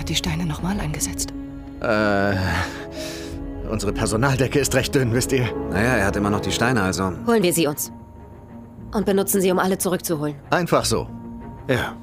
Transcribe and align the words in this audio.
hat 0.00 0.08
die 0.08 0.14
Steine 0.14 0.46
nochmal 0.46 0.78
eingesetzt? 0.80 1.32
Äh. 1.80 2.34
Unsere 3.70 3.92
Personaldecke 3.92 4.58
ist 4.58 4.74
recht 4.74 4.94
dünn, 4.94 5.12
wisst 5.12 5.32
ihr? 5.32 5.48
Naja, 5.70 5.96
er 5.96 6.06
hat 6.06 6.16
immer 6.16 6.30
noch 6.30 6.40
die 6.40 6.50
Steine, 6.50 6.82
also. 6.82 7.12
Holen 7.26 7.42
wir 7.42 7.52
sie 7.52 7.68
uns. 7.68 7.92
Und 8.92 9.06
benutzen 9.06 9.40
sie, 9.40 9.52
um 9.52 9.60
alle 9.60 9.78
zurückzuholen. 9.78 10.34
Einfach 10.50 10.84
so. 10.84 11.06
Ja, 11.68 11.94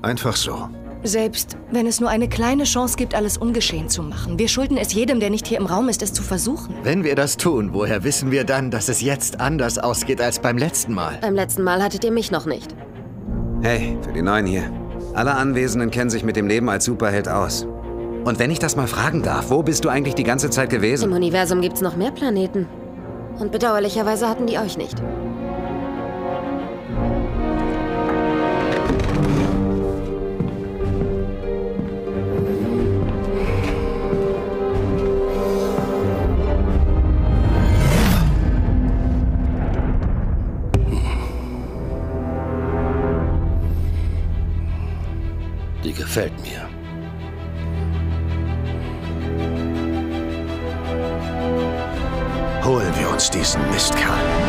einfach 0.00 0.34
so. 0.34 0.70
Selbst 1.02 1.56
wenn 1.70 1.86
es 1.86 2.00
nur 2.00 2.08
eine 2.08 2.28
kleine 2.28 2.64
Chance 2.64 2.96
gibt, 2.96 3.14
alles 3.14 3.36
ungeschehen 3.36 3.88
zu 3.88 4.02
machen. 4.02 4.38
Wir 4.38 4.48
schulden 4.48 4.76
es 4.78 4.92
jedem, 4.92 5.20
der 5.20 5.30
nicht 5.30 5.46
hier 5.46 5.58
im 5.58 5.66
Raum 5.66 5.88
ist, 5.88 6.02
es 6.02 6.12
zu 6.12 6.22
versuchen. 6.22 6.74
Wenn 6.82 7.04
wir 7.04 7.14
das 7.14 7.36
tun, 7.36 7.70
woher 7.72 8.04
wissen 8.04 8.30
wir 8.30 8.44
dann, 8.44 8.70
dass 8.70 8.88
es 8.88 9.02
jetzt 9.02 9.40
anders 9.40 9.78
ausgeht 9.78 10.20
als 10.20 10.38
beim 10.38 10.56
letzten 10.56 10.94
Mal? 10.94 11.18
Beim 11.20 11.34
letzten 11.34 11.62
Mal 11.62 11.82
hattet 11.82 12.04
ihr 12.04 12.12
mich 12.12 12.30
noch 12.30 12.46
nicht. 12.46 12.74
Hey, 13.62 13.98
für 14.02 14.12
die 14.12 14.22
Neuen 14.22 14.46
hier. 14.46 14.70
Alle 15.14 15.34
Anwesenden 15.34 15.90
kennen 15.90 16.10
sich 16.10 16.22
mit 16.22 16.36
dem 16.36 16.46
Leben 16.46 16.68
als 16.68 16.84
Superheld 16.84 17.28
aus. 17.28 17.66
Und 18.24 18.38
wenn 18.38 18.50
ich 18.50 18.58
das 18.58 18.76
mal 18.76 18.86
fragen 18.86 19.22
darf, 19.22 19.50
wo 19.50 19.62
bist 19.62 19.84
du 19.84 19.88
eigentlich 19.88 20.14
die 20.14 20.24
ganze 20.24 20.50
Zeit 20.50 20.70
gewesen? 20.70 21.04
Im 21.10 21.16
Universum 21.16 21.60
gibt's 21.60 21.80
noch 21.80 21.96
mehr 21.96 22.12
Planeten. 22.12 22.68
Und 23.38 23.50
bedauerlicherweise 23.50 24.28
hatten 24.28 24.46
die 24.46 24.58
euch 24.58 24.76
nicht. 24.76 25.02
Gefällt 46.10 46.32
mir. 46.42 46.68
Holen 52.64 52.92
wir 52.98 53.10
uns 53.10 53.30
diesen 53.30 53.60
Mistkerl. 53.70 54.39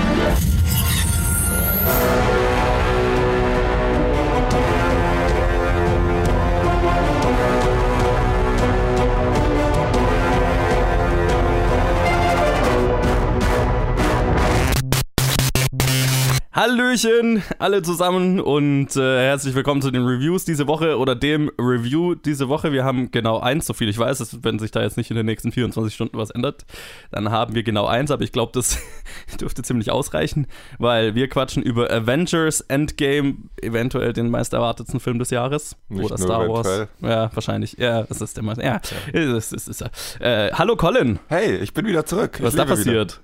Hallöchen, 16.76 17.44
alle 17.60 17.82
zusammen 17.82 18.40
und 18.40 18.96
äh, 18.96 19.20
herzlich 19.26 19.56
willkommen 19.56 19.82
zu 19.82 19.92
den 19.92 20.06
Reviews 20.06 20.46
diese 20.46 20.68
Woche 20.68 20.98
oder 20.98 21.16
dem 21.16 21.52
Review 21.60 22.16
diese 22.16 22.48
Woche. 22.48 22.72
Wir 22.72 22.86
haben 22.86 23.12
genau 23.12 23.40
eins, 23.42 23.66
so 23.66 23.74
viel 23.74 23.90
ich 23.90 23.98
weiß, 23.98 24.20
dass, 24.20 24.42
wenn 24.46 24.58
sich 24.58 24.72
da 24.72 24.82
jetzt 24.82 24.96
nicht 24.96 25.12
in 25.12 25.18
den 25.18 25.26
nächsten 25.26 25.52
24 25.52 25.94
Stunden 25.94 26.18
was 26.18 26.30
ändert, 26.30 26.64
dann 27.12 27.30
haben 27.30 27.56
wir 27.56 27.64
genau 27.64 27.88
eins, 27.88 28.10
aber 28.10 28.24
ich 28.24 28.32
glaube, 28.32 28.54
das 28.54 28.78
dürfte 29.42 29.64
ziemlich 29.64 29.92
ausreichen, 29.92 30.48
weil 30.80 31.14
wir 31.14 31.28
quatschen 31.28 31.62
über 31.62 31.92
Avengers 31.92 32.62
Endgame, 32.62 33.36
eventuell 33.62 34.14
den 34.14 34.30
meist 34.30 34.54
erwartetsten 34.54 35.02
Film 35.02 35.20
des 35.20 35.30
Jahres. 35.30 35.76
Nicht 35.90 36.06
oder 36.06 36.18
nur 36.20 36.26
Star 36.26 36.46
eventuell. 36.46 36.88
Wars. 37.02 37.12
Ja, 37.12 37.30
wahrscheinlich. 37.34 37.74
Ja, 37.80 38.04
das 38.04 38.22
ist 38.22 38.38
immer. 38.38 38.58
Ja, 38.64 38.80
Es 39.12 39.52
ist, 39.52 39.52
es 39.52 39.68
ist, 39.68 40.22
äh, 40.22 40.52
hallo 40.54 40.78
Colin, 40.78 41.20
Hey, 41.28 41.58
ich 41.58 41.74
bin 41.74 41.86
wieder 41.86 42.06
zurück. 42.06 42.40
was 42.42 42.54
ist 42.54 42.60
da 42.60 42.64
lebe 42.64 42.86
wieder. 42.86 43.22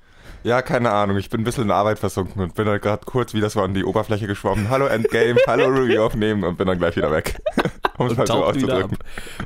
Ja, 0.47 0.61
keine 0.61 0.91
Ahnung. 0.91 1.17
Ich 1.17 1.29
bin 1.29 1.41
ein 1.41 1.43
bisschen 1.43 1.65
in 1.65 1.71
Arbeit 1.71 1.99
versunken 1.99 2.41
und 2.41 2.55
bin 2.55 2.69
halt 2.69 2.81
gerade 2.81 3.03
kurz 3.03 3.33
wieder 3.33 3.49
so 3.49 3.59
an 3.61 3.73
die 3.73 3.83
Oberfläche 3.83 4.27
geschwommen. 4.27 4.69
Hallo 4.69 4.85
Endgame, 4.85 5.37
hallo 5.45 5.65
Review 5.65 6.01
aufnehmen 6.05 6.45
und 6.45 6.57
bin 6.57 6.67
dann 6.67 6.77
gleich 6.79 6.95
wieder 6.95 7.11
weg. 7.11 7.41
um 7.97 8.05
es 8.05 8.11
Und 8.11 8.17
mal 8.19 8.27
so 8.27 8.45
auszudrücken. 8.45 8.97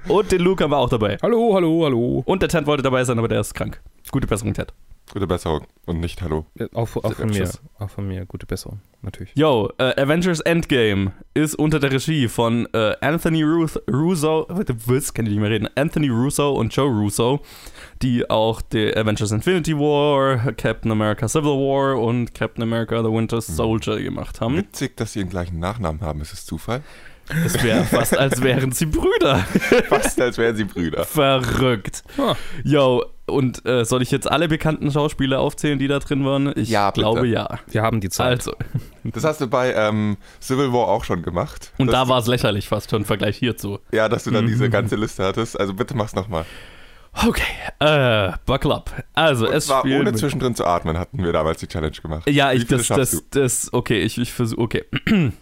Und 0.07 0.31
den 0.31 0.41
Luke 0.41 0.63
haben 0.63 0.69
wir 0.69 0.77
auch 0.77 0.89
dabei. 0.89 1.17
Hallo, 1.23 1.55
hallo, 1.55 1.85
hallo. 1.85 2.21
Und 2.27 2.43
der 2.43 2.49
Ted 2.49 2.67
wollte 2.67 2.83
dabei 2.83 3.03
sein, 3.03 3.17
aber 3.17 3.27
der 3.27 3.39
ist 3.39 3.55
krank. 3.55 3.81
Gute 4.11 4.27
Besserung, 4.27 4.53
Ted. 4.53 4.73
Gute 5.11 5.27
Besserung 5.27 5.65
und 5.85 5.99
nicht 5.99 6.21
Hallo. 6.21 6.45
Ja, 6.55 6.67
Auch, 6.73 6.95
auch 6.95 7.13
von 7.13 7.29
mir. 7.29 7.49
Auch 7.79 7.89
von 7.89 8.07
mir. 8.07 8.25
Gute 8.25 8.45
Besserung. 8.45 8.79
Natürlich. 9.01 9.31
Yo, 9.35 9.69
äh, 9.77 9.99
Avengers 10.01 10.39
Endgame 10.41 11.11
ist 11.33 11.55
unter 11.55 11.79
der 11.79 11.91
Regie 11.91 12.27
von 12.29 12.67
äh, 12.73 12.95
Anthony 13.01 13.43
Ruth, 13.43 13.81
Russo, 13.91 14.45
warte, 14.47 14.75
was, 14.85 15.13
kann 15.13 15.25
ich 15.25 15.31
nicht 15.31 15.41
mehr 15.41 15.49
reden, 15.49 15.67
Anthony 15.75 16.07
Russo 16.07 16.51
und 16.51 16.73
Joe 16.73 16.87
Russo, 16.87 17.41
die 18.01 18.29
auch 18.29 18.61
die 18.61 18.95
Avengers 18.95 19.31
Infinity 19.31 19.75
War, 19.75 20.53
Captain 20.53 20.91
America 20.91 21.27
Civil 21.27 21.57
War 21.57 21.99
und 21.99 22.33
Captain 22.33 22.63
America 22.63 23.01
The 23.03 23.09
Winter 23.11 23.41
Soldier 23.41 24.01
gemacht 24.01 24.39
haben. 24.39 24.55
Witzig, 24.55 24.95
dass 24.97 25.13
sie 25.13 25.19
den 25.19 25.29
gleichen 25.29 25.59
Nachnamen 25.59 26.01
haben. 26.01 26.21
Ist 26.21 26.31
es 26.33 26.45
Zufall? 26.45 26.83
Es 27.45 27.61
wäre 27.63 27.83
fast, 27.85 28.17
als 28.17 28.41
wären 28.41 28.71
sie 28.71 28.85
Brüder. 28.85 29.39
Fast, 29.89 30.21
als 30.21 30.37
wären 30.37 30.55
sie 30.55 30.65
Brüder. 30.65 31.05
Verrückt. 31.05 32.03
Ah. 32.17 32.35
Yo, 32.63 33.03
und 33.31 33.65
äh, 33.65 33.83
soll 33.85 34.01
ich 34.01 34.11
jetzt 34.11 34.29
alle 34.29 34.47
bekannten 34.47 34.91
Schauspieler 34.91 35.39
aufzählen, 35.39 35.79
die 35.79 35.87
da 35.87 35.99
drin 35.99 36.25
waren? 36.25 36.53
Ich 36.55 36.69
Ja, 36.69 36.91
glaube 36.91 37.27
ja. 37.27 37.59
Wir 37.69 37.81
haben 37.81 38.01
die 38.01 38.09
Zeit. 38.09 38.39
Also, 38.39 38.53
Das 39.03 39.23
hast 39.23 39.41
du 39.41 39.47
bei 39.47 39.73
ähm, 39.73 40.17
Civil 40.41 40.71
War 40.73 40.87
auch 40.87 41.03
schon 41.03 41.23
gemacht. 41.23 41.71
und 41.77 41.91
da 41.91 42.07
war 42.07 42.19
es 42.19 42.27
lächerlich 42.27 42.67
fast 42.67 42.89
schon 42.89 43.01
im 43.01 43.05
Vergleich 43.05 43.37
hierzu. 43.37 43.79
Ja, 43.91 44.07
dass 44.09 44.25
du 44.25 44.31
dann 44.31 44.47
diese 44.47 44.69
ganze 44.69 44.95
Liste 44.95 45.23
hattest. 45.23 45.59
Also 45.59 45.73
bitte 45.73 45.95
mach's 45.95 46.13
nochmal. 46.15 46.45
Okay, 47.27 47.43
äh, 47.79 48.31
buckle 48.45 48.73
up. 48.73 49.03
Also, 49.13 49.47
Und 49.47 49.53
es 49.53 49.67
spielen 49.67 50.01
ohne 50.01 50.13
zwischendrin 50.13 50.55
zu 50.55 50.65
atmen 50.65 50.97
hatten 50.97 51.21
wir 51.23 51.33
damals 51.33 51.59
die 51.59 51.67
Challenge 51.67 51.91
gemacht. 52.01 52.29
Ja, 52.29 52.53
ich, 52.53 52.67
das, 52.67 52.87
das, 52.87 53.23
das, 53.31 53.73
okay, 53.73 54.01
ich, 54.01 54.17
ich 54.17 54.31
versuche, 54.31 54.61
okay. 54.61 54.85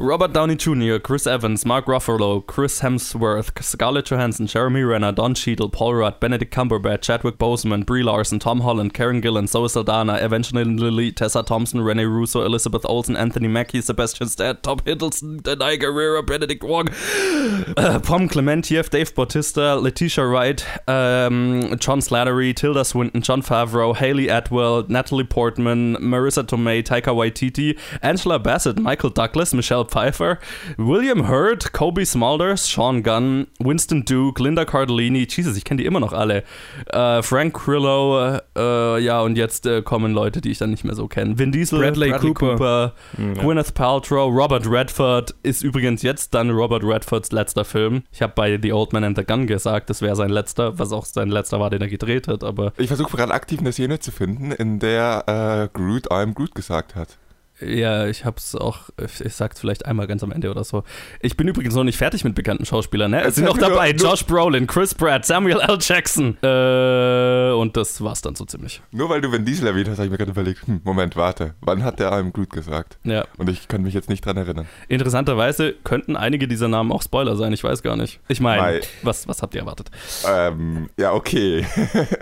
Robert 0.00 0.32
Downey 0.32 0.56
Jr., 0.56 0.96
Chris 0.96 1.26
Evans, 1.26 1.66
Mark 1.66 1.84
Ruffalo, 1.84 2.46
Chris 2.46 2.80
Hemsworth, 2.80 3.62
Scarlett 3.62 4.06
Johansson, 4.06 4.46
Jeremy 4.46 4.82
Renner, 4.82 5.12
Don 5.12 5.34
Cheadle, 5.34 5.68
Paul 5.68 5.96
Rudd, 5.96 6.18
Benedict 6.20 6.54
Cumberbatch, 6.54 7.02
Chadwick 7.02 7.36
Boseman, 7.36 7.84
Brie 7.84 8.02
Larson, 8.02 8.38
Tom 8.38 8.62
Holland, 8.62 8.94
Karen 8.94 9.20
Gillan, 9.20 9.46
Zoe 9.46 9.68
Saldana, 9.68 10.14
Evangeline 10.14 10.78
Lilly, 10.78 11.12
Tessa 11.12 11.42
Thompson, 11.42 11.82
Rene 11.82 12.04
Russo, 12.04 12.42
Elizabeth 12.46 12.86
Olsen, 12.86 13.14
Anthony 13.14 13.46
Mackie, 13.46 13.82
Sebastian 13.82 14.30
Stan, 14.30 14.56
Tom 14.62 14.78
Hiddleston, 14.78 15.42
Denai 15.42 15.78
Guerrero, 15.78 16.22
Benedict 16.22 16.64
Wong, 16.64 16.88
äh, 16.88 18.00
Pom 18.02 18.26
Clementiev, 18.26 18.88
Dave 18.88 19.14
Bautista, 19.14 19.74
Letitia 19.76 20.24
Wright, 20.24 20.64
ähm, 20.88 21.76
John 21.78 22.00
Slattery, 22.00 22.56
Tilda 22.56 22.86
Swinton, 22.86 23.20
John 23.20 23.42
Favreau, 23.42 23.94
Haley 23.94 24.28
Atwell, 24.28 24.86
Natalie 24.88 25.24
Portman, 25.24 25.96
Marissa 25.96 26.42
Tomei, 26.42 26.82
Taika 26.82 27.14
Waititi, 27.14 27.78
Angela 28.00 28.38
Bassett, 28.38 28.78
Michael 28.78 29.10
Douglas, 29.10 29.52
Michelle 29.52 29.89
Pfeiffer, 29.90 30.38
William 30.76 31.28
Hurt, 31.28 31.72
Kobe 31.72 32.06
Smulders, 32.06 32.70
Sean 32.70 33.02
Gunn, 33.02 33.46
Winston 33.58 34.04
Duke, 34.04 34.42
Linda 34.42 34.64
Cardellini, 34.64 35.26
Jesus, 35.28 35.56
ich 35.56 35.64
kenne 35.64 35.82
die 35.82 35.86
immer 35.86 36.00
noch 36.00 36.12
alle, 36.12 36.44
äh, 36.86 37.22
Frank 37.22 37.54
Grillo, 37.54 38.38
äh, 38.56 39.02
ja, 39.02 39.20
und 39.20 39.36
jetzt 39.36 39.66
äh, 39.66 39.82
kommen 39.82 40.12
Leute, 40.12 40.40
die 40.40 40.50
ich 40.50 40.58
dann 40.58 40.70
nicht 40.70 40.84
mehr 40.84 40.94
so 40.94 41.08
kenne. 41.08 41.38
Vin 41.38 41.52
Diesel, 41.52 41.80
Bradley 41.80 42.12
Cooper. 42.12 42.52
Cooper 42.52 42.92
Hm, 43.16 43.34
ja. 43.34 43.42
Gwyneth 43.42 43.74
Paltrow, 43.74 44.30
Robert 44.32 44.70
Redford 44.70 45.34
ist 45.42 45.62
übrigens 45.62 46.02
jetzt 46.02 46.34
dann 46.34 46.50
Robert 46.50 46.84
Redfords 46.84 47.32
letzter 47.32 47.64
Film. 47.64 48.02
Ich 48.12 48.22
habe 48.22 48.32
bei 48.36 48.58
The 48.60 48.72
Old 48.72 48.92
Man 48.92 49.04
and 49.04 49.16
the 49.16 49.24
Gun 49.24 49.46
gesagt, 49.46 49.90
das 49.90 50.02
wäre 50.02 50.14
sein 50.16 50.30
letzter, 50.30 50.78
was 50.78 50.92
auch 50.92 51.04
sein 51.04 51.28
letzter 51.28 51.58
war, 51.60 51.70
den 51.70 51.80
er 51.82 51.88
gedreht 51.88 52.28
hat, 52.28 52.44
aber 52.44 52.72
Ich 52.76 52.88
versuche 52.88 53.16
gerade 53.16 53.32
aktiv 53.32 53.60
eine 53.60 53.72
Szene 53.72 53.98
zu 53.98 54.10
finden, 54.12 54.52
in 54.52 54.78
der 54.78 55.24
äh, 55.26 55.76
Groot 55.76 56.10
I'm 56.10 56.34
Groot 56.34 56.54
gesagt 56.54 56.94
hat. 56.94 57.18
Ja, 57.60 58.06
ich 58.06 58.24
hab's 58.24 58.54
auch, 58.54 58.90
ich 58.98 59.34
sag's 59.34 59.60
vielleicht 59.60 59.86
einmal 59.86 60.06
ganz 60.06 60.22
am 60.22 60.32
Ende 60.32 60.50
oder 60.50 60.64
so. 60.64 60.84
Ich 61.20 61.36
bin 61.36 61.48
übrigens 61.48 61.74
noch 61.74 61.84
nicht 61.84 61.98
fertig 61.98 62.24
mit 62.24 62.34
bekannten 62.34 62.64
Schauspielern, 62.64 63.10
ne? 63.10 63.22
Es 63.22 63.36
sind 63.36 63.44
noch 63.44 63.58
dabei 63.58 63.90
Josh 63.92 64.24
Brolin, 64.24 64.66
Chris 64.66 64.94
Pratt, 64.94 65.24
Samuel 65.24 65.60
L. 65.60 65.78
Jackson. 65.80 66.36
Äh, 66.42 67.52
und 67.52 67.76
das 67.76 68.02
war's 68.02 68.22
dann 68.22 68.34
so 68.34 68.44
ziemlich. 68.44 68.82
Nur 68.92 69.08
weil 69.10 69.20
du 69.20 69.30
Vin 69.32 69.44
Diesel 69.44 69.66
erwähnt 69.66 69.88
hast, 69.88 69.98
habe 69.98 70.06
ich 70.06 70.10
mir 70.10 70.18
gerade 70.18 70.30
überlegt, 70.32 70.66
hm, 70.66 70.80
Moment, 70.84 71.16
warte, 71.16 71.54
wann 71.60 71.84
hat 71.84 71.98
der 72.00 72.12
I'm 72.12 72.32
Groot 72.32 72.50
gesagt? 72.50 72.98
Ja. 73.04 73.24
Und 73.38 73.48
ich 73.48 73.68
kann 73.68 73.82
mich 73.82 73.94
jetzt 73.94 74.08
nicht 74.08 74.24
dran 74.24 74.36
erinnern. 74.36 74.66
Interessanterweise 74.88 75.74
könnten 75.84 76.16
einige 76.16 76.48
dieser 76.48 76.68
Namen 76.68 76.92
auch 76.92 77.02
Spoiler 77.02 77.36
sein, 77.36 77.52
ich 77.52 77.64
weiß 77.64 77.82
gar 77.82 77.96
nicht. 77.96 78.20
Ich 78.28 78.40
meine, 78.40 78.62
Mei. 78.62 78.80
was, 79.02 79.28
was 79.28 79.42
habt 79.42 79.54
ihr 79.54 79.60
erwartet? 79.60 79.90
Ähm, 80.26 80.88
ja, 80.98 81.12
okay. 81.12 81.64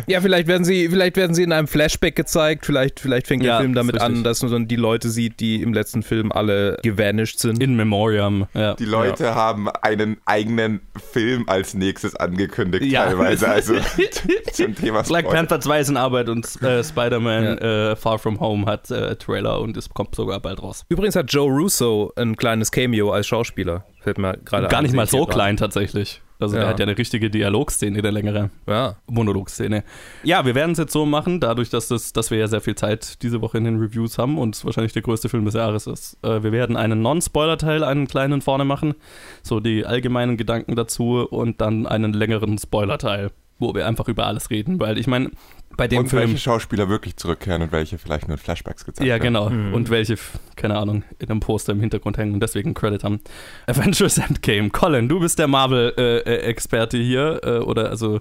Ja, 0.07 0.21
vielleicht 0.21 0.49
werden 0.49 0.65
sie, 0.65 0.89
vielleicht 0.89 1.17
werden 1.17 1.35
sie 1.35 1.43
in 1.43 1.53
einem 1.53 1.67
Flashback 1.67 2.17
gezeigt. 2.17 2.65
Vielleicht, 2.65 3.01
vielleicht 3.01 3.27
fängt 3.27 3.43
Ja, 3.43 3.55
der 3.55 3.61
Film 3.61 3.75
damit 3.75 4.01
an, 4.01 4.23
dass 4.25 4.43
man 4.43 4.51
dann 4.51 4.69
die 4.69 4.77
Leute 4.77 5.11
sieht, 5.29 5.41
die 5.41 5.63
im 5.63 5.73
letzten 5.73 6.03
Film 6.03 6.33
alle 6.33 6.77
gevanished 6.83 7.41
sind. 7.41 7.63
In 7.63 7.77
Memoriam, 7.77 8.47
ja. 8.55 8.75
Die 8.75 8.85
Leute 8.85 9.35
haben 9.35 9.69
einen 9.69 10.19
eigenen 10.25 10.81
Film 11.13 11.45
als 11.49 11.75
nächstes 11.75 12.15
angekündigt, 12.17 12.85
Ja. 12.85 13.05
teilweise. 13.07 13.49
Also 13.49 13.75
zum 14.53 14.75
Thema 14.75 15.03
Black 15.03 15.25
Spoiler. 15.25 15.37
Panther 15.37 15.61
2 15.61 15.81
ist 15.81 15.89
in 15.91 15.97
Arbeit 15.97 16.29
und 16.29 16.47
äh, 16.63 16.83
Spider-Man 16.85 17.59
äh, 17.59 17.97
Far 17.97 18.19
From 18.19 18.41
Home 18.41 18.67
hat 18.67 18.91
äh, 18.91 19.17
Trailer 19.17 19.61
und 19.61 19.77
es 19.77 19.89
kommt 19.91 20.15
sogar 20.15 20.41
bald 20.41 20.63
raus. 20.63 20.85
Übrigens 20.89 21.17
hat 21.17 21.33
Joe 21.33 21.51
Russo 21.51 22.13
ein 22.17 22.37
kleines 22.37 22.71
Cameo 22.71 23.11
als 23.11 23.27
Schauspieler. 23.27 23.85
Fällt 24.01 24.19
mir 24.19 24.39
gerade 24.45 24.69
Gar 24.69 24.83
nicht 24.83 24.95
mal 24.95 25.07
so 25.07 25.27
klein 25.27 25.57
tatsächlich. 25.57 26.23
Also 26.41 26.55
Ja. 26.57 26.61
der 26.63 26.69
hat 26.71 26.79
ja 26.79 26.87
eine 26.87 26.97
richtige 26.97 27.31
Dialogszene, 27.31 28.01
der 28.01 28.13
längere 28.13 28.51
Ja. 28.67 28.97
Monologszene. 29.09 29.83
Ja, 30.23 30.45
wir 30.47 30.55
werden 30.55 30.73
es 30.73 30.79
jetzt 30.79 30.93
so 30.93 31.05
machen, 31.07 31.41
dadurch, 31.41 31.71
dass, 31.71 31.89
das, 31.89 32.13
dass 32.13 32.31
wir 32.31 32.39
ja 32.39 32.47
sehr 32.49 32.61
viel 32.61 32.75
Zeit 32.77 33.23
diese 33.23 33.41
Woche 33.41 33.59
in 33.59 33.65
den 33.65 33.79
Reviews 33.79 34.19
haben 34.19 34.39
und 34.39 34.55
es 34.55 34.65
wahrscheinlich 34.65 34.93
der 34.93 35.03
größte 35.03 35.29
Film 35.29 35.45
des 35.45 35.55
Jahres 35.55 35.87
ist. 35.87 36.17
Äh, 36.23 36.43
wir 36.43 36.53
werden 36.53 36.77
einen 36.77 37.03
Non-Spoiler-Teil, 37.03 37.83
einen 37.83 38.07
kleinen 38.07 38.41
vorne 38.41 38.65
machen, 38.65 38.95
so 39.43 39.61
die 39.61 39.85
allgemeinen 39.85 40.37
Gedanken 40.37 40.77
dazu 40.77 41.27
und 41.29 41.61
dann 41.61 41.87
einen 41.87 42.13
längeren 42.13 42.57
Spoiler-Teil, 42.59 43.31
wo 43.59 43.75
wir 43.75 43.87
einfach 43.87 44.07
über 44.09 44.27
alles 44.27 44.51
reden, 44.51 44.79
weil 44.81 44.99
ich 44.99 45.07
meine, 45.09 45.31
bei 45.79 45.89
dem 45.89 46.01
und 46.01 46.09
Film... 46.09 46.23
welche 46.23 46.39
Schauspieler 46.39 46.89
wirklich 46.91 47.17
zurückkehren 47.17 47.63
und 47.63 47.73
welche 47.73 47.97
vielleicht 47.99 48.29
nur 48.29 48.37
in 48.37 48.43
Flashbacks 48.43 48.85
gezeigt 48.85 49.07
Ja, 49.07 49.15
werden. 49.15 49.23
genau. 49.23 49.49
Mhm. 49.49 49.73
Und 49.73 49.89
welche, 49.89 50.17
keine 50.57 50.77
Ahnung, 50.77 51.05
in 51.21 51.31
einem 51.31 51.41
Poster 51.41 51.73
im 51.73 51.81
Hintergrund 51.81 52.19
hängen 52.19 52.35
und 52.35 52.41
deswegen 52.41 52.71
einen 52.71 52.75
Credit 52.75 53.05
haben. 53.05 53.21
Avengers 53.67 54.19
Endgame. 54.19 54.71
Colin, 54.71 55.09
du 55.09 55.21
bist 55.21 55.39
der 55.39 55.47
Marvel-Experte 55.47 56.99
hier. 56.99 57.41
Äh, 57.45 57.59
oder, 57.61 57.89
also, 57.91 58.17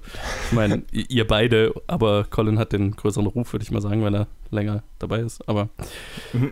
ich 0.45 0.51
meine, 0.53 0.83
ihr 0.91 1.25
beide, 1.27 1.73
aber 1.87 2.25
Colin 2.29 2.59
hat 2.59 2.71
den 2.73 2.91
größeren 2.95 3.25
Ruf, 3.27 3.51
würde 3.53 3.63
ich 3.63 3.71
mal 3.71 3.81
sagen, 3.81 4.05
wenn 4.05 4.13
er 4.13 4.27
länger 4.51 4.83
dabei 4.99 5.19
ist. 5.19 5.47
Aber, 5.49 5.69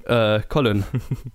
äh, 0.06 0.42
Colin, 0.50 0.84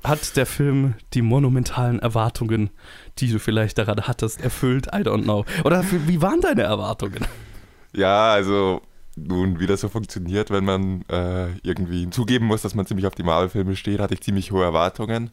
hat 0.02 0.37
der 0.37 0.46
Film 0.46 0.94
die 1.14 1.23
monumentalen 1.23 2.00
Erwartungen, 2.00 2.70
die 3.19 3.31
du 3.31 3.38
vielleicht 3.38 3.78
daran 3.78 4.08
hattest, 4.08 4.43
erfüllt? 4.43 4.88
I 4.88 4.99
don't 4.99 5.23
know. 5.23 5.44
Oder 5.64 5.84
wie 6.06 6.20
waren 6.20 6.40
deine 6.40 6.62
Erwartungen? 6.62 7.25
Ja, 7.93 8.32
also 8.32 8.82
nun, 9.16 9.60
wie 9.60 9.66
das 9.66 9.80
so 9.80 9.88
funktioniert, 9.88 10.50
wenn 10.50 10.64
man 10.64 11.02
äh, 11.08 11.52
irgendwie 11.62 12.08
zugeben 12.10 12.46
muss, 12.46 12.62
dass 12.62 12.74
man 12.74 12.86
ziemlich 12.86 13.06
auf 13.06 13.14
die 13.14 13.22
Marvel-Filme 13.22 13.76
steht, 13.76 14.00
hatte 14.00 14.14
ich 14.14 14.20
ziemlich 14.20 14.52
hohe 14.52 14.64
Erwartungen. 14.64 15.30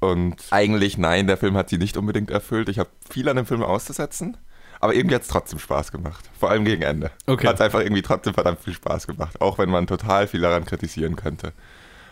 Und 0.00 0.42
eigentlich, 0.50 0.98
nein, 0.98 1.26
der 1.26 1.36
Film 1.36 1.56
hat 1.56 1.68
sie 1.68 1.78
nicht 1.78 1.96
unbedingt 1.96 2.30
erfüllt. 2.30 2.68
Ich 2.68 2.78
habe 2.78 2.90
viel 3.08 3.28
an 3.28 3.36
dem 3.36 3.46
Film 3.46 3.62
auszusetzen, 3.62 4.36
aber 4.80 4.94
irgendwie 4.94 5.14
hat 5.14 5.22
es 5.22 5.28
trotzdem 5.28 5.58
Spaß 5.58 5.92
gemacht. 5.92 6.28
Vor 6.38 6.50
allem 6.50 6.64
gegen 6.64 6.82
Ende. 6.82 7.12
Okay. 7.26 7.46
Hat 7.46 7.54
es 7.54 7.60
einfach 7.60 7.80
irgendwie 7.80 8.02
trotzdem 8.02 8.34
verdammt 8.34 8.60
viel 8.60 8.74
Spaß 8.74 9.06
gemacht, 9.06 9.40
auch 9.40 9.58
wenn 9.58 9.70
man 9.70 9.86
total 9.86 10.26
viel 10.26 10.40
daran 10.40 10.64
kritisieren 10.64 11.14
könnte. 11.16 11.52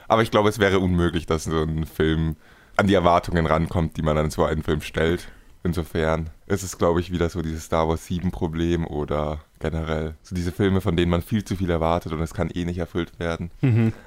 Aber 0.07 0.23
ich 0.23 0.31
glaube, 0.31 0.49
es 0.49 0.59
wäre 0.59 0.79
unmöglich, 0.79 1.27
dass 1.27 1.45
so 1.45 1.63
ein 1.63 1.85
Film 1.85 2.37
an 2.77 2.87
die 2.87 2.95
Erwartungen 2.95 3.47
rankommt, 3.47 3.97
die 3.97 4.03
man 4.03 4.17
an 4.17 4.31
so 4.31 4.45
einen 4.45 4.63
Film 4.63 4.81
stellt. 4.81 5.29
Insofern 5.63 6.31
ist 6.47 6.63
es, 6.63 6.79
glaube 6.79 7.01
ich, 7.01 7.13
wieder 7.13 7.29
so 7.29 7.43
dieses 7.43 7.65
Star 7.65 7.89
Wars 7.89 8.07
7 8.07 8.31
Problem 8.31 8.87
oder 8.87 9.41
generell 9.59 10.15
so 10.23 10.35
diese 10.35 10.53
Filme, 10.53 10.81
von 10.81 10.97
denen 10.97 11.11
man 11.11 11.21
viel 11.21 11.45
zu 11.45 11.55
viel 11.57 11.69
erwartet 11.71 12.13
und 12.13 12.21
es 12.21 12.33
kann 12.33 12.51
eh 12.51 12.65
nicht 12.65 12.79
erfüllt 12.79 13.19
werden. 13.19 13.51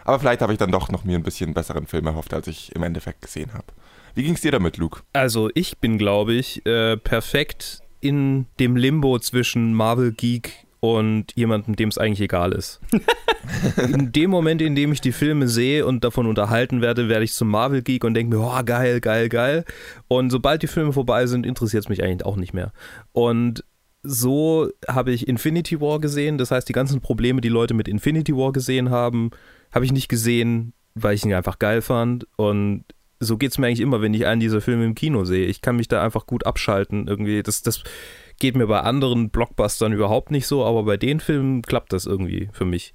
Aber 0.04 0.20
vielleicht 0.20 0.42
habe 0.42 0.52
ich 0.52 0.58
dann 0.58 0.72
doch 0.72 0.90
noch 0.90 1.04
mir 1.04 1.16
ein 1.16 1.24
bisschen 1.24 1.54
besseren 1.54 1.86
Film 1.86 2.08
erhofft, 2.08 2.34
als 2.34 2.48
ich 2.48 2.76
im 2.76 2.82
Endeffekt 2.82 3.22
gesehen 3.22 3.54
habe. 3.54 3.66
Wie 4.16 4.24
ging 4.24 4.34
es 4.34 4.42
dir 4.42 4.52
damit, 4.52 4.78
Luke? 4.78 5.02
Also 5.14 5.50
ich 5.54 5.78
bin, 5.78 5.98
glaube 5.98 6.34
ich, 6.34 6.66
äh, 6.66 6.98
perfekt 6.98 7.82
in 8.00 8.48
dem 8.60 8.76
Limbo 8.76 9.18
zwischen 9.20 9.74
Marvel 9.74 10.12
Geek 10.12 10.63
und 10.84 11.32
jemandem, 11.36 11.78
dem 11.78 11.88
es 11.88 11.98
eigentlich 11.98 12.20
egal 12.20 12.52
ist. 12.52 12.82
in 13.78 14.12
dem 14.12 14.30
Moment, 14.30 14.62
in 14.62 14.76
dem 14.76 14.92
ich 14.92 15.00
die 15.00 15.14
Filme 15.14 15.48
sehe 15.48 15.86
und 15.86 16.04
davon 16.04 16.28
unterhalten 16.28 16.82
werde, 16.82 17.08
werde 17.08 17.24
ich 17.24 17.32
zum 17.32 17.48
Marvel 17.48 17.82
Geek 17.82 18.04
und 18.04 18.16
denke 18.16 18.36
mir, 18.36 18.44
oh, 18.44 18.62
geil, 18.66 19.00
geil, 19.00 19.30
geil. 19.30 19.64
Und 20.10 20.30
sobald 20.30 20.62
die 20.62 20.68
Filme 20.68 20.92
vorbei 20.92 21.26
sind, 21.26 21.46
interessiert 21.46 21.86
es 21.86 21.90
mich 21.90 22.04
eigentlich 22.04 22.26
auch 22.26 22.36
nicht 22.36 22.54
mehr. 22.54 22.74
Und 23.14 23.64
so 24.04 24.72
habe 24.86 25.14
ich 25.14 25.30
Infinity 25.30 25.80
War 25.80 26.02
gesehen. 26.02 26.38
Das 26.38 26.52
heißt, 26.52 26.68
die 26.68 26.74
ganzen 26.74 27.00
Probleme, 27.00 27.40
die 27.40 27.48
Leute 27.48 27.74
mit 27.74 27.88
Infinity 27.88 28.36
War 28.36 28.52
gesehen 28.52 28.90
haben, 28.90 29.32
habe 29.72 29.86
ich 29.86 29.94
nicht 29.94 30.10
gesehen, 30.10 30.74
weil 30.96 31.16
ich 31.16 31.24
ihn 31.24 31.34
einfach 31.34 31.60
geil 31.60 31.82
fand. 31.82 32.28
Und 32.36 32.84
so 33.22 33.38
geht 33.38 33.52
es 33.52 33.58
mir 33.58 33.68
eigentlich 33.68 33.80
immer, 33.80 34.02
wenn 34.02 34.14
ich 34.14 34.26
einen 34.26 34.42
dieser 34.42 34.60
Filme 34.60 34.84
im 34.84 34.96
Kino 34.96 35.24
sehe. 35.24 35.46
Ich 35.46 35.62
kann 35.62 35.78
mich 35.78 35.88
da 35.88 36.04
einfach 36.04 36.26
gut 36.26 36.46
abschalten. 36.46 37.08
Irgendwie, 37.08 37.42
das, 37.42 37.62
das 37.62 37.84
geht 38.44 38.58
mir 38.58 38.68
bei 38.68 38.82
anderen 38.82 39.30
Blockbustern 39.30 39.94
überhaupt 39.94 40.30
nicht 40.30 40.48
so, 40.48 40.66
aber 40.66 40.84
bei 40.84 40.98
den 40.98 41.22
Filmen 41.22 41.62
klappt 41.62 41.94
das 41.94 42.06
irgendwie 42.06 42.50
für 42.52 42.66
mich. 42.66 42.94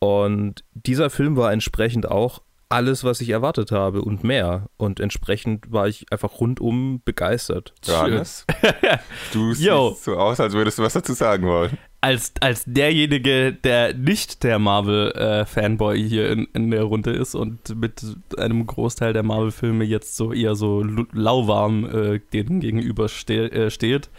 Und 0.00 0.64
dieser 0.74 1.08
Film 1.08 1.34
war 1.34 1.50
entsprechend 1.50 2.10
auch 2.10 2.42
alles, 2.68 3.02
was 3.02 3.22
ich 3.22 3.30
erwartet 3.30 3.72
habe 3.72 4.02
und 4.02 4.22
mehr. 4.22 4.68
Und 4.76 5.00
entsprechend 5.00 5.72
war 5.72 5.88
ich 5.88 6.04
einfach 6.12 6.40
rundum 6.40 7.00
begeistert. 7.06 7.72
Johannes? 7.86 8.44
Du 9.32 9.52
Yo. 9.54 9.92
siehst 9.92 10.04
so 10.04 10.16
aus, 10.18 10.38
als 10.40 10.52
würdest 10.52 10.78
du 10.78 10.82
was 10.82 10.92
dazu 10.92 11.14
sagen 11.14 11.46
wollen. 11.46 11.78
als, 12.02 12.34
als 12.40 12.64
derjenige, 12.66 13.54
der 13.54 13.94
nicht 13.94 14.42
der 14.42 14.58
Marvel-Fanboy 14.58 16.06
hier 16.06 16.30
in, 16.30 16.48
in 16.52 16.70
der 16.70 16.82
Runde 16.82 17.12
ist 17.12 17.34
und 17.34 17.74
mit 17.80 18.04
einem 18.36 18.66
Großteil 18.66 19.14
der 19.14 19.22
Marvel-Filme 19.22 19.84
jetzt 19.84 20.16
so 20.16 20.34
eher 20.34 20.54
so 20.54 20.82
lauwarm 20.82 21.86
äh, 21.86 22.20
denen 22.34 22.60
gegenüber 22.60 23.08
ste 23.08 23.50
äh, 23.50 23.70
steht, 23.70 24.10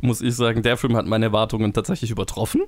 muss 0.00 0.20
ich 0.20 0.34
sagen, 0.34 0.62
der 0.62 0.76
Film 0.76 0.96
hat 0.96 1.06
meine 1.06 1.26
Erwartungen 1.26 1.72
tatsächlich 1.72 2.10
übertroffen, 2.10 2.62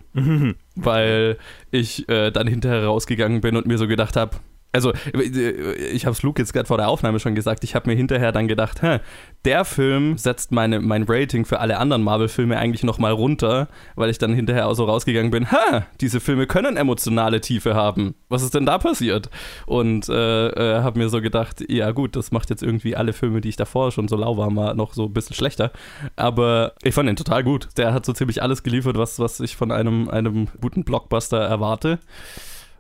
weil 0.76 1.38
ich 1.70 2.08
äh, 2.08 2.30
dann 2.30 2.46
hinterher 2.46 2.84
rausgegangen 2.84 3.40
bin 3.40 3.56
und 3.56 3.66
mir 3.66 3.78
so 3.78 3.86
gedacht 3.86 4.16
habe, 4.16 4.36
also 4.72 4.92
ich 5.14 6.04
habe 6.04 6.12
es 6.12 6.22
Luke 6.22 6.40
jetzt 6.40 6.52
gerade 6.52 6.66
vor 6.66 6.76
der 6.76 6.88
Aufnahme 6.88 7.20
schon 7.20 7.34
gesagt, 7.34 7.64
ich 7.64 7.74
habe 7.74 7.88
mir 7.88 7.96
hinterher 7.96 8.32
dann 8.32 8.48
gedacht, 8.48 8.82
hä, 8.82 9.00
der 9.44 9.64
Film 9.64 10.18
setzt 10.18 10.52
meine, 10.52 10.80
mein 10.80 11.04
Rating 11.04 11.44
für 11.44 11.60
alle 11.60 11.78
anderen 11.78 12.02
Marvel-Filme 12.02 12.56
eigentlich 12.58 12.82
nochmal 12.82 13.12
runter, 13.12 13.68
weil 13.96 14.10
ich 14.10 14.18
dann 14.18 14.34
hinterher 14.34 14.68
auch 14.68 14.74
so 14.74 14.84
rausgegangen 14.84 15.30
bin, 15.30 15.50
ha, 15.50 15.86
diese 16.00 16.20
Filme 16.20 16.46
können 16.46 16.76
emotionale 16.76 17.40
Tiefe 17.40 17.74
haben. 17.74 18.14
Was 18.28 18.42
ist 18.42 18.54
denn 18.54 18.66
da 18.66 18.78
passiert? 18.78 19.30
Und 19.64 20.08
äh, 20.08 20.48
äh, 20.48 20.82
habe 20.82 20.98
mir 20.98 21.08
so 21.08 21.22
gedacht, 21.22 21.64
ja 21.68 21.92
gut, 21.92 22.14
das 22.14 22.30
macht 22.30 22.50
jetzt 22.50 22.62
irgendwie 22.62 22.94
alle 22.94 23.12
Filme, 23.14 23.40
die 23.40 23.48
ich 23.48 23.56
davor 23.56 23.90
schon 23.90 24.08
so 24.08 24.16
lau 24.16 24.36
war, 24.36 24.74
noch 24.74 24.92
so 24.92 25.06
ein 25.06 25.12
bisschen 25.12 25.34
schlechter. 25.34 25.72
Aber 26.16 26.74
ich 26.82 26.94
fand 26.94 27.08
ihn 27.08 27.16
total 27.16 27.42
gut. 27.42 27.68
Der 27.76 27.94
hat 27.94 28.04
so 28.04 28.12
ziemlich 28.12 28.42
alles 28.42 28.62
geliefert, 28.62 28.98
was, 28.98 29.18
was 29.18 29.40
ich 29.40 29.56
von 29.56 29.72
einem, 29.72 30.08
einem 30.08 30.48
guten 30.60 30.84
Blockbuster 30.84 31.38
erwarte. 31.38 31.98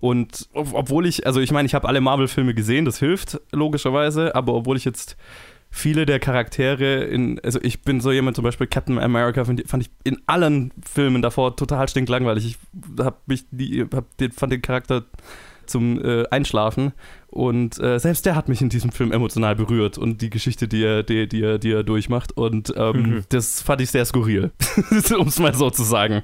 Und 0.00 0.48
ob- 0.52 0.74
obwohl 0.74 1.06
ich, 1.06 1.26
also 1.26 1.40
ich 1.40 1.50
meine, 1.50 1.66
ich 1.66 1.74
habe 1.74 1.88
alle 1.88 2.00
Marvel-Filme 2.00 2.54
gesehen, 2.54 2.84
das 2.84 2.98
hilft 2.98 3.40
logischerweise, 3.52 4.34
aber 4.34 4.54
obwohl 4.54 4.76
ich 4.76 4.84
jetzt 4.84 5.16
viele 5.70 6.06
der 6.06 6.18
Charaktere 6.18 7.04
in, 7.04 7.38
also 7.40 7.58
ich 7.62 7.82
bin 7.82 8.00
so 8.00 8.10
jemand, 8.10 8.36
zum 8.36 8.42
Beispiel 8.44 8.66
Captain 8.66 8.98
America, 8.98 9.44
fand 9.44 9.60
ich 9.60 9.90
in 10.04 10.18
allen 10.26 10.72
Filmen 10.82 11.20
davor 11.20 11.56
total 11.56 11.88
stinklangweilig. 11.88 12.46
Ich 12.46 12.58
hab 13.04 13.26
mich, 13.28 13.44
die, 13.50 13.84
hab 13.94 14.06
fand 14.34 14.52
den 14.52 14.62
Charakter 14.62 15.04
zum 15.68 16.02
äh, 16.04 16.24
Einschlafen. 16.30 16.92
Und 17.30 17.78
äh, 17.78 17.98
selbst 17.98 18.24
der 18.24 18.34
hat 18.34 18.48
mich 18.48 18.62
in 18.62 18.70
diesem 18.70 18.90
Film 18.90 19.12
emotional 19.12 19.54
berührt 19.54 19.98
und 19.98 20.22
die 20.22 20.30
Geschichte, 20.30 20.66
die 20.66 20.82
er, 20.82 21.02
die, 21.02 21.28
die 21.28 21.42
er, 21.42 21.58
die 21.58 21.72
er 21.72 21.82
durchmacht. 21.82 22.32
Und 22.36 22.72
ähm, 22.74 23.24
das 23.28 23.60
fand 23.60 23.82
ich 23.82 23.90
sehr 23.90 24.06
skurril, 24.06 24.50
um 25.18 25.28
es 25.28 25.38
mal 25.38 25.54
so 25.54 25.68
zu 25.68 25.82
sagen. 25.82 26.22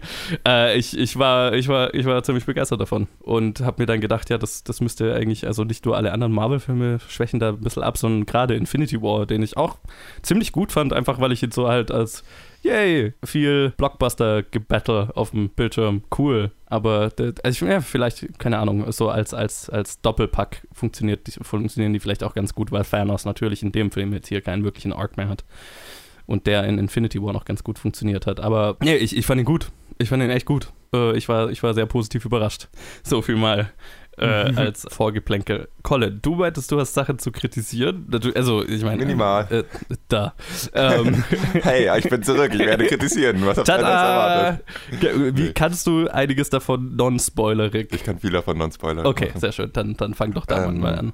Äh, 0.48 0.78
ich, 0.78 0.96
ich, 0.96 1.18
war, 1.18 1.52
ich, 1.52 1.68
war, 1.68 1.92
ich 1.92 2.06
war 2.06 2.22
ziemlich 2.22 2.46
begeistert 2.46 2.80
davon 2.80 3.06
und 3.20 3.60
habe 3.60 3.82
mir 3.82 3.86
dann 3.86 4.00
gedacht, 4.00 4.30
ja, 4.30 4.38
das, 4.38 4.64
das 4.64 4.80
müsste 4.80 5.14
eigentlich, 5.14 5.46
also 5.46 5.64
nicht 5.64 5.84
nur 5.84 5.94
alle 5.94 6.10
anderen 6.10 6.32
Marvel-Filme 6.32 6.98
schwächen 7.06 7.38
da 7.38 7.50
ein 7.50 7.60
bisschen 7.60 7.82
ab, 7.82 7.98
sondern 7.98 8.24
gerade 8.24 8.54
Infinity 8.54 9.02
War, 9.02 9.26
den 9.26 9.42
ich 9.42 9.58
auch 9.58 9.76
ziemlich 10.22 10.52
gut 10.52 10.72
fand, 10.72 10.94
einfach 10.94 11.20
weil 11.20 11.32
ich 11.32 11.42
ihn 11.42 11.52
so 11.52 11.68
halt 11.68 11.90
als 11.90 12.24
Yay, 12.64 13.12
viel 13.22 13.74
Blockbuster-Gebattle 13.76 15.10
auf 15.14 15.32
dem 15.32 15.50
Bildschirm, 15.50 16.02
cool. 16.18 16.50
Aber 16.64 17.12
also 17.42 17.66
ich, 17.66 17.70
ja, 17.70 17.82
vielleicht, 17.82 18.38
keine 18.38 18.58
Ahnung, 18.58 18.90
so 18.90 19.10
als, 19.10 19.34
als, 19.34 19.68
als 19.68 20.00
Doppelpack 20.00 20.66
funktioniert, 20.72 21.28
funktionieren 21.42 21.92
die 21.92 22.00
vielleicht 22.00 22.24
auch 22.24 22.34
ganz 22.34 22.54
gut, 22.54 22.72
weil 22.72 22.82
Thanos 22.82 23.26
natürlich 23.26 23.62
in 23.62 23.70
dem 23.70 23.90
Film 23.90 24.14
jetzt 24.14 24.28
hier 24.28 24.40
keinen 24.40 24.64
wirklichen 24.64 24.94
Arc 24.94 25.18
mehr 25.18 25.28
hat. 25.28 25.44
Und 26.26 26.46
der 26.46 26.64
in 26.64 26.78
Infinity 26.78 27.22
War 27.22 27.34
noch 27.34 27.44
ganz 27.44 27.62
gut 27.64 27.78
funktioniert 27.78 28.26
hat. 28.26 28.40
Aber 28.40 28.78
nee, 28.82 28.96
ich, 28.96 29.14
ich 29.14 29.26
fand 29.26 29.40
ihn 29.40 29.44
gut. 29.44 29.70
Ich 29.98 30.08
fand 30.08 30.22
ihn 30.22 30.30
echt 30.30 30.46
gut. 30.46 30.72
Äh, 30.94 31.14
ich, 31.18 31.28
war, 31.28 31.50
ich 31.50 31.62
war 31.62 31.74
sehr 31.74 31.84
positiv 31.84 32.24
überrascht. 32.24 32.68
So 33.02 33.20
viel 33.20 33.36
mal 33.36 33.70
äh, 34.16 34.52
als 34.56 34.86
Vorgeplänkel. 34.90 35.68
Colin, 35.82 36.20
du 36.22 36.34
meintest, 36.34 36.70
du 36.70 36.78
hast 36.78 36.94
Sachen 36.94 37.18
zu 37.18 37.32
kritisieren. 37.32 38.06
Also, 38.34 38.64
ich 38.64 38.82
meine. 38.82 39.04
Minimal. 39.04 39.46
Äh, 39.50 39.64
da. 40.08 40.34
ähm, 40.72 41.24
Hey, 41.62 41.90
ich 41.98 42.08
bin 42.08 42.22
zurück, 42.22 42.52
ich 42.52 42.60
werde 42.60 42.86
kritisieren. 42.86 43.44
Was 43.46 43.58
habt 43.58 43.68
ihr 43.68 43.74
erwartet? 43.74 45.36
Wie 45.36 45.52
kannst 45.52 45.86
du 45.86 46.08
einiges 46.08 46.50
davon 46.50 46.96
non-spoilerig? 46.96 47.92
Ich 47.92 48.04
kann 48.04 48.18
viel 48.18 48.30
davon 48.30 48.58
non-spoilern. 48.58 49.06
Okay, 49.06 49.26
machen. 49.26 49.40
sehr 49.40 49.52
schön. 49.52 49.70
Dann, 49.72 49.96
dann 49.96 50.14
fang 50.14 50.32
doch 50.32 50.46
da 50.46 50.64
Ähm, 50.64 50.80
mal 50.80 50.98
an. 50.98 51.12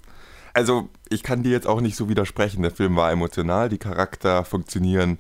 Also, 0.53 0.89
ich 1.09 1.23
kann 1.23 1.43
dir 1.43 1.53
jetzt 1.53 1.67
auch 1.67 1.81
nicht 1.81 1.97
so 1.97 2.09
widersprechen. 2.09 2.63
Der 2.63 2.71
Film 2.73 2.97
war 2.97 3.13
emotional, 3.13 3.69
die 3.69 3.79
Charakter 3.79 4.45
funktionieren. 4.45 5.19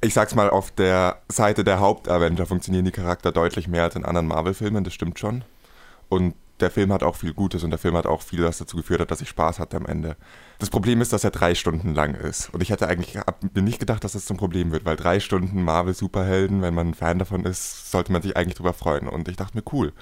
Ich 0.00 0.12
sag's 0.12 0.34
mal, 0.34 0.50
auf 0.50 0.70
der 0.70 1.22
Seite 1.28 1.64
der 1.64 1.80
Haupt-Avenger 1.80 2.44
funktionieren 2.44 2.84
die 2.84 2.90
Charakter 2.90 3.32
deutlich 3.32 3.68
mehr 3.68 3.84
als 3.84 3.96
in 3.96 4.04
anderen 4.04 4.26
Marvel-Filmen, 4.26 4.84
das 4.84 4.92
stimmt 4.92 5.18
schon. 5.18 5.44
Und 6.08 6.34
der 6.64 6.70
Film 6.70 6.90
hat 6.94 7.02
auch 7.02 7.16
viel 7.16 7.34
Gutes 7.34 7.62
und 7.62 7.70
der 7.70 7.78
Film 7.78 7.94
hat 7.94 8.06
auch 8.06 8.22
viel, 8.22 8.42
was 8.42 8.56
dazu 8.56 8.78
geführt 8.78 9.02
hat, 9.02 9.10
dass 9.10 9.20
ich 9.20 9.28
Spaß 9.28 9.58
hatte 9.58 9.76
am 9.76 9.84
Ende. 9.84 10.16
Das 10.58 10.70
Problem 10.70 11.02
ist, 11.02 11.12
dass 11.12 11.22
er 11.22 11.30
drei 11.30 11.54
Stunden 11.54 11.94
lang 11.94 12.14
ist. 12.14 12.48
Und 12.54 12.62
ich 12.62 12.70
hätte 12.70 12.88
eigentlich 12.88 13.18
mir 13.52 13.60
nicht 13.60 13.80
gedacht, 13.80 14.02
dass 14.02 14.12
das 14.12 14.24
zum 14.24 14.38
Problem 14.38 14.72
wird, 14.72 14.86
weil 14.86 14.96
drei 14.96 15.20
Stunden 15.20 15.62
Marvel-Superhelden, 15.62 16.62
wenn 16.62 16.72
man 16.72 16.88
ein 16.88 16.94
Fan 16.94 17.18
davon 17.18 17.44
ist, 17.44 17.90
sollte 17.90 18.12
man 18.12 18.22
sich 18.22 18.34
eigentlich 18.34 18.54
drüber 18.54 18.72
freuen. 18.72 19.08
Und 19.08 19.28
ich 19.28 19.36
dachte 19.36 19.58
mir, 19.58 19.62
cool. 19.74 19.92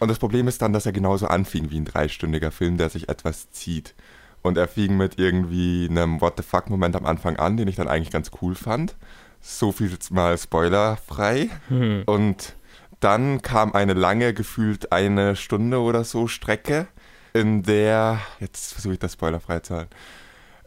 Und 0.00 0.08
das 0.08 0.18
Problem 0.18 0.48
ist 0.48 0.62
dann, 0.62 0.72
dass 0.72 0.86
er 0.86 0.92
genauso 0.92 1.26
anfing 1.26 1.70
wie 1.70 1.78
ein 1.78 1.84
dreistündiger 1.84 2.50
Film, 2.50 2.78
der 2.78 2.88
sich 2.88 3.10
etwas 3.10 3.50
zieht. 3.50 3.94
Und 4.40 4.56
er 4.56 4.68
fing 4.68 4.96
mit 4.96 5.18
irgendwie 5.18 5.86
einem 5.90 6.22
What 6.22 6.34
the 6.38 6.42
fuck-Moment 6.42 6.96
am 6.96 7.04
Anfang 7.04 7.36
an, 7.36 7.58
den 7.58 7.68
ich 7.68 7.76
dann 7.76 7.88
eigentlich 7.88 8.10
ganz 8.10 8.30
cool 8.40 8.54
fand. 8.54 8.96
So 9.42 9.70
viel 9.70 9.90
mal 10.08 10.38
spoilerfrei. 10.38 11.50
Hm. 11.68 12.04
Und 12.06 12.56
dann 13.00 13.42
kam 13.42 13.72
eine 13.72 13.94
lange, 13.94 14.34
gefühlt 14.34 14.92
eine 14.92 15.36
Stunde 15.36 15.80
oder 15.80 16.04
so 16.04 16.28
Strecke, 16.28 16.88
in 17.32 17.62
der, 17.62 18.20
jetzt 18.40 18.72
versuche 18.72 18.94
ich 18.94 18.98
das 18.98 19.12
spoilerfrei 19.14 19.60
zu 19.60 19.76
halten, 19.76 19.90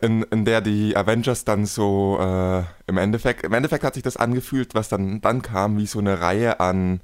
in, 0.01 0.23
in 0.23 0.45
der 0.45 0.61
die 0.61 0.95
Avengers 0.95 1.43
dann 1.43 1.65
so 1.65 2.17
äh, 2.21 2.63
im 2.87 2.97
Endeffekt, 2.97 3.43
im 3.43 3.53
Endeffekt 3.53 3.83
hat 3.83 3.95
sich 3.95 4.03
das 4.03 4.17
angefühlt, 4.17 4.75
was 4.75 4.89
dann, 4.89 5.21
dann 5.21 5.41
kam, 5.41 5.77
wie 5.77 5.87
so 5.87 5.99
eine 5.99 6.21
Reihe 6.21 6.59
an 6.59 7.01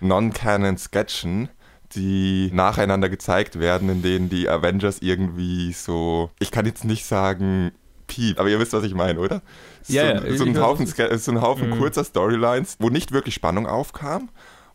Non-Canon-Sketchen, 0.00 1.48
die 1.92 2.50
nacheinander 2.52 3.08
gezeigt 3.08 3.58
werden, 3.58 3.88
in 3.88 4.02
denen 4.02 4.28
die 4.28 4.48
Avengers 4.48 4.98
irgendwie 5.00 5.72
so, 5.72 6.30
ich 6.38 6.50
kann 6.50 6.66
jetzt 6.66 6.84
nicht 6.84 7.04
sagen, 7.04 7.72
piep, 8.06 8.38
aber 8.38 8.48
ihr 8.48 8.58
wisst, 8.58 8.72
was 8.72 8.84
ich 8.84 8.94
meine, 8.94 9.18
oder? 9.18 9.42
So, 9.82 9.94
ja, 9.94 10.22
ja, 10.22 10.36
so, 10.36 10.44
ein 10.44 10.58
Haufen, 10.60 10.86
so 10.86 11.32
ein 11.32 11.40
Haufen 11.40 11.70
kurzer 11.70 12.04
Storylines, 12.04 12.76
wo 12.78 12.88
nicht 12.88 13.12
wirklich 13.12 13.34
Spannung 13.34 13.66
aufkam, 13.66 14.28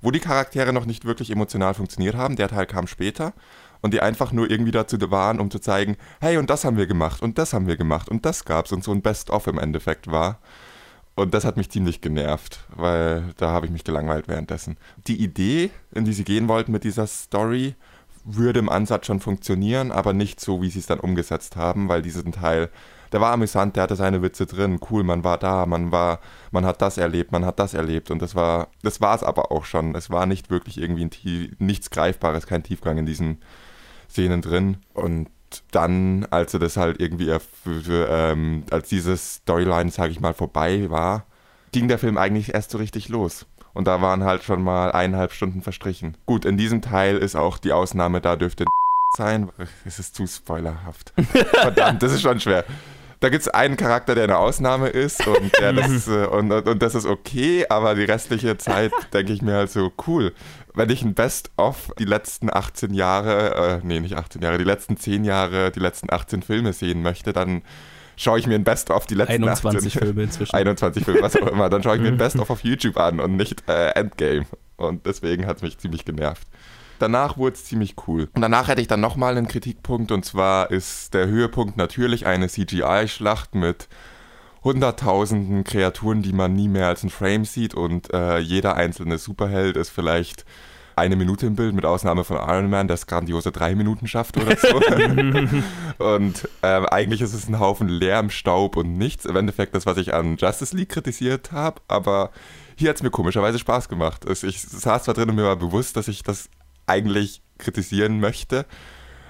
wo 0.04 0.12
die 0.12 0.20
Charaktere 0.20 0.74
noch 0.74 0.86
nicht 0.86 1.06
wirklich 1.06 1.32
emotional 1.32 1.74
funktioniert 1.74 2.16
haben. 2.16 2.36
Der 2.36 2.50
Teil 2.50 2.68
kam 2.68 2.86
später 2.86 3.34
und 3.82 3.94
die 3.94 4.02
einfach 4.02 4.32
nur 4.32 4.52
irgendwie 4.52 4.72
dazu 4.72 4.98
waren, 5.10 5.40
um 5.40 5.50
zu 5.50 5.60
zeigen, 5.60 5.98
hey, 6.22 6.38
und 6.38 6.50
das 6.50 6.66
haben 6.66 6.78
wir 6.78 6.86
gemacht 6.86 7.22
und 7.22 7.38
das 7.38 7.54
haben 7.54 7.68
wir 7.68 7.78
gemacht 7.78 8.10
und 8.10 8.26
das 8.26 8.46
gab's 8.46 8.72
und 8.72 8.84
so 8.84 8.92
ein 8.92 9.02
Best-of 9.02 9.48
im 9.48 9.58
Endeffekt 9.58 10.12
war. 10.12 10.40
Und 11.16 11.34
das 11.34 11.46
hat 11.46 11.58
mich 11.58 11.70
ziemlich 11.70 12.02
genervt, 12.02 12.66
weil 12.70 13.34
da 13.38 13.52
habe 13.52 13.66
ich 13.66 13.72
mich 13.72 13.84
gelangweilt 13.84 14.28
währenddessen. 14.28 14.78
Die 15.08 15.22
Idee, 15.22 15.70
in 15.94 16.06
die 16.06 16.14
sie 16.14 16.24
gehen 16.24 16.48
wollten 16.48 16.72
mit 16.72 16.84
dieser 16.84 17.08
Story, 17.08 17.76
würde 18.26 18.60
im 18.60 18.70
Ansatz 18.70 19.06
schon 19.06 19.20
funktionieren, 19.20 19.92
aber 19.92 20.14
nicht 20.14 20.40
so, 20.40 20.62
wie 20.62 20.70
sie 20.70 20.80
es 20.80 20.86
dann 20.88 21.00
umgesetzt 21.00 21.56
haben, 21.56 21.88
weil 21.88 22.02
diesen 22.02 22.32
Teil, 22.32 22.70
der 23.14 23.22
war 23.22 23.32
amüsant, 23.32 23.76
der 23.76 23.84
hatte 23.84 23.96
seine 23.96 24.24
Witze 24.24 24.48
drin, 24.48 24.80
cool, 24.90 25.04
man 25.04 25.24
war 25.24 25.38
da, 25.38 25.68
man 25.68 25.92
war, 25.92 26.20
man 26.52 26.66
hat 26.66 26.82
das 26.82 26.98
erlebt, 26.98 27.32
man 27.32 27.46
hat 27.46 27.60
das 27.60 27.76
erlebt 27.76 28.10
und 28.10 28.22
das 28.24 28.34
war, 28.34 28.70
das 28.82 29.02
war 29.02 29.16
es 29.16 29.22
aber 29.22 29.52
auch 29.52 29.66
schon. 29.66 29.94
Es 29.94 30.10
war 30.10 30.26
nicht 30.26 30.50
wirklich 30.50 30.80
irgendwie 30.80 31.06
ein, 31.06 31.56
nichts 31.60 31.92
Greifbares, 31.92 32.48
kein 32.48 32.64
Tiefgang 32.64 32.98
in 32.98 33.06
diesen 33.06 33.38
Szenen 34.10 34.42
drin. 34.42 34.78
Und 34.96 35.30
dann, 35.70 36.26
als 36.32 36.56
er 36.56 36.60
das 36.60 36.76
halt 36.76 37.00
irgendwie, 37.00 37.32
ähm, 37.88 38.64
als 38.72 38.90
diese 38.90 39.16
Storyline, 39.16 39.92
sag 39.92 40.10
ich 40.10 40.20
mal, 40.20 40.34
vorbei 40.34 40.90
war, 40.90 41.26
ging 41.72 41.88
der 41.88 42.00
Film 42.00 42.18
eigentlich 42.18 42.56
erst 42.56 42.72
so 42.72 42.80
richtig 42.80 43.10
los. 43.10 43.46
Und 43.76 43.86
da 43.88 44.02
waren 44.02 44.24
halt 44.24 44.44
schon 44.44 44.64
mal 44.64 44.92
eineinhalb 44.92 45.34
Stunden 45.34 45.62
verstrichen. 45.62 46.18
Gut, 46.26 46.46
in 46.46 46.58
diesem 46.58 46.82
Teil 46.82 47.18
ist 47.18 47.36
auch 47.36 47.60
die 47.60 47.74
Ausnahme, 47.74 48.22
da 48.22 48.36
dürfte 48.36 48.66
sein. 49.18 49.50
Es 49.86 50.00
ist 50.00 50.16
zu 50.16 50.26
spoilerhaft. 50.26 51.14
Verdammt, 51.52 52.02
das 52.02 52.14
ist 52.14 52.22
schon 52.22 52.40
schwer 52.40 52.66
da 53.24 53.30
gibt 53.30 53.44
es 53.44 53.48
einen 53.48 53.78
Charakter, 53.78 54.16
der 54.16 54.26
eine 54.26 54.38
Ausnahme 54.38 54.90
ist 54.90 55.26
und, 55.26 55.54
das, 55.60 56.10
äh, 56.10 56.26
und, 56.26 56.52
und, 56.52 56.68
und, 56.68 56.82
das 56.82 56.94
ist 56.94 57.06
okay, 57.06 57.66
aber 57.70 57.96
die 57.96 58.04
restliche 58.04 58.58
Zeit 58.58 58.92
denke 59.14 59.32
ich 59.32 59.42
mir 59.42 59.54
halt 59.54 59.72
so, 59.72 59.94
cool. 60.08 60.34
Wenn 60.76 60.90
ich 60.90 61.04
ein 61.04 61.14
Best-of 61.14 61.94
die 61.98 62.04
letzten 62.04 62.54
18 62.54 62.94
Jahre, 62.94 63.80
äh, 63.82 63.88
nee, 63.88 64.02
nicht 64.02 64.18
18 64.18 64.42
Jahre, 64.42 64.58
die 64.58 64.66
letzten 64.66 64.98
10 64.98 65.24
Jahre, 65.24 65.72
die 65.72 65.80
letzten 65.80 66.12
18 66.12 66.42
Filme 66.42 66.74
sehen 66.74 67.02
möchte, 67.02 67.32
dann 67.32 67.62
schaue 68.18 68.40
ich 68.40 68.48
mir 68.48 68.56
ein 68.56 68.66
Best-of 68.66 69.06
die 69.06 69.16
letzten 69.16 69.44
21 69.44 69.96
18, 69.96 70.02
Filme 70.08 70.24
inzwischen. 70.24 70.54
21 70.54 71.06
Filme, 71.06 71.22
was 71.22 71.38
auch 71.38 71.48
immer. 71.48 71.70
Dann 71.70 71.82
schaue 71.82 71.96
ich 71.96 72.02
mir 72.02 72.10
ein 72.10 72.18
Best-of 72.18 72.50
auf 72.50 72.62
YouTube 72.66 72.98
an 72.98 73.22
und 73.22 73.38
nicht 73.38 73.64
äh, 73.70 73.92
Endgame. 73.92 74.46
Und 74.76 75.06
deswegen 75.06 75.46
hat 75.46 75.58
es 75.58 75.62
mich 75.62 75.78
ziemlich 75.78 76.04
genervt. 76.04 76.46
Danach 77.00 77.38
wurde 77.38 77.56
es 77.56 77.66
ziemlich 77.66 77.96
cool. 78.08 78.30
Und 78.34 78.42
danach 78.42 78.68
hätte 78.68 78.82
ich 78.82 78.88
dann 78.88 79.02
nochmal 79.02 79.38
einen 79.38 79.48
Kritikpunkt 79.48 80.12
und 80.12 80.26
zwar 80.26 80.72
ist 80.72 81.14
der 81.14 81.28
Höhepunkt 81.28 81.78
natürlich 81.78 82.26
eine 82.26 82.48
CGI-Schlacht 82.48 83.56
mit 83.56 83.88
hunderttausenden 84.64 85.64
Kreaturen, 85.64 86.22
die 86.22 86.34
man 86.34 86.54
nie 86.54 86.70
mehr 86.70 86.88
als 86.88 87.04
ein 87.04 87.10
Frame 87.10 87.46
sieht 87.46 87.74
und 87.74 88.14
äh, 88.14 88.40
jeder 88.40 88.76
einzelne 88.76 89.18
Superheld 89.18 89.76
ist 89.76 89.90
vielleicht 89.90 90.46
eine 90.96 91.16
Minute 91.16 91.48
im 91.48 91.56
Bild, 91.56 91.74
mit 91.74 91.86
Ausnahme 91.86 92.24
von 92.24 92.38
Iron 92.38 92.70
Man, 92.70 92.88
der 92.88 92.96
es 92.96 93.08
grandiose 93.08 93.52
drei 93.52 93.76
Minuten 93.76 94.08
schafft 94.08 94.38
oder 94.38 94.56
so. 94.56 94.76
und 95.98 96.48
ähm, 96.62 96.86
eigentlich 96.86 97.22
ist 97.22 97.34
es 97.34 97.48
ein 97.48 97.60
Haufen 97.60 97.90
Lärm, 97.90 98.30
Staub 98.30 98.76
und 98.78 98.98
nichts. 98.98 99.26
Im 99.26 99.36
Endeffekt 99.36 99.76
das, 99.76 99.86
was 99.86 99.98
ich 99.98 100.14
an 100.14 100.38
Justice 100.38 100.76
League 100.76 100.90
kritisiert 100.90 101.52
habe, 101.52 101.82
aber 101.88 102.32
hier 102.76 102.90
hat 102.90 102.98
es 102.98 103.04
mir 103.04 103.12
komischerweise 103.12 103.60
Spaß 103.60 103.90
gemacht. 103.90 104.26
Ich 104.30 104.62
saß 104.62 105.04
zwar 105.04 105.14
drin 105.14 105.30
und 105.30 105.36
mir 105.36 105.46
war 105.46 105.56
bewusst, 105.56 105.98
dass 105.98 106.08
ich 106.08 106.24
das 106.24 106.50
eigentlich 106.88 107.42
kritisieren 107.58 108.20
möchte. 108.20 108.66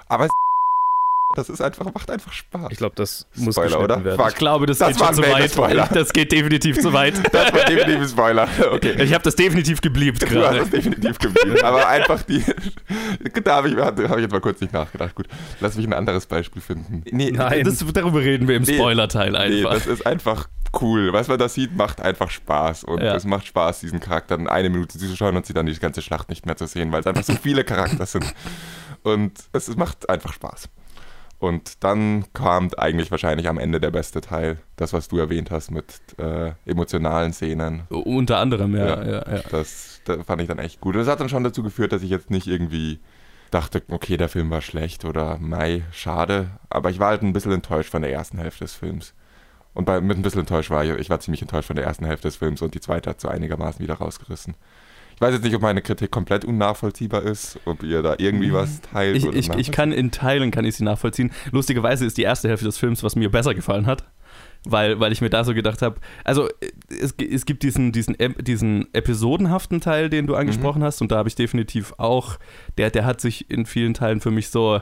Aber 0.06 0.28
das 1.34 1.48
ist 1.48 1.60
einfach, 1.60 1.92
macht 1.92 2.10
einfach 2.10 2.32
Spaß. 2.32 2.68
Ich 2.70 2.78
glaube, 2.78 2.94
das 2.96 3.26
muss 3.36 3.54
Spoiler, 3.54 3.80
oder? 3.80 4.04
Werden. 4.04 4.28
Ich 4.28 4.34
glaube, 4.36 4.66
das, 4.66 4.78
das 4.78 4.96
geht 4.96 4.98
schon 4.98 5.14
zu 5.14 5.22
weit. 5.22 5.50
Spoiler. 5.50 5.88
Das 5.92 6.12
geht 6.12 6.32
definitiv 6.32 6.78
zu 6.78 6.92
weit. 6.92 7.14
Das 7.34 7.52
war 7.52 7.64
definitiv 7.64 8.02
ein 8.02 8.08
Spoiler. 8.08 8.48
Okay. 8.72 9.02
Ich 9.02 9.12
habe 9.12 9.24
das 9.24 9.34
definitiv 9.34 9.80
gebliebt 9.80 10.20
gerade. 10.20 10.34
Du 10.34 10.46
hast 10.46 10.58
das 10.60 10.70
definitiv 10.70 11.18
gebliebt. 11.18 11.64
Aber 11.64 11.88
einfach 11.88 12.22
die. 12.22 12.42
Da 13.44 13.56
habe 13.56 13.68
ich, 13.68 13.76
hab 13.76 13.98
ich 13.98 14.22
jetzt 14.22 14.32
mal 14.32 14.40
kurz 14.40 14.60
nicht 14.60 14.72
nachgedacht. 14.72 15.14
Gut, 15.14 15.26
lass 15.60 15.76
mich 15.76 15.86
ein 15.86 15.92
anderes 15.92 16.26
Beispiel 16.26 16.62
finden. 16.62 17.02
Nee, 17.10 17.30
Nein, 17.30 17.64
das, 17.64 17.84
darüber 17.92 18.20
reden 18.20 18.48
wir 18.48 18.56
im 18.56 18.64
Spoiler-Teil 18.64 19.36
einfach. 19.36 19.48
Nee, 19.48 19.62
das 19.62 19.86
ist 19.86 20.06
einfach 20.06 20.48
cool. 20.80 21.12
Was 21.12 21.28
man 21.28 21.38
da 21.38 21.48
sieht, 21.48 21.76
macht 21.76 22.00
einfach 22.00 22.30
Spaß. 22.30 22.84
Und 22.84 23.02
ja. 23.02 23.14
es 23.14 23.24
macht 23.24 23.46
Spaß, 23.46 23.80
diesen 23.80 24.00
Charakteren 24.00 24.48
eine 24.48 24.70
Minute 24.70 24.98
zu 24.98 25.16
schauen 25.16 25.36
und 25.36 25.46
sie 25.46 25.52
dann 25.52 25.66
die 25.66 25.78
ganze 25.78 26.02
Schlacht 26.02 26.28
nicht 26.28 26.46
mehr 26.46 26.56
zu 26.56 26.66
sehen, 26.66 26.92
weil 26.92 27.00
es 27.00 27.06
einfach 27.06 27.24
so 27.24 27.34
viele 27.34 27.64
Charakter 27.64 28.06
sind. 28.06 28.34
Und 29.02 29.32
es 29.52 29.74
macht 29.76 30.08
einfach 30.08 30.32
Spaß. 30.32 30.68
Und 31.44 31.84
dann 31.84 32.24
kam 32.32 32.70
eigentlich 32.78 33.10
wahrscheinlich 33.10 33.48
am 33.48 33.58
Ende 33.58 33.78
der 33.78 33.90
beste 33.90 34.22
Teil, 34.22 34.56
das, 34.76 34.94
was 34.94 35.08
du 35.08 35.18
erwähnt 35.18 35.50
hast 35.50 35.70
mit 35.70 35.84
äh, 36.16 36.52
emotionalen 36.64 37.34
Szenen. 37.34 37.82
Unter 37.90 38.38
anderem, 38.38 38.74
ja. 38.74 38.86
ja, 38.86 39.04
ja, 39.04 39.34
ja. 39.36 39.42
Das, 39.50 40.00
das, 40.06 40.24
fand 40.24 40.40
ich 40.40 40.48
dann 40.48 40.58
echt 40.58 40.80
gut. 40.80 40.94
Und 40.94 41.00
das 41.00 41.08
hat 41.08 41.20
dann 41.20 41.28
schon 41.28 41.44
dazu 41.44 41.62
geführt, 41.62 41.92
dass 41.92 42.02
ich 42.02 42.08
jetzt 42.08 42.30
nicht 42.30 42.46
irgendwie 42.46 42.98
dachte, 43.50 43.82
okay, 43.88 44.16
der 44.16 44.30
Film 44.30 44.48
war 44.48 44.62
schlecht 44.62 45.04
oder 45.04 45.36
Mai, 45.36 45.82
schade. 45.92 46.48
Aber 46.70 46.88
ich 46.88 46.98
war 46.98 47.08
halt 47.08 47.20
ein 47.20 47.34
bisschen 47.34 47.52
enttäuscht 47.52 47.90
von 47.90 48.00
der 48.00 48.10
ersten 48.10 48.38
Hälfte 48.38 48.64
des 48.64 48.72
Films. 48.72 49.12
Und 49.74 49.84
bei, 49.84 50.00
mit 50.00 50.16
ein 50.16 50.22
bisschen 50.22 50.40
enttäuscht 50.40 50.70
war 50.70 50.82
ich, 50.82 50.92
ich 50.92 51.10
war 51.10 51.20
ziemlich 51.20 51.42
enttäuscht 51.42 51.66
von 51.66 51.76
der 51.76 51.84
ersten 51.84 52.06
Hälfte 52.06 52.28
des 52.28 52.36
Films 52.36 52.62
und 52.62 52.74
die 52.74 52.80
zweite 52.80 53.10
hat 53.10 53.20
so 53.20 53.28
einigermaßen 53.28 53.80
wieder 53.80 53.96
rausgerissen. 53.96 54.54
Ich 55.14 55.20
weiß 55.20 55.34
jetzt 55.34 55.44
nicht, 55.44 55.54
ob 55.54 55.62
meine 55.62 55.82
Kritik 55.82 56.10
komplett 56.10 56.44
unnachvollziehbar 56.44 57.22
ist, 57.22 57.58
ob 57.64 57.82
ihr 57.82 58.02
da 58.02 58.16
irgendwie 58.18 58.48
mhm. 58.48 58.54
was 58.54 58.80
teilt. 58.80 59.16
Ich, 59.16 59.24
ich, 59.24 59.48
ich 59.50 59.72
kann 59.72 59.92
in 59.92 60.10
Teilen 60.10 60.50
kann 60.50 60.64
ich 60.64 60.76
sie 60.76 60.84
nachvollziehen. 60.84 61.30
Lustigerweise 61.52 62.04
ist 62.04 62.18
die 62.18 62.22
erste 62.22 62.48
Hälfte 62.48 62.66
des 62.66 62.78
Films, 62.78 63.02
was 63.02 63.16
mir 63.16 63.30
besser 63.30 63.54
gefallen 63.54 63.86
hat. 63.86 64.04
Weil, 64.66 64.98
weil 64.98 65.12
ich 65.12 65.20
mir 65.20 65.28
da 65.28 65.44
so 65.44 65.52
gedacht 65.52 65.82
habe, 65.82 66.00
also 66.24 66.48
es, 66.88 67.12
es 67.12 67.44
gibt 67.44 67.62
diesen, 67.62 67.92
diesen, 67.92 68.16
diesen 68.40 68.92
episodenhaften 68.94 69.82
Teil, 69.82 70.08
den 70.08 70.26
du 70.26 70.36
angesprochen 70.36 70.78
mhm. 70.80 70.84
hast, 70.86 71.02
und 71.02 71.12
da 71.12 71.18
habe 71.18 71.28
ich 71.28 71.34
definitiv 71.34 71.92
auch, 71.98 72.38
der, 72.78 72.90
der 72.90 73.04
hat 73.04 73.20
sich 73.20 73.50
in 73.50 73.66
vielen 73.66 73.92
Teilen 73.92 74.22
für 74.22 74.30
mich 74.30 74.48
so 74.48 74.80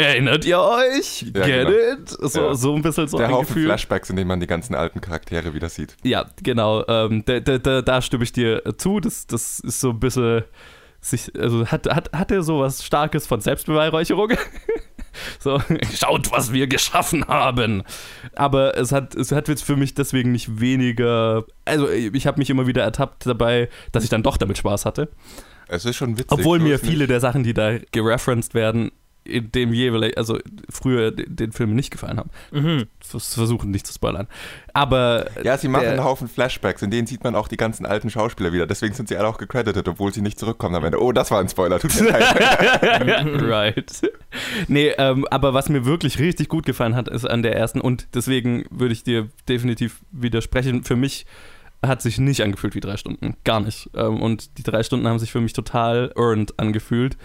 Erinnert 0.00 0.44
ihr 0.44 0.60
euch? 0.60 1.22
Ja, 1.34 1.46
Get 1.46 1.66
genau. 1.66 1.70
it? 1.70 2.08
So, 2.08 2.40
ja. 2.40 2.54
so 2.54 2.74
ein 2.74 2.82
bisschen 2.82 3.08
so 3.08 3.18
Der 3.18 3.28
ein 3.28 3.32
Haufen 3.32 3.48
Gefühl. 3.48 3.66
Flashbacks, 3.66 4.10
in 4.10 4.16
denen 4.16 4.28
man 4.28 4.40
die 4.40 4.46
ganzen 4.46 4.74
alten 4.74 5.00
Charaktere 5.00 5.54
wieder 5.54 5.68
sieht. 5.68 5.96
Ja, 6.02 6.26
genau. 6.42 6.84
Ähm, 6.88 7.22
da, 7.26 7.40
da, 7.40 7.58
da, 7.58 7.82
da, 7.82 8.02
stimme 8.02 8.24
ich 8.24 8.32
dir 8.32 8.62
zu. 8.78 9.00
Das, 9.00 9.26
das 9.26 9.60
ist 9.60 9.80
so 9.80 9.90
ein 9.90 10.00
bisschen. 10.00 10.44
Sich, 11.02 11.32
also 11.38 11.66
hat, 11.66 11.86
hat, 11.88 12.12
hat 12.12 12.30
er 12.30 12.42
so 12.42 12.60
was 12.60 12.84
Starkes 12.84 13.26
von 13.26 13.40
Selbstbeweihräucherung? 13.40 14.32
so, 15.38 15.60
schaut, 15.94 16.30
was 16.30 16.52
wir 16.52 16.66
geschaffen 16.66 17.26
haben. 17.26 17.84
Aber 18.34 18.76
es 18.76 18.92
hat, 18.92 19.14
es 19.14 19.32
hat 19.32 19.48
jetzt 19.48 19.64
für 19.64 19.76
mich 19.76 19.94
deswegen 19.94 20.32
nicht 20.32 20.60
weniger. 20.60 21.44
Also, 21.64 21.88
ich 21.88 22.26
habe 22.26 22.38
mich 22.38 22.50
immer 22.50 22.66
wieder 22.66 22.82
ertappt 22.82 23.26
dabei, 23.26 23.70
dass 23.92 24.04
ich 24.04 24.10
dann 24.10 24.22
doch 24.22 24.36
damit 24.36 24.58
Spaß 24.58 24.84
hatte. 24.84 25.08
Es 25.68 25.84
ist 25.84 25.96
schon 25.96 26.18
witzig. 26.18 26.32
Obwohl 26.32 26.58
mir 26.58 26.78
viele 26.78 26.98
nicht. 26.98 27.10
der 27.10 27.20
Sachen, 27.20 27.44
die 27.44 27.54
da 27.54 27.78
gereferenced 27.92 28.54
werden, 28.54 28.90
dem 29.26 29.72
jeweils, 29.72 30.16
also 30.16 30.38
früher 30.68 31.10
den, 31.10 31.36
den 31.36 31.52
Film 31.52 31.74
nicht 31.74 31.90
gefallen 31.90 32.18
haben. 32.18 32.30
Mhm. 32.50 32.86
Versuchen 33.00 33.70
nicht 33.70 33.86
zu 33.86 33.92
spoilern. 33.92 34.26
Aber. 34.72 35.26
Ja, 35.42 35.58
sie 35.58 35.68
machen 35.68 35.82
der, 35.82 35.92
einen 35.92 36.04
Haufen 36.04 36.28
Flashbacks, 36.28 36.82
in 36.82 36.90
denen 36.90 37.06
sieht 37.06 37.24
man 37.24 37.34
auch 37.34 37.48
die 37.48 37.56
ganzen 37.56 37.86
alten 37.86 38.10
Schauspieler 38.10 38.52
wieder. 38.52 38.66
Deswegen 38.66 38.94
sind 38.94 39.08
sie 39.08 39.16
alle 39.16 39.28
auch 39.28 39.38
gecredited, 39.38 39.86
obwohl 39.88 40.12
sie 40.12 40.22
nicht 40.22 40.38
zurückkommen 40.38 40.74
am 40.74 40.84
Ende. 40.84 41.02
Oh, 41.02 41.12
das 41.12 41.30
war 41.30 41.40
ein 41.40 41.48
Spoiler, 41.48 41.78
tut 41.78 42.00
mir 42.00 42.10
leid. 42.10 43.42
right. 43.42 44.12
Nee, 44.68 44.92
ähm, 44.98 45.26
aber 45.30 45.54
was 45.54 45.68
mir 45.68 45.84
wirklich 45.84 46.18
richtig 46.18 46.48
gut 46.48 46.66
gefallen 46.66 46.96
hat, 46.96 47.08
ist 47.08 47.24
an 47.24 47.42
der 47.42 47.56
ersten, 47.56 47.80
und 47.80 48.08
deswegen 48.14 48.64
würde 48.70 48.92
ich 48.92 49.02
dir 49.02 49.28
definitiv 49.48 50.00
widersprechen, 50.12 50.84
für 50.84 50.96
mich 50.96 51.26
hat 51.84 52.02
sich 52.02 52.18
nicht 52.18 52.42
angefühlt 52.42 52.74
wie 52.74 52.80
drei 52.80 52.96
Stunden. 52.96 53.36
Gar 53.44 53.60
nicht. 53.60 53.90
Ähm, 53.94 54.20
und 54.20 54.58
die 54.58 54.62
drei 54.62 54.82
Stunden 54.82 55.08
haben 55.08 55.18
sich 55.18 55.32
für 55.32 55.40
mich 55.40 55.52
total 55.52 56.12
earned 56.16 56.58
angefühlt 56.58 57.16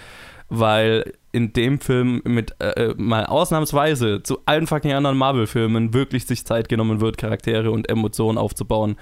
weil 0.50 1.14
in 1.32 1.54
dem 1.54 1.80
Film 1.80 2.22
mit 2.24 2.56
äh, 2.60 2.94
mal 2.98 3.25
ausnahmsweise 3.25 4.24
zu 4.24 4.40
allen 4.46 4.68
fucking 4.68 4.94
anderen 4.94 5.18
Marvel-Filmen 5.18 5.94
wirklich 5.94 6.25
sich 6.25 6.46
Zeit 6.46 6.70
genommen 6.70 7.02
wird, 7.02 7.18
Charaktere 7.18 7.72
und 7.72 7.90
Emotionen 7.90 8.38
aufzubauen. 8.38 8.96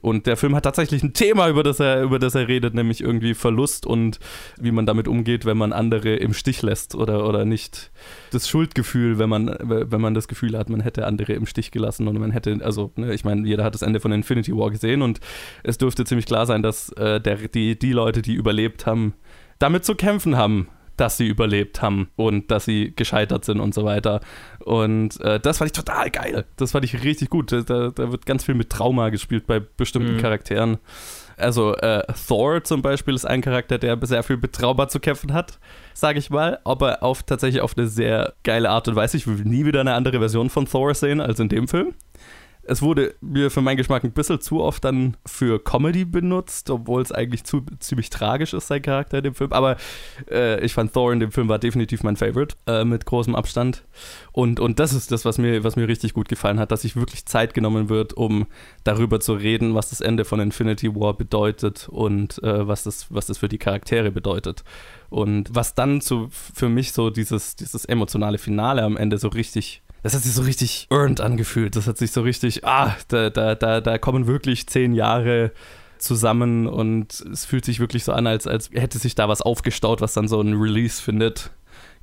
Und 0.00 0.26
der 0.26 0.36
Film 0.36 0.54
hat 0.54 0.62
tatsächlich 0.62 1.02
ein 1.02 1.12
Thema, 1.12 1.48
über 1.48 1.64
das 1.64 1.80
er, 1.80 2.02
über 2.02 2.20
das 2.20 2.36
er 2.36 2.46
redet, 2.46 2.72
nämlich 2.72 3.00
irgendwie 3.00 3.34
Verlust 3.34 3.84
und 3.84 4.20
wie 4.60 4.70
man 4.70 4.86
damit 4.86 5.08
umgeht, 5.08 5.44
wenn 5.44 5.56
man 5.56 5.72
andere 5.72 6.14
im 6.14 6.34
Stich 6.34 6.62
lässt 6.62 6.94
oder, 6.94 7.26
oder 7.26 7.44
nicht. 7.44 7.90
Das 8.30 8.48
Schuldgefühl, 8.48 9.18
wenn 9.18 9.28
man, 9.28 9.56
wenn 9.60 10.00
man 10.00 10.14
das 10.14 10.28
Gefühl 10.28 10.56
hat, 10.56 10.70
man 10.70 10.80
hätte 10.80 11.04
andere 11.04 11.32
im 11.32 11.46
Stich 11.46 11.72
gelassen 11.72 12.06
und 12.06 12.16
man 12.18 12.30
hätte, 12.30 12.60
also, 12.62 12.92
ne, 12.94 13.12
ich 13.12 13.24
meine, 13.24 13.46
jeder 13.46 13.64
hat 13.64 13.74
das 13.74 13.82
Ende 13.82 13.98
von 13.98 14.12
Infinity 14.12 14.56
War 14.56 14.70
gesehen 14.70 15.02
und 15.02 15.18
es 15.64 15.78
dürfte 15.78 16.04
ziemlich 16.04 16.26
klar 16.26 16.46
sein, 16.46 16.62
dass 16.62 16.90
äh, 16.90 17.20
der, 17.20 17.48
die, 17.48 17.76
die 17.76 17.92
Leute, 17.92 18.22
die 18.22 18.34
überlebt 18.34 18.86
haben, 18.86 19.14
damit 19.58 19.84
zu 19.84 19.96
kämpfen 19.96 20.36
haben, 20.36 20.68
dass 21.00 21.16
sie 21.16 21.26
überlebt 21.26 21.82
haben 21.82 22.08
und 22.16 22.50
dass 22.50 22.64
sie 22.64 22.92
gescheitert 22.94 23.44
sind 23.44 23.60
und 23.60 23.74
so 23.74 23.84
weiter. 23.84 24.20
Und 24.64 25.20
äh, 25.20 25.40
das 25.40 25.58
fand 25.58 25.70
ich 25.70 25.72
total 25.72 26.10
geil. 26.10 26.44
Das 26.56 26.72
fand 26.72 26.84
ich 26.84 27.02
richtig 27.04 27.30
gut. 27.30 27.52
Da, 27.52 27.62
da 27.62 28.12
wird 28.12 28.26
ganz 28.26 28.44
viel 28.44 28.54
mit 28.54 28.70
Trauma 28.70 29.08
gespielt 29.10 29.46
bei 29.46 29.60
bestimmten 29.60 30.14
mhm. 30.14 30.20
Charakteren. 30.20 30.78
Also 31.36 31.76
äh, 31.76 32.02
Thor 32.26 32.64
zum 32.64 32.82
Beispiel 32.82 33.14
ist 33.14 33.24
ein 33.24 33.40
Charakter, 33.40 33.78
der 33.78 33.96
sehr 34.02 34.24
viel 34.24 34.38
mit 34.38 34.52
Trauma 34.52 34.88
zu 34.88 34.98
kämpfen 34.98 35.32
hat, 35.32 35.60
sage 35.94 36.18
ich 36.18 36.30
mal, 36.30 36.58
aber 36.64 37.02
auf 37.04 37.22
tatsächlich 37.22 37.62
auf 37.62 37.78
eine 37.78 37.86
sehr 37.86 38.34
geile 38.42 38.70
Art 38.70 38.88
und 38.88 38.96
Weise. 38.96 39.16
Ich 39.16 39.26
will 39.28 39.36
nie 39.44 39.64
wieder 39.64 39.80
eine 39.80 39.94
andere 39.94 40.18
Version 40.18 40.50
von 40.50 40.66
Thor 40.66 40.94
sehen 40.94 41.20
als 41.20 41.38
in 41.38 41.48
dem 41.48 41.68
Film 41.68 41.94
es 42.68 42.82
wurde 42.82 43.14
mir 43.22 43.50
für 43.50 43.62
meinen 43.62 43.78
Geschmack 43.78 44.04
ein 44.04 44.12
bisschen 44.12 44.42
zu 44.42 44.60
oft 44.60 44.84
dann 44.84 45.16
für 45.24 45.58
Comedy 45.58 46.04
benutzt, 46.04 46.68
obwohl 46.68 47.00
es 47.00 47.10
eigentlich 47.10 47.44
zu, 47.44 47.62
ziemlich 47.78 48.10
tragisch 48.10 48.52
ist, 48.52 48.66
sein 48.66 48.82
Charakter 48.82 49.18
in 49.18 49.24
dem 49.24 49.34
Film. 49.34 49.52
Aber 49.54 49.78
äh, 50.30 50.62
ich 50.62 50.74
fand 50.74 50.92
Thor 50.92 51.10
in 51.12 51.18
dem 51.20 51.32
Film 51.32 51.48
war 51.48 51.58
definitiv 51.58 52.02
mein 52.02 52.16
Favorite, 52.16 52.56
äh, 52.66 52.84
mit 52.84 53.06
großem 53.06 53.34
Abstand. 53.34 53.84
Und, 54.32 54.60
und 54.60 54.78
das 54.78 54.92
ist 54.92 55.10
das, 55.10 55.24
was 55.24 55.38
mir, 55.38 55.64
was 55.64 55.76
mir 55.76 55.88
richtig 55.88 56.12
gut 56.12 56.28
gefallen 56.28 56.60
hat, 56.60 56.70
dass 56.70 56.82
sich 56.82 56.94
wirklich 56.94 57.24
Zeit 57.24 57.54
genommen 57.54 57.88
wird, 57.88 58.12
um 58.12 58.46
darüber 58.84 59.18
zu 59.18 59.32
reden, 59.32 59.74
was 59.74 59.88
das 59.88 60.02
Ende 60.02 60.26
von 60.26 60.38
Infinity 60.38 60.94
War 60.94 61.14
bedeutet 61.14 61.88
und 61.88 62.42
äh, 62.42 62.68
was, 62.68 62.84
das, 62.84 63.06
was 63.08 63.26
das 63.26 63.38
für 63.38 63.48
die 63.48 63.58
Charaktere 63.58 64.10
bedeutet. 64.10 64.62
Und 65.08 65.48
was 65.54 65.74
dann 65.74 66.02
so 66.02 66.28
für 66.30 66.68
mich 66.68 66.92
so 66.92 67.08
dieses, 67.08 67.56
dieses 67.56 67.86
emotionale 67.86 68.36
Finale 68.36 68.82
am 68.82 68.98
Ende 68.98 69.16
so 69.16 69.28
richtig 69.28 69.82
das 70.02 70.14
hat 70.14 70.22
sich 70.22 70.32
so 70.32 70.42
richtig 70.42 70.86
earned 70.90 71.20
angefühlt. 71.20 71.76
Das 71.76 71.86
hat 71.86 71.98
sich 71.98 72.12
so 72.12 72.22
richtig, 72.22 72.64
ah, 72.64 72.96
da, 73.08 73.30
da, 73.30 73.54
da, 73.54 73.80
da 73.80 73.98
kommen 73.98 74.26
wirklich 74.26 74.66
zehn 74.66 74.92
Jahre 74.92 75.52
zusammen 75.98 76.66
und 76.66 77.24
es 77.32 77.44
fühlt 77.44 77.64
sich 77.64 77.80
wirklich 77.80 78.04
so 78.04 78.12
an, 78.12 78.26
als, 78.26 78.46
als 78.46 78.70
hätte 78.72 78.98
sich 78.98 79.14
da 79.14 79.28
was 79.28 79.42
aufgestaut, 79.42 80.00
was 80.00 80.14
dann 80.14 80.28
so 80.28 80.40
ein 80.40 80.54
Release 80.54 81.02
findet 81.02 81.50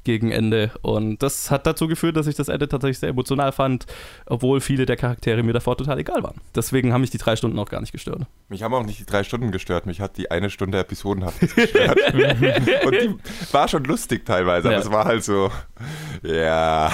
gegen 0.06 0.32
Ende. 0.32 0.72
Und 0.82 1.22
das 1.22 1.52
hat 1.52 1.68
dazu 1.68 1.88
geführt, 1.90 2.16
dass 2.16 2.28
ich 2.28 2.36
das 2.36 2.48
Ende 2.48 2.70
tatsächlich 2.70 3.00
sehr 3.00 3.10
emotional 3.10 3.52
fand, 3.52 3.86
obwohl 4.26 4.62
viele 4.62 4.86
der 4.86 4.96
Charaktere 4.96 5.44
mir 5.44 5.52
davor 5.52 5.78
total 5.78 6.00
egal 6.00 6.24
waren. 6.24 6.40
Deswegen 6.56 6.94
haben 6.94 7.02
mich 7.02 7.10
die 7.10 7.18
drei 7.18 7.36
Stunden 7.36 7.60
auch 7.60 7.70
gar 7.70 7.82
nicht 7.82 7.92
gestört. 7.92 8.22
Mich 8.48 8.64
haben 8.64 8.74
auch 8.74 8.86
nicht 8.86 9.00
die 9.00 9.06
drei 9.06 9.24
Stunden 9.24 9.52
gestört, 9.52 9.86
mich 9.86 10.00
hat 10.00 10.18
die 10.18 10.32
eine 10.32 10.50
Stunde 10.50 10.80
Episodenhaft 10.80 11.40
gestört. 11.42 12.00
Und 12.86 12.94
die 12.94 13.16
war 13.52 13.68
schon 13.68 13.84
lustig 13.84 14.26
teilweise, 14.26 14.70
aber 14.70 14.78
ja. 14.78 14.84
es 14.84 14.92
war 14.92 15.06
halt 15.06 15.24
so, 15.24 15.52
ja. 16.24 16.92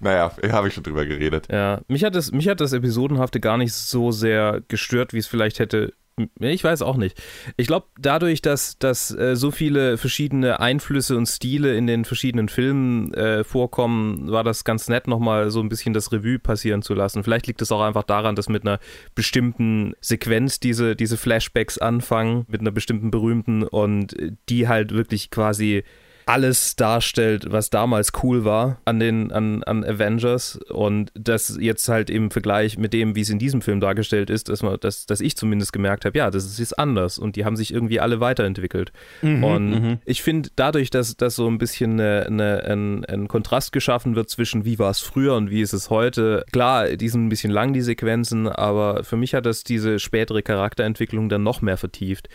Naja, 0.00 0.30
habe 0.52 0.68
ich 0.68 0.74
schon 0.74 0.84
drüber 0.84 1.06
geredet. 1.06 1.48
Ja, 1.50 1.80
mich 1.88 2.04
hat, 2.04 2.14
das, 2.14 2.30
mich 2.30 2.46
hat 2.48 2.60
das 2.60 2.72
Episodenhafte 2.72 3.40
gar 3.40 3.56
nicht 3.56 3.72
so 3.72 4.10
sehr 4.12 4.62
gestört, 4.68 5.14
wie 5.14 5.18
es 5.18 5.26
vielleicht 5.26 5.58
hätte 5.58 5.94
ich 6.40 6.64
weiß 6.64 6.80
auch 6.80 6.96
nicht. 6.96 7.20
Ich 7.56 7.66
glaube, 7.66 7.86
dadurch, 7.98 8.40
dass, 8.40 8.78
dass 8.78 9.10
äh, 9.14 9.36
so 9.36 9.50
viele 9.50 9.98
verschiedene 9.98 10.60
Einflüsse 10.60 11.16
und 11.16 11.26
Stile 11.26 11.76
in 11.76 11.86
den 11.86 12.06
verschiedenen 12.06 12.48
Filmen 12.48 13.12
äh, 13.12 13.44
vorkommen, 13.44 14.30
war 14.30 14.42
das 14.42 14.64
ganz 14.64 14.88
nett, 14.88 15.08
nochmal 15.08 15.50
so 15.50 15.60
ein 15.60 15.68
bisschen 15.68 15.92
das 15.92 16.12
Revue 16.12 16.38
passieren 16.38 16.80
zu 16.80 16.94
lassen. 16.94 17.22
Vielleicht 17.22 17.46
liegt 17.46 17.60
es 17.60 17.70
auch 17.70 17.82
einfach 17.82 18.04
daran, 18.04 18.34
dass 18.34 18.48
mit 18.48 18.62
einer 18.62 18.78
bestimmten 19.14 19.94
Sequenz 20.00 20.58
diese, 20.58 20.96
diese 20.96 21.18
Flashbacks 21.18 21.76
anfangen, 21.76 22.46
mit 22.48 22.62
einer 22.62 22.72
bestimmten 22.72 23.10
berühmten 23.10 23.62
und 23.62 24.16
die 24.48 24.68
halt 24.68 24.92
wirklich 24.94 25.30
quasi 25.30 25.84
alles 26.26 26.74
darstellt, 26.74 27.46
was 27.52 27.70
damals 27.70 28.10
cool 28.24 28.44
war 28.44 28.80
an 28.84 28.98
den 28.98 29.30
an, 29.30 29.62
an 29.62 29.84
Avengers 29.84 30.58
und 30.70 31.12
das 31.14 31.56
jetzt 31.60 31.88
halt 31.88 32.10
im 32.10 32.32
Vergleich 32.32 32.76
mit 32.76 32.92
dem, 32.92 33.14
wie 33.14 33.20
es 33.20 33.30
in 33.30 33.38
diesem 33.38 33.62
Film 33.62 33.78
dargestellt 33.78 34.28
ist, 34.28 34.48
dass, 34.48 34.64
man, 34.64 34.76
dass, 34.80 35.06
dass 35.06 35.20
ich 35.20 35.36
zumindest 35.36 35.72
gemerkt 35.72 36.04
habe, 36.04 36.18
ja, 36.18 36.32
das 36.32 36.44
ist 36.44 36.58
jetzt 36.58 36.80
anders 36.80 37.18
und 37.18 37.36
die 37.36 37.44
haben 37.44 37.54
sich 37.54 37.72
irgendwie 37.72 38.00
alle 38.00 38.18
weiterentwickelt. 38.18 38.90
Mhm, 39.22 39.44
und 39.44 39.70
mhm. 39.70 39.98
ich 40.04 40.20
finde 40.20 40.50
dadurch, 40.56 40.90
dass, 40.90 41.16
dass 41.16 41.36
so 41.36 41.46
ein 41.46 41.58
bisschen 41.58 41.92
eine, 41.92 42.26
eine, 42.26 42.64
ein, 42.64 43.04
ein 43.04 43.28
Kontrast 43.28 43.70
geschaffen 43.70 44.16
wird 44.16 44.28
zwischen 44.28 44.64
wie 44.64 44.80
war 44.80 44.90
es 44.90 44.98
früher 44.98 45.36
und 45.36 45.50
wie 45.50 45.60
ist 45.60 45.74
es 45.74 45.90
heute, 45.90 46.44
klar, 46.50 46.88
die 46.88 47.08
sind 47.08 47.26
ein 47.26 47.28
bisschen 47.28 47.52
lang, 47.52 47.72
die 47.72 47.82
Sequenzen, 47.82 48.48
aber 48.48 49.04
für 49.04 49.16
mich 49.16 49.32
hat 49.32 49.46
das 49.46 49.62
diese 49.62 50.00
spätere 50.00 50.42
Charakterentwicklung 50.42 51.28
dann 51.28 51.44
noch 51.44 51.62
mehr 51.62 51.76
vertieft. 51.76 52.28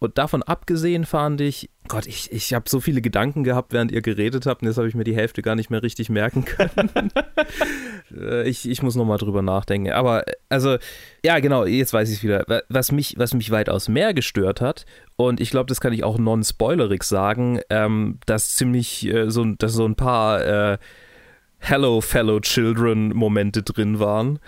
Und 0.00 0.18
davon 0.18 0.42
abgesehen 0.42 1.06
fand 1.06 1.40
ich, 1.40 1.70
Gott, 1.88 2.06
ich, 2.06 2.30
ich 2.32 2.54
habe 2.54 2.68
so 2.68 2.80
viele 2.80 3.00
Gedanken 3.00 3.44
gehabt, 3.44 3.72
während 3.72 3.90
ihr 3.90 4.02
geredet 4.02 4.46
habt, 4.46 4.62
und 4.62 4.68
jetzt 4.68 4.76
habe 4.78 4.88
ich 4.88 4.94
mir 4.94 5.04
die 5.04 5.16
Hälfte 5.16 5.42
gar 5.42 5.54
nicht 5.54 5.70
mehr 5.70 5.82
richtig 5.82 6.08
merken 6.10 6.44
können. 6.44 6.90
Äh, 8.16 8.48
ich, 8.48 8.66
ich 8.66 8.82
muss 8.82 8.96
nochmal 8.96 9.18
drüber 9.18 9.42
nachdenken. 9.42 9.90
Aber, 9.90 10.24
also, 10.48 10.78
ja, 11.22 11.40
genau, 11.40 11.66
jetzt 11.66 11.92
weiß 11.92 12.08
ich 12.08 12.16
es 12.16 12.22
wieder. 12.22 12.62
Was 12.70 12.90
mich, 12.90 13.18
was 13.18 13.34
mich 13.34 13.50
weitaus 13.50 13.88
mehr 13.88 14.14
gestört 14.14 14.62
hat, 14.62 14.86
und 15.16 15.40
ich 15.40 15.50
glaube, 15.50 15.66
das 15.66 15.78
kann 15.78 15.92
ich 15.92 16.04
auch 16.04 16.16
non-spoilerig 16.16 17.02
sagen, 17.02 17.60
ähm, 17.68 18.18
dass 18.24 18.54
ziemlich 18.54 19.06
äh, 19.06 19.30
so, 19.30 19.44
dass 19.44 19.74
so 19.74 19.84
ein 19.84 19.94
paar 19.94 20.72
äh, 20.72 20.78
Hello, 21.58 22.00
Fellow 22.00 22.40
Children 22.40 23.10
Momente 23.10 23.62
drin 23.62 23.98
waren. 23.98 24.38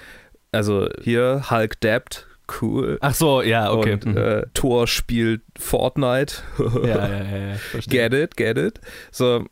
Also 0.53 0.89
hier 1.03 1.51
Hulk 1.51 1.81
Debt, 1.81 2.27
cool. 2.61 2.99
Ach 3.01 3.15
so, 3.15 3.43
ja, 3.43 3.73
okay. 3.73 3.95
Und, 3.95 4.07
mhm. 4.07 4.17
äh, 4.17 4.43
Thor 4.55 4.87
spielt 4.87 5.43
Fortnite. 5.61 6.43
ja, 6.59 6.87
ja, 6.87 7.09
ja, 7.09 7.39
ja 7.75 7.81
Get 7.87 8.15
it, 8.15 8.37
get 8.37 8.59
it. 8.59 8.81
So, 9.11 9.45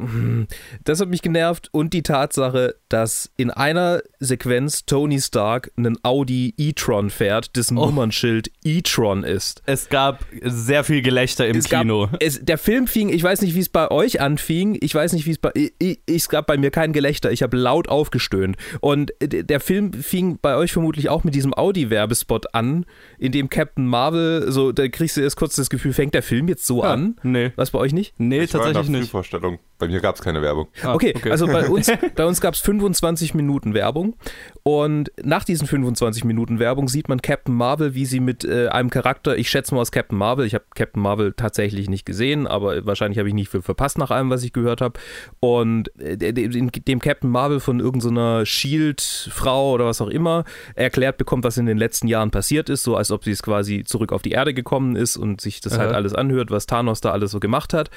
das 0.84 1.00
hat 1.00 1.08
mich 1.08 1.22
genervt 1.22 1.68
und 1.72 1.92
die 1.92 2.02
Tatsache, 2.02 2.74
dass 2.88 3.30
in 3.36 3.50
einer 3.50 4.00
Sequenz 4.20 4.86
Tony 4.86 5.20
Stark 5.20 5.70
einen 5.76 5.98
Audi 6.02 6.54
e-tron 6.56 7.10
fährt, 7.10 7.56
dessen 7.56 7.78
oh. 7.78 7.86
Nummernschild 7.86 8.50
e-tron 8.64 9.24
ist. 9.24 9.62
Es 9.66 9.88
gab 9.88 10.24
sehr 10.42 10.84
viel 10.84 11.02
Gelächter 11.02 11.46
im 11.46 11.56
es 11.56 11.68
Kino. 11.68 12.08
Gab, 12.08 12.22
es, 12.22 12.44
der 12.44 12.58
Film 12.58 12.86
fing, 12.86 13.08
ich 13.08 13.22
weiß 13.22 13.42
nicht, 13.42 13.54
wie 13.54 13.60
es 13.60 13.68
bei 13.68 13.90
euch 13.90 14.20
anfing, 14.20 14.78
ich 14.80 14.94
weiß 14.94 15.12
nicht, 15.12 15.26
wie 15.26 15.32
es 15.32 15.38
bei, 15.38 15.50
ich, 15.54 15.72
ich, 15.78 16.00
es 16.06 16.28
gab 16.28 16.46
bei 16.46 16.56
mir 16.56 16.70
kein 16.70 16.92
Gelächter, 16.92 17.30
ich 17.30 17.42
habe 17.42 17.56
laut 17.56 17.88
aufgestöhnt 17.88 18.56
und 18.80 19.12
der 19.20 19.60
Film 19.60 19.92
fing 19.92 20.38
bei 20.40 20.56
euch 20.56 20.72
vermutlich 20.72 21.08
auch 21.08 21.24
mit 21.24 21.34
diesem 21.34 21.54
Audi-Werbespot 21.54 22.54
an, 22.54 22.86
in 23.18 23.32
dem 23.32 23.48
Captain 23.48 23.86
Marvel, 23.86 24.50
so, 24.50 24.72
da 24.72 24.88
kriegst 24.88 25.16
du 25.16 25.20
erst 25.20 25.36
kurz 25.36 25.56
das 25.56 25.70
Gefühl, 25.70 25.92
fängt 25.98 26.14
der 26.14 26.22
Film 26.22 26.46
jetzt 26.46 26.64
so 26.64 26.84
ja, 26.84 26.92
an? 26.92 27.16
Nee. 27.24 27.50
Was 27.56 27.72
bei 27.72 27.80
euch 27.80 27.92
nicht? 27.92 28.14
Nee, 28.18 28.42
ich 28.42 28.52
tatsächlich 28.52 28.86
war 28.86 29.00
nicht. 29.00 29.10
Vorstellung. 29.10 29.58
Bei 29.80 29.88
mir 29.88 29.98
gab 29.98 30.14
es 30.14 30.22
keine 30.22 30.42
Werbung. 30.42 30.68
Ah, 30.80 30.94
okay, 30.94 31.12
okay, 31.16 31.28
also 31.28 31.48
bei 31.48 31.68
uns, 31.68 31.90
bei 32.14 32.24
uns 32.24 32.40
gab 32.40 32.54
es 32.54 32.60
25 32.60 33.34
Minuten 33.34 33.74
Werbung 33.74 34.14
und 34.62 35.10
nach 35.22 35.44
diesen 35.44 35.66
25 35.66 36.24
Minuten 36.24 36.58
Werbung 36.58 36.88
sieht 36.88 37.08
man 37.08 37.22
Captain 37.22 37.54
Marvel, 37.54 37.94
wie 37.94 38.06
sie 38.06 38.20
mit 38.20 38.44
äh, 38.44 38.68
einem 38.68 38.90
Charakter, 38.90 39.36
ich 39.36 39.50
schätze 39.50 39.74
mal 39.74 39.80
aus 39.80 39.92
Captain 39.92 40.18
Marvel, 40.18 40.46
ich 40.46 40.54
habe 40.54 40.64
Captain 40.74 41.02
Marvel 41.02 41.32
tatsächlich 41.32 41.88
nicht 41.88 42.04
gesehen, 42.04 42.46
aber 42.46 42.84
wahrscheinlich 42.86 43.18
habe 43.18 43.28
ich 43.28 43.34
nicht 43.34 43.50
viel 43.50 43.62
verpasst 43.62 43.98
nach 43.98 44.10
allem, 44.10 44.30
was 44.30 44.42
ich 44.42 44.52
gehört 44.52 44.80
habe. 44.80 44.98
Und 45.40 45.90
äh, 46.00 46.16
dem 46.16 47.00
Captain 47.00 47.30
Marvel 47.30 47.60
von 47.60 47.80
irgendeiner 47.80 48.40
so 48.40 48.44
Shield-Frau 48.44 49.72
oder 49.72 49.86
was 49.86 50.00
auch 50.00 50.08
immer 50.08 50.44
erklärt 50.74 51.18
bekommt, 51.18 51.44
was 51.44 51.56
in 51.56 51.66
den 51.66 51.78
letzten 51.78 52.08
Jahren 52.08 52.30
passiert 52.30 52.68
ist, 52.68 52.82
so 52.82 52.96
als 52.96 53.10
ob 53.10 53.24
sie 53.24 53.32
es 53.32 53.42
quasi 53.42 53.84
zurück 53.84 54.12
auf 54.12 54.22
die 54.22 54.32
Erde 54.32 54.54
gekommen 54.54 54.96
ist 54.96 55.16
und 55.16 55.40
sich 55.40 55.60
das 55.60 55.74
Aha. 55.74 55.84
halt 55.84 55.94
alles 55.94 56.14
anhört, 56.14 56.50
was 56.50 56.66
Thanos 56.66 57.00
da 57.00 57.12
alles 57.12 57.30
so 57.30 57.40
gemacht 57.40 57.72
hat. 57.72 57.90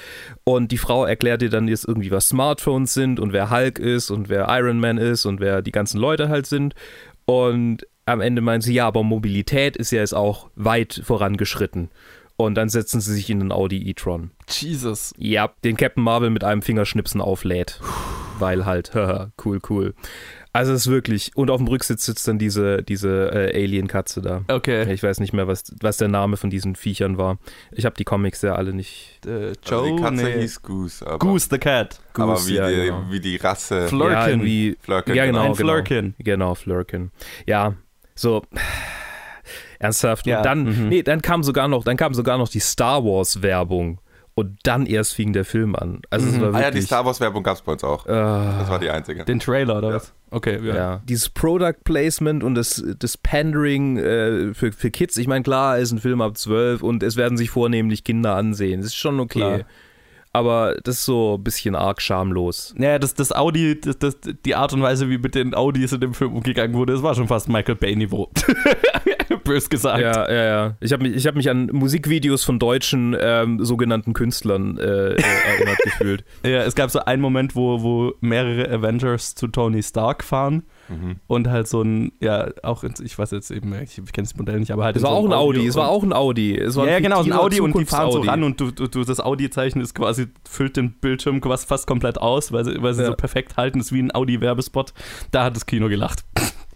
Und 0.43 0.71
die 0.71 0.77
Frau 0.77 1.05
erklärt 1.05 1.41
dir 1.41 1.49
dann 1.49 1.67
jetzt 1.67 1.87
irgendwie, 1.87 2.11
was 2.11 2.29
Smartphones 2.29 2.93
sind 2.93 3.19
und 3.19 3.33
wer 3.33 3.49
Hulk 3.49 3.79
ist 3.79 4.11
und 4.11 4.29
wer 4.29 4.47
Iron 4.49 4.79
Man 4.79 4.97
ist 4.97 5.25
und 5.25 5.39
wer 5.39 5.61
die 5.61 5.71
ganzen 5.71 5.99
Leute 5.99 6.29
halt 6.29 6.45
sind. 6.51 6.75
Und 7.25 7.87
am 8.05 8.21
Ende 8.21 8.41
meint 8.41 8.63
sie, 8.63 8.73
ja, 8.73 8.87
aber 8.87 9.03
Mobilität 9.03 9.77
ist 9.77 9.91
ja 9.91 9.99
jetzt 9.99 10.13
auch 10.13 10.49
weit 10.55 11.01
vorangeschritten. 11.03 11.89
Und 12.37 12.55
dann 12.55 12.69
setzen 12.69 13.01
sie 13.01 13.13
sich 13.13 13.29
in 13.29 13.39
den 13.39 13.51
Audi 13.51 13.87
e-tron. 13.89 14.31
Jesus. 14.49 15.13
Ja, 15.17 15.51
den 15.63 15.77
Captain 15.77 16.03
Marvel 16.03 16.29
mit 16.29 16.43
einem 16.43 16.61
Fingerschnipsen 16.61 17.21
auflädt. 17.21 17.79
Weil 18.39 18.65
halt, 18.65 18.91
cool, 19.45 19.59
cool. 19.69 19.93
Also 20.53 20.73
es 20.73 20.81
ist 20.81 20.91
wirklich, 20.91 21.31
und 21.35 21.49
auf 21.49 21.57
dem 21.57 21.67
Rücksitz 21.67 22.05
sitzt 22.05 22.27
dann 22.27 22.37
diese, 22.37 22.83
diese 22.83 23.31
äh, 23.33 23.63
Alien-Katze 23.63 24.21
da. 24.21 24.43
Okay. 24.49 24.91
Ich 24.91 25.01
weiß 25.01 25.21
nicht 25.21 25.31
mehr, 25.31 25.47
was, 25.47 25.73
was 25.79 25.95
der 25.95 26.09
Name 26.09 26.35
von 26.35 26.49
diesen 26.49 26.75
Viechern 26.75 27.17
war. 27.17 27.37
Ich 27.71 27.85
habe 27.85 27.95
die 27.95 28.03
Comics 28.03 28.41
ja 28.41 28.55
alle 28.55 28.73
nicht. 28.73 29.21
Äh, 29.25 29.53
Joe, 29.63 29.83
also 29.83 29.95
die 29.95 30.01
Katze 30.01 30.23
nee. 30.23 30.41
hieß 30.41 30.61
Goose. 30.61 31.07
Aber, 31.07 31.19
Goose 31.19 31.47
the 31.49 31.57
Cat. 31.57 32.01
Goose, 32.13 32.23
aber 32.23 32.47
wie, 32.47 32.55
ja, 32.55 32.69
die, 32.69 32.75
genau. 32.75 33.03
wie 33.09 33.19
die 33.21 33.37
Rasse. 33.37 33.87
Flurkin. 33.87 34.39
Ja, 34.39 34.45
wie, 34.45 34.77
Flurkin. 34.81 35.15
Ja, 35.15 35.25
genau. 35.25 35.41
Ein 35.41 35.55
Flurkin. 35.55 36.15
Genau, 36.17 36.23
genau, 36.23 36.55
Flurkin. 36.55 37.11
Ja, 37.47 37.75
so 38.13 38.43
ernsthaft. 39.79 40.27
Ja. 40.27 40.39
Und 40.39 40.45
dann, 40.45 40.63
mhm. 40.63 40.89
nee, 40.89 41.01
dann 41.01 41.21
kam 41.21 41.43
sogar 41.43 41.69
noch, 41.69 41.85
dann 41.85 41.95
kam 41.95 42.13
sogar 42.13 42.37
noch 42.37 42.49
die 42.49 42.59
Star 42.59 43.05
Wars 43.05 43.41
Werbung 43.41 43.99
und 44.41 44.57
dann 44.63 44.85
erst 44.85 45.13
fing 45.13 45.33
der 45.33 45.45
Film 45.45 45.75
an. 45.75 46.01
Also 46.09 46.27
es 46.27 46.39
war 46.39 46.49
Ah 46.49 46.59
ja, 46.59 46.69
die 46.69 46.75
wirklich, 46.75 46.85
Star 46.85 47.05
Wars-Werbung 47.05 47.43
gab 47.43 47.55
es 47.55 47.61
bei 47.61 47.71
uns 47.71 47.83
auch. 47.83 48.05
Ah. 48.07 48.57
Das 48.59 48.69
war 48.69 48.79
die 48.79 48.89
einzige. 48.89 49.23
Den 49.23 49.39
Trailer 49.39 49.77
oder 49.77 49.93
was? 49.93 50.13
Okay, 50.29 50.59
ja. 50.63 50.75
ja. 50.75 51.01
Dieses 51.07 51.29
Product 51.29 51.83
Placement 51.83 52.43
und 52.43 52.55
das, 52.55 52.83
das 52.99 53.17
Pandering 53.17 53.97
äh, 53.97 54.53
für, 54.53 54.71
für 54.71 54.91
Kids. 54.91 55.17
Ich 55.17 55.27
meine, 55.27 55.43
klar, 55.43 55.77
ist 55.77 55.91
ein 55.91 55.99
Film 55.99 56.21
ab 56.21 56.37
12 56.37 56.83
und 56.83 57.03
es 57.03 57.15
werden 57.15 57.37
sich 57.37 57.49
vornehmlich 57.49 58.03
Kinder 58.03 58.35
ansehen. 58.35 58.81
Das 58.81 58.87
ist 58.87 58.95
schon 58.95 59.19
okay. 59.19 59.39
Klar. 59.39 59.59
Aber 60.33 60.77
das 60.83 60.99
ist 60.99 61.05
so 61.05 61.35
ein 61.37 61.43
bisschen 61.43 61.75
arg 61.75 62.01
schamlos. 62.01 62.73
Naja, 62.77 62.99
das, 62.99 63.13
das 63.13 63.33
Audi, 63.33 63.79
das, 63.79 63.99
das, 63.99 64.17
die 64.45 64.55
Art 64.55 64.71
und 64.71 64.81
Weise, 64.81 65.09
wie 65.09 65.17
mit 65.17 65.35
den 65.35 65.53
Audis 65.53 65.91
in 65.91 65.99
dem 65.99 66.13
Film 66.13 66.33
umgegangen 66.33 66.73
wurde, 66.73 66.93
das 66.93 67.03
war 67.03 67.15
schon 67.15 67.27
fast 67.27 67.49
Michael 67.49 67.75
Bay-Niveau. 67.75 68.29
Bös 69.43 69.69
gesagt. 69.69 70.01
Ja, 70.01 70.29
ja, 70.31 70.43
ja. 70.43 70.77
Ich 70.79 70.93
habe 70.93 71.03
mich, 71.03 71.15
ich 71.15 71.27
hab 71.27 71.35
mich 71.35 71.49
an 71.49 71.69
Musikvideos 71.71 72.43
von 72.43 72.59
deutschen 72.59 73.15
ähm, 73.19 73.63
sogenannten 73.63 74.13
Künstlern 74.13 74.77
äh, 74.77 75.13
äh, 75.13 75.23
erinnert 75.47 75.77
gefühlt. 75.83 76.23
Ja, 76.43 76.63
es 76.63 76.75
gab 76.75 76.91
so 76.91 76.99
einen 76.99 77.21
Moment, 77.21 77.55
wo, 77.55 77.81
wo 77.81 78.13
mehrere 78.21 78.69
Avengers 78.69 79.35
zu 79.35 79.47
Tony 79.47 79.83
Stark 79.83 80.23
fahren 80.23 80.63
Mhm. 80.91 81.15
und 81.27 81.49
halt 81.49 81.67
so 81.67 81.81
ein, 81.81 82.11
ja, 82.19 82.49
auch, 82.63 82.83
ich 82.83 83.17
weiß 83.17 83.31
jetzt 83.31 83.49
eben, 83.49 83.73
ich 83.81 83.95
kenne 83.95 84.27
das 84.27 84.35
Modell 84.35 84.59
nicht, 84.59 84.71
aber 84.71 84.83
halt 84.83 84.95
Es 84.97 85.03
war 85.03 85.11
so 85.11 85.15
auch 85.17 85.25
ein 85.25 85.33
Audi, 85.33 85.65
es 85.65 85.75
war 85.75 85.87
auch 85.89 86.03
ein 86.03 86.11
Audi. 86.13 86.57
Es 86.57 86.75
war 86.75 86.87
Ja, 86.87 86.97
ein 86.97 87.03
genau, 87.03 87.23
ein 87.23 87.31
Audi 87.31 87.61
und 87.61 87.77
die 87.77 87.85
fahren 87.85 88.11
so 88.11 88.19
Zukunfts-Audi. 88.19 88.27
ran 88.29 88.43
und 88.43 88.59
du, 88.59 88.71
du, 88.71 88.87
du 88.87 89.03
das 89.03 89.19
Audi-Zeichen 89.21 89.79
ist 89.81 89.95
quasi, 89.95 90.27
füllt 90.49 90.75
den 90.77 90.91
Bildschirm 90.93 91.39
quasi 91.41 91.65
fast 91.65 91.87
komplett 91.87 92.17
aus, 92.19 92.51
weil 92.51 92.65
sie, 92.65 92.81
weil 92.81 92.93
sie 92.93 93.01
Ja. 93.03 93.07
so 93.07 93.15
perfekt 93.15 93.57
halten, 93.57 93.79
ist 93.79 93.91
wie 93.93 94.01
ein 94.01 94.13
Audi-Werbespot. 94.13 94.93
Da 95.31 95.45
hat 95.45 95.55
das 95.55 95.65
Kino 95.65 95.87
gelacht. 95.87 96.25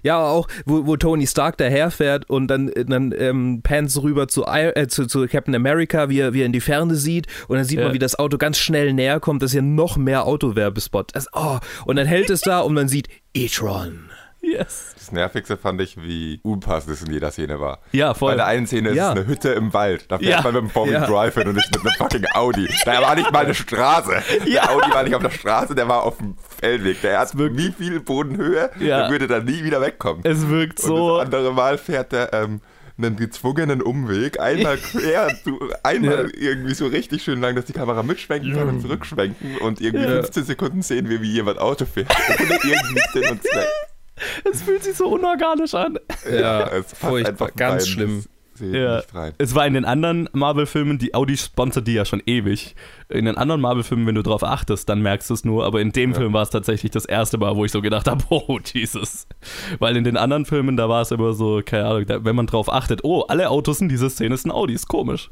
Ja, 0.03 0.23
auch, 0.23 0.47
wo, 0.67 0.85
wo 0.85 0.97
Tony 0.97 1.25
Stark 1.25 1.57
daherfährt 1.57 2.29
und 2.29 2.45
dann, 2.47 2.69
dann 2.85 3.11
ähm, 3.17 3.61
pans 3.63 3.99
rüber 4.03 4.27
zu, 4.27 4.45
äh, 4.45 4.87
zu, 4.87 5.07
zu 5.07 5.25
Captain 5.27 5.55
America, 5.55 6.09
wie 6.09 6.19
er, 6.19 6.31
wie 6.35 6.41
er 6.41 6.45
in 6.45 6.51
die 6.51 6.61
Ferne 6.61 6.93
sieht 6.93 7.25
und 7.47 7.55
dann 7.55 7.65
sieht 7.65 7.79
Ja. 7.79 7.85
man, 7.85 7.93
wie 7.95 7.99
das 7.99 8.19
Auto 8.19 8.37
ganz 8.37 8.59
schnell 8.59 8.93
näher 8.93 9.19
kommt. 9.19 9.41
Das 9.41 9.49
ist 9.49 9.55
ja 9.55 9.63
noch 9.63 9.97
mehr 9.97 10.25
Autowerbespot. 10.27 11.15
Das, 11.15 11.25
oh, 11.33 11.57
und 11.85 11.95
dann 11.95 12.05
hält 12.05 12.29
es 12.29 12.41
da 12.41 12.59
und 12.59 12.75
man 12.75 12.87
sieht 12.87 13.07
E-Tron. 13.35 14.09
Yes. 14.41 14.93
Das 14.95 15.11
Nervigste 15.11 15.57
fand 15.57 15.81
ich, 15.81 15.97
wie 15.97 16.39
unpassend 16.43 16.93
es 16.93 17.01
in 17.01 17.11
jeder 17.11 17.31
Szene 17.31 17.59
war. 17.59 17.79
Ja, 17.91 18.13
Bei 18.13 18.19
voll. 18.19 18.35
der 18.35 18.45
einen 18.45 18.67
Szene 18.67 18.89
ist 18.89 18.95
Ja. 18.95 19.11
es 19.11 19.17
eine 19.17 19.25
Hütte 19.27 19.49
im 19.49 19.73
Wald. 19.73 20.05
Da 20.11 20.19
fährt 20.19 20.29
Ja. 20.29 20.41
man 20.43 20.53
mit 20.53 20.61
dem 20.63 20.69
Four-Wheel 20.69 20.93
Ja. 20.93 21.05
Drive 21.07 21.33
hin 21.33 21.47
und 21.47 21.55
nicht 21.55 21.71
mit 21.71 21.81
einem 21.83 21.95
fucking 21.97 22.25
Audi. 22.35 22.69
Da 22.85 23.01
war 23.01 23.15
nicht 23.15 23.31
mal 23.31 23.43
eine 23.45 23.55
Straße. 23.55 24.21
Der 24.47 24.69
Audi 24.71 24.91
war 24.91 25.03
nicht 25.03 25.15
auf 25.15 25.23
der 25.23 25.31
Straße, 25.31 25.73
der 25.73 25.87
war 25.87 26.03
auf 26.03 26.17
dem 26.17 26.37
Feldweg. 26.59 27.01
Der 27.01 27.19
hat 27.19 27.31
wie 27.35 27.71
viel 27.71 27.99
Bodenhöhe, 28.01 28.69
Ja. 28.79 29.01
der 29.01 29.09
würde 29.09 29.25
da 29.27 29.39
nie 29.39 29.63
wieder 29.63 29.81
wegkommen. 29.81 30.21
Es 30.23 30.47
wirkt 30.47 30.79
Und 30.81 30.87
so. 30.87 31.17
das 31.17 31.25
andere 31.25 31.51
Mal 31.51 31.77
fährt 31.79 32.13
er 32.13 32.31
ähm, 32.33 32.61
einen 32.97 33.15
gezwungenen 33.17 33.81
Umweg, 33.81 34.39
einmal 34.39 34.77
quer, 34.91 35.35
zu, 35.43 35.59
einmal 35.83 36.29
irgendwie 36.31 36.73
so 36.73 36.87
richtig 36.87 37.23
schön 37.23 37.41
lang, 37.41 37.55
dass 37.55 37.65
die 37.65 37.73
Kamera 37.73 38.03
mitschwenken 38.03 38.53
kann 38.53 38.69
und 38.69 38.81
zurückschwenken 38.81 39.57
und 39.57 39.81
irgendwie 39.81 40.05
15 40.05 40.43
Sekunden 40.45 40.81
sehen 40.81 41.09
wir, 41.09 41.21
wie 41.21 41.31
jemand 41.31 41.59
Auto 41.59 41.85
fährt. 41.85 42.09
Ohne 42.39 42.59
irgendwie 42.63 43.01
Sinn 43.13 43.31
und 43.31 43.41
Zweck. 43.41 43.67
Es 44.49 44.61
fühlt 44.61 44.83
sich 44.83 44.95
so 44.95 45.07
unorganisch 45.09 45.73
an. 45.73 45.99
Ja, 46.29 46.67
es 46.69 46.93
furchtbar, 46.93 47.31
einfach 47.31 47.55
ganz 47.55 47.87
schlimm. 47.87 48.23
Sehe 48.55 48.83
Ja. 48.83 48.95
nicht 48.97 49.13
rein. 49.13 49.33
Es 49.37 49.53
war 49.53 49.67
in 49.67 49.73
den 49.73 49.85
anderen 49.85 50.29
Marvel-Filmen, 50.33 50.97
die 50.97 51.13
Audi 51.13 51.37
sponsert 51.37 51.87
die 51.87 51.93
ja 51.93 52.05
schon 52.05 52.21
ewig. 52.25 52.75
In 53.09 53.25
den 53.25 53.37
anderen 53.37 53.61
Marvel-Filmen, 53.61 54.07
wenn 54.07 54.15
du 54.15 54.23
drauf 54.23 54.43
achtest, 54.43 54.89
dann 54.89 55.01
merkst 55.01 55.29
du 55.29 55.33
es 55.33 55.45
nur, 55.45 55.65
aber 55.65 55.81
in 55.81 55.91
dem 55.91 56.15
Film 56.15 56.33
war 56.33 56.41
es 56.41 56.49
tatsächlich 56.49 56.91
das 56.91 57.05
erste 57.05 57.37
Mal, 57.37 57.55
wo 57.55 57.65
ich 57.65 57.71
so 57.71 57.81
gedacht 57.81 58.07
habe, 58.07 58.23
oh 58.29 58.59
Jesus. 58.63 59.27
Weil 59.79 59.97
in 59.97 60.03
den 60.03 60.17
anderen 60.17 60.45
Filmen, 60.45 60.77
da 60.77 60.89
war 60.89 61.01
es 61.01 61.11
immer 61.11 61.33
so, 61.33 61.61
keine 61.65 61.85
Ahnung, 61.85 62.05
da, 62.05 62.23
wenn 62.25 62.35
man 62.35 62.47
drauf 62.47 62.71
achtet, 62.71 63.03
oh, 63.03 63.21
alle 63.27 63.49
Autos 63.49 63.81
in 63.81 63.89
dieser 63.89 64.09
Szene 64.09 64.35
sind 64.37 64.51
Audi, 64.51 64.73
ist 64.73 64.87
komisch. 64.87 65.29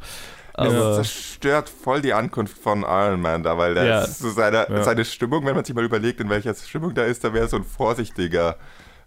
Das 0.56 0.68
Aber 0.72 0.94
zerstört 0.94 1.68
voll 1.68 2.02
die 2.02 2.14
Ankunft 2.14 2.56
von 2.60 2.84
Iron 2.84 3.22
Man 3.22 3.42
da, 3.42 3.58
weil 3.58 3.74
der 3.74 3.86
Ja. 3.86 4.02
ist 4.04 4.20
so 4.20 4.30
seine, 4.30 4.68
seine 4.84 5.04
Stimmung, 5.04 5.44
wenn 5.48 5.56
man 5.56 5.66
sich 5.66 5.74
mal 5.74 5.84
überlegt, 5.84 6.20
in 6.22 6.30
welcher 6.30 6.54
Stimmung 6.54 6.94
da 6.94 7.06
ist, 7.06 7.24
da 7.24 7.34
wäre 7.34 7.48
so 7.48 7.58
ein 7.58 7.64
vorsichtiger. 7.64 8.58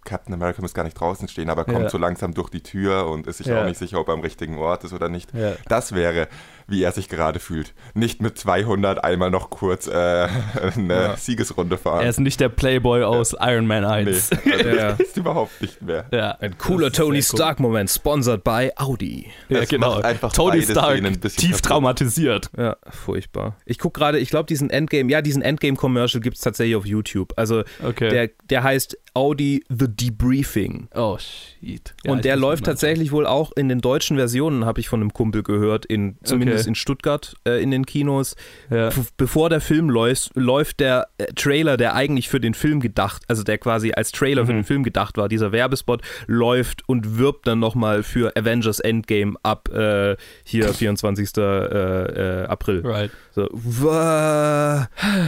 Captain 0.07 0.33
America 0.33 0.61
muss 0.61 0.73
gar 0.73 0.83
nicht 0.83 0.99
draußen 0.99 1.27
stehen, 1.27 1.49
aber 1.49 1.65
kommt 1.65 1.83
Ja. 1.83 1.89
so 1.89 1.97
langsam 1.97 2.33
durch 2.33 2.49
die 2.49 2.63
Tür 2.63 3.07
und 3.07 3.27
ist 3.27 3.37
sich 3.37 3.47
Ja. 3.47 3.61
auch 3.61 3.65
nicht 3.65 3.77
sicher, 3.77 3.99
ob 3.99 4.07
er 4.07 4.13
am 4.13 4.21
richtigen 4.21 4.57
Ort 4.57 4.83
ist 4.85 4.93
oder 4.93 5.09
nicht. 5.09 5.29
Das 5.67 5.93
wäre, 5.93 6.27
wie 6.67 6.83
er 6.83 6.91
sich 6.91 7.07
gerade 7.09 7.39
fühlt. 7.39 7.73
Nicht 7.93 8.21
mit 8.21 8.37
200 8.37 9.03
einmal 9.03 9.31
noch 9.31 9.49
kurz 9.49 9.87
äh, 9.87 9.91
eine 10.75 11.15
Siegesrunde 11.17 11.77
fahren. 11.77 12.03
er 12.03 12.09
ist 12.09 12.19
nicht 12.19 12.39
der 12.39 12.49
Playboy 12.49 13.03
aus 13.03 13.35
Iron 13.39 13.67
Man 13.67 13.85
1. 13.85 14.29
nee, 14.45 14.51
also 14.53 14.69
Ja. 14.69 14.91
das 14.91 14.99
ist 14.99 15.17
überhaupt 15.17 15.61
nicht 15.61 15.81
mehr. 15.81 16.05
Ja, 16.11 16.31
Ein 16.39 16.57
cooler 16.57 16.91
Tony. 16.91 17.21
Stark-Moment, 17.23 17.89
sponsored 17.89 18.43
by 18.43 18.69
Audi. 18.75 19.27
Ja, 19.49 19.61
Das 19.61 19.69
genau. 19.69 19.95
macht 19.95 20.05
einfach 20.05 20.33
Tony 20.33 20.61
Stark, 20.61 20.97
tief 21.21 21.51
kaputt. 21.51 21.63
traumatisiert. 21.63 22.49
Ja, 22.57 22.75
furchtbar. 22.89 23.55
Ich 23.65 23.79
gucke 23.79 23.99
gerade, 23.99 24.19
ich 24.19 24.29
glaube, 24.29 24.47
diesen 24.47 24.69
Endgame, 24.69 25.09
ja, 25.11 25.21
diesen 25.21 25.41
Endgame-Commercial 25.41 26.21
gibt 26.21 26.35
es 26.37 26.41
tatsächlich 26.43 26.75
auf 26.75 26.85
YouTube. 26.85 27.33
Also 27.37 27.63
Okay. 27.83 28.09
der, 28.09 28.29
der 28.49 28.63
heißt 28.63 28.97
Audi 29.13 29.63
The 29.69 29.87
Debriefing. 29.87 30.89
Oh, 30.93 31.17
shit. 31.17 31.95
Ja, 32.03 32.11
und 32.11 32.25
der 32.25 32.35
läuft 32.35 32.65
tatsächlich 32.65 33.11
wohl 33.11 33.25
auch 33.25 33.51
in 33.55 33.67
den 33.69 33.81
deutschen 33.81 34.17
Versionen, 34.17 34.65
habe 34.65 34.79
ich 34.79 34.89
von 34.89 35.01
einem 35.01 35.13
Kumpel 35.13 35.41
gehört, 35.43 35.85
in, 35.85 36.17
zumindest 36.23 36.56
Okay. 36.56 36.56
In 36.65 36.75
Stuttgart 36.75 37.35
äh, 37.45 37.61
in 37.61 37.69
den 37.71 37.85
Kinos. 37.85 38.35
Ja. 38.69 38.89
Bevor 39.17 39.49
der 39.49 39.61
Film 39.61 39.89
läuft, 39.89 40.31
läuft 40.35 40.79
der 40.79 41.07
äh, 41.17 41.25
Trailer, 41.35 41.77
der 41.77 41.93
eigentlich 41.93 42.29
für 42.29 42.39
den 42.39 42.53
Film 42.53 42.79
gedacht, 42.79 43.23
also 43.27 43.43
der 43.43 43.57
quasi 43.57 43.91
als 43.91 44.11
Trailer 44.11 44.43
Mhm. 44.43 44.47
für 44.47 44.53
den 44.53 44.63
Film 44.63 44.83
gedacht 44.83 45.17
war, 45.17 45.29
dieser 45.29 45.51
Werbespot 45.51 46.01
läuft 46.25 46.87
und 46.87 47.17
wirbt 47.17 47.45
dann 47.47 47.59
nochmal 47.59 48.01
für 48.03 48.35
Avengers 48.35 48.79
Endgame 48.79 49.35
ab 49.43 49.69
äh, 49.73 50.15
hier 50.43 50.73
24. 50.73 51.37
Äh, 51.37 51.41
äh, 51.41 52.45
April. 52.47 52.81
Right. 52.85 53.11
So, 53.37 53.47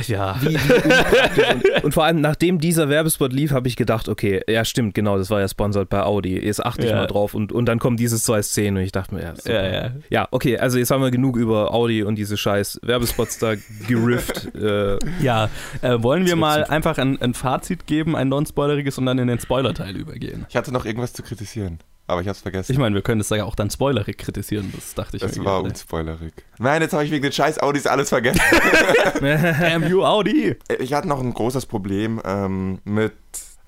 Ja. 0.08 0.36
wie, 0.42 0.56
wie 0.56 1.54
und, 1.78 1.84
und 1.84 1.94
vor 1.94 2.06
allem, 2.06 2.22
nachdem 2.22 2.60
dieser 2.60 2.90
Werbespot 2.90 3.32
lief, 3.32 3.52
habe 3.52 3.68
ich 3.68 3.76
gedacht, 3.76 4.10
okay, 4.10 4.42
ja 4.50 4.66
stimmt, 4.66 4.96
genau, 4.96 5.20
das 5.20 5.30
war 5.30 5.40
ja 5.42 5.48
sponsored 5.48 5.90
bei 5.90 6.02
Audi. 6.02 6.38
Jetzt 6.44 6.66
achte 6.66 6.86
ich 6.86 6.90
Ja. 6.90 6.96
mal 6.98 7.06
drauf. 7.08 7.36
Und, 7.36 7.52
und 7.52 7.66
dann 7.68 7.78
kommen 7.78 7.98
diese 7.98 8.18
zwei 8.20 8.42
Szenen 8.42 8.78
und 8.78 8.84
ich 8.84 8.92
dachte 8.92 9.14
mir, 9.14 9.22
ja, 9.22 9.36
super. 9.36 9.54
Ja, 9.72 9.72
ja. 9.84 9.92
Ja, 10.10 10.28
okay, 10.32 10.58
also 10.58 10.80
jetzt 10.80 10.90
haben 10.90 11.04
wir 11.04 11.12
genug 11.12 11.38
über 11.38 11.72
Audi 11.72 12.02
und 12.04 12.16
diese 12.16 12.36
scheiß 12.36 12.80
Werbespots 12.82 13.38
da 13.38 13.54
gerifft. 13.88 14.56
äh, 14.60 14.98
Ja, 15.22 15.50
äh, 15.84 16.02
wollen 16.02 16.26
wir 16.26 16.36
mal 16.36 16.64
einfach 16.64 16.98
ein, 16.98 17.22
ein 17.22 17.36
Fazit 17.36 17.86
geben, 17.86 18.16
ein 18.16 18.30
non-spoileriges 18.30 18.98
und 18.98 19.06
dann 19.06 19.20
in 19.20 19.28
den 19.28 19.40
Spoiler-Teil 19.40 19.96
übergehen? 19.96 20.48
Ich 20.50 20.56
hatte 20.56 20.72
noch 20.74 20.86
irgendwas 20.86 21.14
zu 21.14 21.22
kritisieren, 21.22 21.78
aber 22.10 22.22
ich 22.22 22.28
hab's 22.28 22.42
vergessen. 22.42 22.72
Ich 22.72 22.78
meine, 22.78 22.96
wir 22.96 23.02
können 23.02 23.20
das 23.20 23.30
ja 23.30 23.46
auch 23.46 23.56
dann 23.56 23.70
spoilerig 23.70 24.18
kritisieren, 24.18 24.72
das 24.76 24.94
dachte 24.96 25.18
ich 25.18 25.22
das 25.22 25.38
mir 25.38 25.46
war 25.46 25.58
gerade. 25.58 25.70
unspoilerig. 25.70 26.34
Nein, 26.58 26.82
jetzt 26.82 26.94
habe 26.94 27.04
ich 27.06 27.12
wegen 27.12 27.24
den 27.24 27.32
scheiß 27.32 27.60
Audis 27.60 27.88
alles 27.88 28.10
vergessen. 28.10 28.42
Damn 29.22 29.88
you, 29.88 30.04
Audi! 30.04 30.56
Ich 30.80 30.94
hatte 30.94 31.08
noch 31.08 31.20
ein 31.20 31.34
großes 31.34 31.66
Problem 31.66 32.22
ähm, 32.26 32.80
mit. 32.84 33.14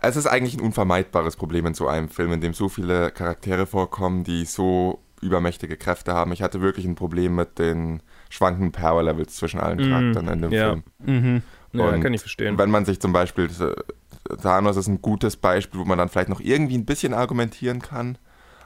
Es 0.03 0.15
ist 0.15 0.25
eigentlich 0.25 0.55
ein 0.55 0.61
unvermeidbares 0.61 1.35
Problem 1.35 1.67
in 1.67 1.73
so 1.75 1.87
einem 1.87 2.09
Film, 2.09 2.31
in 2.33 2.41
dem 2.41 2.53
so 2.53 2.69
viele 2.69 3.11
Charaktere 3.11 3.67
vorkommen, 3.67 4.23
die 4.23 4.45
so 4.45 4.99
übermächtige 5.21 5.77
Kräfte 5.77 6.13
haben. 6.13 6.31
Ich 6.31 6.41
hatte 6.41 6.61
wirklich 6.61 6.85
ein 6.85 6.95
Problem 6.95 7.35
mit 7.35 7.59
den 7.59 8.01
schwankenden 8.29 8.71
Power 8.71 9.03
Levels 9.03 9.35
zwischen 9.35 9.59
allen 9.59 9.77
Mhm, 9.77 9.89
Charakteren 9.91 10.27
in 10.29 10.41
dem 10.41 10.51
ja. 10.51 10.69
Film. 10.69 10.83
Mhm. 11.05 11.41
ja, 11.73 11.97
kann 11.99 12.13
ich 12.15 12.21
verstehen. 12.21 12.57
Wenn 12.57 12.71
man 12.71 12.85
sich 12.85 12.99
zum 12.99 13.13
Beispiel, 13.13 13.45
äh, 13.45 14.35
Thanos 14.41 14.77
ist 14.77 14.87
ein 14.87 15.03
gutes 15.03 15.35
Beispiel, 15.37 15.79
wo 15.79 15.85
man 15.85 15.99
dann 15.99 16.09
vielleicht 16.09 16.29
noch 16.29 16.39
irgendwie 16.39 16.75
ein 16.79 16.85
bisschen 16.85 17.13
argumentieren 17.13 17.81
kann. 17.83 18.17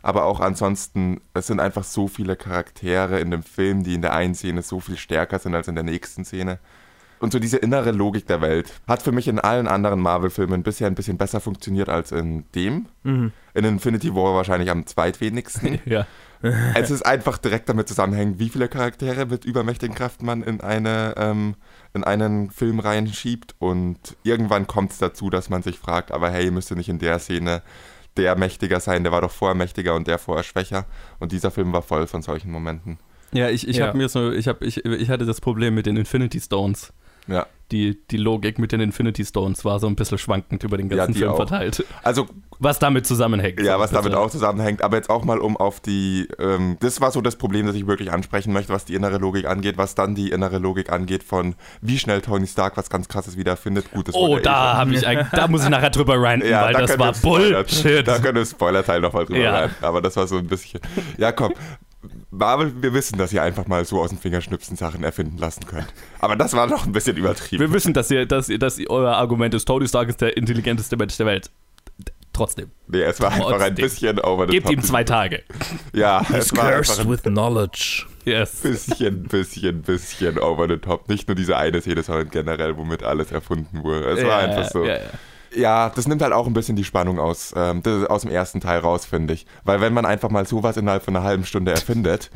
Aber 0.06 0.26
auch 0.26 0.40
ansonsten, 0.40 1.20
es 1.34 1.48
sind 1.48 1.60
einfach 1.60 1.84
so 1.84 2.08
viele 2.08 2.36
Charaktere 2.36 3.20
in 3.20 3.32
dem 3.32 3.42
Film, 3.42 3.84
die 3.84 3.96
in 3.96 4.04
der 4.04 4.14
einen 4.14 4.36
Szene 4.36 4.62
so 4.62 4.80
viel 4.80 4.98
stärker 4.98 5.40
sind 5.40 5.56
als 5.56 5.68
in 5.68 5.74
der 5.74 5.84
nächsten 5.84 6.24
Szene. 6.24 6.60
Und 7.18 7.34
so 7.34 7.40
diese 7.40 7.58
innere 7.58 7.90
Logik 7.90 8.28
der 8.28 8.40
Welt 8.40 8.72
hat 8.88 9.02
für 9.02 9.12
mich 9.12 9.28
in 9.28 9.40
allen 9.40 9.68
anderen 9.68 10.00
Marvel-Filmen 10.00 10.62
bisher 10.62 10.86
ein 10.86 10.94
bisschen 10.94 11.18
besser 11.18 11.40
funktioniert 11.40 11.90
als 11.90 12.12
in 12.12 12.46
dem. 12.54 12.86
Mhm. 13.02 13.32
In 13.56 13.66
Infinity 13.66 14.14
War 14.14 14.36
wahrscheinlich 14.36 14.70
am 14.70 14.86
zweitwenigsten. 14.86 15.80
Ja. 15.86 16.06
es 16.76 16.92
ist 16.92 17.04
einfach 17.04 17.40
direkt 17.40 17.70
damit 17.70 17.88
zusammenhängen, 17.88 18.38
wie 18.38 18.50
viele 18.50 18.68
Charaktere 18.68 19.26
mit 19.26 19.44
übermächtigen 19.44 19.96
Kräften 19.96 20.28
man 20.28 20.44
in, 20.44 20.62
eine, 20.62 21.16
ähm, 21.18 21.56
in 21.96 22.04
einen 22.04 22.52
Film 22.52 22.80
reinschiebt. 22.80 23.56
Und 23.58 23.98
irgendwann 24.22 24.68
kommt 24.68 24.92
es 24.92 25.00
dazu, 25.00 25.32
dass 25.32 25.50
man 25.50 25.64
sich 25.64 25.80
fragt, 25.80 26.12
aber 26.12 26.30
hey, 26.30 26.52
müsste 26.52 26.76
nicht 26.76 26.90
in 26.90 27.00
der 27.00 27.18
Szene 27.18 27.64
der 28.18 28.36
mächtiger 28.38 28.80
sein, 28.80 29.04
der 29.04 29.12
war 29.12 29.22
doch 29.22 29.32
vorher 29.32 29.56
mächtiger 29.56 29.96
und 29.96 30.08
der 30.08 30.18
vorher 30.18 30.44
schwächer. 30.44 30.86
Und 31.20 31.32
dieser 31.32 31.52
Film 31.52 31.74
war 31.74 31.82
voll 31.82 32.08
von 32.08 32.22
solchen 32.22 32.52
Momenten. 32.52 32.98
Ja, 33.34 33.50
ich, 33.50 33.68
ich 33.68 33.78
Ja. 33.78 33.88
habe 33.88 33.98
mir 33.98 34.08
so, 34.10 34.32
ich, 34.32 34.48
hab, 34.48 34.62
ich, 34.62 34.86
ich 34.86 35.10
hatte 35.10 35.26
das 35.26 35.42
Problem 35.42 35.76
mit 35.76 35.86
den 35.86 35.98
Infinity 35.98 36.40
Stones. 36.40 36.94
Ja. 37.28 37.46
Die, 37.72 37.98
die 38.12 38.18
Logik 38.18 38.60
mit 38.60 38.72
den 38.72 38.80
Infinity 38.80 39.26
Stones 39.26 39.66
war 39.66 39.80
so 39.80 39.88
ein 39.88 39.96
bisschen 39.96 40.20
schwankend 40.20 40.64
über 40.64 40.78
den 40.78 40.88
Ja, 40.88 40.98
ganzen 40.98 41.14
die 41.14 41.20
Film 41.20 41.32
auch. 41.32 41.36
verteilt. 41.38 41.84
Also 42.04 42.28
Was 42.60 42.78
damit 42.78 43.08
zusammenhängt. 43.08 43.60
Ja, 43.60 43.74
so 43.74 43.80
was 43.80 43.90
damit 43.90 44.14
auch 44.14 44.30
zusammenhängt. 44.30 44.84
Aber 44.84 44.98
jetzt 44.98 45.10
auch 45.10 45.26
mal 45.26 45.40
um 45.40 45.58
auf 45.58 45.80
die, 45.80 46.28
ähm, 46.38 46.78
das 46.80 47.02
war 47.02 47.10
so 47.10 47.22
das 47.22 47.38
Problem, 47.38 47.66
das 47.66 47.76
ich 47.76 47.88
wirklich 47.88 48.12
ansprechen 48.12 48.54
möchte, 48.54 48.72
was 48.72 48.86
die 48.86 48.94
innere 48.94 49.18
Logik 49.18 49.48
angeht, 49.48 49.80
was 49.80 49.96
dann 49.96 50.14
die 50.14 50.30
innere 50.30 50.60
Logik 50.60 50.92
angeht 50.92 51.24
von 51.24 51.56
wie 51.82 51.98
schnell 51.98 52.22
Tony 52.22 52.46
Stark 52.46 52.78
was 52.78 52.88
ganz 52.92 53.08
krasses 53.08 53.36
wiederfindet. 53.36 53.90
Gut, 53.92 54.10
das 54.10 54.16
Oh, 54.16 54.38
eh 54.38 54.42
da 54.42 54.78
habe 54.78 54.94
ich 54.94 55.02
da 55.02 55.48
muss 55.48 55.64
ich 55.64 55.70
nachher 55.70 55.90
drüber 55.90 56.22
ranten, 56.22 56.48
ja, 56.48 56.66
weil 56.66 56.74
da 56.74 56.82
das 56.82 57.00
war 57.00 57.14
Bullshit. 57.14 58.08
Da 58.08 58.20
können 58.20 58.36
wir 58.36 58.46
Spoiler-Teil 58.46 59.02
nochmal 59.02 59.26
drüber 59.26 59.40
Ja. 59.40 59.56
rein. 59.62 59.70
Aber 59.82 60.04
das 60.04 60.16
war 60.16 60.28
so 60.28 60.38
ein 60.38 60.46
bisschen. 60.48 60.82
Ja, 61.18 61.32
komm. 61.32 61.52
Marvel, 62.32 62.74
wir 62.82 62.94
wissen, 62.94 63.18
dass 63.18 63.32
ihr 63.34 63.42
einfach 63.44 63.68
mal 63.68 63.84
so 63.86 64.00
aus 64.02 64.10
dem 64.10 64.20
Fingerschnipsen 64.20 64.76
Sachen 64.78 65.04
erfinden 65.04 65.38
lassen 65.38 65.66
könnt. 65.66 65.88
Aber 66.20 66.36
das 66.36 66.54
war 66.54 66.68
doch 66.68 66.86
ein 66.86 66.92
bisschen 66.92 67.18
übertrieben. 67.18 67.62
Wir 67.62 67.74
wissen, 67.74 67.94
dass 67.94 68.10
ihr, 68.12 68.26
dass 68.26 68.50
ihr, 68.50 68.60
dass 68.60 68.78
ihr, 68.78 68.90
euer 68.90 69.16
Argument 69.16 69.54
ist, 69.54 69.66
Tony 69.66 69.88
Stark 69.88 70.10
ist 70.10 70.22
der 70.22 70.36
intelligenteste 70.38 70.98
Mensch 70.98 71.18
der 71.18 71.26
Welt. 71.26 71.50
Trotzdem. 72.34 72.70
Nee, 72.88 73.02
es 73.02 73.22
war 73.22 73.32
einfach 73.32 73.62
ein 73.62 73.76
bisschen 73.76 74.20
over 74.20 74.46
the 74.46 74.52
Gebt 74.52 74.66
top. 74.66 74.74
ihm 74.74 74.82
zwei 74.84 75.06
Tage. 75.06 75.44
Ja, 75.94 76.26
es 76.34 76.54
war 76.56 76.66
einfach 76.76 77.00
ein 77.00 77.10
with 77.10 77.22
knowledge. 77.24 78.06
Yes. 78.26 78.56
bisschen, 78.62 79.24
bisschen, 79.24 79.82
bisschen 79.84 80.38
over 80.40 80.68
the 80.68 80.76
top. 80.78 81.08
Nicht 81.08 81.30
nur 81.30 81.36
diese 81.36 81.56
eine 81.56 81.80
Szene, 81.80 82.04
sondern 82.04 82.30
generell, 82.30 82.76
womit 82.76 83.04
alles 83.04 83.32
erfunden 83.32 83.84
wurde. 83.84 84.06
Es 84.10 84.24
war 84.26 84.42
Ja, 84.42 84.50
einfach 84.50 84.70
so. 84.70 84.84
ja, 84.84 84.96
ja. 84.96 85.02
Ja, 85.56 85.90
das 85.90 86.08
nimmt 86.08 86.22
halt 86.22 86.34
auch 86.34 86.48
ein 86.48 86.54
bisschen 86.54 86.76
die 86.76 86.84
Spannung 86.84 87.20
aus, 87.20 87.54
ähm, 87.56 87.82
aus 88.10 88.22
dem 88.22 88.32
ersten 88.32 88.60
Teil 88.62 88.80
raus, 88.80 89.06
finde 89.06 89.34
ich. 89.34 89.46
Weil 89.64 89.82
wenn 89.82 89.94
man 89.94 90.06
einfach 90.06 90.30
mal 90.30 90.46
sowas 90.46 90.78
innerhalb 90.78 91.04
von 91.04 91.16
einer 91.16 91.26
halben 91.26 91.46
Stunde 91.46 91.72
erfindet, 91.72 92.30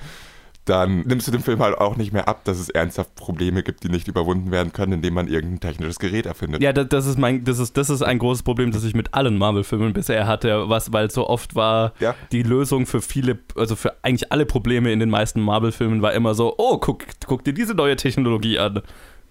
dann 0.65 1.01
nimmst 1.01 1.27
du 1.27 1.31
dem 1.31 1.41
Film 1.41 1.61
halt 1.61 1.77
auch 1.77 1.95
nicht 1.95 2.13
mehr 2.13 2.27
ab, 2.27 2.43
dass 2.43 2.59
es 2.59 2.69
ernsthaft 2.69 3.15
Probleme 3.15 3.63
gibt, 3.63 3.83
die 3.83 3.89
nicht 3.89 4.07
überwunden 4.07 4.51
werden 4.51 4.71
können, 4.71 4.93
indem 4.93 5.15
man 5.15 5.27
irgendein 5.27 5.59
technisches 5.59 5.97
Gerät 5.97 6.27
erfindet. 6.27 6.61
Ja, 6.61 6.73
das, 6.73 6.87
das 6.89 7.05
ist 7.07 7.17
mein, 7.17 7.43
das 7.43 7.57
ist, 7.57 7.75
das 7.75 7.89
ist 7.89 8.03
ein 8.03 8.19
großes 8.19 8.43
Problem, 8.43 8.71
das 8.71 8.83
ich 8.83 8.93
mit 8.93 9.13
allen 9.15 9.37
Marvel-Filmen 9.37 9.93
bisher 9.93 10.27
hatte, 10.27 10.69
was, 10.69 10.93
weil 10.93 11.09
so 11.09 11.27
oft 11.27 11.55
war 11.55 11.93
Ja. 11.99 12.13
die 12.31 12.43
Lösung 12.43 12.85
für 12.85 13.01
viele, 13.01 13.39
also 13.55 13.75
für 13.75 13.95
eigentlich 14.03 14.31
alle 14.31 14.45
Probleme 14.45 14.91
in 14.91 14.99
den 14.99 15.09
meisten 15.09 15.41
Marvel-Filmen 15.41 16.03
war 16.03 16.13
immer 16.13 16.35
so, 16.35 16.53
oh, 16.57 16.77
guck, 16.77 17.03
guck 17.25 17.43
dir 17.43 17.53
diese 17.53 17.73
neue 17.73 17.95
Technologie 17.95 18.59
an. 18.59 18.81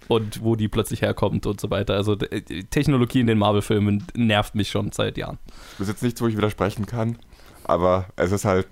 Und 0.08 0.42
wo 0.42 0.56
die 0.56 0.68
plötzlich 0.68 1.02
herkommt 1.02 1.46
und 1.46 1.60
so 1.60 1.70
weiter. 1.70 1.94
Also 1.94 2.16
die 2.16 2.64
Technologie 2.64 3.20
in 3.20 3.26
den 3.26 3.38
Marvel-Filmen 3.38 4.04
nervt 4.14 4.54
mich 4.54 4.70
schon 4.70 4.90
seit 4.92 5.16
Jahren. 5.18 5.38
Das 5.78 5.82
ist 5.86 5.88
jetzt 5.88 6.02
nichts, 6.02 6.20
wo 6.22 6.26
ich 6.26 6.36
widersprechen 6.36 6.86
kann. 6.86 7.18
Aber 7.64 8.06
es 8.16 8.32
ist 8.32 8.46
halt 8.46 8.66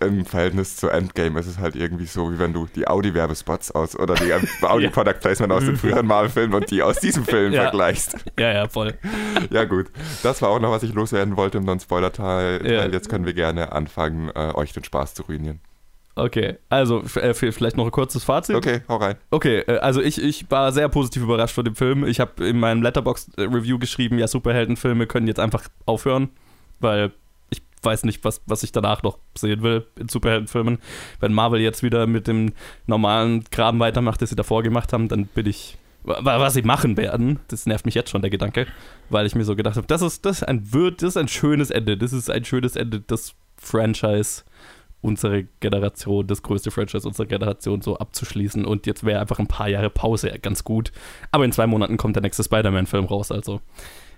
im 0.00 0.26
Verhältnis 0.26 0.76
zu 0.76 0.90
Endgame, 0.90 1.40
es 1.40 1.46
ist 1.46 1.58
halt 1.58 1.74
irgendwie 1.74 2.04
so, 2.04 2.30
wie 2.30 2.38
wenn 2.38 2.52
du 2.52 2.66
die 2.76 2.86
Audi-Werbespots 2.86 3.70
aus 3.70 3.98
oder 3.98 4.14
die 4.14 4.30
Audi-Product-Placement 4.62 5.50
aus 5.50 5.64
den 5.64 5.76
früheren 5.78 6.06
Marvel-Filmen 6.06 6.52
und 6.56 6.70
die 6.70 6.82
aus 6.82 6.98
diesem 7.00 7.24
Film 7.24 7.54
Ja. 7.54 7.62
vergleichst. 7.62 8.14
Ja, 8.38 8.52
ja, 8.52 8.68
voll. 8.68 8.92
Ja, 9.50 9.64
gut. 9.64 9.86
Das 10.22 10.42
war 10.42 10.50
auch 10.50 10.60
noch, 10.60 10.70
was 10.70 10.82
ich 10.82 10.92
loswerden 10.92 11.38
wollte 11.38 11.56
im 11.58 11.64
Non-Spoiler-Teil. 11.64 12.70
Ja. 12.70 12.86
Jetzt 12.88 13.08
können 13.08 13.24
wir 13.24 13.32
gerne 13.32 13.72
anfangen, 13.72 14.28
äh, 14.34 14.52
euch 14.54 14.74
den 14.74 14.84
Spaß 14.84 15.14
zu 15.14 15.22
ruinieren. 15.22 15.60
Okay, 16.14 16.56
also 16.68 17.02
äh, 17.16 17.32
vielleicht 17.32 17.76
noch 17.76 17.86
ein 17.86 17.90
kurzes 17.90 18.22
Fazit. 18.24 18.54
Okay, 18.56 18.82
hau 18.88 18.96
rein. 18.96 19.16
Okay, 19.30 19.60
äh, 19.60 19.78
also 19.78 20.02
ich, 20.02 20.22
ich 20.22 20.50
war 20.50 20.70
sehr 20.72 20.88
positiv 20.90 21.22
überrascht 21.22 21.54
von 21.54 21.64
dem 21.64 21.74
Film. 21.74 22.04
Ich 22.04 22.20
habe 22.20 22.46
in 22.46 22.60
meinem 22.60 22.82
Letterbox-Review 22.82 23.78
geschrieben, 23.78 24.18
ja, 24.18 24.28
Superheldenfilme 24.28 25.06
können 25.06 25.26
jetzt 25.26 25.40
einfach 25.40 25.64
aufhören, 25.86 26.28
weil 26.80 27.12
ich 27.48 27.62
weiß 27.82 28.04
nicht, 28.04 28.24
was, 28.24 28.42
was 28.46 28.62
ich 28.62 28.72
danach 28.72 29.02
noch 29.02 29.18
sehen 29.36 29.62
will 29.62 29.86
in 29.98 30.08
Superheldenfilmen. 30.08 30.78
Wenn 31.20 31.32
Marvel 31.32 31.60
jetzt 31.60 31.82
wieder 31.82 32.06
mit 32.06 32.26
dem 32.28 32.52
normalen 32.86 33.44
Kram 33.50 33.80
weitermacht, 33.80 34.20
das 34.20 34.28
sie 34.30 34.36
davor 34.36 34.62
gemacht 34.62 34.92
haben, 34.92 35.08
dann 35.08 35.24
bin 35.26 35.46
ich. 35.46 35.78
wa- 36.04 36.18
Was 36.22 36.52
sie 36.52 36.62
machen 36.62 36.98
werden, 36.98 37.40
das 37.48 37.64
nervt 37.64 37.86
mich 37.86 37.94
jetzt 37.94 38.10
schon, 38.10 38.20
der 38.20 38.30
Gedanke, 38.30 38.66
weil 39.08 39.24
ich 39.24 39.34
mir 39.34 39.44
so 39.44 39.56
gedacht 39.56 39.76
habe, 39.76 39.86
das 39.86 40.02
ist, 40.02 40.26
das 40.26 40.38
ist 40.42 40.42
ein 40.48 40.74
wird, 40.74 41.00
das 41.00 41.10
ist 41.10 41.16
ein 41.16 41.28
schönes 41.28 41.70
Ende. 41.70 41.96
Das 41.96 42.12
ist 42.12 42.28
ein 42.30 42.44
schönes 42.44 42.76
Ende 42.76 43.00
des 43.00 43.34
Franchise 43.56 44.42
unsere 45.02 45.44
Generation, 45.60 46.26
das 46.26 46.42
größte 46.42 46.70
Franchise 46.70 47.06
unserer 47.06 47.26
Generation 47.26 47.82
so 47.82 47.98
abzuschließen. 47.98 48.64
Und 48.64 48.86
jetzt 48.86 49.04
wäre 49.04 49.20
einfach 49.20 49.38
ein 49.38 49.48
paar 49.48 49.68
Jahre 49.68 49.90
Pause 49.90 50.30
ganz 50.40 50.64
gut. 50.64 50.92
Aber 51.30 51.44
in 51.44 51.52
zwei 51.52 51.66
Monaten 51.66 51.98
kommt 51.98 52.16
der 52.16 52.22
nächste 52.22 52.44
Spider-Man-Film 52.44 53.04
raus, 53.04 53.30
also 53.30 53.60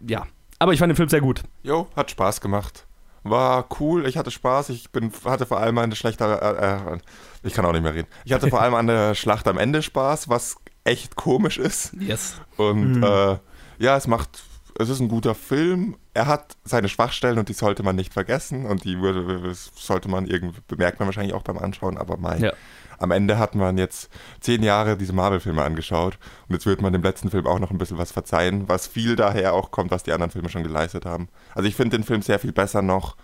ja. 0.06 0.26
Aber 0.58 0.72
ich 0.72 0.78
fand 0.78 0.90
den 0.90 0.96
Film 0.96 1.08
sehr 1.08 1.20
gut. 1.20 1.42
Jo, 1.62 1.88
hat 1.96 2.10
Spaß 2.10 2.40
gemacht. 2.40 2.86
War 3.24 3.66
cool, 3.80 4.06
ich 4.06 4.18
hatte 4.18 4.30
Spaß. 4.30 4.68
Ich 4.68 4.90
bin, 4.90 5.10
hatte 5.24 5.46
vor 5.46 5.58
allem 5.58 5.78
eine 5.78 5.96
schlechte. 5.96 6.24
Äh, 6.24 6.94
äh, 6.94 6.98
ich 7.42 7.54
kann 7.54 7.64
auch 7.64 7.72
nicht 7.72 7.82
mehr 7.82 7.94
reden. 7.94 8.08
Ich 8.24 8.32
hatte 8.32 8.48
vor 8.48 8.60
allem 8.60 8.74
an 8.74 8.86
der 8.86 9.14
Schlacht 9.14 9.48
am 9.48 9.58
Ende 9.58 9.82
Spaß, 9.82 10.28
was 10.28 10.56
echt 10.84 11.16
komisch 11.16 11.58
ist. 11.58 11.94
Yes. 11.98 12.40
Und 12.56 13.02
äh, 13.02 13.38
ja, 13.78 13.96
es 13.96 14.06
macht. 14.06 14.42
Es 14.78 14.88
ist 14.88 15.00
ein 15.00 15.08
guter 15.08 15.34
Film. 15.34 15.96
Er 16.14 16.26
hat 16.26 16.56
seine 16.64 16.88
Schwachstellen 16.88 17.38
und 17.38 17.48
die 17.48 17.52
sollte 17.52 17.82
man 17.82 17.96
nicht 17.96 18.12
vergessen. 18.12 18.66
Und 18.66 18.84
die 18.84 19.00
würde, 19.00 19.54
sollte 19.54 20.08
man 20.08 20.26
irgendwie, 20.26 20.60
bemerkt 20.66 20.98
man 20.98 21.06
wahrscheinlich 21.06 21.34
auch 21.34 21.42
beim 21.42 21.58
Anschauen, 21.58 21.96
aber 21.96 22.16
mein. 22.16 22.42
Ja. 22.42 22.52
Am 22.98 23.10
Ende 23.10 23.38
hat 23.38 23.54
man 23.54 23.78
jetzt 23.78 24.10
zehn 24.40 24.62
Jahre 24.62 24.96
diese 24.96 25.12
Marvel-Filme 25.12 25.62
angeschaut 25.62 26.18
und 26.48 26.54
jetzt 26.54 26.66
wird 26.66 26.80
man 26.80 26.92
dem 26.92 27.02
letzten 27.02 27.30
Film 27.30 27.46
auch 27.46 27.58
noch 27.58 27.70
ein 27.70 27.78
bisschen 27.78 27.98
was 27.98 28.12
verzeihen, 28.12 28.68
was 28.68 28.86
viel 28.86 29.16
daher 29.16 29.54
auch 29.54 29.70
kommt, 29.70 29.90
was 29.90 30.04
die 30.04 30.12
anderen 30.12 30.30
Filme 30.30 30.48
schon 30.48 30.62
geleistet 30.62 31.04
haben. 31.04 31.28
Also 31.54 31.68
ich 31.68 31.74
finde 31.76 31.96
den 31.96 32.04
Film 32.04 32.22
sehr 32.22 32.38
viel 32.38 32.52
besser 32.52 32.82
noch. 32.82 33.16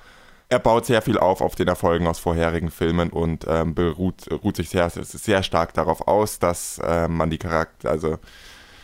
Er 0.48 0.58
baut 0.58 0.86
sehr 0.86 1.00
viel 1.02 1.16
auf 1.16 1.40
auf 1.40 1.54
den 1.54 1.68
Erfolgen 1.68 2.08
aus 2.08 2.18
vorherigen 2.18 2.70
Filmen 2.70 3.10
und 3.10 3.46
ähm, 3.48 3.74
beruht 3.74 4.26
ruht 4.42 4.56
sich 4.56 4.68
sehr, 4.68 4.90
sehr 4.90 5.44
stark 5.44 5.74
darauf 5.74 6.08
aus, 6.08 6.40
dass 6.40 6.80
ähm, 6.84 7.16
man 7.16 7.30
die 7.30 7.38
Charakter, 7.38 7.90
also 7.90 8.18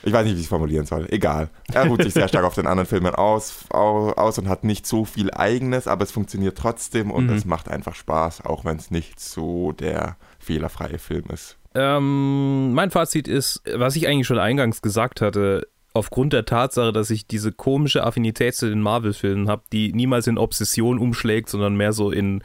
ich 0.07 0.12
weiß 0.12 0.25
nicht, 0.25 0.35
wie 0.37 0.38
ich 0.38 0.45
es 0.45 0.49
formulieren 0.49 0.87
soll. 0.87 1.07
Egal. 1.11 1.51
Er 1.75 1.87
ruht 1.87 2.03
sich 2.03 2.14
sehr 2.14 2.29
stark 2.29 2.45
auf 2.45 2.55
den 2.55 2.66
anderen 2.66 2.87
Filmen 2.87 3.14
aus, 3.14 3.64
au- 3.71 4.12
aus 4.12 4.38
und 4.38 4.49
hat 4.49 4.64
nicht 4.64 4.87
so 4.87 5.05
viel 5.05 5.31
Eigenes, 5.33 5.87
aber 5.88 6.05
es 6.05 6.12
funktioniert 6.12 6.57
trotzdem 6.57 7.11
und 7.11 7.27
Mhm. 7.27 7.33
es 7.35 7.45
macht 7.45 7.69
einfach 7.69 7.95
Spaß, 7.95 8.45
auch 8.47 8.64
wenn 8.64 8.77
es 8.79 8.90
nicht 8.90 9.21
so 9.21 9.73
der 9.73 10.16
fehlerfreie 10.38 10.99
Film 10.99 11.25
ist. 11.33 11.59
Ähm, 11.75 12.73
mein 12.73 12.90
Fazit 12.90 13.29
ist, 13.29 13.62
was 13.75 13.97
ich 13.97 14.09
eigentlich 14.09 14.27
schon 14.27 14.38
eingangs 14.38 14.81
gesagt 14.81 15.21
hatte, 15.21 15.66
aufgrund 15.92 16.33
der 16.33 16.45
Tatsache, 16.45 16.92
dass 16.92 17.11
ich 17.11 17.27
diese 17.27 17.53
komische 17.53 18.05
Affinität 18.05 18.55
zu 18.55 18.69
den 18.69 18.81
Marvel-Filmen 18.83 19.49
habe, 19.49 19.62
die 19.73 19.92
niemals 19.92 20.27
in 20.27 20.38
Obsession 20.38 20.99
umschlägt, 20.99 21.49
sondern 21.49 21.75
mehr 21.77 21.92
so 21.92 22.11
in, 22.11 22.42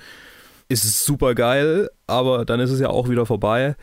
ist 0.70 0.84
es 0.86 1.06
super 1.06 1.36
geil, 1.36 1.90
aber 2.08 2.46
dann 2.46 2.60
ist 2.60 2.72
es 2.72 2.80
ja 2.80 2.90
auch 2.90 3.10
wieder 3.10 3.26
vorbei, 3.26 3.76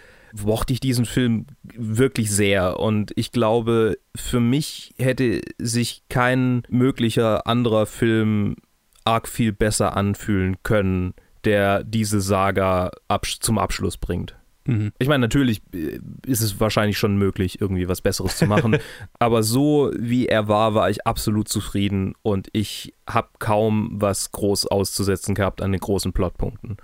mochte 0.45 0.73
ich 0.73 0.81
diesen 0.81 1.05
Film 1.05 1.47
wirklich 1.63 2.31
sehr. 2.31 2.79
Und 2.81 3.13
ich 3.17 3.33
glaube, 3.33 3.99
für 4.15 4.41
mich 4.41 4.95
hätte 4.99 5.41
sich 5.59 6.03
kein 6.09 6.63
möglicher 6.69 7.47
anderer 7.47 7.87
Film 7.87 8.57
arg 9.05 9.29
viel 9.29 9.53
besser 9.53 9.97
anfühlen 9.97 10.57
können, 10.63 11.15
der 11.45 11.85
diese 11.85 12.21
Saga 12.21 12.91
absch 13.09 13.39
zum 13.41 13.59
Abschluss 13.59 13.97
bringt. 13.97 14.37
Mhm. 14.69 14.93
Ich 14.99 15.09
meine, 15.09 15.23
natürlich 15.23 15.63
äh, 15.73 15.99
ist 16.27 16.43
es 16.43 16.61
wahrscheinlich 16.61 16.99
schon 16.99 17.17
möglich, 17.17 17.61
irgendwie 17.61 17.89
was 17.89 18.03
Besseres 18.03 18.37
zu 18.37 18.47
machen. 18.47 18.77
aber 19.19 19.43
so 19.43 19.91
wie 19.99 20.27
er 20.27 20.47
war, 20.47 20.75
war 20.75 20.91
ich 20.91 21.07
absolut 21.07 21.49
zufrieden 21.49 22.15
und 22.23 22.49
ich 22.53 22.95
habe 23.09 23.29
kaum 23.39 23.89
was 23.93 24.31
groß 24.31 24.67
auszusetzen 24.67 25.35
gehabt 25.35 25.63
an 25.63 25.73
den 25.73 25.81
großen 25.81 26.13
Plotpunkten. 26.13 26.77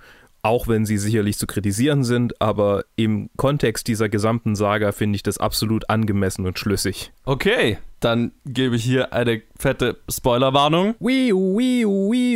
Auch 0.45 0.67
wenn 0.67 0.85
sie 0.85 0.99
sicherlich 0.99 1.39
zu 1.39 1.47
kritisieren 1.47 2.03
sind, 2.03 2.39
aber 2.39 2.85
im 2.95 3.31
Kontext 3.35 3.87
dieser 3.87 4.09
gesamten 4.09 4.55
Saga 4.55 4.91
finde 4.91 5.15
ich 5.15 5.23
das 5.23 5.39
absolut 5.39 5.89
angemessen 5.89 6.45
und 6.45 6.59
schlüssig. 6.59 7.11
Okay, 7.23 7.79
dann 7.99 8.31
gebe 8.45 8.75
ich 8.75 8.83
hier 8.83 9.11
eine 9.11 9.41
fette 9.57 9.97
Spoilerwarnung. 10.07 10.93
Wollen 10.99 12.29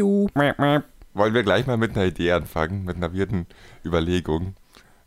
wir 1.34 1.44
gleich 1.44 1.68
mal 1.68 1.78
mit 1.78 1.96
einer 1.96 2.08
Idee 2.08 2.32
anfangen, 2.32 2.84
mit 2.84 2.96
einer 2.98 3.14
wirden 3.14 3.46
Überlegung. 3.86 4.56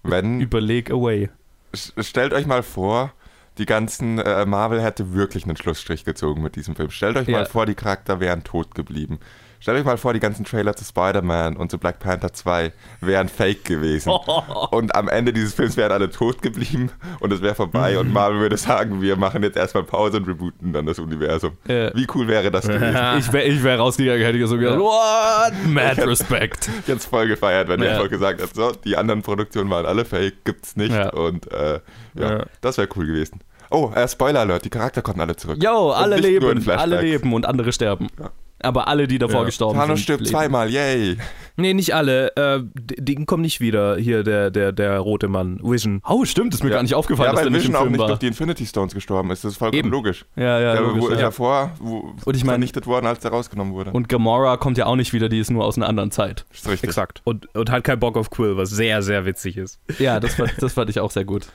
Wenn, 0.05 0.41
Überleg 0.41 0.93
away. 0.93 1.29
stellt 1.75 2.33
euch 2.33 2.47
mal 2.47 2.63
vor, 2.63 3.13
die 3.59 3.67
ganzen 3.67 4.21
äh, 4.21 4.47
Marvel 4.47 4.81
hätte 4.81 5.13
wirklich 5.13 5.43
einen 5.45 5.57
Schlussstrich 5.57 6.05
gezogen 6.05 6.41
mit 6.41 6.55
diesem 6.55 6.77
Film. 6.77 6.91
Stellt 6.91 7.17
euch 7.17 7.27
Ja. 7.27 7.39
mal 7.39 7.47
vor, 7.47 7.67
die 7.67 7.75
Charakter 7.75 8.21
wären 8.21 8.45
tot 8.45 8.77
geblieben. 8.77 9.19
Stellt 9.63 9.79
euch 9.79 9.85
mal 9.85 9.97
vor, 9.97 10.13
die 10.13 10.19
ganzen 10.19 10.45
Trailer 10.45 10.75
zu 10.75 10.85
Spider-Man 10.85 11.57
und 11.57 11.71
zu 11.71 11.79
Black 11.79 12.01
Panther 12.01 12.33
2 12.33 12.73
wären 13.01 13.29
fake 13.29 13.65
gewesen. 13.65 14.11
Und 14.73 14.93
am 14.97 15.09
Ende 15.09 15.33
dieses 15.33 15.55
Films 15.55 15.77
wären 15.77 15.93
alle 15.93 16.11
tot 16.11 16.43
geblieben 16.43 16.91
und 17.21 17.33
es 17.33 17.43
wäre 17.43 17.55
vorbei. 17.55 17.97
Und 17.99 18.13
Marvel 18.13 18.41
würde 18.41 18.57
sagen, 18.57 19.01
wir 19.01 19.15
machen 19.17 19.45
jetzt 19.45 19.57
erstmal 19.57 19.85
Pause 19.85 20.17
und 20.17 20.27
rebooten 20.27 20.73
dann 20.73 20.87
das 20.87 20.99
Universum. 20.99 21.53
Ja. 21.69 21.95
Wie 21.95 22.07
cool 22.15 22.27
wäre 22.27 22.51
das 22.51 22.67
gewesen? 22.67 22.97
Ich 23.19 23.33
wäre 23.33 23.45
ich 23.45 23.63
wär 23.63 23.79
rausgegangen, 23.79 24.23
hätte 24.23 24.39
ich 24.39 24.47
so 24.49 24.59
gedacht, 24.59 24.79
what? 24.81 25.53
Mad 25.69 26.03
Respect. 26.03 26.69
Ich 26.69 26.89
hätte 26.89 26.93
es 26.99 27.07
voll 27.07 27.29
gefeiert, 27.29 27.69
wenn 27.69 27.81
Ja. 27.81 27.91
der 27.91 27.99
voll 27.99 28.09
gesagt 28.09 28.43
hat, 28.43 28.53
so, 28.55 28.73
die 28.73 28.97
anderen 28.97 29.23
Produktionen 29.23 29.71
waren 29.71 29.87
alle 29.87 30.05
fake, 30.05 30.45
gibt's 30.45 30.75
nicht. 30.75 30.93
Ja. 30.93 31.11
Und 31.11 31.53
äh, 31.53 31.79
ja, 32.15 32.47
das 32.63 32.79
wäre 32.79 32.89
cool 32.97 33.07
gewesen. 33.07 33.41
Oh, 33.71 33.93
äh, 33.95 34.09
Spoiler 34.09 34.41
Alert, 34.41 34.65
die 34.65 34.71
Charakter 34.71 35.03
kommen 35.03 35.21
alle 35.21 35.37
zurück. 35.37 35.63
Yo, 35.63 35.91
alle 35.93 36.17
leben, 36.17 36.69
alle 36.69 37.01
leben 37.01 37.33
und 37.33 37.47
andere 37.47 37.73
sterben. 37.73 38.09
Ja. 38.19 38.31
Aber 38.63 38.89
alle, 38.89 39.07
die 39.09 39.19
davor 39.19 39.41
Ja. 39.41 39.45
gestorben 39.47 39.79
Thanos 39.79 39.99
sind. 39.99 40.05
stirbt 40.05 40.21
leben. 40.23 40.31
zweimal, 40.31 40.71
yay. 40.71 41.17
Nee, 41.57 41.75
nicht 41.75 41.95
alle. 41.95 42.35
Äh, 42.37 42.63
die 42.75 43.15
kommen 43.27 43.43
nicht 43.43 43.61
wieder. 43.61 43.97
Hier, 43.97 44.23
der, 44.23 44.51
der, 44.51 44.73
der 44.73 44.99
rote 45.01 45.29
Mann. 45.29 45.59
Vision. 45.63 46.01
Oh, 46.09 46.25
stimmt, 46.25 46.55
ist 46.55 46.63
mir 46.63 46.71
ja. 46.71 46.77
gar 46.77 46.83
nicht 46.83 46.95
aufgefallen, 46.95 47.27
ja, 47.29 47.33
dass 47.33 47.45
weil 47.45 47.51
der 47.51 47.51
nicht 47.53 47.67
im 47.67 47.73
Vision 47.73 47.77
auch 47.77 47.81
Film 47.83 47.93
nicht 47.93 48.01
war. 48.01 48.09
durch 48.09 48.19
die 48.21 48.27
Infinity 48.29 48.67
Stones 48.67 48.95
gestorben 48.95 49.31
ist. 49.31 49.45
Das 49.45 49.53
ist 49.53 49.59
vollkommen 49.59 49.79
Eben. 49.79 49.91
logisch. 49.91 50.25
Ja, 50.37 50.59
ja, 50.61 50.73
der 50.73 50.81
logisch, 50.83 51.03
wo- 51.03 51.09
ist 51.09 51.17
ja. 51.19 51.21
davor 51.27 51.73
wo, 51.81 52.15
Und 52.25 52.37
ich 52.37 52.45
mein- 52.45 52.55
vernichtet 52.55 52.87
worden, 52.87 53.07
als 53.07 53.19
der 53.21 53.31
rausgenommen 53.33 53.75
wurde. 53.75 53.91
Und 53.91 54.09
Gamora 54.09 54.57
kommt 54.57 54.79
ja 54.79 54.87
auch 54.87 54.97
nicht 54.97 55.13
wieder, 55.13 55.29
die 55.29 55.39
ist 55.41 55.51
nur 55.51 55.65
aus 55.65 55.77
einer 55.77 55.89
anderen 55.89 56.11
Zeit. 56.11 56.45
ist 56.53 56.67
richtig. 56.69 56.89
Exakt. 56.89 57.21
Und, 57.25 57.55
und 57.55 57.71
hat 57.71 57.85
keinen 57.85 58.01
Bock 58.01 58.17
auf 58.17 58.31
Quill, 58.31 58.57
was 58.57 58.71
sehr, 58.71 59.03
sehr 59.03 59.27
witzig 59.27 59.57
ist. 59.57 59.79
Ja, 59.99 60.21
das 60.21 60.37
das 60.59 60.73
fand 60.73 60.89
ich 60.91 61.01
auch 61.01 61.11
sehr 61.11 61.25
gut. 61.25 61.47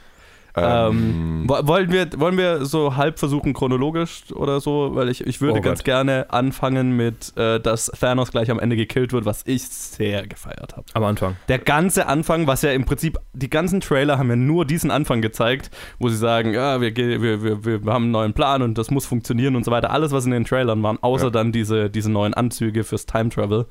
Ähm, 0.57 1.43
wo- 1.47 1.67
wollen, 1.67 1.91
wir, 1.91 2.07
wollen 2.17 2.37
wir 2.37 2.65
so 2.65 2.95
halb 2.95 3.19
versuchen, 3.19 3.53
chronologisch 3.53 4.23
oder 4.33 4.59
so? 4.59 4.91
Weil 4.93 5.09
ich, 5.09 5.25
ich 5.25 5.39
würde 5.41 5.59
Oh 5.59 5.61
ganz 5.61 5.79
Gott. 5.79 5.85
gerne 5.85 6.25
anfangen 6.31 6.91
mit, 6.95 7.35
äh, 7.37 7.59
dass 7.59 7.87
Thanos 7.87 8.31
gleich 8.31 8.49
am 8.51 8.59
Ende 8.59 8.75
gekillt 8.75 9.13
wird, 9.13 9.25
was 9.25 9.43
ich 9.45 9.67
sehr 9.67 10.25
gefeiert 10.27 10.75
habe. 10.75 10.85
Am 10.93 11.03
Anfang. 11.03 11.35
Der 11.47 11.59
ganze 11.59 12.07
Anfang, 12.07 12.47
was 12.47 12.61
ja 12.61 12.71
im 12.71 12.85
Prinzip, 12.85 13.17
die 13.33 13.49
ganzen 13.49 13.79
Trailer 13.81 14.17
haben 14.17 14.29
ja 14.29 14.35
nur 14.35 14.65
diesen 14.65 14.91
Anfang 14.91 15.21
gezeigt, 15.21 15.69
wo 15.99 16.09
sie 16.09 16.17
sagen, 16.17 16.53
ja, 16.53 16.81
wir, 16.81 16.95
wir, 16.95 17.43
wir, 17.43 17.83
wir 17.85 17.93
haben 17.93 18.03
einen 18.03 18.11
neuen 18.11 18.33
Plan 18.33 18.61
und 18.61 18.77
das 18.77 18.91
muss 18.91 19.05
funktionieren 19.05 19.55
und 19.55 19.63
so 19.65 19.71
weiter. 19.71 19.91
Alles, 19.91 20.11
was 20.11 20.25
in 20.25 20.31
den 20.31 20.45
Trailern 20.45 20.81
waren, 20.83 20.97
außer 21.01 21.25
Ja. 21.25 21.29
dann 21.31 21.51
diese, 21.51 21.89
diese 21.89 22.11
neuen 22.11 22.33
Anzüge 22.33 22.83
fürs 22.83 23.05
Time 23.05 23.29
Travel. 23.29 23.65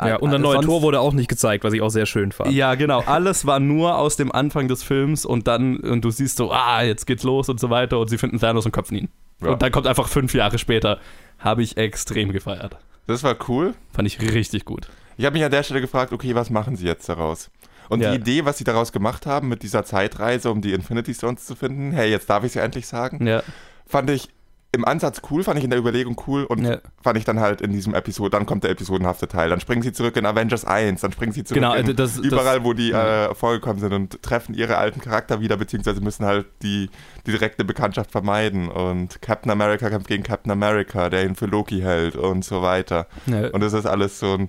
Ja, 0.00 0.16
und 0.16 0.30
ein 0.30 0.36
Äh, 0.36 0.38
neues 0.38 0.64
Tor 0.64 0.82
wurde 0.82 1.00
auch 1.00 1.12
nicht 1.12 1.28
gezeigt, 1.28 1.64
was 1.64 1.72
ich 1.72 1.82
auch 1.82 1.88
sehr 1.90 2.06
schön 2.06 2.30
fand. 2.32 2.52
Ja, 2.52 2.74
genau. 2.76 3.00
Alles 3.00 3.46
war 3.46 3.58
nur 3.60 3.96
aus 3.98 4.16
dem 4.16 4.30
Anfang 4.30 4.68
des 4.68 4.82
Films 4.82 5.24
und 5.24 5.46
dann, 5.48 5.78
und 5.78 6.04
du 6.04 6.10
siehst 6.10 6.36
so, 6.36 6.52
ah, 6.52 6.82
jetzt 6.82 7.06
geht's 7.06 7.24
los 7.24 7.48
und 7.48 7.58
so 7.58 7.68
weiter 7.70 7.98
und 7.98 8.08
sie 8.08 8.18
finden 8.18 8.38
Thanos 8.38 8.64
und 8.66 8.72
köpfen 8.72 8.96
ihn. 8.96 9.08
Ja. 9.42 9.50
Und 9.50 9.62
dann 9.62 9.72
kommt 9.72 9.86
einfach 9.86 10.08
fünf 10.08 10.34
Jahre 10.34 10.58
später. 10.58 10.98
Habe 11.38 11.62
ich 11.62 11.76
extrem 11.76 12.32
gefeiert. 12.32 12.76
Das 13.06 13.22
war 13.22 13.36
cool. 13.48 13.74
Fand 13.92 14.06
ich 14.06 14.20
richtig 14.20 14.64
gut. 14.64 14.88
Ich 15.16 15.24
habe 15.24 15.34
mich 15.34 15.44
an 15.44 15.50
der 15.50 15.62
Stelle 15.62 15.80
gefragt, 15.80 16.12
okay, 16.12 16.34
was 16.34 16.50
machen 16.50 16.76
sie 16.76 16.86
jetzt 16.86 17.08
daraus? 17.08 17.50
Und 17.88 18.00
Ja. 18.02 18.10
die 18.10 18.16
Idee, 18.18 18.44
was 18.44 18.58
sie 18.58 18.64
daraus 18.64 18.92
gemacht 18.92 19.24
haben 19.26 19.48
mit 19.48 19.62
dieser 19.62 19.84
Zeitreise, 19.84 20.50
um 20.50 20.60
die 20.60 20.72
Infinity 20.74 21.14
Stones 21.14 21.46
zu 21.46 21.56
finden, 21.56 21.90
hey, 21.92 22.10
jetzt 22.10 22.28
darf 22.28 22.44
ich 22.44 22.52
sie 22.52 22.58
endlich 22.60 22.86
sagen, 22.86 23.26
Ja, 23.26 23.42
fand 23.86 24.10
ich 24.10 24.28
im 24.72 24.84
Ansatz 24.84 25.22
cool, 25.30 25.42
fand 25.44 25.56
ich 25.58 25.64
in 25.64 25.70
der 25.70 25.78
Überlegung 25.78 26.20
cool 26.26 26.44
und 26.44 26.62
Ja. 26.62 26.78
fand 27.02 27.16
ich 27.16 27.24
dann 27.24 27.40
halt 27.40 27.62
in 27.62 27.72
diesem 27.72 27.94
Episode, 27.94 28.30
dann 28.30 28.44
kommt 28.44 28.64
der 28.64 28.70
episodenhafte 28.70 29.26
Teil, 29.26 29.48
dann 29.48 29.60
springen 29.60 29.80
sie 29.82 29.92
zurück 29.92 30.14
in 30.16 30.26
Avengers 30.26 30.66
1, 30.66 31.00
dann 31.00 31.10
springen 31.12 31.32
sie 31.32 31.42
zurück 31.42 31.54
Genau, 31.62 31.72
in 31.74 31.86
das- 31.96 32.16
das- 32.16 32.18
überall, 32.18 32.64
wo 32.64 32.74
die 32.74 32.90
ja. 32.90 33.30
äh, 33.30 33.34
vorgekommen 33.34 33.78
sind 33.80 33.94
und 33.94 34.22
treffen 34.22 34.54
ihre 34.54 34.76
alten 34.76 35.00
Charakter 35.00 35.40
wieder, 35.40 35.56
beziehungsweise 35.56 36.02
müssen 36.02 36.26
halt 36.26 36.46
die, 36.62 36.90
die 37.26 37.30
direkte 37.30 37.64
Bekanntschaft 37.64 38.10
vermeiden 38.12 38.68
und 38.68 39.22
Captain 39.22 39.50
America 39.50 39.88
kämpft 39.88 40.08
gegen 40.08 40.22
Captain 40.22 40.52
America, 40.52 41.08
der 41.08 41.24
ihn 41.24 41.34
für 41.34 41.46
Loki 41.46 41.80
hält 41.80 42.16
und 42.16 42.44
so 42.44 42.60
weiter. 42.60 43.06
ja. 43.26 43.48
Und 43.48 43.60
das 43.62 43.72
ist 43.72 43.86
alles 43.86 44.18
so 44.18 44.34
ein. 44.34 44.48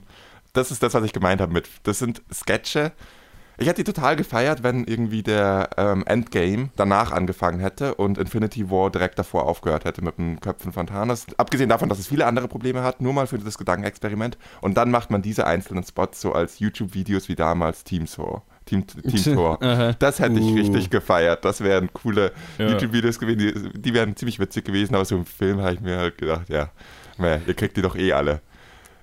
Das 0.51 0.71
ist 0.71 0.81
das, 0.83 0.93
was 0.95 1.03
ich 1.03 1.13
gemeint 1.13 1.39
habe 1.41 1.53
mit. 1.53 1.69
Das 1.83 1.99
sind 1.99 2.21
Sketche. 2.33 2.91
Ich 3.59 3.67
hätte 3.67 3.83
die 3.83 3.91
total 3.91 4.15
gefeiert, 4.15 4.63
wenn 4.63 4.83
irgendwie 4.85 5.21
der 5.23 5.69
ähm, 5.77 6.03
Endgame 6.05 6.69
danach 6.75 7.11
angefangen 7.11 7.59
hätte 7.59 7.95
und 7.95 8.17
Infinity 8.17 8.69
War 8.69 8.89
direkt 8.89 9.19
davor 9.19 9.45
aufgehört 9.45 9.85
hätte 9.85 10.01
mit 10.03 10.17
den 10.17 10.39
Köpfen 10.39 10.71
von 10.71 10.87
Thanos. 10.87 11.25
Abgesehen 11.37 11.69
davon, 11.69 11.89
dass 11.89 11.99
es 11.99 12.07
viele 12.07 12.25
andere 12.25 12.47
Probleme 12.47 12.83
hat, 12.83 13.01
nur 13.01 13.13
mal 13.13 13.27
für 13.27 13.37
das 13.37 13.57
Gedankenexperiment. 13.57 14.37
Und 14.61 14.77
dann 14.77 14.91
macht 14.91 15.11
man 15.11 15.21
diese 15.21 15.45
einzelnen 15.45 15.83
Spots 15.83 16.21
so 16.21 16.33
als 16.33 16.59
YouTube-Videos 16.59 17.27
wie 17.29 17.35
damals 17.35 17.83
Team 17.83 18.05
Thor. 18.05 18.43
Team, 18.65 18.85
Team 18.87 19.23
Thor. 19.35 19.61
Aha. 19.61 19.93
Das 19.99 20.19
hätte 20.19 20.39
ich 20.39 20.45
Uh. 20.45 20.53
richtig 20.55 20.89
gefeiert. 20.89 21.43
Das 21.43 21.61
wären 21.61 21.91
coole 21.91 22.31
Ja. 22.57 22.69
YouTube-Videos 22.69 23.19
gewesen. 23.19 23.71
Die, 23.73 23.81
die 23.81 23.93
wären 23.93 24.15
ziemlich 24.15 24.39
witzig 24.39 24.63
gewesen, 24.65 24.95
aber 24.95 25.05
so 25.05 25.15
im 25.17 25.25
Film 25.25 25.59
habe 25.61 25.73
ich 25.73 25.81
mir 25.81 25.97
halt 25.97 26.17
gedacht, 26.17 26.49
ja, 26.49 26.69
meh, 27.17 27.39
ihr 27.47 27.53
kriegt 27.55 27.75
die 27.77 27.81
doch 27.81 27.95
eh 27.95 28.13
alle. 28.13 28.41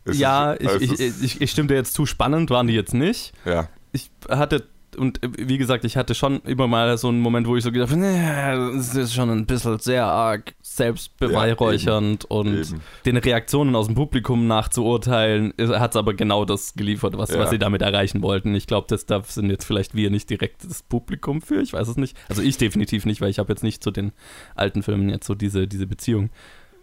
Es 0.05 0.19
ja, 0.19 0.53
ist- 0.53 0.81
ich, 0.83 0.93
es 0.93 1.01
ich, 1.01 1.23
ich, 1.25 1.41
ich 1.41 1.51
stimme 1.51 1.67
dir 1.69 1.75
jetzt 1.75 1.93
zu, 1.95 2.07
spannend 2.07 2.49
waren 2.51 2.69
die 2.69 2.75
jetzt 2.75 2.95
nicht. 2.95 3.33
ja. 3.45 3.69
Ich 3.97 4.11
hatte, 4.29 4.65
und 4.99 5.21
wie 5.39 5.57
gesagt, 5.59 5.85
ich 5.87 5.97
hatte 5.97 6.15
schon 6.15 6.41
immer 6.43 6.67
mal 6.67 6.97
so 6.99 7.09
einen 7.09 7.21
Moment, 7.21 7.47
wo 7.47 7.57
ich 7.57 7.65
so 7.65 7.73
gedacht 7.73 7.91
habe, 7.93 8.01
nee, 8.01 8.77
das 8.77 8.95
ist 8.95 9.15
schon 9.15 9.31
ein 9.31 9.47
bisschen 9.47 9.79
sehr 9.79 10.05
arg 10.05 10.55
selbstbeweihräuchernd 10.63 12.25
und 12.27 12.47
eben. 12.71 12.81
den 13.05 13.17
Reaktionen 13.17 13.75
aus 13.75 13.87
dem 13.87 13.95
Publikum 13.95 14.47
nachzuurteilen, 14.47 15.53
hat 15.59 15.91
es 15.93 15.97
aber 15.97 16.15
genau 16.15 16.45
das 16.45 16.75
geliefert, 16.75 17.17
was, 17.17 17.31
Ja. 17.31 17.39
was 17.39 17.51
sie 17.51 17.59
damit 17.59 17.83
erreichen 17.83 18.23
wollten. 18.23 18.55
Ich 18.55 18.67
glaube, 18.67 18.87
das 18.89 19.07
da 19.07 19.23
sind 19.23 19.51
jetzt 19.51 19.65
vielleicht 19.65 19.95
wir 19.95 20.11
nicht 20.11 20.29
direkt 20.31 20.65
das 20.65 20.83
Publikum 20.83 21.41
für, 21.43 21.61
ich 21.61 21.73
weiß 21.73 21.89
es 21.89 21.97
nicht. 21.97 22.17
Also 22.29 22.43
ich 22.43 22.59
definitiv 22.59 23.07
nicht, 23.07 23.21
weil 23.21 23.31
ich 23.31 23.39
habe 23.39 23.53
jetzt 23.53 23.63
nicht 23.63 23.83
zu 23.83 23.91
den 23.91 24.13
alten 24.55 24.83
Filmen 24.83 25.09
jetzt 25.09 25.27
so 25.27 25.35
diese, 25.35 25.67
diese 25.67 25.87
Beziehung. 25.87 26.31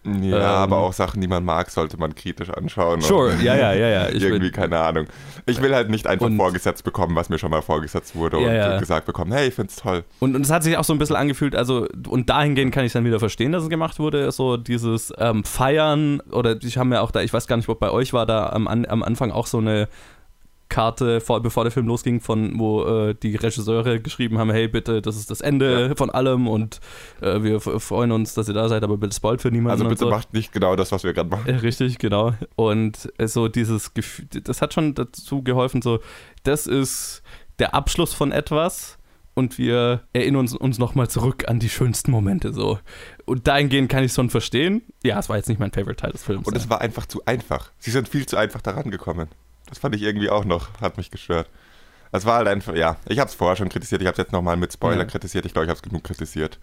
Ja, 0.06 0.12
Ähm, 0.38 0.42
aber 0.44 0.78
auch 0.80 0.92
Sachen, 0.94 1.22
die 1.22 1.28
man 1.28 1.46
mag, 1.46 1.70
sollte 1.70 1.98
man 1.98 2.14
kritisch 2.14 2.50
anschauen. 2.50 3.00
Sure, 3.02 3.34
ja, 3.42 3.56
ja, 3.56 3.74
ja, 3.74 3.88
ja. 3.88 4.10
Ich 4.10 4.22
irgendwie, 4.22 4.42
will, 4.42 4.52
keine 4.52 4.80
Ahnung. 4.80 5.08
Ich 5.46 5.62
will 5.62 5.74
halt 5.74 5.90
nicht 5.90 6.08
einfach 6.08 6.26
Und- 6.26 6.36
vorgesetzt 6.38 6.84
bekommen, 6.84 7.16
was 7.16 7.30
mir 7.30 7.38
schon 7.40 7.52
mal 7.52 7.62
vorgesetzt 7.62 8.16
wurde 8.16 8.38
Ja, 8.42 8.48
und 8.48 8.54
ja. 8.56 8.80
gesagt 8.80 9.06
bekommen, 9.06 9.32
hey, 9.32 9.48
ich 9.48 9.54
find's 9.54 9.78
toll. 9.78 10.04
Und, 10.20 10.36
und 10.36 10.42
es 10.42 10.52
hat 10.52 10.64
sich 10.64 10.78
auch 10.78 10.84
so 10.84 10.92
ein 10.94 11.00
bisschen 11.00 11.16
angefühlt, 11.16 11.56
also, 11.56 11.88
und 12.10 12.30
dahingehend 12.30 12.74
kann 12.74 12.84
ich 12.84 12.92
dann 12.92 13.06
wieder 13.06 13.20
verstehen, 13.20 13.54
dass 13.54 13.64
es 13.64 13.70
gemacht 13.70 13.98
wurde, 14.00 14.30
so 14.32 14.58
dieses 14.58 15.14
ähm, 15.18 15.44
Feiern, 15.46 16.20
oder 16.32 16.58
ich 16.62 16.78
habe 16.78 16.90
ja 16.94 17.02
auch 17.02 17.12
da, 17.12 17.22
ich 17.22 17.32
weiß 17.34 17.48
gar 17.48 17.56
nicht, 17.56 17.70
ob 17.70 17.80
bei 17.80 17.90
euch 17.92 18.12
war 18.12 18.26
da 18.26 18.50
am, 18.50 18.68
am 18.68 19.04
Anfang 19.04 19.32
auch 19.32 19.48
so 19.48 19.60
eine 19.60 19.88
Karte, 20.70 21.22
vor, 21.22 21.42
bevor 21.42 21.64
der 21.64 21.72
Film 21.72 21.88
losging, 21.88 22.20
von 22.20 22.58
wo 22.58 22.84
äh, 22.86 23.16
die 23.16 23.36
Regisseure 23.36 24.00
geschrieben 24.00 24.40
haben, 24.40 24.50
hey, 24.52 24.68
bitte, 24.68 25.02
das 25.02 25.18
ist 25.18 25.30
das 25.30 25.42
Ende 25.42 25.96
von 25.96 26.10
allem 26.10 26.48
und 26.48 26.80
äh, 27.22 27.44
wir 27.44 27.60
freuen 27.60 28.12
uns, 28.12 28.34
dass 28.34 28.48
ihr 28.48 28.54
da 28.54 28.68
seid, 28.70 28.84
aber 28.84 28.98
bitte 28.98 29.16
spoilt 29.16 29.42
für 29.42 29.52
niemanden 29.52 29.82
Also 29.82 29.90
bitte 29.90 30.06
so. 30.06 30.10
macht 30.10 30.34
nicht 30.34 30.52
genau 30.52 30.76
das, 30.76 30.92
was 30.92 31.04
wir 31.04 31.14
gerade 31.14 31.30
machen. 31.30 31.50
Richtig, 31.50 32.00
genau. 32.00 32.34
Und 32.56 33.12
äh, 33.18 33.28
so 33.28 33.48
dieses 33.48 33.94
Gefühl, 33.94 34.26
das 34.44 34.62
hat 34.62 34.74
schon 34.74 34.96
dazu 34.96 35.44
geholfen, 35.44 35.82
so, 35.82 36.00
das 36.44 36.66
ist 36.66 37.22
der 37.60 37.76
Abschluss 37.76 38.14
von 38.14 38.32
etwas 38.32 38.98
und 39.36 39.58
wir 39.58 40.02
erinnern 40.14 40.42
uns, 40.42 40.56
uns 40.56 40.78
nochmal 40.78 41.10
zurück 41.10 41.48
an 41.48 41.60
die 41.60 41.70
schönsten 41.70 42.12
Momente, 42.12 42.54
so. 42.54 42.80
Und 43.26 43.48
dahingehend 43.48 43.90
kann 43.90 44.04
ich 44.04 44.12
es 44.12 44.16
schon 44.16 44.30
verstehen. 44.30 44.84
Ja, 45.04 45.20
es 45.20 45.30
war 45.30 45.38
jetzt 45.38 45.50
nicht 45.50 45.60
mein 45.60 45.72
Favorite 45.72 45.96
Teil 45.98 46.12
des 46.12 46.24
Films. 46.24 46.48
Und 46.48 46.54
ja. 46.54 46.60
es 46.60 46.70
war 46.70 46.82
einfach 46.82 47.06
zu 47.06 47.26
einfach. 47.26 47.72
Sie 47.80 47.92
sind 47.92 48.08
viel 48.08 48.26
zu 48.26 48.38
einfach 48.38 48.62
daran 48.62 48.92
gekommen. 48.92 49.30
Das 49.74 49.80
fand 49.80 49.96
ich 49.96 50.04
irgendwie 50.04 50.30
auch 50.30 50.46
noch, 50.46 50.68
hat 50.82 50.98
mich 50.98 51.10
gestört. 51.10 51.50
Es 52.12 52.26
war 52.28 52.36
halt 52.38 52.48
einfach, 52.48 52.76
ja, 52.76 52.98
ich 53.08 53.18
habe 53.18 53.28
es 53.28 53.34
vorher 53.34 53.56
schon 53.56 53.70
kritisiert, 53.70 54.02
ich 54.02 54.08
habe 54.08 54.14
es 54.14 54.20
jetzt 54.20 54.32
nochmal 54.32 54.56
mit 54.56 54.72
Spoiler 54.72 55.00
Ja. 55.00 55.06
kritisiert, 55.06 55.48
ich 55.48 55.54
glaube, 55.54 55.66
ich 55.66 55.70
habe 55.70 55.78
es 55.78 55.82
genug 55.82 56.04
kritisiert. 56.04 56.60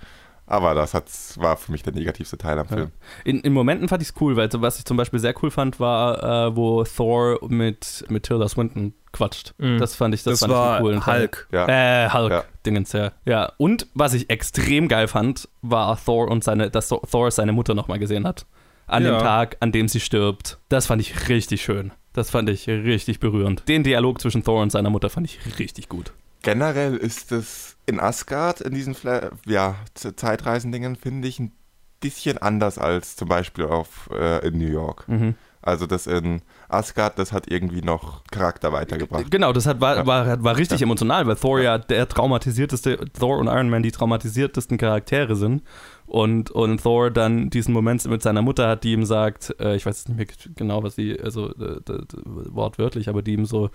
Aber 0.47 0.75
das 0.75 0.95
hat's, 0.95 1.39
war 1.41 1.57
für 1.57 1.73
mich 1.73 1.83
der 1.83 1.93
negativste 1.93 2.39
Teil 2.39 2.59
am 2.59 2.67
Ja. 2.71 2.77
Film. 2.77 2.91
In, 3.25 3.41
in 3.41 3.53
Momenten 3.53 3.89
fand 3.89 4.01
ich 4.03 4.11
es 4.11 4.15
cool, 4.21 4.37
weil 4.37 4.51
so, 4.51 4.61
was 4.63 4.79
ich 4.79 4.85
zum 4.85 4.97
Beispiel 4.97 5.19
sehr 5.19 5.35
cool 5.43 5.51
fand, 5.51 5.81
war, 5.81 6.49
äh, 6.49 6.57
wo 6.57 6.85
Thor 6.85 7.39
mit, 7.49 8.05
mit 8.09 8.25
Tilda 8.25 8.49
Swinton 8.49 8.95
quatscht. 9.13 9.55
Mhm. 9.59 9.79
Das 9.79 9.97
fand 9.97 10.15
ich, 10.15 10.23
das, 10.23 10.35
Das, 10.39 10.41
fand 10.41 10.53
ich 10.53 10.57
war 10.57 10.73
einen 10.77 10.83
coolen 10.85 11.01
Teil. 11.01 11.21
Hulk. 11.23 11.49
Ja. 11.53 11.67
Äh, 12.07 12.11
Hulk, 12.11 12.31
Ja. 12.33 12.45
Dingens, 12.65 12.93
ja. 12.93 13.11
Ja, 13.25 13.53
und 13.59 13.89
was 13.95 14.15
ich 14.15 14.31
extrem 14.31 14.87
geil 14.89 15.09
fand, 15.09 15.49
war 15.63 15.99
Thor 16.05 16.29
und 16.29 16.45
seine, 16.45 16.71
dass 16.71 16.89
Thor 16.89 17.31
seine 17.33 17.51
Mutter 17.53 17.75
nochmal 17.75 17.99
gesehen 17.99 18.25
hat. 18.27 18.47
An 18.87 19.05
Ja. 19.05 19.19
dem 19.19 19.21
Tag, 19.21 19.57
an 19.61 19.71
dem 19.73 19.87
sie 19.89 20.01
stirbt. 20.01 20.59
Das 20.69 20.87
fand 20.87 21.01
ich 21.03 21.29
richtig 21.29 21.63
schön. 21.63 21.93
Das 22.13 22.31
fand 22.31 22.49
ich 22.49 22.69
richtig 22.69 23.21
berührend. 23.21 23.69
Den 23.69 23.85
Dialog 23.85 24.21
zwischen 24.21 24.43
Thor 24.43 24.63
und 24.63 24.71
seiner 24.71 24.91
Mutter 24.91 25.11
fand 25.11 25.27
ich 25.27 25.59
richtig 25.59 25.89
gut. 25.89 26.13
Generell 26.43 26.97
ist 26.97 27.33
es 27.33 27.77
in 27.87 28.01
Asgard, 28.01 28.61
in 28.61 28.75
diesen 28.75 28.95
Fla 28.95 29.31
ja, 29.47 29.77
Zeitreisendingen, 29.95 30.97
finde 30.97 31.29
ich 31.29 31.39
ein 31.39 31.53
bisschen 32.01 32.39
anders 32.39 32.79
als 32.79 33.17
zum 33.17 33.29
Beispiel 33.29 33.67
auf, 33.67 34.09
äh, 34.13 34.47
in 34.47 34.59
New 34.59 34.71
York. 34.71 35.07
Mhm. 35.09 35.35
Also 35.63 35.87
das 35.87 36.07
in 36.07 36.41
Asgard, 36.69 37.19
das 37.19 37.33
hat 37.33 37.51
irgendwie 37.51 37.83
noch 37.83 38.25
Charakter 38.31 38.73
weitergebracht. 38.73 39.31
Genau, 39.31 39.53
das 39.53 39.67
hat, 39.67 39.81
war, 39.81 39.97
Ja. 39.97 40.07
war, 40.07 40.43
war 40.43 40.57
richtig 40.57 40.81
emotional, 40.81 41.27
weil 41.27 41.37
Thor 41.37 41.61
ja 41.61 41.77
der 41.77 42.09
traumatisierteste, 42.09 42.97
Thor 43.19 43.39
und 43.39 43.47
Iron 43.47 43.69
Man 43.69 43.83
die 43.83 43.93
traumatisiertesten 43.93 44.79
Charaktere 44.79 45.37
sind. 45.37 45.63
Und, 46.07 46.51
und 46.51 46.83
Thor 46.83 47.11
dann 47.11 47.51
diesen 47.51 47.73
Moment 47.75 48.05
mit 48.07 48.23
seiner 48.23 48.43
Mutter 48.43 48.69
hat, 48.69 48.85
die 48.85 48.93
ihm 48.93 49.05
sagt, 49.05 49.55
äh, 49.61 49.77
ich 49.77 49.85
weiß 49.87 50.09
nicht 50.09 50.17
mehr 50.17 50.27
genau, 50.57 50.83
was 50.83 50.97
sie, 50.97 51.21
also 51.21 51.51
äh, 51.51 51.81
wortwörtlich, 52.25 53.09
aber 53.09 53.23
die 53.23 53.35
ihm 53.35 53.45
so 53.45 53.71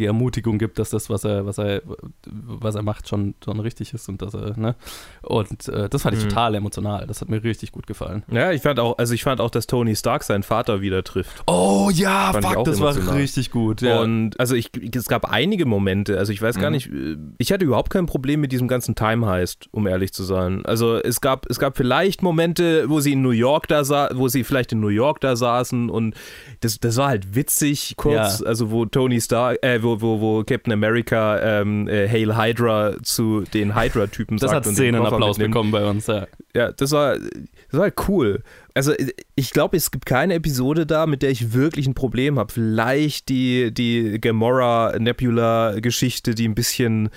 die 0.00 0.06
Ermutigung 0.06 0.58
gibt, 0.58 0.78
dass 0.78 0.90
das, 0.90 1.08
was 1.10 1.24
er, 1.24 1.46
was 1.46 1.58
er, 1.58 1.82
was 2.26 2.74
er 2.74 2.82
macht, 2.82 3.08
schon, 3.08 3.34
schon 3.44 3.60
richtig 3.60 3.94
ist 3.94 4.08
und 4.08 4.20
dass 4.22 4.34
er, 4.34 4.56
ne? 4.58 4.74
Und 5.22 5.68
äh, 5.68 5.88
das 5.88 6.02
fand 6.02 6.16
ich 6.16 6.24
Mhm. 6.24 6.28
total 6.30 6.54
emotional. 6.56 7.06
Das 7.06 7.20
hat 7.20 7.28
mir 7.28 7.42
richtig 7.44 7.72
gut 7.72 7.86
gefallen. 7.86 8.22
Ja, 8.30 8.50
ich 8.52 8.62
fand 8.62 8.80
auch, 8.80 8.98
also 8.98 9.14
ich 9.14 9.22
fand 9.22 9.40
auch, 9.40 9.50
dass 9.50 9.66
Tony 9.66 9.94
Stark 9.94 10.24
seinen 10.24 10.42
Vater 10.42 10.80
wieder 10.80 11.04
trifft. 11.04 11.42
Oh 11.46 11.90
ja, 11.92 12.32
Fand 12.32 12.44
fuck, 12.46 12.64
das 12.64 12.80
war 12.80 12.90
emotional. 12.92 13.16
richtig 13.20 13.50
gut. 13.50 13.82
Ja. 13.82 14.00
Und 14.00 14.38
also 14.40 14.54
ich, 14.54 14.70
es 14.94 15.06
gab 15.08 15.30
einige 15.30 15.66
Momente, 15.66 16.18
also 16.18 16.32
ich 16.32 16.40
weiß 16.42 16.58
gar 16.58 16.70
Mhm. 16.70 16.74
nicht, 16.74 16.86
äh, 16.92 17.16
ich 17.38 17.52
hatte 17.52 17.64
überhaupt 17.64 17.90
kein 17.90 18.06
Problem 18.06 18.40
mit 18.40 18.52
diesem 18.52 18.66
ganzen 18.68 18.94
Time 18.94 19.26
Heist, 19.26 19.68
um 19.72 19.86
ehrlich 19.86 20.12
zu 20.12 20.24
sein. 20.24 20.64
Also 20.66 20.96
es 20.96 21.20
gab, 21.20 21.46
es 21.50 21.58
gab 21.58 21.76
vielleicht 21.76 22.22
Momente, 22.22 22.88
wo 22.88 23.00
sie 23.00 23.12
in 23.12 23.22
New 23.22 23.30
York 23.30 23.68
da 23.68 23.84
sa 23.84 24.08
wo 24.14 24.28
sie 24.28 24.44
vielleicht 24.44 24.72
in 24.72 24.80
New 24.80 24.88
York 24.88 25.20
da 25.20 25.36
saßen 25.36 25.90
und 25.90 26.14
das, 26.60 26.78
das 26.80 26.96
war 26.96 27.08
halt 27.08 27.34
witzig 27.34 27.94
kurz, 27.96 28.40
Ja. 28.40 28.46
also 28.46 28.70
wo 28.70 28.84
Tony 28.86 29.20
Stark, 29.20 29.58
äh, 29.62 29.82
wo, 29.82 29.89
wo, 30.00 30.20
wo 30.20 30.44
Captain 30.44 30.72
America 30.72 31.60
ähm, 31.60 31.88
äh, 31.88 32.08
Hail 32.08 32.36
Hydra 32.36 32.94
zu 33.02 33.42
den 33.42 33.74
Hydra-Typen 33.74 34.38
das 34.38 34.50
sagt 34.50 34.66
hat 34.66 34.70
und 34.70 34.78
den 34.78 34.94
Koffer 34.94 35.08
Szenenapplaus 35.08 35.38
bekommen 35.38 35.70
bei 35.70 35.84
uns, 35.84 36.06
ja. 36.06 36.26
Ja, 36.54 36.72
das 36.72 36.92
war, 36.92 37.18
das 37.18 37.72
war 37.72 37.82
halt 37.82 37.94
cool. 38.08 38.42
Also 38.74 38.92
ich 39.34 39.50
glaube, 39.50 39.76
es 39.76 39.90
gibt 39.90 40.06
keine 40.06 40.34
Episode 40.34 40.86
da, 40.86 41.06
mit 41.06 41.22
der 41.22 41.30
ich 41.30 41.52
wirklich 41.52 41.86
ein 41.86 41.94
Problem 41.94 42.38
habe. 42.38 42.52
Vielleicht 42.52 43.28
die, 43.28 43.72
die 43.72 44.20
Gamora-Nebula-Geschichte, 44.20 46.34
die 46.34 46.48
ein 46.48 46.54
bisschen 46.54 47.10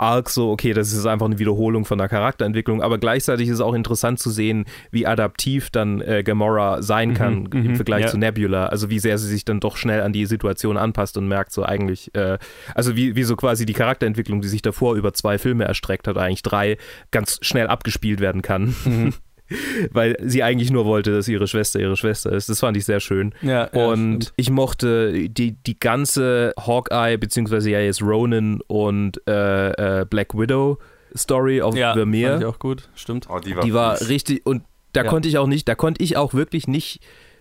arg 0.00 0.30
so, 0.30 0.50
okay, 0.50 0.72
das 0.72 0.92
ist 0.92 1.06
einfach 1.06 1.26
eine 1.26 1.38
Wiederholung 1.38 1.84
von 1.84 1.98
der 1.98 2.08
Charakterentwicklung, 2.08 2.82
aber 2.82 2.98
gleichzeitig 2.98 3.48
ist 3.48 3.54
es 3.54 3.60
auch 3.60 3.74
interessant 3.74 4.18
zu 4.18 4.30
sehen, 4.30 4.64
wie 4.90 5.06
adaptiv 5.06 5.70
dann 5.70 6.00
äh, 6.00 6.22
Gamora 6.22 6.82
sein 6.82 7.14
kann 7.14 7.30
Mhm, 7.30 7.48
im 7.52 7.66
mhm, 7.72 7.76
Vergleich 7.76 8.02
ja. 8.02 8.08
zu 8.08 8.18
Nebula. 8.18 8.66
Also 8.66 8.90
wie 8.90 8.98
sehr 8.98 9.18
sie 9.18 9.28
sich 9.28 9.44
dann 9.44 9.60
doch 9.60 9.76
schnell 9.76 10.02
an 10.02 10.12
die 10.12 10.26
Situation 10.26 10.76
anpasst 10.76 11.16
und 11.16 11.28
merkt 11.28 11.52
so 11.52 11.64
eigentlich, 11.64 12.14
äh, 12.14 12.38
also 12.74 12.96
wie, 12.96 13.16
wie 13.16 13.22
so 13.22 13.36
quasi 13.36 13.66
die 13.66 13.72
Charakterentwicklung, 13.72 14.40
die 14.40 14.48
sich 14.48 14.62
davor 14.62 14.94
über 14.94 15.12
zwei 15.12 15.38
Filme 15.38 15.64
erstreckt 15.64 16.08
hat, 16.08 16.16
eigentlich 16.16 16.42
drei, 16.42 16.76
ganz 17.10 17.38
schnell 17.42 17.66
abgespielt 17.68 18.20
werden 18.20 18.42
kann. 18.42 18.74
Mhm. 18.84 19.14
Weil 19.92 20.16
sie 20.22 20.42
eigentlich 20.42 20.70
nur 20.70 20.84
wollte, 20.84 21.12
dass 21.12 21.28
ihre 21.28 21.46
Schwester 21.46 21.80
ihre 21.80 21.96
Schwester 21.96 22.32
ist. 22.32 22.48
Das 22.48 22.60
fand 22.60 22.76
ich 22.76 22.84
sehr 22.84 23.00
schön. 23.00 23.34
Ja, 23.42 23.68
ja, 23.72 23.86
und 23.86 24.24
stimmt. 24.24 24.32
ich 24.36 24.50
mochte 24.50 25.28
die, 25.28 25.52
die 25.52 25.78
ganze 25.78 26.52
Hawkeye, 26.58 27.16
beziehungsweise 27.18 27.70
ja 27.70 27.80
jetzt 27.80 28.02
Ronan 28.02 28.60
und 28.66 29.20
äh, 29.28 30.00
äh, 30.00 30.04
Black 30.04 30.34
Widow 30.38 30.78
Story 31.16 31.60
auf 31.60 31.74
ja, 31.76 31.92
Vermeer. 31.94 32.30
fand 32.32 32.42
ich 32.42 32.46
auch 32.48 32.58
gut, 32.58 32.88
stimmt. 32.94 33.26
Oh, 33.28 33.38
die 33.40 33.56
war, 33.56 33.64
Die 33.64 33.74
war 33.74 34.00
richtig, 34.08 34.46
und 34.46 34.62
da 34.92 35.02
Ja. 35.04 35.08
konnte 35.08 35.28
ich 35.28 35.38
auch 35.38 35.46
nicht, 35.46 35.68
da 35.68 35.74
konnte 35.74 36.02
ich 36.02 36.16
auch 36.16 36.34
wirklich 36.34 36.66
nicht 36.68 37.00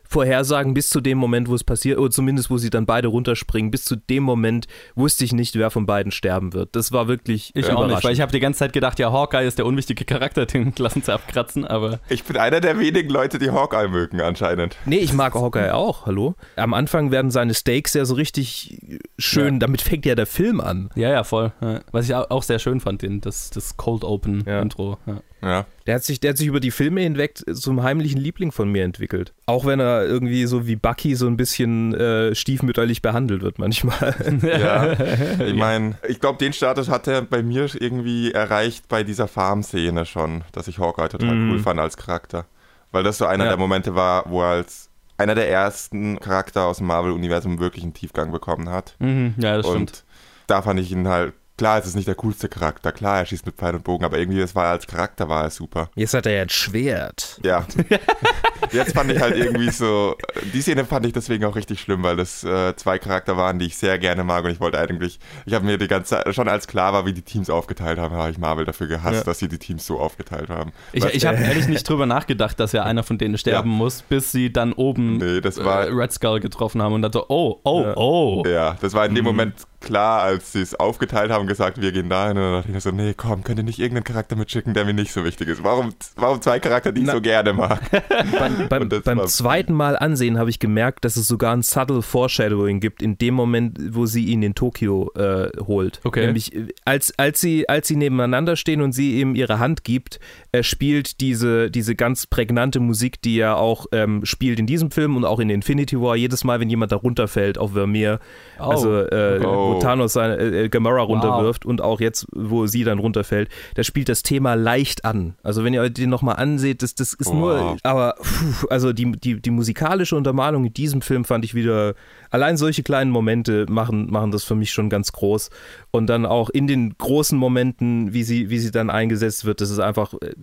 vorhersagen, 0.10 0.74
bis 0.74 0.90
zu 0.90 1.02
dem 1.02 1.18
Moment, 1.20 1.48
wo 1.48 1.56
es 1.56 1.64
passiert, 1.64 2.00
oder 2.00 2.10
zumindest 2.10 2.50
wo 2.50 2.58
sie 2.58 2.70
dann 2.72 2.86
beide 2.86 3.08
runterspringen, 3.08 3.72
bis 3.72 3.86
zu 3.86 3.96
dem 3.96 4.24
Moment 4.24 4.66
wusste 4.96 5.24
ich 5.24 5.34
nicht, 5.34 5.56
wer 5.56 5.70
von 5.70 5.86
beiden 5.86 6.12
sterben 6.12 6.54
wird. 6.54 6.76
Das 6.76 6.92
war 6.92 7.08
wirklich 7.08 7.52
Ich 7.54 7.66
auch 7.66 7.70
nicht, 7.70 7.78
weil 7.80 7.86
überraschend. 7.86 8.14
ich 8.14 8.22
habe 8.22 8.32
die 8.32 8.40
ganze 8.40 8.60
Zeit 8.60 8.74
gedacht, 8.74 8.98
ja, 9.00 9.12
Hawkeye 9.12 9.46
ist 9.48 9.60
der 9.60 9.66
unwichtige 9.68 10.06
Charakter, 10.06 10.46
den 10.48 10.74
lassen 10.80 11.04
sie 11.04 11.14
abkratzen, 11.14 11.64
aber 11.66 12.00
Ich 12.10 12.24
bin 12.24 12.38
einer 12.38 12.60
der 12.60 12.80
wenigen 12.80 13.10
Leute, 13.10 13.38
die 13.40 13.52
Hawkeye 13.52 13.88
mögen 13.88 14.20
anscheinend. 14.20 14.76
Nee, 14.86 14.98
ich 14.98 15.14
mag 15.14 15.36
Hawkeye 15.36 15.72
auch, 15.76 16.08
hallo. 16.08 16.36
Am 16.56 16.74
Anfang 16.74 17.12
werden 17.12 17.30
seine 17.30 17.54
Stakes 17.54 17.94
ja 17.94 18.04
so 18.06 18.16
richtig 18.16 18.80
schön, 19.20 19.60
damit 19.60 19.82
fängt 19.82 20.06
ja 20.08 20.16
der 20.16 20.26
Film 20.26 20.60
an. 20.60 20.90
ja, 20.96 21.10
ja, 21.10 21.24
voll. 21.24 21.52
Ja. 21.62 21.82
Was 21.92 22.06
ich 22.06 22.16
au- 22.16 22.26
auch 22.30 22.44
sehr 22.44 22.58
schön 22.60 22.80
fand, 22.80 23.04
den, 23.04 23.22
das, 23.22 23.52
das 23.52 23.78
Cold 23.78 24.04
Open 24.04 24.44
Ja. 24.48 24.62
Intro. 24.62 24.98
Ja. 25.06 25.22
Ja. 25.42 25.66
Der 25.88 25.96
hat, 25.96 26.04
sich, 26.04 26.20
der 26.20 26.32
hat 26.32 26.38
sich 26.38 26.48
über 26.48 26.60
die 26.60 26.72
Filme 26.72 27.02
hinweg 27.02 27.40
zum 27.54 27.82
heimlichen 27.84 28.20
Liebling 28.20 28.52
von 28.52 28.72
mir 28.72 28.84
entwickelt. 28.84 29.34
Auch 29.46 29.66
wenn 29.66 29.80
er 29.80 30.06
irgendwie 30.06 30.46
so 30.46 30.68
wie 30.68 30.76
Bucky 30.76 31.16
so 31.16 31.28
ein 31.28 31.38
bisschen 31.38 31.94
äh, 31.94 32.36
stiefmütterlich 32.36 33.02
behandelt 33.02 33.42
wird 33.42 33.60
manchmal. 33.60 34.16
Ja, 34.44 34.94
ich 35.46 35.56
meine, 35.56 35.98
ich 36.08 36.20
glaube, 36.20 36.38
den 36.38 36.54
Status 36.54 36.90
hat 36.90 37.08
er 37.08 37.22
bei 37.22 37.42
mir 37.44 37.68
irgendwie 37.80 38.32
erreicht 38.32 38.88
bei 38.90 39.04
dieser 39.04 39.28
Farm-Szene 39.28 40.06
schon, 40.06 40.44
dass 40.52 40.68
ich 40.68 40.78
Hawkeye 40.80 41.10
total 41.10 41.34
Mhm. 41.36 41.52
cool 41.52 41.60
fand 41.60 41.80
als 41.80 41.98
Charakter. 41.98 42.46
Weil 42.92 43.04
das 43.04 43.18
so 43.18 43.26
einer 43.26 43.46
Ja. 43.46 43.52
der 43.52 43.58
Momente 43.60 43.96
war, 43.96 44.26
wo 44.30 44.42
er 44.42 44.50
als 44.50 44.90
einer 45.18 45.36
der 45.36 45.50
ersten 45.50 46.20
Charakter 46.20 46.66
aus 46.66 46.78
dem 46.78 46.88
Marvel-Universum 46.88 47.60
wirklich 47.60 47.84
einen 47.84 47.94
Tiefgang 47.94 48.32
bekommen 48.32 48.70
hat. 48.70 48.96
Mhm, 49.00 49.36
ja, 49.38 49.58
das 49.58 49.66
stimmt. 49.68 49.80
Und 49.80 50.04
da 50.48 50.62
fand 50.62 50.80
ich 50.80 50.92
ihn 50.92 51.08
halt, 51.08 51.34
klar, 51.60 51.78
es 51.78 51.86
ist 51.86 51.96
nicht 51.96 52.08
der 52.08 52.16
coolste 52.16 52.50
Charakter, 52.50 52.92
klar, 52.92 53.20
er 53.20 53.26
schießt 53.26 53.46
mit 53.46 53.56
Pfeil 53.56 53.76
und 53.76 53.84
Bogen, 53.84 54.04
aber 54.06 54.18
irgendwie, 54.18 54.40
das 54.40 54.56
war 54.56 54.68
als 54.72 54.88
Charakter 54.88 55.30
war 55.30 55.44
er 55.44 55.50
super. 55.52 55.90
Jetzt 55.96 56.14
hat 56.14 56.26
er 56.26 56.32
ja 56.34 56.42
ein 56.42 56.50
Schwert. 56.50 57.40
Ja. 57.44 57.66
Jetzt 58.72 58.94
fand 58.94 59.12
ich 59.12 59.20
halt 59.20 59.36
irgendwie 59.36 59.70
so, 59.72 60.16
die 60.54 60.62
Szene 60.62 60.86
fand 60.86 61.06
ich 61.06 61.14
deswegen 61.14 61.44
auch 61.46 61.56
richtig 61.56 61.80
schlimm, 61.82 62.04
weil 62.04 62.16
das 62.18 62.44
äh, 62.44 62.76
zwei 62.76 63.00
Charakter 63.00 63.36
waren, 63.36 63.58
die 63.58 63.66
ich 63.66 63.78
sehr 63.78 63.98
gerne 63.98 64.24
mag 64.24 64.44
und 64.46 64.52
ich 64.52 64.60
wollte 64.60 64.78
eigentlich, 64.80 65.20
ich 65.46 65.54
habe 65.54 65.66
mir 65.66 65.78
die 65.78 65.88
ganze 65.88 66.12
Zeit, 66.16 66.36
schon 66.36 66.48
als 66.48 66.68
klar 66.68 66.94
war, 66.94 67.06
wie 67.06 67.14
die 67.14 67.22
Teams 67.24 67.50
aufgeteilt 67.50 67.98
haben, 68.00 68.16
habe 68.16 68.30
ich 68.32 68.38
Marvel 68.38 68.66
dafür 68.66 68.88
gehasst, 68.88 69.18
Ja. 69.20 69.24
dass 69.24 69.40
sie 69.40 69.48
die 69.48 69.58
Teams 69.58 69.86
so 69.86 70.00
aufgeteilt 70.00 70.50
haben. 70.50 70.72
Ich, 70.94 71.04
ich 71.06 71.26
habe 71.26 71.38
ehrlich 71.42 71.68
nicht 71.68 71.88
drüber 71.88 72.06
nachgedacht, 72.06 72.60
dass 72.60 72.72
ja 72.74 72.84
einer 72.84 73.04
von 73.04 73.18
denen 73.18 73.38
sterben 73.38 73.72
Ja. 73.72 73.76
muss, 73.78 74.02
bis 74.04 74.32
sie 74.32 74.52
dann 74.54 74.74
oben 74.74 75.18
Nee, 75.18 75.42
das 75.42 75.58
war- 75.64 75.88
äh, 75.88 75.92
Red 75.92 76.12
Skull 76.14 76.40
getroffen 76.40 76.82
haben 76.82 76.94
und 76.94 77.02
dann 77.02 77.12
so, 77.14 77.26
oh, 77.28 77.60
oh, 77.64 77.82
Ja. 77.84 77.94
oh. 77.98 78.44
ja, 78.46 78.78
das 78.82 78.94
war 78.94 79.06
in 79.06 79.12
Mhm. 79.12 79.16
dem 79.16 79.26
Moment 79.26 79.54
klar, 79.82 80.22
als 80.22 80.52
sie 80.54 80.62
es 80.62 80.76
aufgeteilt 80.80 81.32
haben 81.32 81.42
und 81.42 81.48
gesagt, 81.48 81.82
wir 81.82 81.92
gehen 81.92 82.10
dahin. 82.10 82.38
Und 82.38 82.44
dann 82.44 82.54
dachte 82.54 82.68
ich 82.70 82.74
mir 82.76 82.82
so, 82.82 82.92
nee, 82.92 83.14
komm, 83.16 83.44
könnt 83.44 83.60
ihr 83.60 83.64
nicht 83.64 83.80
irgendeinen 83.80 84.04
Charakter 84.04 84.36
mitschicken, 84.36 84.74
der 84.74 84.86
mir 84.86 84.94
nicht 84.94 85.12
so 85.12 85.24
wichtig 85.24 85.48
ist? 85.48 85.64
Warum, 85.64 85.94
warum 86.16 86.42
zwei 86.42 86.60
Charakter, 86.60 86.92
die 86.92 87.02
ich 87.02 87.08
Na- 87.08 87.14
so 87.14 87.22
gerne 87.22 87.54
mag? 87.54 87.80
Beim, 88.40 88.68
beim, 88.70 88.90
beim 89.04 89.28
zweiten 89.28 89.74
Mal 89.74 89.98
ansehen 89.98 90.38
habe 90.38 90.50
ich 90.50 90.60
gemerkt, 90.60 91.06
dass 91.06 91.16
es 91.18 91.28
sogar 91.28 91.54
ein 91.56 91.62
subtle 91.64 92.02
Foreshadowing 92.02 92.80
gibt, 92.80 93.02
in 93.02 93.18
dem 93.18 93.34
Moment, 93.34 93.78
wo 93.96 94.06
sie 94.06 94.26
ihn 94.26 94.44
in 94.44 94.56
Tokio 94.56 95.12
äh, 95.16 95.50
holt. 95.66 96.00
Okay. 96.04 96.26
Nämlich, 96.26 96.54
äh, 96.56 96.68
als, 96.86 97.14
als, 97.18 97.40
sie, 97.42 97.68
als 97.70 97.88
sie 97.88 97.96
nebeneinander 97.96 98.56
stehen 98.56 98.82
und 98.82 98.92
sie 98.94 99.20
ihm 99.20 99.36
ihre 99.36 99.60
Hand 99.60 99.84
gibt, 99.84 100.20
äh, 100.52 100.64
spielt 100.64 101.22
diese, 101.22 101.72
diese 101.72 101.96
ganz 101.96 102.28
prägnante 102.28 102.80
Musik, 102.80 103.22
die 103.22 103.40
er 103.40 103.58
auch 103.58 103.86
ähm, 103.92 104.26
spielt 104.26 104.60
in 104.60 104.68
diesem 104.68 104.92
Film 104.92 105.16
und 105.16 105.26
auch 105.26 105.40
in 105.40 105.50
Infinity 105.50 106.00
War, 106.00 106.16
jedes 106.16 106.44
Mal, 106.44 106.60
wenn 106.60 106.70
jemand 106.70 106.92
da 106.92 106.96
runterfällt 106.98 107.58
auf 107.58 107.74
Vermeer, 107.74 108.20
Oh. 108.60 108.64
also 108.64 108.98
äh, 109.06 109.40
Oh. 109.46 109.69
Wo 109.76 109.80
Thanos 109.80 110.14
seine 110.14 110.38
äh, 110.38 110.66
äh, 110.66 110.70
Gamora 110.70 111.02
runterwirft 111.02 111.66
und 111.66 111.82
auch 111.82 112.00
jetzt, 112.00 112.26
wo 112.34 112.68
sie 112.68 112.84
dann 112.84 113.00
runterfällt, 113.00 113.50
da 113.76 113.84
spielt 113.84 114.10
das 114.10 114.24
Thema 114.24 114.56
leicht 114.56 115.06
an. 115.06 115.36
Also 115.44 115.64
wenn 115.64 115.74
ihr 115.74 115.82
euch 115.82 115.94
den 115.94 116.10
nochmal 116.10 116.36
anseht, 116.36 116.84
das, 116.84 116.96
das 116.96 117.14
ist 117.14 117.34
nur, 117.34 117.60
Wow. 117.60 117.78
aber 117.84 118.16
puh, 118.18 118.68
also 118.70 118.94
die, 118.94 119.12
die, 119.12 119.42
die 119.42 119.52
musikalische 119.52 120.16
Untermalung 120.16 120.66
in 120.66 120.74
diesem 120.74 121.02
Film 121.02 121.26
fand 121.26 121.46
ich 121.46 121.54
wieder, 121.56 121.94
allein 122.30 122.58
solche 122.58 122.84
kleinen 122.84 123.12
Momente 123.12 123.66
machen, 123.70 124.10
machen 124.12 124.32
das 124.32 124.44
für 124.44 124.56
mich 124.56 124.72
schon 124.72 124.90
ganz 124.90 125.12
groß. 125.12 125.50
Und 125.92 126.08
dann 126.08 126.26
auch 126.26 126.50
in 126.50 126.68
den 126.68 126.98
großen 126.98 127.38
Momenten, 127.38 128.14
wie 128.14 128.24
sie, 128.24 128.50
wie 128.50 128.60
sie 128.60 128.72
dann 128.72 128.90
eingesetzt 128.90 129.46
wird, 129.46 129.62
das 129.62 129.70
ist 129.70 129.80
einfach 129.80 130.14
äh, 130.22 130.34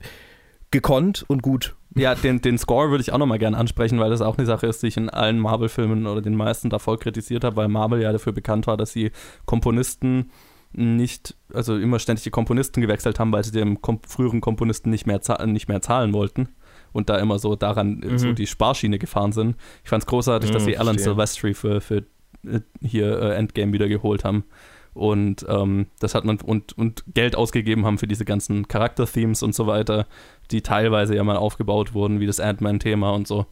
gekonnt 0.71 1.25
und 1.29 1.43
gut. 1.43 1.75
Ja, 1.95 2.15
den, 2.15 2.43
den 2.43 2.59
Score 2.59 2.91
würde 2.91 3.01
ich 3.01 3.13
auch 3.13 3.19
nochmal 3.19 3.39
gerne 3.39 3.57
ansprechen, 3.57 3.99
weil 3.99 4.11
das 4.11 4.21
auch 4.21 4.37
eine 4.37 4.47
Sache 4.47 4.67
ist, 4.67 4.83
die 4.83 4.89
ich 4.89 4.99
in 4.99 5.09
allen 5.09 5.39
Marvel-Filmen 5.39 6.07
oder 6.07 6.21
den 6.21 6.35
meisten 6.37 6.69
davor 6.69 6.99
kritisiert 6.99 7.43
habe, 7.43 7.57
weil 7.57 7.69
Marvel 7.69 8.03
ja 8.03 8.13
dafür 8.13 8.33
bekannt 8.35 8.67
war, 8.67 8.77
dass 8.77 8.93
sie 8.93 9.13
Komponisten 9.47 10.31
nicht, 10.73 11.37
also 11.55 11.77
immer 11.77 11.99
ständig 11.99 12.25
die 12.25 12.31
Komponisten 12.31 12.83
gewechselt 12.83 13.19
haben, 13.19 13.33
weil 13.33 13.45
sie 13.45 13.53
dem 13.53 13.81
kom 13.81 14.01
früheren 14.07 14.43
Komponisten 14.43 14.91
nicht 14.91 15.07
mehr, 15.07 15.21
nicht 15.47 15.69
mehr 15.69 15.81
zahlen 15.81 16.13
wollten 16.13 16.49
und 16.93 17.09
da 17.09 17.17
immer 17.17 17.39
so 17.39 17.57
daran 17.57 18.03
äh, 18.03 18.19
so 18.19 18.29
Mhm. 18.29 18.35
die 18.35 18.47
Sparschiene 18.47 18.99
gefahren 18.99 19.33
sind. 19.33 19.57
Ich 19.85 19.89
fand 19.89 20.03
es 20.03 20.07
großartig, 20.07 20.51
dass 20.51 20.65
Mhm, 20.65 20.67
sie 20.67 20.77
Alan. 20.79 20.99
Silvestri 20.99 21.55
für, 21.55 21.81
für 21.81 22.05
äh, 22.47 22.61
hier 22.83 23.19
äh, 23.23 23.37
Endgame 23.37 23.73
wieder 23.73 23.89
geholt 23.89 24.23
haben 24.25 24.45
und 24.93 25.47
ähm, 25.49 25.87
das 26.01 26.15
hat 26.15 26.25
man 26.25 26.39
und, 26.41 26.77
und 26.77 27.05
Geld 27.15 27.37
ausgegeben 27.37 27.87
haben 27.87 27.97
für 27.99 28.07
diese 28.07 28.25
ganzen 28.25 28.67
Charakter-Themes 28.69 29.43
und 29.43 29.55
so 29.55 29.67
weiter, 29.67 30.07
die 30.51 30.63
teilweise 30.63 31.15
ja 31.17 31.25
mal 31.25 31.37
aufgebaut 31.37 31.95
wurden, 31.95 32.21
wie 32.21 32.27
das 32.27 32.41
Ant-Man-Thema 32.41 33.11
und 33.11 33.27
so. 33.27 33.47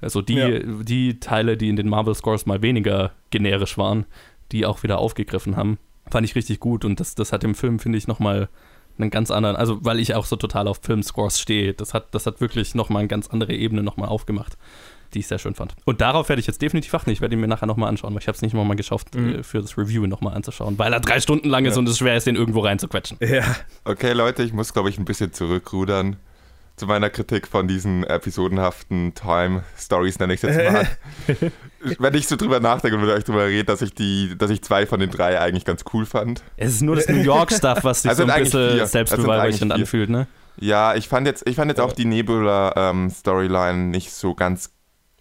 Also 0.00 0.22
die, 0.22 0.34
Ja. 0.34 0.48
die 0.60 1.18
Teile, 1.20 1.56
die 1.56 1.68
in 1.68 1.76
den 1.76 1.88
Marvel-Scores 1.88 2.46
mal 2.46 2.62
weniger 2.62 3.12
generisch 3.30 3.76
waren, 3.78 4.06
die 4.52 4.64
auch 4.66 4.82
wieder 4.82 4.98
aufgegriffen 4.98 5.56
haben, 5.56 5.78
fand 6.10 6.24
ich 6.24 6.34
richtig 6.34 6.60
gut 6.60 6.84
und 6.84 7.00
das, 7.00 7.14
das 7.14 7.32
hat 7.32 7.44
im 7.44 7.54
Film, 7.54 7.78
finde 7.78 7.98
ich, 7.98 8.06
nochmal 8.06 8.48
einen 8.98 9.10
ganz 9.10 9.30
anderen, 9.30 9.56
also 9.56 9.78
weil 9.84 10.00
ich 10.00 10.14
auch 10.14 10.24
so 10.24 10.36
total 10.36 10.66
auf 10.68 10.80
Filmscores 10.82 11.38
stehe, 11.40 11.72
das 11.74 11.94
hat, 11.94 12.14
das 12.14 12.26
hat 12.26 12.40
wirklich 12.40 12.74
nochmal 12.74 13.00
eine 13.00 13.08
ganz 13.08 13.28
andere 13.28 13.52
Ebene 13.54 13.82
nochmal 13.82 14.08
aufgemacht, 14.08 14.56
die 15.14 15.20
ich 15.20 15.26
sehr 15.28 15.38
schön 15.38 15.54
fand. 15.54 15.74
Und 15.84 16.00
darauf 16.00 16.28
werde 16.28 16.40
ich 16.40 16.46
jetzt 16.46 16.60
definitiv 16.62 16.92
achten, 16.94 17.10
ich 17.10 17.20
werde 17.20 17.34
ihn 17.34 17.40
mir 17.40 17.46
nachher 17.48 17.66
nochmal 17.66 17.88
anschauen, 17.90 18.12
weil 18.14 18.20
ich 18.22 18.26
habe 18.28 18.34
es 18.36 18.42
nicht 18.42 18.54
nochmal 18.54 18.76
geschafft, 18.76 19.14
Mhm. 19.14 19.36
äh, 19.36 19.42
für 19.42 19.60
das 19.60 19.76
Review 19.78 20.06
nochmal 20.06 20.34
anzuschauen, 20.34 20.78
weil 20.78 20.92
er 20.92 21.00
drei 21.00 21.20
Stunden 21.20 21.48
lang 21.48 21.64
ist 21.64 21.76
und 21.76 21.88
es 21.88 21.98
schwer 21.98 22.16
ist, 22.16 22.26
den 22.26 22.34
irgendwo 22.36 22.60
reinzuquetschen. 22.60 23.18
Ja. 23.20 23.44
Okay, 23.84 24.12
Leute, 24.14 24.42
ich 24.42 24.52
muss, 24.52 24.72
glaube 24.72 24.88
ich, 24.90 24.98
ein 24.98 25.04
bisschen 25.04 25.32
zurückrudern 25.32 26.16
zu 26.78 26.86
meiner 26.86 27.10
Kritik 27.10 27.46
von 27.46 27.68
diesen 27.68 28.04
episodenhaften 28.04 29.14
Time-Stories, 29.14 30.18
nenne 30.18 30.34
ich 30.34 30.42
es 30.42 30.54
jetzt 30.56 30.72
mal. 30.72 30.88
Wenn 31.98 32.14
ich 32.14 32.26
so 32.26 32.36
drüber 32.36 32.60
nachdenke 32.60 32.96
und 32.96 33.04
mit 33.04 33.10
euch 33.10 33.24
drüber 33.24 33.46
rede, 33.46 33.64
dass 33.64 33.82
ich 33.82 33.94
die, 33.94 34.36
dass 34.36 34.50
ich 34.50 34.62
zwei 34.62 34.86
von 34.86 35.00
den 35.00 35.10
drei 35.10 35.38
eigentlich 35.40 35.64
ganz 35.64 35.84
cool 35.92 36.06
fand. 36.06 36.42
Es 36.56 36.74
ist 36.74 36.82
nur 36.82 36.96
das 36.96 37.08
New 37.08 37.20
York-Stuff, 37.20 37.84
was 37.84 38.02
sich 38.02 38.10
Es 38.12 38.18
so 38.18 38.24
ein 38.24 38.42
bisschen 38.42 38.86
selbstbeweihräuchernd 38.86 39.72
anfühlt, 39.72 40.10
ne? 40.10 40.26
Ja, 40.60 40.94
ich 40.94 41.08
fand 41.08 41.26
jetzt, 41.26 41.46
ich 41.48 41.56
fand 41.56 41.70
jetzt 41.70 41.80
auch 41.80 41.92
die 41.92 42.04
Nebula-Storyline 42.04 43.78
nicht 43.78 44.12
so 44.12 44.34
ganz 44.34 44.70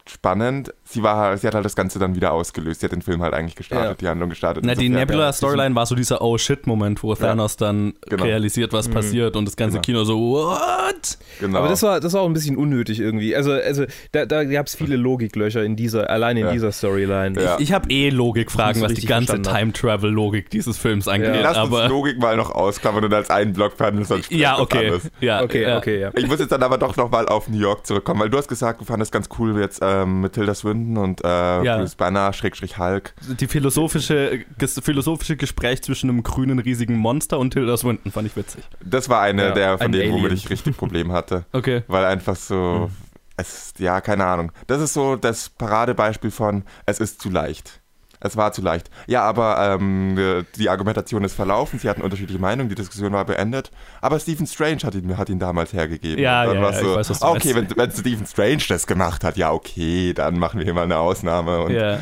spannend. 0.07 0.73
Sie 0.89 1.03
war 1.03 1.35
sie 1.37 1.45
hat 1.47 1.53
halt 1.55 1.65
das 1.65 1.75
Ganze 1.75 1.99
dann 1.99 2.15
wieder 2.15 2.31
ausgelöst. 2.31 2.79
Sie 2.81 2.85
hat 2.85 2.93
den 2.93 3.01
Film 3.01 3.21
halt 3.21 3.33
eigentlich 3.33 3.55
gestartet, 3.55 3.87
Ja. 3.89 3.93
die 3.95 4.07
Handlung 4.07 4.29
gestartet. 4.29 4.63
Na, 4.65 4.73
die 4.75 4.89
Nebula-Storyline 4.89 5.75
war 5.75 5.85
so 5.85 5.95
dieser 5.95 6.21
Oh-Shit-Moment, 6.21 7.03
wo 7.03 7.13
Thanos 7.13 7.57
dann 7.57 7.93
Genau. 8.09 8.23
realisiert, 8.23 8.71
was 8.73 8.87
passiert 8.87 9.35
und 9.35 9.45
das 9.45 9.55
ganze 9.55 9.77
Genau. 9.77 9.81
Kino 9.83 10.03
so, 10.05 10.17
what? 10.19 11.17
Genau. 11.39 11.59
Aber 11.59 11.67
das 11.67 11.83
war, 11.83 11.99
das 11.99 12.13
war 12.13 12.21
auch 12.21 12.25
ein 12.27 12.33
bisschen 12.33 12.55
unnötig 12.57 12.99
irgendwie. 12.99 13.35
Also, 13.35 13.51
also 13.51 13.85
da, 14.11 14.25
da 14.25 14.43
gab 14.45 14.67
es 14.67 14.75
viele 14.75 14.95
Logiklöcher 14.95 15.63
in 15.63 15.75
dieser, 15.75 16.09
allein 16.09 16.37
in 16.37 16.45
Ja. 16.45 16.51
dieser 16.53 16.71
Storyline. 16.71 17.41
Ja. 17.41 17.57
Ich 17.59 17.73
habe 17.73 17.89
eh 17.89 18.09
Logikfragen, 18.09 18.81
was 18.81 18.93
die 18.93 19.05
ganze. 19.05 19.41
Time-Travel-Logik 19.41 20.49
dieses 20.49 20.77
Films 20.77 21.07
angeht. 21.07 21.35
Ja. 21.35 21.41
Lass 21.41 21.57
uns 21.57 21.67
aber 21.67 21.87
Logik 21.87 22.17
mal 22.19 22.35
noch 22.37 22.51
ausklammern 22.51 23.03
und 23.05 23.13
als 23.13 23.29
einen 23.29 23.53
Block 23.53 23.77
behandeln, 23.77 24.05
sonst 24.05 24.31
ja, 24.31 24.59
okay. 24.59 24.93
Ja, 25.19 25.41
Okay, 25.43 25.63
ja. 25.63 25.77
okay, 25.77 25.99
ja. 25.99 26.11
Ich 26.15 26.27
muss 26.27 26.39
jetzt 26.39 26.51
dann 26.51 26.63
aber 26.63 26.77
doch 26.77 26.95
nochmal 26.97 27.27
auf 27.27 27.47
New 27.47 27.59
York 27.59 27.85
zurückkommen, 27.85 28.19
weil 28.21 28.29
du 28.29 28.37
hast 28.37 28.47
gesagt, 28.47 28.81
du 28.81 28.85
fandest 28.85 29.11
ganz 29.11 29.29
cool 29.37 29.59
jetzt 29.59 29.79
ähm, 29.83 30.21
mit 30.21 30.33
Tilda 30.33 30.53
Swinton 30.53 30.76
erfunden 30.77 30.97
und 30.97 31.23
äh, 31.23 31.63
Ja. 31.63 31.77
Bruce 31.77 31.95
Banner, 31.95 32.33
Schrägstrich 32.33 32.77
Hulk. 32.77 33.13
Die 33.39 33.47
philosophische, 33.47 34.39
ges, 34.57 34.79
philosophische 34.83 35.35
Gespräch 35.37 35.81
zwischen 35.81 36.09
einem 36.09 36.23
grünen 36.23 36.59
riesigen 36.59 36.95
Monster 36.97 37.39
und 37.39 37.51
Tilda 37.51 37.75
Swinton 37.77 38.11
fand 38.11 38.27
ich 38.27 38.35
witzig. 38.35 38.63
Das 38.83 39.09
war 39.09 39.21
eine 39.21 39.47
Ja, 39.47 39.51
der 39.51 39.77
von 39.77 39.87
ein 39.87 39.91
denen, 39.91 40.13
womit 40.13 40.31
ich 40.33 40.49
richtig 40.49 40.77
Problem 40.77 41.11
hatte. 41.11 41.45
Okay. 41.57 41.83
Weil 41.87 42.05
einfach 42.05 42.35
so, 42.35 42.91
es, 43.35 43.73
ja, 43.79 43.99
keine 43.99 44.25
Ahnung. 44.25 44.51
Das 44.67 44.79
ist 44.79 44.93
so 44.93 45.15
das 45.15 45.49
Paradebeispiel 45.49 46.29
von, 46.29 46.63
es 46.85 46.99
ist 46.99 47.19
zu 47.19 47.29
leicht. 47.29 47.81
Es 48.19 48.35
war 48.35 48.51
zu 48.51 48.61
leicht. 48.61 48.89
Ja, 49.05 49.21
aber 49.23 49.77
ähm, 49.79 50.45
die 50.55 50.69
Argumentation 50.69 51.23
ist 51.23 51.33
verlaufen, 51.33 51.79
sie 51.79 51.89
hatten 51.89 52.01
unterschiedliche 52.01 52.39
Meinungen, 52.39 52.69
die 52.69 52.75
Diskussion 52.75 53.13
war 53.13 53.25
beendet. 53.25 53.71
Aber 54.01 54.19
Stephen 54.19 54.47
Strange 54.47 54.79
hat 54.83 54.95
ihn, 54.95 55.17
hat 55.17 55.29
ihn 55.29 55.39
damals 55.39 55.73
hergegeben. 55.73 56.21
Ja, 56.23 56.45
dann 56.45 56.55
ja, 56.55 56.71
ja, 56.71 56.73
so, 56.73 56.95
weiß, 56.95 57.21
okay, 57.21 57.53
wenn, 57.55 57.67
wenn 57.75 57.91
Stephen 57.91 58.25
Strange 58.25 58.63
das 58.67 58.87
gemacht 58.87 59.23
hat, 59.23 59.37
ja, 59.37 59.51
okay, 59.51 60.13
dann 60.13 60.39
machen 60.39 60.57
wir 60.59 60.63
hier 60.65 60.73
mal 60.73 60.83
eine 60.83 60.97
Ausnahme. 60.97 61.61
Und 61.61 61.73
Ja. 61.73 61.99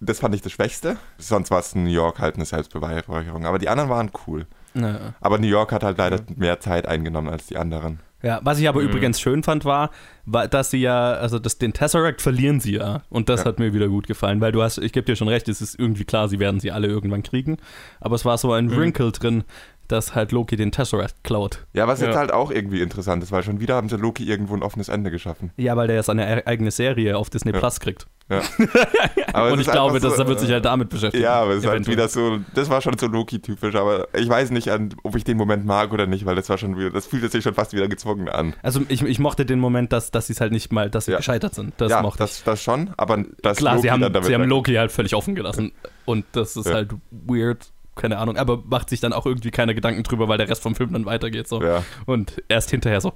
das 0.00 0.18
fand 0.18 0.34
ich 0.34 0.42
das 0.42 0.52
Schwächste. 0.52 0.98
Sonst 1.18 1.50
war 1.50 1.60
es 1.60 1.72
in 1.72 1.84
New 1.84 1.90
York 1.90 2.18
halt 2.18 2.36
eine 2.36 2.44
Selbstbeweihräucherung. 2.44 3.46
Aber 3.46 3.58
die 3.58 3.68
anderen 3.68 3.88
waren 3.88 4.10
cool. 4.26 4.46
Ja. 4.74 5.14
Aber 5.22 5.38
New 5.38 5.46
York 5.46 5.72
hat 5.72 5.82
halt 5.82 5.96
leider 5.96 6.20
mehr 6.36 6.60
Zeit 6.60 6.86
eingenommen 6.86 7.30
als 7.30 7.46
die 7.46 7.56
anderen. 7.56 8.00
Ja, 8.26 8.40
was 8.42 8.58
ich 8.58 8.68
aber 8.68 8.80
übrigens 8.80 9.20
schön 9.20 9.42
fand, 9.42 9.64
war, 9.64 9.90
war, 10.24 10.48
dass 10.48 10.70
sie 10.70 10.78
ja, 10.80 11.12
also 11.12 11.38
das, 11.38 11.58
den 11.58 11.72
Tesseract 11.72 12.20
verlieren 12.20 12.58
sie 12.60 12.74
ja. 12.74 13.02
Und 13.08 13.28
das 13.28 13.40
Ja. 13.40 13.46
hat 13.46 13.58
mir 13.60 13.72
wieder 13.72 13.88
gut 13.88 14.06
gefallen, 14.06 14.40
weil 14.40 14.50
du 14.52 14.62
hast, 14.62 14.78
ich 14.78 14.92
gebe 14.92 15.06
dir 15.06 15.14
schon 15.16 15.28
recht, 15.28 15.48
es 15.48 15.60
ist 15.60 15.78
irgendwie 15.78 16.04
klar, 16.04 16.28
sie 16.28 16.38
werden 16.40 16.58
sie 16.58 16.72
alle 16.72 16.88
irgendwann 16.88 17.22
kriegen. 17.22 17.58
Aber 18.00 18.16
es 18.16 18.24
war 18.24 18.36
so 18.36 18.52
ein 18.52 18.74
Wrinkle 18.74 19.12
drin, 19.12 19.44
dass 19.88 20.16
halt 20.16 20.32
Loki 20.32 20.56
den 20.56 20.72
Tesseract 20.72 21.22
klaut. 21.22 21.64
Ja, 21.72 21.86
was 21.86 22.00
jetzt 22.00 22.14
Ja. 22.14 22.18
halt 22.18 22.32
auch 22.32 22.50
irgendwie 22.50 22.80
interessant 22.82 23.22
ist, 23.22 23.30
weil 23.30 23.44
schon 23.44 23.60
wieder 23.60 23.76
haben 23.76 23.88
sie 23.88 23.96
Loki 23.96 24.24
irgendwo 24.24 24.54
ein 24.54 24.62
offenes 24.64 24.88
Ende 24.88 25.12
geschaffen. 25.12 25.52
Ja, 25.56 25.76
weil 25.76 25.86
der 25.86 25.94
jetzt 25.94 26.10
eine 26.10 26.40
e- 26.40 26.44
eigene 26.46 26.72
Serie 26.72 27.16
auf 27.16 27.30
Disney 27.30 27.52
Ja. 27.52 27.58
Plus 27.60 27.78
kriegt. 27.78 28.08
Ja. 28.28 28.40
Und 29.52 29.60
ich 29.60 29.68
glaube, 29.68 30.00
so, 30.00 30.08
er 30.08 30.26
wird 30.26 30.40
sich 30.40 30.50
halt 30.50 30.64
damit 30.64 30.88
beschäftigen. 30.88 31.22
Ja, 31.22 31.42
aber 31.42 31.52
es 31.52 31.62
ist 31.62 31.68
halt 31.70 31.86
wieder 31.86 32.08
so, 32.08 32.38
das 32.54 32.68
war 32.68 32.80
schon 32.80 32.98
so 32.98 33.06
Loki-typisch, 33.06 33.74
aber 33.76 34.08
ich 34.14 34.28
weiß 34.28 34.50
nicht, 34.50 34.68
an, 34.70 34.94
ob 35.04 35.14
ich 35.14 35.22
den 35.22 35.36
Moment 35.36 35.64
mag 35.64 35.92
oder 35.92 36.06
nicht, 36.06 36.26
weil 36.26 36.34
das 36.34 36.48
war 36.48 36.58
schon 36.58 36.76
wieder, 36.76 36.90
das 36.90 37.06
fühlte 37.06 37.28
sich 37.28 37.44
schon 37.44 37.54
fast 37.54 37.72
wieder 37.72 37.86
gezwungen 37.86 38.28
an. 38.28 38.54
Also 38.62 38.80
ich, 38.88 39.02
ich 39.02 39.18
mochte 39.20 39.46
den 39.46 39.60
Moment, 39.60 39.92
dass, 39.92 40.10
dass 40.10 40.26
sie 40.26 40.32
es 40.32 40.40
halt 40.40 40.50
nicht 40.52 40.72
mal, 40.72 40.90
dass 40.90 41.04
sie 41.04 41.12
Ja. 41.12 41.18
gescheitert 41.18 41.54
sind. 41.54 41.74
Das 41.76 41.90
ja, 41.90 42.02
mochte 42.02 42.18
das, 42.18 42.42
das 42.42 42.60
schon, 42.62 42.90
aber 42.96 43.18
ich. 43.18 43.26
das 43.42 43.58
Klar, 43.58 43.78
sie 43.78 43.90
haben, 43.90 44.02
sie 44.24 44.34
haben 44.34 44.44
Loki 44.48 44.74
halt 44.74 44.90
völlig 44.90 45.14
offen 45.14 45.34
gelassen. 45.36 45.72
Und 46.04 46.24
das 46.32 46.56
ist 46.56 46.66
Ja. 46.66 46.74
halt 46.74 46.90
weird. 47.10 47.68
Keine 47.94 48.18
Ahnung, 48.18 48.36
aber 48.36 48.62
macht 48.66 48.90
sich 48.90 49.00
dann 49.00 49.12
auch 49.14 49.24
irgendwie 49.24 49.50
keine 49.50 49.74
Gedanken 49.74 50.02
drüber, 50.02 50.28
weil 50.28 50.36
der 50.36 50.48
Rest 50.50 50.62
vom 50.62 50.74
Film 50.74 50.92
dann 50.92 51.06
weitergeht. 51.06 51.48
So. 51.48 51.62
Und 52.04 52.42
erst 52.48 52.70
hinterher 52.70 53.00
so. 53.00 53.14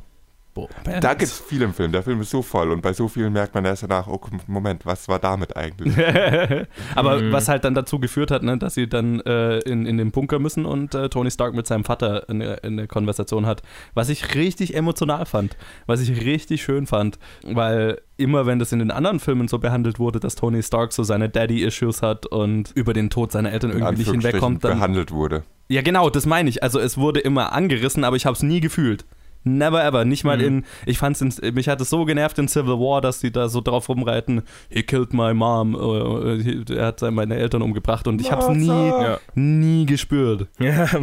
Boah, 0.52 0.68
man, 0.84 1.00
Da 1.00 1.14
gibt 1.14 1.30
es 1.30 1.38
viel 1.38 1.62
im 1.62 1.72
Film. 1.72 1.92
Der 1.92 2.02
Film 2.02 2.20
ist 2.20 2.30
so 2.30 2.42
voll 2.42 2.72
und 2.72 2.82
bei 2.82 2.92
so 2.92 3.06
vielen 3.06 3.32
merkt 3.32 3.54
man 3.54 3.64
erst 3.64 3.84
danach, 3.84 4.08
oh 4.08 4.20
Moment, 4.48 4.84
was 4.84 5.06
war 5.08 5.20
damit 5.20 5.56
eigentlich? 5.56 5.96
Aber 6.96 7.30
was 7.30 7.48
halt 7.48 7.64
dann 7.64 7.74
dazu 7.74 8.00
geführt 8.00 8.30
hat, 8.32 8.42
ne, 8.42 8.58
dass 8.58 8.74
sie 8.74 8.88
dann 8.88 9.20
äh, 9.20 9.58
in, 9.60 9.86
in 9.86 9.96
den 9.96 10.10
Bunker 10.10 10.40
müssen 10.40 10.66
und 10.66 10.94
äh, 10.94 11.08
Tony 11.08 11.30
Stark 11.30 11.54
mit 11.54 11.66
seinem 11.68 11.84
Vater 11.84 12.24
eine, 12.28 12.58
eine 12.64 12.88
Konversation 12.88 13.46
hat. 13.46 13.62
Was 13.94 14.08
ich 14.08 14.34
richtig 14.34 14.74
emotional 14.74 15.24
fand. 15.24 15.56
Was 15.86 16.00
ich 16.00 16.24
richtig 16.24 16.62
schön 16.62 16.86
fand. 16.86 17.18
Weil 17.44 18.00
immer, 18.16 18.46
wenn 18.46 18.58
das 18.58 18.72
in 18.72 18.80
den 18.80 18.90
anderen 18.90 19.20
Filmen 19.20 19.46
so 19.46 19.58
behandelt 19.58 19.98
wurde, 19.98 20.18
dass 20.18 20.34
Tony 20.34 20.62
Stark 20.62 20.92
so 20.92 21.04
seine 21.04 21.28
Daddy-Issues 21.28 22.02
hat 22.02 22.26
und 22.26 22.72
über 22.74 22.92
den 22.92 23.10
Tod 23.10 23.30
seiner 23.32 23.52
Eltern 23.52 23.70
irgendwie 23.70 23.98
nicht 23.98 24.10
hinwegkommt, 24.10 24.64
dann. 24.64 24.72
behandelt 24.72 25.12
wurde. 25.12 25.44
Ja, 25.68 25.82
genau, 25.82 26.10
das 26.10 26.26
meine 26.26 26.50
ich. 26.50 26.62
Also 26.64 26.80
es 26.80 26.98
wurde 26.98 27.20
immer 27.20 27.52
angerissen, 27.52 28.02
aber 28.02 28.16
ich 28.16 28.26
habe 28.26 28.34
es 28.34 28.42
nie 28.42 28.60
gefühlt. 28.60 29.04
Never 29.44 29.82
ever. 29.82 30.04
Nicht 30.04 30.24
mal 30.24 30.40
in. 30.40 30.64
Ich 30.86 30.98
fand's 30.98 31.20
in, 31.22 31.32
mich 31.54 31.68
hat 31.68 31.80
es 31.80 31.88
so 31.90 32.04
genervt 32.04 32.38
in 32.38 32.48
Civil 32.48 32.74
War, 32.78 33.00
dass 33.00 33.20
die 33.20 33.32
da 33.32 33.48
so 33.48 33.60
drauf 33.60 33.88
rumreiten. 33.88 34.42
He 34.68 34.82
killed 34.82 35.12
my 35.14 35.32
mom. 35.34 35.74
äh, 35.74 36.34
äh, 36.50 36.76
Er 36.76 36.86
hat 36.86 37.00
meine 37.10 37.36
Eltern 37.36 37.62
umgebracht 37.62 38.06
und 38.06 38.20
ich 38.20 38.30
habe 38.30 38.42
es 38.42 38.48
nie, 38.58 38.66
Ja. 38.68 39.18
nie 39.34 39.86
gespürt. 39.86 40.48
Ja. 40.58 40.86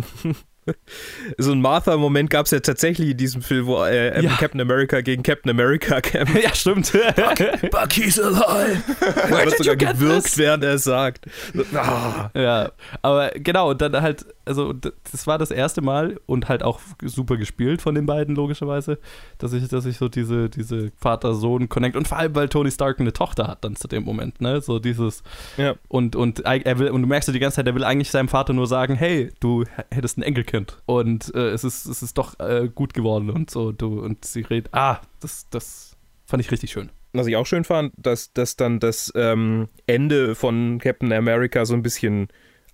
So 1.38 1.52
ein 1.52 1.62
Martha-Moment 1.62 2.30
gab 2.30 2.46
es 2.46 2.52
ja 2.52 2.60
tatsächlich 2.60 3.12
in 3.12 3.18
diesem 3.18 3.42
Film, 3.42 3.66
wo 3.68 3.84
äh, 3.84 4.22
Ja. 4.24 4.36
Captain 4.38 4.60
America 4.62 5.02
gegen 5.02 5.24
Captain 5.24 5.50
America 5.52 6.02
kämpft. 6.02 6.42
ja, 6.42 6.54
stimmt. 6.56 6.92
Bucky's 7.72 8.20
alive! 8.20 8.82
Er 9.30 9.46
wird 9.46 9.58
sogar 9.58 9.76
gewürgt, 9.76 10.38
während 10.38 10.64
er 10.64 10.74
es 10.76 10.84
sagt. 10.84 11.26
Ah. 11.74 12.30
Ja, 12.34 12.72
aber 13.02 13.32
genau, 13.36 13.72
und 13.72 13.82
dann 13.82 14.02
halt, 14.02 14.26
also 14.46 14.74
das 14.74 15.28
war 15.28 15.38
das 15.38 15.52
erste 15.52 15.82
Mal 15.82 16.20
und 16.26 16.50
halt 16.50 16.64
auch 16.64 16.80
super 17.04 17.38
gespielt 17.38 17.82
von 17.82 17.96
den 17.96 18.06
beiden, 18.06 18.36
logischerweise, 18.36 18.98
dass 19.38 19.54
ich, 19.54 19.68
dass 19.68 19.86
ich 19.86 19.98
so 19.98 20.08
diese, 20.10 20.50
diese 20.50 20.92
Vater-Sohn-Connect 20.98 21.96
und 21.96 22.08
vor 22.08 22.18
allem, 22.18 22.36
weil 22.36 22.50
Tony 22.50 22.72
Stark 22.72 23.00
eine 23.00 23.14
Tochter 23.14 23.48
hat 23.48 23.64
dann 23.64 23.76
zu 23.76 23.88
dem 23.88 24.04
Moment, 24.04 24.42
ne? 24.42 24.62
So 24.62 24.80
dieses 24.80 25.24
Ja. 25.58 25.76
und, 25.88 26.16
und 26.16 26.40
er 26.42 26.80
will, 26.80 26.90
und 26.90 27.02
du 27.02 27.08
merkst 27.08 27.28
so 27.28 27.34
die 27.34 27.40
ganze 27.40 27.58
Zeit, 27.58 27.68
er 27.68 27.76
will 27.76 27.84
eigentlich 27.84 28.10
seinem 28.12 28.28
Vater 28.30 28.54
nur 28.54 28.68
sagen, 28.68 28.96
hey, 28.96 29.30
du 29.40 29.64
hättest 29.92 30.18
ein 30.18 30.24
Enkelkind. 30.24 30.57
Und 30.86 31.34
äh, 31.36 31.50
es 31.50 31.64
ist, 31.64 31.86
es 31.86 32.02
ist 32.02 32.18
doch 32.18 32.40
äh, 32.40 32.70
gut 32.74 32.94
geworden 32.94 33.30
und 33.30 33.50
so, 33.50 33.72
du, 33.72 34.00
und 34.00 34.26
sie 34.26 34.42
redet, 34.42 34.74
ah, 34.74 35.02
das, 35.20 35.48
das 35.50 35.98
fand 36.26 36.44
ich 36.44 36.52
richtig 36.52 36.72
schön. 36.72 36.90
Was 37.14 37.28
ich 37.28 37.36
auch 37.36 37.46
schön 37.46 37.64
fand, 37.64 37.94
dass, 37.98 38.34
dass 38.34 38.56
dann 38.56 38.80
das 38.80 39.12
ähm, 39.16 39.70
Ende 39.88 40.36
von 40.36 40.80
Captain 40.80 41.12
America 41.12 41.66
so 41.66 41.74
ein 41.74 41.82
bisschen 41.82 42.28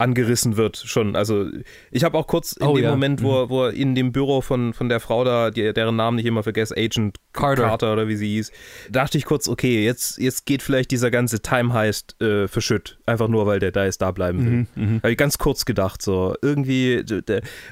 angerissen 0.04 0.58
wird 0.58 0.78
schon. 0.78 1.16
Also 1.16 1.48
ich 1.92 2.04
habe 2.04 2.18
auch 2.18 2.28
kurz 2.28 2.54
in 2.54 2.68
Oh, 2.68 2.76
dem 2.76 2.84
ja. 2.84 2.92
Moment, 2.92 3.24
wo, 3.24 3.50
wo 3.50 3.66
er 3.66 3.74
in 3.74 3.96
dem 3.96 4.12
Büro 4.12 4.42
von, 4.42 4.74
von 4.74 4.90
der 4.90 5.00
Frau 5.00 5.24
da, 5.24 5.50
die, 5.50 5.74
deren 5.74 5.96
Namen 5.96 6.20
ich 6.20 6.26
immer 6.26 6.44
vergesse, 6.44 6.76
Agent 6.78 7.18
Carter. 7.32 7.94
oder 7.94 8.08
wie 8.08 8.16
sie 8.16 8.28
hieß, 8.36 8.52
dachte 8.92 9.18
ich 9.18 9.26
kurz, 9.26 9.48
okay, 9.48 9.84
jetzt, 9.84 10.18
jetzt 10.20 10.46
geht 10.46 10.62
vielleicht 10.62 10.92
dieser 10.92 11.10
ganze 11.10 11.42
Time 11.42 11.74
Heist 11.74 12.22
äh, 12.22 12.48
verschütt. 12.48 13.00
Einfach 13.06 13.28
nur, 13.28 13.48
weil 13.48 13.60
der 13.60 13.72
da 13.72 13.86
jetzt 13.86 14.02
da 14.02 14.12
bleiben 14.12 14.46
will. 14.46 14.68
Mhm, 14.86 14.98
Habe 15.02 15.12
ich 15.12 15.18
ganz 15.18 15.38
kurz 15.38 15.66
gedacht, 15.66 16.02
so 16.02 16.36
irgendwie. 16.42 17.04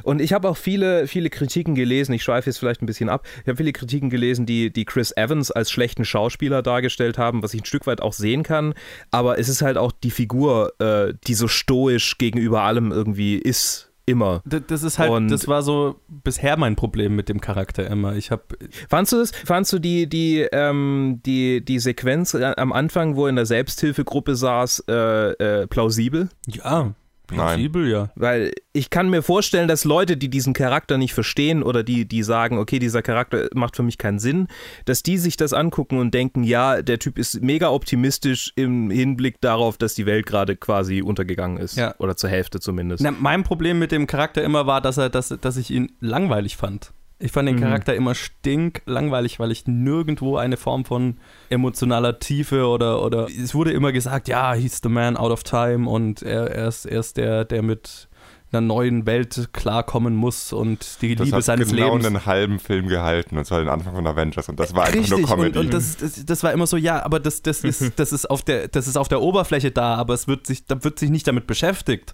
Und 0.03 0.19
ich 0.21 0.33
habe 0.33 0.49
auch 0.49 0.57
viele, 0.57 1.05
viele 1.07 1.29
Kritiken 1.29 1.75
gelesen. 1.75 2.13
Ich 2.13 2.23
schweife 2.23 2.49
jetzt 2.49 2.57
vielleicht 2.57 2.81
ein 2.81 2.85
bisschen 2.87 3.09
ab. 3.09 3.25
Ich 3.43 3.47
habe 3.47 3.57
viele 3.57 3.71
Kritiken 3.73 4.09
gelesen, 4.09 4.45
die, 4.45 4.71
die 4.71 4.85
Chris 4.85 5.11
Evans 5.15 5.51
als 5.51 5.69
schlechten 5.69 6.05
Schauspieler 6.05 6.61
dargestellt 6.63 7.17
haben, 7.17 7.43
was 7.43 7.53
ich 7.53 7.61
ein 7.61 7.65
Stück 7.65 7.85
weit 7.87 8.01
auch 8.01 8.13
sehen 8.13 8.43
kann. 8.43 8.73
Aber 9.11 9.37
es 9.37 9.49
ist 9.49 9.61
halt 9.61 9.77
auch 9.77 9.91
die 9.91 10.11
Figur, 10.11 10.73
äh, 10.79 11.13
die 11.27 11.33
so 11.35 11.47
stoisch 11.47 12.17
gegenüber 12.21 12.61
allem 12.61 12.91
irgendwie 12.91 13.35
ist. 13.35 13.87
Immer. 14.07 14.41
Das 14.45 14.81
ist 14.83 14.97
halt, 14.99 15.11
Und- 15.11 15.29
das 15.29 15.47
war 15.47 15.61
so 15.61 15.95
bisher 16.07 16.57
mein 16.57 16.75
Problem 16.75 17.15
mit 17.15 17.29
dem 17.29 17.39
Charakter 17.39 17.87
immer. 17.87 18.15
Ich 18.15 18.31
habe 18.31 18.43
Fandst 18.89 19.13
du 19.13 19.17
das? 19.17 19.31
Fandst 19.31 19.71
du 19.73 19.79
die, 19.79 20.07
die, 20.09 20.39
ähm, 20.51 21.21
die, 21.25 21.63
die 21.63 21.77
Sequenz 21.79 22.33
äh, 22.33 22.53
am 22.57 22.73
Anfang, 22.73 23.15
wo 23.15 23.25
er 23.25 23.29
in 23.29 23.35
der 23.35 23.45
Selbsthilfegruppe 23.45 24.35
saß, 24.35 24.85
äh, 24.89 25.31
äh, 25.61 25.67
plausibel? 25.67 26.29
Ja, 26.47 26.93
Nein. 27.31 27.47
plausibel, 27.55 27.89
ja. 27.89 28.09
Weil 28.15 28.51
ich 28.73 28.89
kann 28.89 29.09
mir 29.09 29.21
vorstellen, 29.21 29.67
dass 29.67 29.83
Leute, 29.83 30.17
die 30.17 30.29
diesen 30.29 30.53
Charakter 30.53 30.97
nicht 30.97 31.13
verstehen 31.13 31.63
oder 31.63 31.83
die, 31.83 32.07
die 32.07 32.23
sagen, 32.23 32.57
okay, 32.57 32.79
dieser 32.79 33.01
Charakter 33.01 33.47
macht 33.53 33.75
für 33.75 33.83
mich 33.83 33.97
keinen 33.97 34.19
Sinn, 34.19 34.47
dass 34.85 35.03
die 35.03 35.17
sich 35.17 35.37
das 35.37 35.53
angucken 35.53 35.99
und 35.99 36.13
denken, 36.13 36.43
ja, 36.43 36.81
der 36.81 36.99
Typ 36.99 37.17
ist 37.17 37.41
mega 37.41 37.69
optimistisch 37.69 38.53
im 38.55 38.89
Hinblick 38.89 39.41
darauf, 39.41 39.77
dass 39.77 39.95
die 39.95 40.05
Welt 40.05 40.25
gerade 40.25 40.55
quasi 40.55 41.01
untergegangen 41.01 41.57
ist. 41.57 41.77
Ja. 41.77 41.95
Oder 41.99 42.15
zur 42.15 42.29
Hälfte 42.29 42.59
zumindest. 42.59 43.03
Na, 43.03 43.11
mein 43.11 43.43
Problem 43.43 43.79
mit 43.79 43.91
dem 43.91 44.07
Charakter 44.07 44.43
immer 44.43 44.67
war, 44.67 44.81
dass 44.81 44.97
er, 44.97 45.09
dass, 45.09 45.29
dass 45.29 45.57
ich 45.57 45.71
ihn 45.71 45.91
langweilig 45.99 46.57
fand. 46.57 46.91
Ich 47.21 47.31
fand 47.31 47.47
den 47.47 47.55
Mhm. 47.57 47.61
Charakter 47.61 47.95
immer 47.95 48.15
stink 48.15 48.81
langweilig, 48.85 49.39
weil 49.39 49.51
ich 49.51 49.67
nirgendwo 49.67 50.37
eine 50.37 50.57
Form 50.57 50.85
von 50.85 51.17
emotionaler 51.49 52.19
Tiefe 52.19 52.65
oder, 52.67 53.03
oder 53.03 53.27
es 53.27 53.53
wurde 53.53 53.71
immer 53.71 53.91
gesagt, 53.91 54.27
ja, 54.27 54.53
he's 54.53 54.79
the 54.83 54.89
man 54.89 55.15
out 55.17 55.31
of 55.31 55.43
time 55.43 55.87
und 55.89 56.21
er, 56.23 56.47
er, 56.51 56.67
ist, 56.67 56.85
er 56.85 56.99
ist 56.99 57.17
der, 57.17 57.45
der 57.45 57.61
mit 57.61 58.07
einer 58.53 58.61
neuen 58.61 59.05
Welt 59.05 59.49
klarkommen 59.53 60.13
muss 60.13 60.51
und 60.51 61.01
die 61.01 61.15
Das 61.15 61.25
Liebe 61.25 61.37
hat 61.37 61.43
seines 61.45 61.69
genau 61.69 61.93
Lebens. 61.93 62.05
einen 62.05 62.25
halben 62.25 62.59
Film 62.59 62.87
gehalten 62.89 63.37
und 63.37 63.45
zwar 63.45 63.59
den 63.59 63.69
Anfang 63.69 63.95
von 63.95 64.05
Avengers 64.05 64.49
und 64.49 64.59
das 64.59 64.75
war 64.75 64.85
einfach 64.87 65.09
nur 65.09 65.19
Richtig, 65.19 65.25
Comedy. 65.35 65.57
und, 65.59 65.65
und 65.65 65.73
das, 65.73 65.95
das, 65.97 66.25
das 66.25 66.43
war 66.43 66.51
immer 66.51 66.67
so, 66.67 66.75
ja, 66.75 67.01
aber 67.05 67.19
das, 67.21 67.41
das, 67.43 67.63
ist, 67.63 67.93
das, 67.97 68.11
ist 68.11 68.29
auf 68.29 68.41
der, 68.41 68.67
das 68.67 68.87
ist 68.87 68.97
auf 68.97 69.07
der 69.07 69.21
Oberfläche 69.21 69.71
da, 69.71 69.95
aber 69.95 70.13
es 70.15 70.27
wird 70.27 70.47
sich, 70.47 70.65
da 70.65 70.83
wird 70.83 70.99
sich 70.99 71.09
nicht 71.11 71.27
damit 71.27 71.47
beschäftigt. 71.47 72.13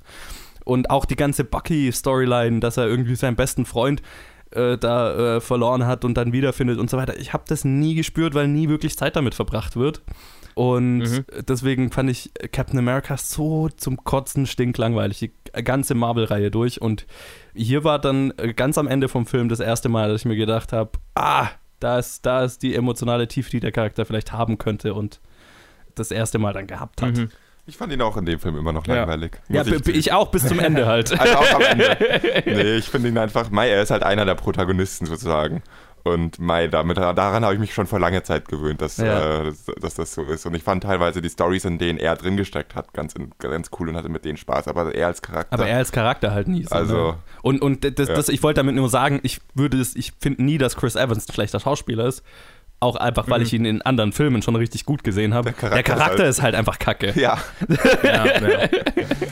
Und 0.63 0.89
auch 0.89 1.05
die 1.05 1.15
ganze 1.15 1.45
Bucky-Storyline, 1.45 2.59
dass 2.59 2.75
er 2.77 2.87
irgendwie 2.87 3.15
seinen 3.15 3.37
besten 3.37 3.65
Freund 3.65 4.01
äh, 4.51 4.77
da 4.77 5.35
äh, 5.37 5.41
verloren 5.41 5.85
hat 5.85 6.05
und 6.05 6.15
dann 6.15 6.31
wiederfindet 6.33 6.77
und 6.79 6.89
so 6.89 6.97
weiter. 6.97 7.17
Ich 7.17 7.33
habe 7.33 7.43
das 7.47 7.65
nie 7.65 7.95
gespürt, 7.95 8.33
weil 8.33 8.47
nie 8.47 8.69
wirklich 8.69 8.97
Zeit 8.97 9.15
damit 9.15 9.35
verbracht 9.35 9.75
wird. 9.75 10.01
Und 10.55 10.99
Mhm. 10.99 11.25
deswegen 11.47 11.91
fand 11.91 12.09
ich 12.09 12.31
Captain 12.51 12.79
America 12.79 13.15
so 13.17 13.69
zum 13.69 14.03
Kotzen 14.03 14.47
stinklangweilig, 14.47 15.19
die 15.19 15.31
ganze 15.63 15.93
Marvel-Reihe 15.93 16.49
durch. 16.49 16.81
Und 16.81 17.05
hier 17.53 17.83
war 17.83 17.99
dann 17.99 18.33
äh, 18.37 18.53
ganz 18.53 18.77
am 18.79 18.87
Ende 18.87 19.07
vom 19.07 19.27
Film 19.27 19.49
das 19.49 19.59
erste 19.59 19.87
Mal, 19.89 20.09
dass 20.09 20.21
ich 20.21 20.25
mir 20.25 20.35
gedacht 20.35 20.73
habe, 20.73 20.91
ah, 21.13 21.49
da 21.79 21.99
ist, 21.99 22.25
da 22.25 22.43
ist 22.43 22.63
die 22.63 22.73
emotionale 22.73 23.27
Tiefe, 23.27 23.51
die 23.51 23.59
der 23.59 23.71
Charakter 23.71 24.03
vielleicht 24.05 24.31
haben 24.31 24.57
könnte 24.57 24.95
und 24.95 25.19
das 25.93 26.09
erste 26.09 26.39
Mal 26.39 26.53
dann 26.53 26.65
gehabt 26.65 27.03
hat. 27.03 27.17
Mhm. 27.17 27.29
Ich 27.67 27.77
fand 27.77 27.91
ihn 27.93 28.01
auch 28.01 28.17
in 28.17 28.25
dem 28.25 28.39
Film 28.39 28.57
immer 28.57 28.71
noch 28.73 28.87
Ja. 28.87 28.95
langweilig. 28.95 29.33
Ja, 29.49 29.63
b- 29.63 29.91
ich 29.91 30.11
auch 30.13 30.29
bis 30.31 30.47
zum 30.47 30.59
Ende 30.59 30.85
halt. 30.87 31.11
Also 31.19 31.35
auch 31.35 31.53
am 31.55 31.61
Ende. 31.61 31.97
Nee, 32.45 32.75
ich 32.77 32.89
finde 32.89 33.09
ihn 33.09 33.17
einfach, 33.17 33.49
Mai, 33.51 33.69
er 33.69 33.81
ist 33.83 33.91
halt 33.91 34.03
einer 34.03 34.25
der 34.25 34.35
Protagonisten 34.35 35.05
sozusagen. 35.05 35.61
Und 36.03 36.39
Mai, 36.39 36.67
damit, 36.69 36.95
daran 36.97 37.43
habe 37.43 37.53
ich 37.55 37.59
mich 37.59 37.73
schon 37.73 37.85
vor 37.85 37.99
langer 37.99 38.23
Zeit 38.23 38.47
gewöhnt, 38.47 38.81
dass, 38.81 38.95
Ja. 38.95 39.41
äh, 39.41 39.43
dass, 39.43 39.65
dass 39.81 39.95
das 39.95 40.13
so 40.13 40.23
ist. 40.23 40.45
Und 40.45 40.55
ich 40.55 40.63
fand 40.63 40.83
teilweise 40.83 41.21
die 41.21 41.29
Stories, 41.29 41.65
in 41.65 41.79
denen 41.79 41.99
er 41.99 42.15
drin 42.15 42.37
gesteckt 42.37 42.75
hat, 42.75 42.93
ganz, 42.93 43.13
ganz 43.39 43.69
cool 43.77 43.89
und 43.89 43.97
hatte 43.97 44.07
mit 44.07 44.23
denen 44.23 44.37
Spaß. 44.37 44.69
Aber 44.69 44.95
er 44.95 45.07
als 45.07 45.21
Charakter. 45.21 45.51
Aber 45.53 45.67
er 45.67 45.79
als 45.79 45.91
Charakter 45.91 46.31
halt 46.31 46.47
nie. 46.47 46.63
So, 46.63 46.73
Also- 46.73 46.95
ne? 47.11 47.15
Und, 47.41 47.61
und 47.61 47.83
das, 47.99 48.07
Ja. 48.07 48.15
das, 48.15 48.29
ich 48.29 48.41
wollte 48.41 48.59
damit 48.61 48.75
nur 48.75 48.87
sagen, 48.87 49.19
ich 49.23 49.41
würde 49.53 49.81
es, 49.81 49.97
ich 49.97 50.13
finde 50.21 50.43
nie, 50.43 50.57
dass 50.57 50.77
Chris 50.77 50.95
Evans 50.95 51.27
ein 51.27 51.33
schlechter 51.33 51.59
Schauspieler 51.59 52.05
ist. 52.05 52.23
Auch 52.79 52.95
einfach, 52.95 53.27
weil 53.27 53.41
ich 53.41 53.53
ihn 53.53 53.65
in 53.65 53.81
anderen 53.81 54.11
Filmen 54.11 54.43
schon 54.43 54.55
richtig 54.55 54.85
gut 54.85 55.03
gesehen 55.03 55.33
habe. 55.33 55.45
Der 55.45 55.53
Charakter 55.53 55.75
Der 55.75 55.83
Charakter 55.83 56.23
ist 56.25 56.37
ist 56.37 56.43
halt 56.43 56.53
einfach 56.53 56.77
kacke. 56.77 57.11
ja, 57.19 57.39
Ja, 58.03 58.25
ja. 58.25 58.69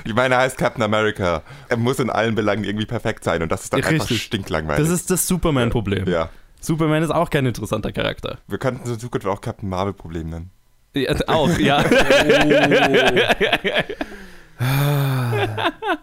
ich 0.03 0.15
meine, 0.15 0.33
er 0.35 0.41
heißt 0.41 0.57
Captain 0.57 0.81
America. 0.81 1.43
Er 1.69 1.77
muss 1.77 1.99
in 1.99 2.09
allen 2.09 2.33
Belangen 2.33 2.63
irgendwie 2.63 2.87
perfekt 2.87 3.23
sein 3.23 3.43
und 3.43 3.51
das 3.51 3.65
ist 3.65 3.73
dann 3.73 3.81
Ja, 3.81 3.87
einfach 3.87 4.05
richtig. 4.09 4.23
stinklangweilig. 4.23 4.83
Das 4.83 4.91
ist 4.91 5.11
das 5.11 5.27
Superman-Problem. 5.27 6.07
ja. 6.07 6.29
Superman 6.59 7.03
ist 7.03 7.11
auch 7.11 7.29
kein 7.29 7.45
interessanter 7.45 7.91
Charakter. 7.91 8.39
Wir 8.47 8.57
könnten 8.57 8.89
in 8.89 8.97
Zukunft 8.97 9.27
auch 9.27 9.39
Captain 9.41 9.69
Marvel-Problem 9.69 10.27
nennen. 10.31 10.49
Ja, 10.95 11.13
auch, 11.27 11.55
ja. 11.59 11.83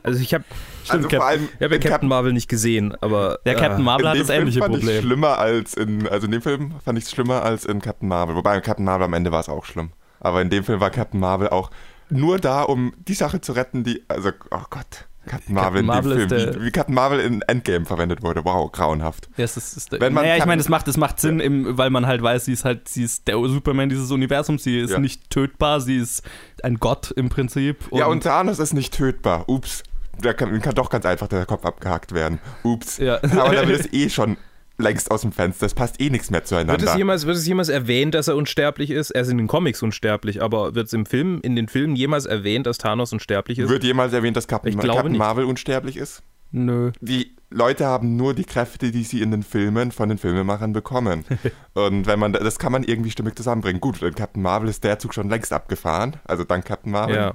Also 0.03 0.21
ich 0.21 0.35
habe 0.35 0.45
also 0.89 1.09
Cap- 1.09 1.21
vor 1.21 1.29
allem 1.29 1.49
ich 1.59 1.63
hab 1.65 1.71
ja 1.71 1.77
in 1.77 1.83
Captain 1.83 2.09
Marvel 2.09 2.33
nicht 2.33 2.49
gesehen, 2.49 2.95
aber 3.01 3.39
Der 3.47 3.55
Captain 3.55 3.81
äh, 3.81 3.85
Marvel 3.85 4.05
in 4.07 4.11
hat 4.13 4.19
das 4.21 4.27
Film 4.27 4.41
ähnliche 4.43 4.59
fand 4.61 4.75
ich 4.75 4.81
Problem. 4.81 5.03
schlimmer 5.03 5.39
als 5.39 5.75
in, 5.75 6.09
also 6.09 6.27
in 6.27 6.33
dem 6.33 6.43
Film 6.43 6.75
fand 6.85 6.99
ich 6.99 7.05
es 7.05 7.11
schlimmer 7.11 7.43
als 7.43 7.65
in 7.65 7.81
Captain 7.81 8.09
Marvel. 8.09 8.35
Wobei 8.37 8.57
in 8.57 8.63
Captain 8.63 8.85
Marvel 8.85 9.05
am 9.05 9.15
Ende 9.15 9.33
war 9.33 9.41
es 9.41 9.49
auch 9.49 9.65
schlimm. 9.65 9.93
Aber 10.21 10.43
in 10.43 10.51
dem 10.51 10.65
Film 10.65 10.81
war 10.81 10.91
Captain 10.91 11.21
Marvel 11.21 11.49
auch 11.49 11.71
nur 12.11 12.39
da, 12.39 12.63
um 12.63 12.93
die 13.09 13.15
Sache 13.15 13.41
zu 13.41 13.53
retten, 13.53 13.85
die, 13.85 14.03
also, 14.09 14.31
oh 14.51 14.65
Gott, 14.71 15.07
Captain 15.27 15.55
Marvel 15.55 15.83
Marvel 15.83 16.13
in 16.13 16.19
ist 16.19 16.31
dem 16.31 16.39
Film, 16.39 16.53
der- 16.53 16.63
wie, 16.65 16.71
Captain 16.73 16.95
Marvel 16.95 17.21
in 17.21 17.43
Endgame 17.43 17.85
verwendet 17.85 18.23
wurde. 18.23 18.45
Wow, 18.45 18.71
grauenhaft. 18.73 19.29
Ja, 19.37 19.45
es 19.45 19.57
ist, 19.57 19.77
ist, 19.77 19.93
Wenn 19.93 20.13
man 20.13 20.25
naja, 20.25 20.37
ich 20.37 20.47
meine, 20.47 20.61
es 20.61 20.69
macht, 20.69 20.89
es 20.89 20.97
macht 20.97 21.21
Sinn, 21.21 21.39
im, 21.41 21.79
weil 21.79 21.91
man 21.91 22.07
halt 22.07 22.23
weiß, 22.23 22.45
sie 22.47 22.53
ist 22.53 22.65
halt, 22.65 22.89
sie 22.89 23.05
ist 23.05 23.29
der 23.29 23.37
Superman 23.37 23.89
dieses 23.89 24.11
Universums, 24.11 24.65
sie 24.65 24.81
ist 24.81 24.91
Ja. 24.91 24.99
nicht 24.99 25.31
tötbar, 25.31 25.81
sie 25.81 25.97
ist 25.97 26.23
ein 26.63 26.79
Gott 26.79 27.11
im 27.13 27.29
Prinzip. 27.29 27.77
ja, 27.93 28.07
und 28.07 28.23
Thanos 28.25 28.59
ist 28.59 28.73
nicht 28.73 28.95
tötbar. 28.95 29.49
Ups. 29.49 29.83
Da 30.21 30.33
kann, 30.35 30.61
kann 30.61 30.75
doch 30.75 30.91
ganz 30.91 31.07
einfach 31.07 31.27
der 31.29 31.47
Kopf 31.47 31.65
abgehackt 31.65 32.13
werden. 32.13 32.39
Ups. 32.65 32.99
Ja. 32.99 33.17
Aber 33.23 33.55
damit 33.55 33.71
ist 33.81 33.95
eh 33.95 34.11
schon 34.11 34.37
längst 34.83 35.11
aus 35.11 35.23
dem 35.23 35.33
Fenster. 35.33 35.67
Es 35.67 35.75
passt 35.75 36.01
eh 36.01 36.11
nichts 36.11 36.31
mehr 36.31 36.41
Wird 36.41 36.49
zueinander. 36.49 36.85
es, 36.85 36.97
jemals, 36.97 37.27
wird 37.27 37.37
es 37.37 37.47
jemals 37.47 37.69
erwähnt, 37.69 38.15
dass 38.15 38.29
er 38.29 38.37
unsterblich 38.37 38.91
ist? 38.91 39.11
Er 39.11 39.23
ist 39.23 39.31
in 39.31 39.39
den 39.39 39.47
Comics 39.47 39.83
unsterblich, 39.83 40.43
aber 40.43 40.75
wird 40.75 40.87
es 40.87 40.93
im 40.93 41.07
Film, 41.07 41.41
in 41.43 41.57
den 41.57 41.69
Filmen 41.69 41.97
jemals 41.97 42.27
erwähnt, 42.27 42.67
dass 42.67 42.79
Thanos 42.79 43.13
unsterblich 43.13 43.59
ist? 43.59 43.69
Wird 43.69 43.85
jemals 43.85 44.13
erwähnt, 44.13 44.37
dass 44.37 44.47
Captain, 44.47 44.79
Captain. 44.79 45.17
Marvel 45.17 45.45
unsterblich 45.45 45.97
ist? 45.97 46.23
Nö. 46.53 46.93
die 47.01 47.35
Leute 47.49 47.87
haben 47.87 48.17
nur 48.17 48.35
die 48.35 48.45
Kräfte, 48.45 48.93
die 48.93 49.05
sie 49.05 49.21
in 49.21 49.31
den 49.31 49.43
Filmen 49.43 49.93
von 49.93 50.09
den 50.09 50.19
Filmemachern 50.19 50.73
bekommen. 50.73 51.25
Und 51.75 52.07
wenn 52.07 52.19
man 52.19 52.33
das 52.33 52.59
kann 52.59 52.73
man 52.73 52.83
irgendwie 52.83 53.11
stimmig 53.11 53.37
zusammenbringen. 53.37 53.81
Gut, 53.81 54.01
in 54.03 54.15
Captain 54.15 54.43
Marvel 54.43 54.69
ist 54.69 54.85
der 54.85 54.99
Zug 54.99 55.15
schon 55.15 55.29
längst 55.29 55.53
abgefahren, 55.53 56.17
also 56.25 56.45
dank 56.45 56.65
Captain 56.65 56.93
Marvel. 56.93 57.17
Ja. 57.17 57.33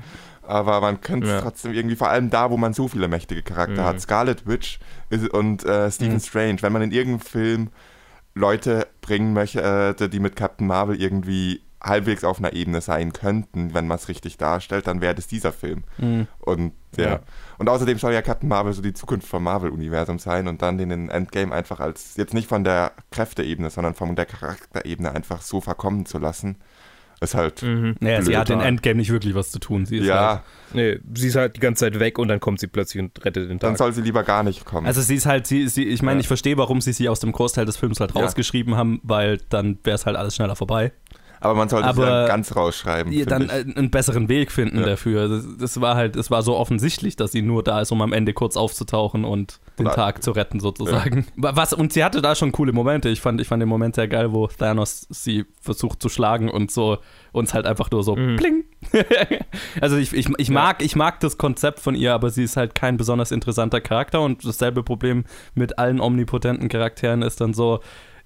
Aber 0.48 0.82
man 0.82 1.02
könnte 1.02 1.28
es 1.28 1.34
Ja. 1.34 1.42
trotzdem 1.42 1.74
irgendwie, 1.74 1.96
vor 1.96 2.10
allem 2.10 2.30
da, 2.30 2.50
wo 2.50 2.58
man 2.58 2.74
so 2.74 2.88
viele 2.88 3.08
mächtige 3.08 3.42
Charakter 3.44 3.82
Mhm. 3.84 3.86
hat, 3.86 4.02
Scarlet 4.02 4.48
Witch 4.48 4.80
ist, 5.10 5.28
und 5.30 5.64
äh, 5.66 5.92
Stephen 5.92 6.16
Mhm. 6.16 6.20
Strange, 6.22 6.58
wenn 6.62 6.74
man 6.74 6.82
in 6.82 6.92
irgendeinem 6.92 7.20
Film 7.22 7.70
Leute 8.34 8.88
bringen 9.02 9.34
möchte, 9.34 9.96
äh, 10.00 10.10
die 10.10 10.20
mit 10.20 10.36
Captain 10.36 10.68
Marvel 10.68 11.00
irgendwie 11.02 11.62
halbwegs 11.84 12.24
auf 12.24 12.40
einer 12.40 12.54
Ebene 12.54 12.82
sein 12.82 13.14
könnten, 13.14 13.74
wenn 13.74 13.88
man 13.88 13.98
es 13.98 14.08
richtig 14.10 14.38
darstellt, 14.38 14.88
dann 14.88 15.00
wäre 15.00 15.14
das 15.16 15.28
dieser 15.28 15.52
Film. 15.54 15.84
Mhm. 15.98 16.28
Und 16.40 16.74
ja. 16.98 17.04
Ja. 17.06 17.20
Und 17.60 17.70
außerdem 17.70 17.98
soll 18.00 18.14
ja 18.14 18.22
Captain 18.24 18.50
Marvel 18.50 18.74
so 18.74 18.82
die 18.82 18.94
Zukunft 18.94 19.28
vom 19.28 19.44
Marvel-Universum 19.44 20.18
sein 20.18 20.48
und 20.48 20.62
dann 20.64 20.78
den 20.80 20.90
in 20.92 21.10
Endgame 21.10 21.54
einfach 21.54 21.80
als, 21.80 22.16
jetzt 22.18 22.34
nicht 22.34 22.48
von 22.50 22.64
der 22.64 22.92
Kräfteebene, 23.12 23.70
sondern 23.70 23.94
von 23.94 24.16
der 24.16 24.26
Charakterebene 24.26 25.12
einfach 25.14 25.42
so 25.44 25.62
verkommen 25.62 26.06
zu 26.08 26.18
lassen, 26.18 26.58
ist 27.20 27.34
halt. 27.36 27.64
Mhm. 27.64 27.96
Naja, 28.00 28.22
sie 28.22 28.38
hat 28.38 28.50
in 28.50 28.60
Endgame 28.60 28.96
nicht 28.96 29.12
wirklich 29.12 29.34
was 29.36 29.52
zu 29.52 29.60
tun. 29.60 29.86
Sie 29.86 29.98
ist 29.98 30.06
Ja, 30.06 30.30
halt, 30.30 30.42
Nee, 30.74 31.00
sie 31.16 31.30
ist 31.30 31.36
halt 31.38 31.56
die 31.56 31.62
ganze 31.62 31.86
Zeit 31.86 31.98
weg 32.00 32.20
und 32.20 32.28
dann 32.28 32.40
kommt 32.42 32.60
sie 32.60 32.68
plötzlich 32.68 33.02
und 33.02 33.24
rettet 33.24 33.50
den 33.50 33.58
dann 33.60 33.72
Tag. 33.72 33.78
soll 33.78 33.94
sie 33.94 34.02
lieber 34.02 34.24
gar 34.24 34.44
nicht 34.44 34.66
kommen. 34.66 34.86
also 34.86 35.02
sie 35.02 35.16
ist 35.16 35.26
halt, 35.26 35.48
sie, 35.48 35.68
sie 35.70 35.86
ich 35.86 36.02
meine, 36.02 36.18
Ja. 36.18 36.22
ich 36.22 36.28
verstehe, 36.28 36.58
warum 36.58 36.82
sie 36.82 36.92
sie 36.92 37.08
aus 37.08 37.22
dem 37.22 37.32
Großteil 37.32 37.66
des 37.66 37.78
Films 37.78 38.00
halt 38.02 38.14
Ja. 38.14 38.22
rausgeschrieben 38.22 38.76
haben, 38.76 39.00
weil 39.04 39.38
dann 39.50 39.80
wäre 39.84 39.96
es 39.96 40.06
halt 40.06 40.18
alles 40.18 40.36
schneller 40.36 40.56
vorbei. 40.58 40.92
Aber 41.40 41.56
man 41.56 41.70
sollte 41.70 41.86
sie 41.86 41.90
aber- 42.02 42.06
dann 42.06 42.28
ganz 42.28 42.56
rausschreiben. 42.56 43.26
Dann 43.26 43.44
ich. 43.44 43.52
äh, 43.52 43.66
einen 43.76 43.90
besseren 43.92 44.30
Weg 44.30 44.52
finden 44.52 44.80
Ja. 44.80 44.86
dafür. 44.86 45.28
Das, 45.30 45.46
das 45.60 45.82
war 45.82 45.96
halt, 45.96 46.16
es 46.16 46.32
war 46.32 46.42
so 46.42 46.56
offensichtlich, 46.58 47.16
dass 47.16 47.32
sie 47.32 47.42
nur 47.42 47.64
da 47.64 47.82
ist, 47.82 47.92
um 47.92 48.02
am 48.02 48.14
Ende 48.14 48.34
kurz 48.34 48.58
aufzutauchen 48.58 49.26
und 49.26 49.60
den 49.80 49.86
Oder- 49.88 49.96
Tag 49.96 50.24
zu 50.24 50.32
retten, 50.32 50.60
sozusagen. 50.60 51.26
Was, 51.36 51.74
und 51.74 51.94
sie 51.94 52.04
hatte 52.04 52.22
da 52.22 52.34
schon 52.36 52.52
coole 52.52 52.74
Momente. 52.74 53.10
Ich 53.10 53.22
fand, 53.22 53.40
ich 53.42 53.48
fand 53.48 53.62
den 53.62 53.70
Moment 53.70 53.96
sehr 53.96 54.08
geil, 54.08 54.32
wo 54.34 54.48
Thanos 54.48 55.06
sie 55.10 55.46
versucht 55.62 56.02
zu 56.02 56.10
schlagen 56.10 56.50
und 56.50 56.72
so 56.72 56.98
uns 57.32 57.54
halt 57.54 57.68
einfach 57.68 57.92
nur 57.92 58.04
so 58.04 58.16
Mhm. 58.16 58.36
pling. 58.38 58.64
also 59.82 59.98
ich, 59.98 60.14
ich, 60.14 60.28
ich, 60.38 60.50
mag, 60.50 60.82
ich 60.84 60.96
mag 60.96 61.20
das 61.20 61.38
Konzept 61.38 61.80
von 61.80 61.96
ihr, 61.96 62.14
aber 62.14 62.30
sie 62.30 62.44
ist 62.44 62.58
halt 62.58 62.76
kein 62.76 62.98
besonders 62.98 63.32
interessanter 63.32 63.82
Charakter 63.82 64.22
und 64.22 64.46
dasselbe 64.46 64.84
Problem 64.84 65.26
mit 65.56 65.78
allen 65.80 66.00
omnipotenten 66.00 66.70
Charakteren 66.70 67.22
ist 67.22 67.42
dann 67.42 67.54
so, 67.54 67.80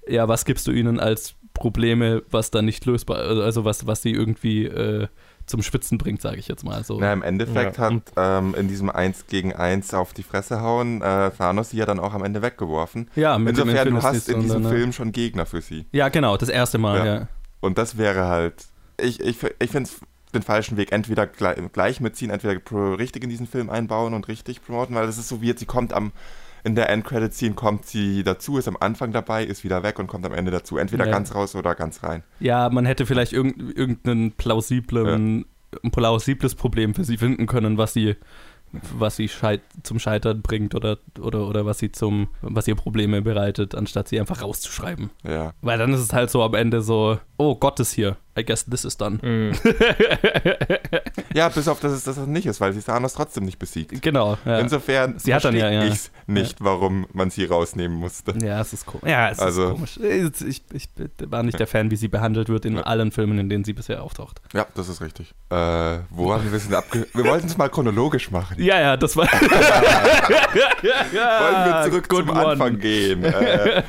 ja, 0.07 0.28
was 0.28 0.45
gibst 0.45 0.68
du 0.68 0.72
ihnen 0.72 0.99
als 0.99 1.36
Probleme, 1.62 2.24
was 2.32 2.49
dann 2.49 2.66
nicht 2.66 2.86
lösbar, 2.88 3.18
also 3.20 3.64
was, 3.66 3.86
was 3.86 4.01
sie 4.01 4.12
irgendwie 4.12 4.66
äh, 4.66 5.07
zum 5.45 5.62
Schwitzen 5.62 5.99
bringt, 5.99 6.20
sage 6.22 6.38
ich 6.38 6.47
jetzt 6.47 6.64
mal. 6.64 6.84
So. 6.84 6.97
Na, 6.99 7.14
im 7.14 7.22
Endeffekt 7.22 7.78
Ja. 7.78 7.84
hat 7.91 8.01
ähm, 8.18 8.55
in 8.57 8.68
diesem 8.68 8.89
1 8.89 9.28
gegen 9.28 9.53
1 9.53 9.93
auf 9.93 10.14
die 10.14 10.24
Fresse 10.24 10.62
hauen 10.62 11.01
äh, 11.03 11.30
Thanos 11.32 11.70
sie 11.70 11.78
ja 11.78 11.86
dann 11.86 11.99
auch 11.99 12.14
am 12.16 12.24
Ende 12.24 12.41
weggeworfen. 12.41 13.09
ja, 13.16 13.38
mit 13.38 13.55
dem 13.57 13.68
Insofern, 13.70 13.89
du 13.89 13.95
Infinity 13.95 14.18
hast 14.18 14.30
in 14.30 14.41
diesem 14.41 14.64
dann, 14.64 14.72
ne? 14.72 14.78
Film 14.78 14.91
schon 14.93 15.12
Gegner 15.12 15.45
für 15.45 15.62
sie. 15.62 15.86
Ja, 15.91 16.09
genau, 16.09 16.36
das 16.38 16.49
erste 16.49 16.78
Mal, 16.80 16.97
Ja. 16.97 17.05
ja. 17.05 17.28
Und 17.59 17.78
das 17.78 17.97
wäre 17.97 18.26
halt. 18.26 18.66
Ich, 18.99 19.20
ich, 19.20 19.38
ich 19.59 19.70
finde 19.72 19.89
es 19.89 19.99
den 20.34 20.41
falschen 20.41 20.78
Weg. 20.78 20.91
Entweder 20.91 21.28
gleich, 21.28 21.99
mitziehen, 21.99 22.32
entweder 22.32 22.59
richtig 22.97 23.24
in 23.24 23.30
diesen 23.30 23.45
Film 23.45 23.70
einbauen 23.70 24.14
und 24.16 24.28
richtig 24.28 24.64
promoten, 24.66 24.95
weil 24.95 25.05
das 25.05 25.18
ist 25.20 25.28
so 25.28 25.41
wie 25.41 25.47
jetzt, 25.47 25.59
sie 25.59 25.66
kommt 25.68 25.93
am. 25.93 26.12
In 26.64 26.76
der 26.76 26.89
Endcredit-Scene 26.89 27.55
kommt 27.55 27.86
sie 27.86 28.24
dazu, 28.24 28.57
ist 28.57 28.68
am 28.68 28.78
Anfang 28.80 29.12
dabei, 29.12 29.43
ist 29.43 29.64
wieder 29.64 29.84
weg 29.84 29.99
und 29.99 30.07
kommt 30.07 30.26
am 30.26 30.34
Ende 30.34 30.51
dazu. 30.51 30.78
Entweder 30.78 31.05
Ja. 31.05 31.12
ganz 31.12 31.34
raus 31.34 31.55
oder 31.55 31.76
ganz 31.76 32.03
rein. 32.03 32.24
Ja, 32.39 32.70
man 32.70 32.86
hätte 32.86 33.05
vielleicht 33.05 33.34
irgend, 33.34 33.76
irgendein 33.78 34.32
plausiblen, 34.34 35.45
ein 35.84 35.91
plausibles 35.91 36.55
Problem 36.55 36.93
für 36.93 37.03
sie 37.03 37.18
finden 37.18 37.47
können, 37.47 37.78
was 37.78 37.93
sie, 37.93 38.16
was 38.97 39.16
sie 39.16 39.28
scheit, 39.28 39.62
zum 39.84 39.99
Scheitern 39.99 40.41
bringt 40.41 40.76
oder, 40.76 40.97
oder, 41.20 41.47
oder 41.47 41.66
was 41.66 41.80
sie 41.80 41.91
zum, 41.91 42.28
was 42.41 42.68
ihr 42.68 42.76
Probleme 42.76 43.22
bereitet, 43.22 43.76
anstatt 43.76 44.07
sie 44.07 44.20
einfach 44.20 44.41
rauszuschreiben. 44.41 45.09
Ja. 45.24 45.53
Weil 45.62 45.78
dann 45.78 45.93
ist 45.93 45.99
es 46.01 46.14
halt 46.14 46.30
so 46.30 46.43
am 46.43 46.53
Ende 46.53 46.82
so, 46.82 47.20
oh 47.42 47.56
Gott 47.56 47.80
ist 47.80 47.92
hier. 47.94 48.18
I 48.39 48.46
guess 48.46 48.64
this 48.66 48.86
is 48.86 48.96
done. 48.96 49.20
Mhm. 49.22 49.54
Ja, 51.34 51.48
bis 51.50 51.68
auf 51.70 51.80
dass 51.80 51.94
es 51.94 52.04
das 52.04 52.18
nicht 52.18 52.46
ist, 52.46 52.60
weil 52.60 52.74
sie 52.74 52.82
Thanos 52.82 53.14
trotzdem 53.14 53.46
nicht 53.46 53.58
besiegt. 53.58 54.02
Genau. 54.02 54.38
Ja. 54.46 54.60
Insofern 54.60 55.18
Sie 55.18 55.34
hat 55.34 55.46
dann 55.46 55.56
ja- 55.56 55.70
ja. 55.70 55.86
ich 55.86 56.12
nicht, 56.28 56.58
warum 56.62 57.08
man 57.14 57.30
sie 57.30 57.46
rausnehmen 57.46 57.98
musste. 57.98 58.34
Ja, 58.44 58.60
es 58.60 58.74
ist 58.74 58.86
komisch. 58.86 59.10
Ja, 59.10 59.30
es 59.30 59.39
Also- 59.39 59.70
ist 59.70 59.72
komisch. 59.76 59.98
Ich, 59.98 60.42
ich, 60.46 60.62
ich 60.74 60.89
war 61.30 61.42
nicht 61.44 61.58
der 61.58 61.68
Fan, 61.68 61.89
wie 61.89 61.96
sie 61.96 62.10
behandelt 62.10 62.50
wird 62.50 62.66
in 62.66 62.76
Ja. 62.76 62.82
allen 62.84 63.12
Filmen, 63.12 63.39
in 63.39 63.48
denen 63.50 63.64
sie 63.64 63.72
bisher 63.74 64.04
auftaucht. 64.04 64.42
Ja, 64.54 64.68
das 64.76 64.89
ist 64.89 65.00
richtig. 65.02 65.34
Äh, 65.50 66.00
wo 66.10 66.34
haben 66.34 66.50
wir 66.52 66.58
es 66.58 66.66
denn 66.68 66.76
abge... 66.76 67.08
Wir 67.14 67.24
wollten 67.26 67.48
es 67.48 67.58
mal 67.58 67.70
chronologisch 67.70 68.30
machen. 68.32 68.62
Ja, 68.62 68.80
ja, 68.82 68.98
das 68.98 69.16
war. 69.16 69.28
Wollen 70.82 71.66
wir 71.66 71.84
zurück 71.89 72.10
good 72.10 72.28
zum 72.28 72.30
one. 72.38 72.46
Anfang 72.48 72.78
gehen, 72.80 73.24
äh, 73.24 73.84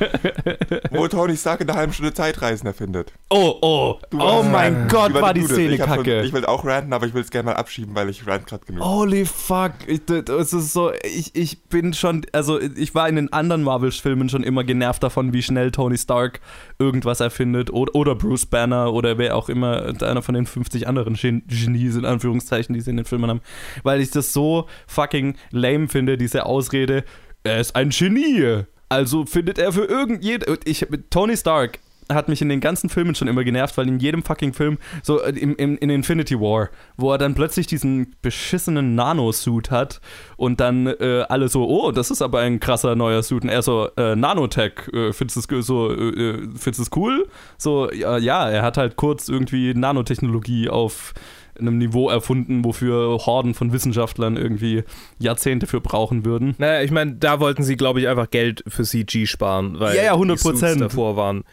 wo 0.91 1.07
Tony 1.09 1.35
Stark 1.35 1.61
in 1.61 1.69
einer 1.69 1.77
halben 1.77 1.93
Stunde 1.93 2.13
Zeitreisen 2.13 2.67
erfindet. 2.67 3.11
Oh, 3.29 3.42
oh, 3.61 3.99
oh 4.13 4.17
warst- 4.17 4.51
mein 4.51 4.87
Gott, 4.87 5.13
war 5.13 5.33
die. 5.33 5.43
Szene 5.43 5.77
kacke. 5.77 6.21
Ich 6.23 6.33
will 6.33 6.45
auch 6.45 6.65
ranten, 6.65 6.93
aber 6.93 7.05
ich 7.05 7.13
will 7.13 7.21
es 7.21 7.31
gerne 7.31 7.51
mal 7.51 7.55
abschieben, 7.55 7.95
weil 7.95 8.09
ich 8.09 8.25
rant 8.27 8.47
gerade 8.47 8.65
genug. 8.65 8.83
Holy 8.83 9.25
fuck, 9.25 9.73
ich, 9.87 10.01
das 10.05 10.53
ist 10.53 10.73
so, 10.73 10.91
ich, 11.03 11.35
ich 11.35 11.63
bin 11.63 11.93
schon, 11.93 12.25
also 12.31 12.59
ich 12.59 12.95
war 12.95 13.07
in 13.09 13.15
den 13.15 13.33
anderen 13.33 13.63
Marvel-Filmen 13.63 14.29
schon 14.29 14.43
immer 14.43 14.63
genervt 14.63 15.03
davon, 15.03 15.33
wie 15.33 15.41
schnell 15.43 15.71
Tony 15.71 15.97
Stark 15.97 16.39
irgendwas 16.79 17.19
erfindet 17.19 17.71
oder, 17.71 17.95
oder 17.95 18.15
Bruce 18.15 18.45
Banner 18.45 18.93
oder 18.93 19.17
wer 19.17 19.35
auch 19.35 19.49
immer, 19.49 19.93
einer 20.01 20.21
von 20.21 20.35
den 20.35 20.45
50 20.45 20.87
anderen 20.87 21.15
Gen 21.15 21.43
Genies 21.47 21.95
in 21.95 22.05
Anführungszeichen, 22.05 22.73
die 22.73 22.81
sie 22.81 22.91
in 22.91 22.97
den 22.97 23.05
Filmen 23.05 23.29
haben, 23.29 23.41
weil 23.83 24.01
ich 24.01 24.11
das 24.11 24.33
so 24.33 24.67
fucking 24.87 25.35
lame 25.51 25.87
finde, 25.87 26.17
diese 26.17 26.45
Ausrede, 26.45 27.03
er 27.43 27.59
ist 27.59 27.75
ein 27.75 27.89
Genie. 27.89 28.63
Also 28.89 29.25
findet 29.25 29.57
er 29.57 29.73
für 29.73 29.85
irgendjede, 29.85 30.57
ich, 30.65 30.85
Tony 31.09 31.35
Stark 31.35 31.79
hat 32.11 32.29
mich 32.29 32.41
in 32.41 32.49
den 32.49 32.59
ganzen 32.59 32.89
Filmen 32.89 33.15
schon 33.15 33.27
immer 33.27 33.43
genervt, 33.43 33.77
weil 33.77 33.87
in 33.87 33.99
jedem 33.99 34.23
fucking 34.23 34.53
Film, 34.53 34.77
so 35.01 35.21
äh, 35.21 35.31
im, 35.31 35.55
im, 35.55 35.77
in 35.77 35.89
Infinity 35.89 36.39
War, 36.39 36.69
wo 36.97 37.11
er 37.11 37.17
dann 37.17 37.35
plötzlich 37.35 37.67
diesen 37.67 38.15
beschissenen 38.21 38.95
Nano-Suit 38.95 39.71
hat 39.71 40.01
und 40.37 40.59
dann 40.59 40.87
äh, 40.87 41.25
alle 41.29 41.47
so, 41.47 41.67
oh, 41.67 41.91
das 41.91 42.11
ist 42.11 42.21
aber 42.21 42.39
ein 42.39 42.59
krasser 42.59 42.95
neuer 42.95 43.23
Suit. 43.23 43.43
Und 43.43 43.49
er 43.49 43.61
so, 43.61 43.89
äh, 43.97 44.15
Nanotech, 44.15 44.87
äh, 44.93 45.13
findest 45.13 45.51
du 45.51 45.57
es 45.57 45.65
so, 45.65 45.91
äh, 45.91 46.09
äh, 46.09 46.49
findest 46.57 46.95
cool? 46.95 47.27
So, 47.57 47.91
ja, 47.91 48.17
ja, 48.17 48.49
er 48.49 48.61
hat 48.63 48.77
halt 48.77 48.95
kurz 48.95 49.29
irgendwie 49.29 49.73
Nanotechnologie 49.73 50.69
auf 50.69 51.13
einem 51.59 51.77
Niveau 51.77 52.09
erfunden, 52.09 52.65
wofür 52.65 53.19
Horden 53.25 53.53
von 53.53 53.71
Wissenschaftlern 53.73 54.37
irgendwie 54.37 54.83
Jahrzehnte 55.19 55.67
für 55.67 55.81
brauchen 55.81 56.25
würden. 56.25 56.55
Naja, 56.57 56.81
ich 56.81 56.91
meine, 56.91 57.13
da 57.13 57.39
wollten 57.39 57.63
sie, 57.63 57.75
glaube 57.75 57.99
ich, 57.99 58.07
einfach 58.07 58.29
Geld 58.29 58.63
für 58.67 58.83
CG 58.83 59.27
sparen, 59.27 59.79
weil 59.79 59.95
Ja, 59.95 60.03
ja, 60.03 60.13
100 60.13 60.37
die 60.37 60.41
Suits 60.41 60.77
davor 60.77 61.15
waren 61.15 61.43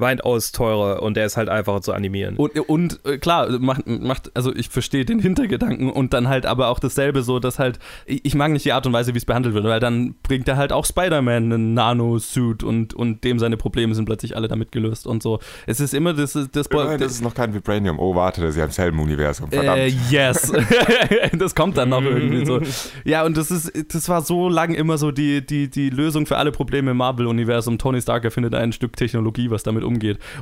weitaus 0.00 0.52
teurer 0.52 1.02
und 1.02 1.16
der 1.16 1.26
ist 1.26 1.36
halt 1.36 1.48
einfacher 1.48 1.82
zu 1.82 1.92
animieren. 1.92 2.36
Und, 2.36 2.58
und 2.68 3.00
äh, 3.04 3.18
klar, 3.18 3.58
macht, 3.58 3.86
macht, 3.86 4.30
also 4.34 4.54
ich 4.54 4.68
verstehe 4.68 5.04
den 5.04 5.18
Hintergedanken 5.18 5.90
und 5.90 6.12
dann 6.12 6.28
halt 6.28 6.46
aber 6.46 6.68
auch 6.68 6.78
dasselbe 6.78 7.22
so, 7.22 7.38
dass 7.38 7.58
halt, 7.58 7.78
ich, 8.06 8.34
mag 8.34 8.50
nicht 8.52 8.64
die 8.64 8.72
Art 8.72 8.86
und 8.86 8.92
Weise, 8.92 9.14
wie 9.14 9.18
es 9.18 9.24
behandelt 9.24 9.54
wird, 9.54 9.64
weil 9.64 9.80
dann 9.80 10.14
bringt 10.22 10.48
er 10.48 10.56
halt 10.56 10.72
auch 10.72 10.84
Spider-Man 10.84 11.52
einen 11.52 11.74
Nano-Suit 11.74 12.62
und, 12.62 12.94
und 12.94 13.24
dem 13.24 13.38
seine 13.38 13.56
Probleme 13.56 13.94
sind 13.94 14.06
plötzlich 14.06 14.36
alle 14.36 14.48
damit 14.48 14.72
gelöst 14.72 15.06
und 15.06 15.22
so. 15.22 15.40
Es 15.66 15.80
ist 15.80 15.94
immer 15.94 16.14
das, 16.14 16.32
das, 16.52 16.66
Immerhin, 16.66 17.00
das 17.00 17.12
ist 17.12 17.22
noch 17.22 17.34
kein 17.34 17.54
Vibranium. 17.54 17.98
Oh, 17.98 18.14
warte, 18.14 18.40
das 18.40 18.50
ist 18.50 18.56
ja 18.56 18.64
im 18.64 18.70
selben 18.70 18.98
Universum. 18.98 19.50
Verdammt. 19.50 19.78
Äh, 19.78 19.92
yes. 20.10 20.52
das 21.38 21.54
kommt 21.54 21.76
dann 21.76 21.90
noch 21.90 22.02
irgendwie 22.02 22.44
so. 22.44 22.60
Ja, 23.04 23.24
und 23.24 23.36
das 23.36 23.50
ist, 23.50 23.94
das 23.94 24.08
war 24.08 24.22
so 24.22 24.48
lang 24.48 24.74
immer 24.74 24.98
so 24.98 25.10
die, 25.10 25.44
die, 25.44 25.68
die 25.68 25.90
Lösung 25.90 26.26
für 26.26 26.36
alle 26.36 26.52
Probleme 26.52 26.92
im 26.92 26.96
Marvel-Universum. 26.96 27.78
Tony 27.78 28.00
Stark 28.00 28.24
erfindet 28.24 28.54
ein 28.54 28.72
Stück 28.72 28.96
Technologie, 28.96 29.50
was 29.50 29.62
damit 29.62 29.84
umgeht. 29.84 29.89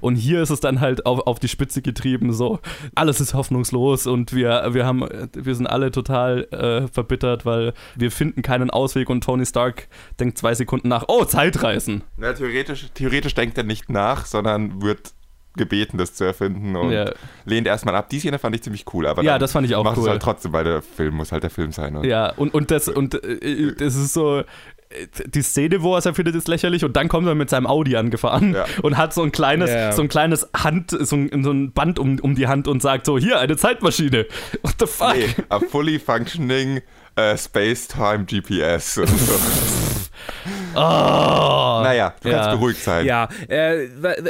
Und 0.01 0.17
hier 0.17 0.43
ist 0.43 0.51
es 0.51 0.61
dann 0.61 0.81
halt 0.81 1.07
auf, 1.07 1.21
auf 1.27 1.39
die 1.39 1.49
Spitze 1.49 1.81
getrieben, 1.81 2.33
so. 2.33 2.59
Alles 2.95 3.21
ist 3.21 3.35
hoffnungslos 3.35 4.07
und 4.07 4.35
wir, 4.35 4.69
wir 4.73 4.85
haben, 4.85 5.05
wir 5.33 5.55
sind 5.55 5.67
alle 5.67 5.91
total 5.91 6.45
äh, 6.53 6.89
verbittert, 6.93 7.47
weil 7.47 7.73
wir 7.97 8.11
finden 8.11 8.43
keinen 8.43 8.71
Ausweg 8.71 9.09
und 9.11 9.25
Tony 9.25 9.47
Stark 9.47 9.89
denkt 10.21 10.39
zwei 10.39 10.55
Sekunden 10.55 10.89
nach, 10.89 11.05
oh, 11.09 11.25
Zeitreisen. 11.25 12.03
Na, 12.17 12.33
theoretisch, 12.33 12.89
theoretisch 12.95 13.35
denkt 13.35 13.57
er 13.59 13.65
nicht 13.65 13.89
nach, 13.91 14.27
sondern 14.27 14.83
wird 14.83 15.13
gebeten, 15.57 15.99
das 15.99 16.15
zu 16.15 16.23
erfinden 16.25 16.77
und 16.77 16.93
Ja. 16.93 17.11
lehnt 17.45 17.67
erstmal 17.67 17.97
ab. 17.97 18.09
Die 18.11 18.21
Szene 18.21 18.39
fand 18.39 18.55
ich 18.55 18.63
ziemlich 18.63 18.85
cool, 18.95 19.07
aber 19.07 19.23
Ja, 19.25 19.39
das 19.39 19.53
fand 19.53 19.67
ich 19.67 19.75
auch 19.75 19.83
macht 19.83 19.97
cool. 19.97 20.05
es 20.05 20.11
halt 20.11 20.23
trotzdem, 20.23 20.53
weil 20.53 20.65
der 20.65 20.83
Film 20.83 21.15
muss 21.17 21.33
halt 21.33 21.43
der 21.43 21.51
Film 21.51 21.73
sein. 21.73 21.97
Und 21.97 22.05
Ja, 22.05 22.33
und, 22.35 22.55
und 22.55 22.71
das, 22.71 22.87
und 22.89 23.15
äh, 23.25 23.75
das 23.77 23.97
ist 23.97 24.13
so. 24.15 24.43
Äh, 24.91 25.07
Die 25.29 25.43
Szene, 25.43 25.83
wo 25.83 25.95
er 25.95 25.99
es 25.99 26.07
erfindet, 26.07 26.35
ist 26.35 26.49
lächerlich 26.49 26.85
und 26.85 26.97
dann 26.97 27.09
kommt 27.09 27.27
er 27.27 27.35
mit 27.35 27.51
seinem 27.51 27.67
Audi 27.67 27.97
angefahren 27.97 28.55
Ja. 28.55 28.65
und 28.83 28.97
hat 28.97 29.13
so 29.15 29.23
ein 29.23 29.33
kleines, 29.33 29.71
Ja. 29.71 29.93
so 29.93 30.03
ein 30.03 30.09
kleines 30.09 30.49
Hand, 30.57 30.91
so 30.99 31.17
ein, 31.17 31.43
so 31.45 31.51
ein 31.51 31.73
Band 31.73 31.99
um, 31.99 32.19
um 32.21 32.35
die 32.35 32.47
Hand 32.47 32.69
und 32.69 32.83
sagt 32.83 33.07
so, 33.07 33.19
hier, 33.19 33.39
eine 33.39 33.57
Zeitmaschine. 33.57 34.27
What 34.63 34.75
the 34.81 34.87
fuck? 34.87 35.15
Nee, 35.17 35.35
a 35.49 35.59
fully 35.61 35.99
functioning 35.99 36.81
äh, 37.17 37.37
Space-Time 37.37 38.25
GPS. 38.27 39.01
Oh. 40.79 41.83
naja, 41.83 42.15
du 42.23 42.31
kannst 42.31 42.47
Ja. 42.47 42.55
beruhigt 42.55 42.83
sein. 42.83 43.07
Ja, 43.07 43.29
äh, 43.49 43.87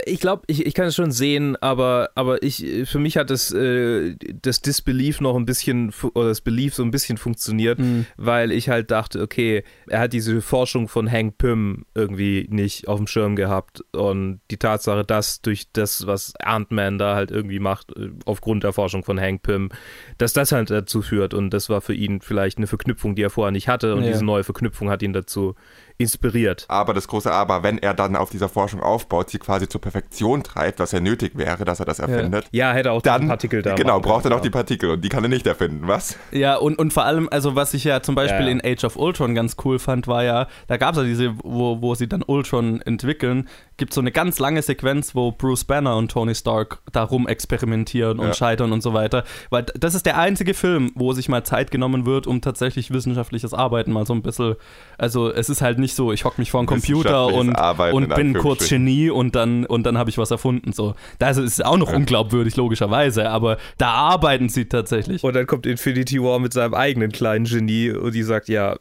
ich 0.07 0.21
glaube, 0.21 0.43
ich, 0.47 0.65
ich 0.67 0.75
kann 0.75 0.87
es 0.87 0.95
schon 0.97 1.11
sehen, 1.11 1.57
aber, 1.61 2.11
aber 2.15 2.43
ich, 2.43 2.65
für 2.85 2.99
mich 2.99 3.17
hat 3.17 3.31
das, 3.31 3.53
äh, 3.53 4.17
das 4.43 4.61
Disbelief 4.61 5.21
noch 5.21 5.37
ein 5.37 5.45
bisschen, 5.47 5.93
oder 6.15 6.29
das 6.29 6.41
Belief 6.41 6.75
so 6.75 6.83
ein 6.83 6.91
bisschen 6.91 7.19
funktioniert, 7.19 7.79
weil 8.17 8.53
ich 8.53 8.69
halt 8.69 8.91
dachte, 8.91 9.21
okay, 9.23 9.65
er 9.89 10.01
hat 10.01 10.13
diese 10.13 10.41
Forschung 10.41 10.89
von 10.89 11.11
Hank 11.11 11.39
Pym 11.39 11.85
irgendwie 11.95 12.47
nicht 12.51 12.89
auf 12.89 12.99
dem 12.99 13.07
Schirm 13.07 13.37
gehabt 13.37 13.83
und 13.93 14.41
die 14.51 14.57
Tatsache, 14.57 15.05
dass 15.05 15.41
durch 15.43 15.67
das, 15.73 16.07
was 16.07 16.33
Ant-Man 16.43 16.99
da 16.99 17.15
halt 17.15 17.31
irgendwie 17.31 17.59
macht, 17.61 17.97
äh, 17.97 18.11
aufgrund 18.25 18.65
der 18.65 18.73
Forschung 18.73 19.05
von 19.05 19.21
Hank 19.21 19.43
Pym, 19.43 19.71
dass 20.19 20.33
das 20.33 20.53
halt 20.53 20.71
dazu 20.71 21.03
führt 21.03 21.35
und 21.35 21.51
das 21.51 21.69
war 21.69 21.81
für 21.81 21.95
ihn 21.95 22.21
vielleicht 22.21 22.59
eine 22.59 22.67
Verknüpfung, 22.67 23.15
die 23.15 23.23
er 23.23 23.31
vorher 23.31 23.53
nicht 23.53 23.69
hatte 23.69 23.95
und 23.95 24.03
Ja. 24.05 24.11
diese 24.13 24.25
neue 24.25 24.45
Verknüpfung 24.45 24.91
hat 24.91 25.03
ihn 25.03 25.13
dazu 25.13 25.55
inspiriert. 25.99 26.65
Aber 26.69 26.95
das 26.95 27.09
große 27.09 27.31
Aber, 27.31 27.63
wenn 27.63 27.79
er 27.79 27.93
dann 27.93 28.17
auf 28.17 28.31
dieser 28.31 28.49
Forschung 28.49 28.81
aufbaut, 28.81 29.31
sie 29.31 29.39
quasi 29.39 29.69
zur 29.69 29.81
Perfektion 29.81 30.43
treibt, 30.43 30.79
was 30.79 30.93
ja 30.93 31.01
nötig 31.01 31.33
wäre, 31.37 31.65
dass 31.65 31.81
er 31.81 31.87
das 31.87 31.99
erfindet, 31.99 32.47
Ja, 32.53 32.73
hätte 32.73 32.93
auch 32.93 33.03
dann 33.03 33.23
die 33.23 33.27
Partikel 33.27 33.63
da 33.63 33.75
genau 33.75 34.01
braucht 34.01 34.25
er 34.25 34.31
noch 34.31 34.41
die 34.41 34.51
Partikel 34.51 34.91
und 34.91 35.05
die 35.05 35.09
kann 35.09 35.25
er 35.25 35.29
nicht 35.29 35.47
erfinden, 35.47 35.89
was? 35.89 36.17
Ja, 36.31 36.57
und, 36.57 36.79
und 36.79 36.93
vor 36.93 37.05
allem, 37.05 37.29
also 37.31 37.57
was 37.57 37.75
ich 37.75 37.85
ja 37.85 38.01
zum 38.01 38.15
Beispiel 38.15 38.47
Ja, 38.47 38.53
ja. 38.53 38.61
in 38.61 38.61
Age 38.65 38.85
of 38.85 38.97
Ultron 38.97 39.35
ganz 39.35 39.57
cool 39.65 39.79
fand, 39.79 40.07
war 40.07 40.23
ja, 40.23 40.47
da 40.69 40.77
gab 40.77 40.95
es 40.95 40.99
ja 40.99 41.05
diese, 41.05 41.35
wo, 41.43 41.83
wo 41.83 41.95
sie 41.95 42.09
dann 42.09 42.23
Ultron 42.23 42.81
entwickeln, 42.83 43.49
gibt 43.79 43.95
so 43.95 44.01
eine 44.01 44.13
ganz 44.13 44.39
lange 44.39 44.61
Sequenz, 44.61 45.15
wo 45.15 45.33
Bruce 45.33 45.65
Banner 45.65 45.97
und 45.97 46.11
Tony 46.11 46.35
Stark 46.35 46.79
darum 46.93 47.27
experimentieren 47.27 48.19
und 48.19 48.27
Ja. 48.27 48.35
scheitern 48.35 48.73
und 48.73 48.83
so 48.83 48.93
weiter. 48.93 49.25
Weil 49.51 49.65
das 49.79 49.95
ist 49.95 50.05
der 50.05 50.19
einzige 50.19 50.53
Film, 50.53 50.91
wo 50.95 51.13
sich 51.13 51.29
mal 51.29 51.45
Zeit 51.45 51.71
genommen 51.71 52.05
wird, 52.05 52.27
um 52.27 52.41
tatsächlich 52.41 52.93
wissenschaftliches 52.93 53.55
Arbeiten 53.55 53.93
mal 53.93 54.05
so 54.05 54.13
ein 54.13 54.23
bisschen, 54.23 54.57
also 54.99 55.33
es 55.33 55.49
ist 55.49 55.63
halt 55.63 55.79
nicht 55.79 55.95
so, 55.95 56.13
ich 56.13 56.25
hock 56.25 56.39
mich 56.39 56.51
vor 56.51 56.61
den 56.61 56.67
Computer 56.67 57.27
und, 57.29 57.55
Arbeiten 57.57 57.97
und 57.97 58.03
in 58.05 58.15
bin 58.15 58.35
kurz. 58.35 58.69
Genie 58.69 59.11
und 59.11 59.35
dann, 59.35 59.65
und 59.65 59.85
dann 59.85 59.97
habe 59.97 60.11
ich 60.11 60.19
was 60.19 60.31
erfunden. 60.31 60.73
So. 60.73 60.95
Das 61.19 61.37
ist 61.37 61.65
auch 61.65 61.77
noch 61.79 61.93
unglaubwürdig, 61.93 62.57
logischerweise, 62.57 63.31
aber 63.31 63.57
da 63.79 63.91
arbeiten 63.93 64.49
sie 64.49 64.65
tatsächlich. 64.67 65.23
Und 65.23 65.35
dann 65.35 65.47
kommt 65.47 65.67
Infinity 65.67 66.21
War 66.21 66.41
mit 66.41 66.53
seinem 66.53 66.75
eigenen 66.75 67.13
kleinen 67.13 67.45
Genie 67.45 67.91
und 67.93 68.15
die 68.15 68.25
sagt, 68.25 68.49
ja, 68.49 68.77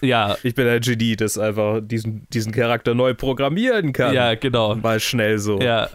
ja, 0.00 0.36
ich 0.42 0.54
bin 0.54 0.66
ein 0.66 0.80
Genie, 0.80 1.14
das 1.14 1.38
einfach 1.38 1.80
diesen, 1.80 2.26
diesen 2.32 2.50
Charakter 2.52 2.94
neu 2.94 3.14
programmieren 3.14 3.92
kann. 3.92 4.14
ja, 4.14 4.15
genau. 4.34 4.74
Mal 4.74 5.00
schnell 5.00 5.38
so. 5.38 5.60
Ja, 5.60 5.88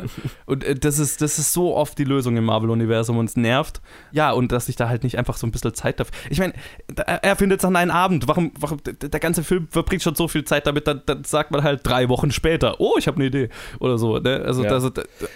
und 0.45 0.63
äh, 0.63 0.75
das 0.75 0.99
ist, 0.99 1.21
das 1.21 1.39
ist 1.39 1.53
so 1.53 1.75
oft 1.75 1.97
die 1.97 2.03
Lösung 2.03 2.37
im 2.37 2.45
Marvel-Universum 2.45 3.17
und 3.17 3.25
es 3.25 3.35
nervt. 3.35 3.81
Ja, 4.11 4.31
und 4.31 4.51
dass 4.51 4.67
sich 4.67 4.75
da 4.75 4.89
halt 4.89 5.03
nicht 5.03 5.17
einfach 5.17 5.37
so 5.37 5.47
ein 5.47 5.51
bisschen 5.51 5.73
Zeit 5.73 5.99
dafür. 5.99 6.13
Ich 6.29 6.39
meine, 6.39 6.53
er 6.95 7.35
findet 7.35 7.59
es 7.59 7.65
an 7.65 7.75
einem 7.75 7.91
Abend. 7.91 8.27
Warum, 8.27 8.51
warum, 8.59 8.81
der 8.83 8.93
der 8.93 9.19
ganze 9.19 9.43
Film 9.43 9.67
verbringt 9.69 10.03
schon 10.03 10.15
so 10.15 10.27
viel 10.27 10.43
Zeit 10.43 10.67
damit, 10.67 10.87
dann, 10.87 11.01
dann 11.05 11.23
sagt 11.23 11.51
man 11.51 11.63
halt 11.63 11.81
drei 11.83 12.09
Wochen 12.09 12.31
später, 12.31 12.79
oh, 12.79 12.95
ich 12.97 13.07
habe 13.07 13.17
eine 13.17 13.25
Idee. 13.25 13.49
Oder 13.79 13.97
so. 13.97 14.17
Ne? 14.19 14.41
Also, 14.45 14.63
Ja. 14.63 14.69
das, 14.69 14.83
das, 14.83 14.93
das 14.93 15.29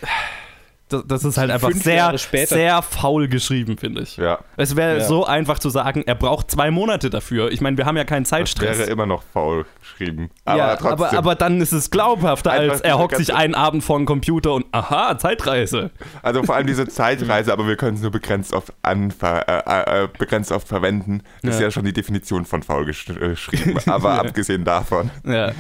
ist 0.92 1.38
halt 1.38 1.50
einfach 1.50 1.72
Fünf 1.72 1.84
sehr, 1.84 2.16
sehr 2.18 2.82
faul 2.84 3.28
geschrieben, 3.28 3.78
finde 3.78 4.04
ich. 4.04 4.18
Ja. 4.18 4.40
Es 4.56 4.76
wäre 4.76 5.00
Ja. 5.00 5.04
so 5.04 5.26
einfach 5.26 5.58
zu 5.58 5.70
sagen, 5.70 6.04
er 6.06 6.14
braucht 6.16 6.52
zwei 6.52 6.70
Monate 6.70 7.10
dafür. 7.10 7.52
Ich 7.52 7.60
meine, 7.60 7.76
wir 7.78 7.86
haben 7.86 7.98
ja 7.98 8.04
keinen 8.04 8.24
Das 8.24 8.30
Zeitstress. 8.30 8.78
wäre 8.78 8.90
immer 8.92 9.06
noch 9.08 9.24
faul 9.34 9.66
geschrieben. 9.80 10.30
Aber 10.46 10.58
ja, 10.58 10.76
trotzdem. 10.76 10.92
aber, 10.92 11.14
aber 11.18 11.36
dann 11.36 11.60
ist 11.60 11.72
es 11.72 11.90
glaubhafter, 11.90 12.52
Einfach 12.52 12.74
als 12.74 12.82
er 12.82 13.00
hockt 13.00 13.18
sich 13.18 13.34
einen 13.34 13.56
Abend 13.56 13.84
vor 13.84 13.98
den 13.98 14.06
Computer 14.06 14.54
und 14.54 14.66
aha, 14.72 15.18
Zeitreise. 15.18 15.90
Also 16.22 16.44
vor 16.44 16.56
allem 16.56 16.68
diese 16.68 16.88
Zeitreise, 16.88 17.52
aber 17.52 17.68
wir 17.68 17.78
können 17.78 17.96
es 17.96 18.02
nur 18.04 18.12
begrenzt 18.12 18.54
oft, 18.54 18.72
anver 18.84 19.48
äh, 19.48 20.04
äh, 20.04 20.08
begrenzt 20.20 20.52
oft 20.52 20.68
verwenden. 20.68 21.22
Das 21.42 21.56
ist 21.56 21.60
Ja. 21.62 21.68
ja 21.68 21.72
schon 21.72 21.86
die 21.86 21.94
Definition 21.94 22.46
von 22.46 22.62
faul 22.62 22.84
äh, 22.84 22.86
geschrieben. 22.86 23.78
Aber 23.88 24.12
abgesehen 24.20 24.64
davon, 24.64 25.10
Ja. 25.26 25.52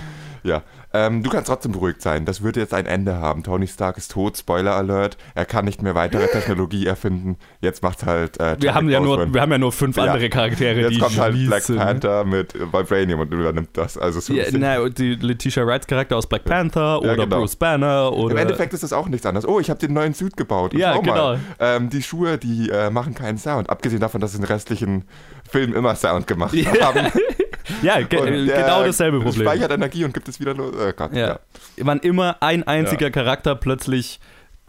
ja. 0.44 0.62
Ähm, 0.98 1.24
du 1.24 1.30
kannst 1.30 1.48
trotzdem 1.48 1.74
beruhigt 1.74 2.02
sein. 2.02 2.24
Das 2.24 2.41
wird 2.41 2.56
jetzt 2.56 2.74
ein 2.74 2.86
Ende 2.86 3.18
haben. 3.18 3.43
Tony 3.43 3.68
Stark 3.68 3.98
ist 3.98 4.12
tot, 4.12 4.38
Spoiler 4.38 4.76
Alert. 4.76 5.18
Er 5.34 5.43
kann 5.46 5.66
nicht 5.66 5.82
mehr 5.82 5.93
weitere 5.93 6.28
Technologie 6.28 6.86
erfinden. 6.88 7.36
Jetzt 7.60 7.84
macht's 7.84 8.06
halt. 8.06 8.39
Äh, 8.39 8.56
Wir 8.62 8.74
haben, 8.74 8.89
ja 8.89 9.02
nur, 9.02 9.34
wir 9.34 9.41
haben 9.41 9.52
ja 9.52 9.58
nur 9.58 9.74
fünf 9.74 9.98
Ja. 9.98 10.04
andere 10.04 10.30
Charaktere, 10.30 10.80
Jetzt 10.82 10.91
die 10.96 11.00
kommt 11.00 11.18
halt 11.20 11.36
Black 11.48 11.64
sind. 11.64 11.78
Panther 11.78 12.24
mit 12.24 12.54
Vibranium 12.54 13.20
und 13.20 13.34
übernimmt 13.34 13.70
das. 13.74 13.98
Also 13.98 14.22
so 14.22 14.34
Ja, 14.34 14.46
na, 14.54 14.88
die 14.88 15.16
Letitia 15.16 15.66
Wrights 15.68 15.86
Charakter 15.88 16.16
aus 16.16 16.28
Black 16.28 16.46
Panther 16.46 16.80
Ja, 16.82 16.98
oder 16.98 17.16
genau. 17.18 17.39
Bruce 17.39 17.58
Banner 17.58 18.14
oder. 18.14 18.32
Im 18.32 18.38
Endeffekt 18.38 18.74
ist 18.74 18.84
das 18.84 18.93
auch 18.93 19.10
nichts 19.10 19.26
anderes. 19.26 19.46
Oh, 19.48 19.60
ich 19.60 19.70
habe 19.70 19.80
den 19.80 19.91
neuen 19.93 20.14
Suit 20.14 20.38
gebaut. 20.38 20.74
Und 20.74 20.80
Ja, 20.80 20.98
genau. 20.98 21.38
ähm, 21.60 21.89
die 21.89 22.02
Schuhe, 22.04 22.38
die 22.38 22.70
äh, 22.70 22.89
machen 22.89 23.14
keinen 23.16 23.38
Sound. 23.38 23.70
Abgesehen 23.70 24.00
davon, 24.00 24.22
dass 24.22 24.32
sie 24.32 24.38
in 24.38 24.43
den 24.43 24.52
restlichen 24.52 25.04
Filmen 25.50 25.74
immer 25.74 25.96
Sound 25.96 26.26
gemacht 26.28 26.54
Ja. 26.54 26.72
haben. 26.93 27.12
ja, 27.82 28.01
ge 28.01 28.20
Und 28.20 28.47
der 28.47 28.61
genau 28.63 28.84
dasselbe 28.84 29.20
Problem. 29.20 29.47
Speichert 29.47 29.72
Energie 29.72 30.05
und 30.05 30.13
gibt 30.13 30.28
es 30.28 30.39
wieder 30.39 30.53
los. 30.53 30.74
Oh 30.76 30.91
Gott, 30.95 31.13
ja. 31.13 31.28
Ja. 31.28 31.39
Wann 31.78 31.99
immer 31.99 32.41
ein 32.41 32.63
einziger 32.63 33.11
Charakter 33.11 33.55
plötzlich 33.55 34.20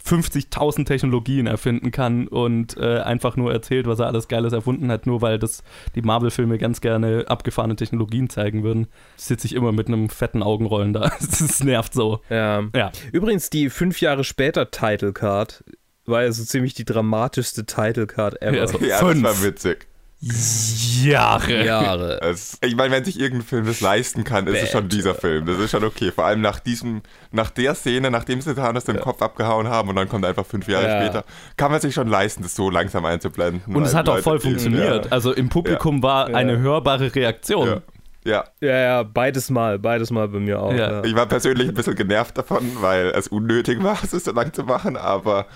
50.000 0.07 0.86
Technologien 0.86 1.47
erfinden 1.47 1.90
kann 1.90 2.28
und 2.28 2.76
äh, 2.76 3.01
einfach 3.01 3.36
nur 3.36 3.53
erzählt, 3.53 3.86
was 3.86 3.99
er 3.99 4.07
alles 4.07 4.28
Geiles 4.28 4.53
erfunden 4.53 4.90
hat, 4.90 5.07
nur 5.07 5.20
weil 5.20 5.38
das 5.38 5.64
die 5.94 6.03
Marvel-Filme 6.03 6.59
ganz 6.59 6.80
gerne 6.80 7.24
abgefahrene 7.26 7.74
Technologien 7.76 8.30
zeigen 8.30 8.62
würden, 8.62 8.86
sitze 9.16 9.47
ich 9.47 9.55
immer 9.55 9.72
mit 9.72 9.88
einem 9.88 10.09
fetten 10.09 10.42
Augenrollen 10.42 10.92
da. 10.92 11.11
Das 11.20 11.62
nervt 11.62 11.92
so. 11.92 12.20
Ja. 12.30 12.64
Ja. 12.74 12.92
Übrigens, 13.12 13.51
die 13.51 13.68
fünf 13.68 14.01
Jahre 14.01 14.22
später 14.22 14.70
Title 14.70 15.12
Card 15.12 15.64
war 16.05 16.22
ja 16.22 16.30
so 16.32 16.44
ziemlich 16.44 16.74
die 16.74 16.84
dramatischste 16.84 17.66
Title 17.66 18.07
Card 18.07 18.40
ever. 18.42 18.57
Ja, 18.57 18.66
so. 18.66 18.78
Ja, 18.78 18.99
Fünf. 18.99 19.22
das 19.22 19.38
war 19.38 19.44
witzig. 19.44 19.86
Jahre. 20.21 21.64
Jahre. 21.64 22.21
Es, 22.23 22.59
ich 22.62 22.75
meine, 22.75 22.95
wenn 22.95 23.05
sich 23.05 23.21
irgendein 23.21 23.47
Film 23.47 23.67
das 23.67 23.81
leisten 23.81 24.25
kann, 24.25 24.47
ist 24.47 24.62
es 24.62 24.71
schon 24.71 24.89
dieser 24.89 25.14
Film. 25.14 25.47
Das 25.47 25.59
ist 25.59 25.71
schon 25.71 25.85
okay. 25.85 26.11
Vor 26.11 26.25
allem 26.25 26.41
nach 26.41 26.59
diesem, 26.59 27.03
nach 27.33 27.51
der 27.51 27.75
Szene, 27.75 28.11
nachdem 28.11 28.41
sie 28.41 28.55
Thanos 28.55 28.85
den 28.85 28.99
Kopf 28.99 29.21
abgehauen 29.23 29.69
haben 29.69 29.89
und 29.89 29.97
dann 29.97 30.09
kommt 30.09 30.25
einfach 30.25 30.47
fünf 30.47 30.69
Jahre 30.69 30.87
Ja. 30.89 31.03
später, 31.03 31.25
kann 31.57 31.71
man 31.71 31.81
sich 31.81 31.95
schon 31.95 32.09
leisten, 32.09 32.43
das 32.43 32.55
so 32.55 32.71
langsam 32.71 33.05
einzublenden. 33.05 33.75
Und 33.75 33.83
es 33.85 33.95
hat 33.95 34.09
auch 34.09 34.14
Leute 34.14 34.23
voll 34.25 34.41
viel- 34.41 34.53
funktioniert. 34.53 35.05
Ja. 35.07 35.12
Also 35.12 35.33
im 35.33 35.49
Publikum 35.49 36.03
war 36.03 36.31
Ja. 36.31 36.37
eine 36.37 36.59
hörbare 36.59 37.14
Reaktion. 37.14 37.69
Ja. 37.69 37.83
ja. 38.25 38.45
Ja, 38.61 38.79
ja, 38.79 39.03
beides 39.03 39.51
mal, 39.51 39.79
beides 39.79 40.11
mal 40.11 40.29
bei 40.29 40.39
mir 40.39 40.61
auch. 40.61 40.73
Ja. 40.73 40.93
Ja. 40.93 41.05
Ich 41.05 41.14
war 41.14 41.27
persönlich 41.27 41.69
ein 41.69 41.75
bisschen 41.75 41.95
genervt 41.95 42.39
davon, 42.39 42.62
weil 42.81 43.09
es 43.14 43.29
unnötig 43.29 43.83
war, 43.83 43.99
es 44.03 44.11
so 44.12 44.33
lang 44.33 44.53
zu 44.53 44.64
machen, 44.64 44.97
aber 44.97 45.47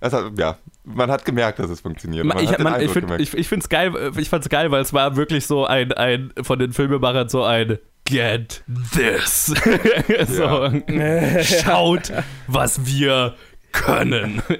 es 0.00 0.12
hat, 0.12 0.24
ja, 0.38 0.56
man 0.94 1.10
hat 1.10 1.24
gemerkt, 1.24 1.58
dass 1.58 1.70
es 1.70 1.80
funktioniert. 1.80 2.24
Ma- 2.24 2.34
Man 2.34 2.44
ich 2.44 2.58
man, 2.58 2.80
ich 2.80 2.90
finde 2.90 3.00
gemerkt. 3.16 3.22
ich, 3.22 3.52
ich 3.52 3.68
geil, 3.68 3.92
äh, 3.96 4.20
ich 4.20 4.28
fand's 4.28 4.48
geil, 4.48 4.70
weil 4.70 4.82
es 4.82 4.92
war 4.92 5.16
wirklich 5.16 5.46
so 5.46 5.64
ein, 5.66 5.92
ein 5.92 6.32
von 6.42 6.58
den 6.58 6.72
Filmemachern 6.72 7.28
so 7.28 7.42
ein 7.44 7.78
Get 8.04 8.62
this. 8.94 9.46
so, 10.28 10.70
schaut, 11.42 12.12
was 12.46 12.84
wir 12.86 13.34
können. 13.72 14.42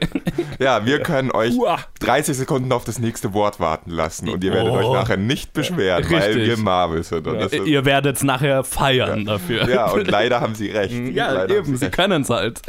Ja, 0.61 0.85
wir 0.85 1.01
können 1.01 1.31
euch 1.33 1.55
Uah. 1.57 1.79
30 2.01 2.37
Sekunden 2.37 2.71
auf 2.71 2.85
das 2.85 2.99
nächste 2.99 3.33
Wort 3.33 3.59
warten 3.61 3.91
lassen 3.91 4.29
und 4.29 4.45
ihr 4.45 4.53
werdet 4.53 4.71
Oh. 4.73 4.77
euch 4.77 4.93
nachher 4.93 5.17
nicht 5.17 5.55
beschweren, 5.55 6.05
weil 6.11 6.23
Richtig. 6.23 6.47
wir 6.49 6.57
Marvel 6.59 7.03
sind. 7.03 7.27
Ist, 7.27 7.55
Ihr 7.55 7.85
werdet 7.87 8.17
es 8.17 8.23
nachher 8.23 8.63
feiern 8.63 9.25
dafür. 9.25 9.67
ja, 9.71 9.87
und 9.91 10.07
leider 10.07 10.43
haben 10.43 10.55
sie 10.55 10.69
recht. 10.69 10.93
Ja, 11.15 11.33
leider 11.33 11.57
eben, 11.57 11.77
sie 11.77 11.89
können 11.89 12.21
es 12.23 12.29
halt. 12.29 12.61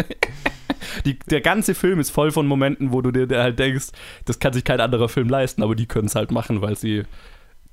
Die, 1.05 1.19
der 1.19 1.41
ganze 1.41 1.75
Film 1.75 1.99
ist 1.99 2.11
voll 2.11 2.31
von 2.31 2.47
Momenten, 2.47 2.91
wo 2.91 3.01
du 3.01 3.11
dir 3.11 3.27
halt 3.41 3.59
denkst, 3.59 3.87
das 4.25 4.39
kann 4.39 4.53
sich 4.53 4.63
kein 4.63 4.81
anderer 4.81 5.09
Film 5.09 5.29
leisten, 5.29 5.63
aber 5.63 5.75
die 5.75 5.87
können 5.87 6.07
es 6.07 6.15
halt 6.15 6.31
machen, 6.31 6.61
weil 6.61 6.77
sie 6.77 7.03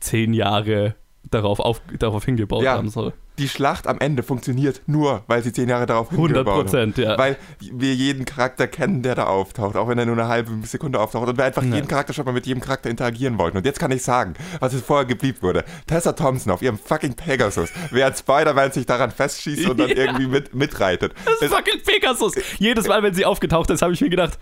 zehn 0.01 0.33
Jahre 0.33 0.95
darauf, 1.25 1.61
auf, 1.61 1.81
darauf 1.99 2.25
hingebaut 2.25 2.62
Ja. 2.62 2.75
haben. 2.75 2.89
So. 2.89 3.12
Die 3.39 3.49
Schlacht 3.49 3.87
am 3.87 4.01
Ende 4.01 4.25
funktioniert 4.25 4.81
nur, 4.87 5.23
weil 5.29 5.45
sie 5.45 5.53
zehn 5.53 5.69
Jahre 5.69 5.87
darauf 5.87 6.11
100 6.11 6.29
hingebaut 6.39 6.55
haben. 6.55 6.62
Prozent, 6.64 6.99
ja. 6.99 7.16
Weil 7.16 7.37
wir 7.61 7.95
jeden 7.95 8.25
Charakter 8.25 8.66
kennen, 8.66 9.03
der 9.03 9.14
da 9.14 9.25
auftaucht, 9.27 9.77
auch 9.77 9.87
wenn 9.87 9.97
er 9.99 10.07
nur 10.07 10.16
eine 10.16 10.27
halbe 10.27 10.51
Sekunde 10.66 10.99
auftaucht. 10.99 11.29
Und 11.29 11.37
wir 11.39 11.45
einfach 11.45 11.62
jeden 11.62 11.87
Charakter 11.87 12.12
schon 12.12 12.25
mal 12.25 12.33
mit 12.33 12.47
jedem 12.47 12.61
Charakter 12.61 12.91
interagieren 12.91 13.39
wollten. 13.39 13.57
Und 13.59 13.64
jetzt 13.66 13.79
kann 13.79 13.93
ich 13.93 14.03
sagen, 14.03 14.35
was 14.59 14.73
es 14.73 14.83
vorher 14.83 15.05
geblieben 15.07 15.39
wurde. 15.43 15.64
Tessa 15.87 16.12
Thompson 16.14 16.53
auf 16.53 16.62
ihrem 16.62 16.79
fucking 16.79 17.14
Pegasus, 17.14 17.71
während 17.93 18.16
Spider-Man 18.19 18.73
sich 18.73 18.87
daran 18.87 19.11
festschießt 19.12 19.69
und 19.69 19.79
dann 19.79 19.91
Ja. 19.91 19.97
irgendwie 19.97 20.27
mit, 20.27 20.55
mitreitet. 20.55 21.14
Das 21.25 21.41
ist 21.43 21.55
fucking 21.55 21.81
Pegasus. 21.85 22.35
Jedes 22.59 22.89
Mal, 22.89 23.03
wenn 23.05 23.14
sie 23.14 23.25
aufgetaucht 23.25 23.71
ist, 23.71 23.83
habe 23.83 23.93
ich 23.93 24.01
mir 24.01 24.11
gedacht, 24.11 24.39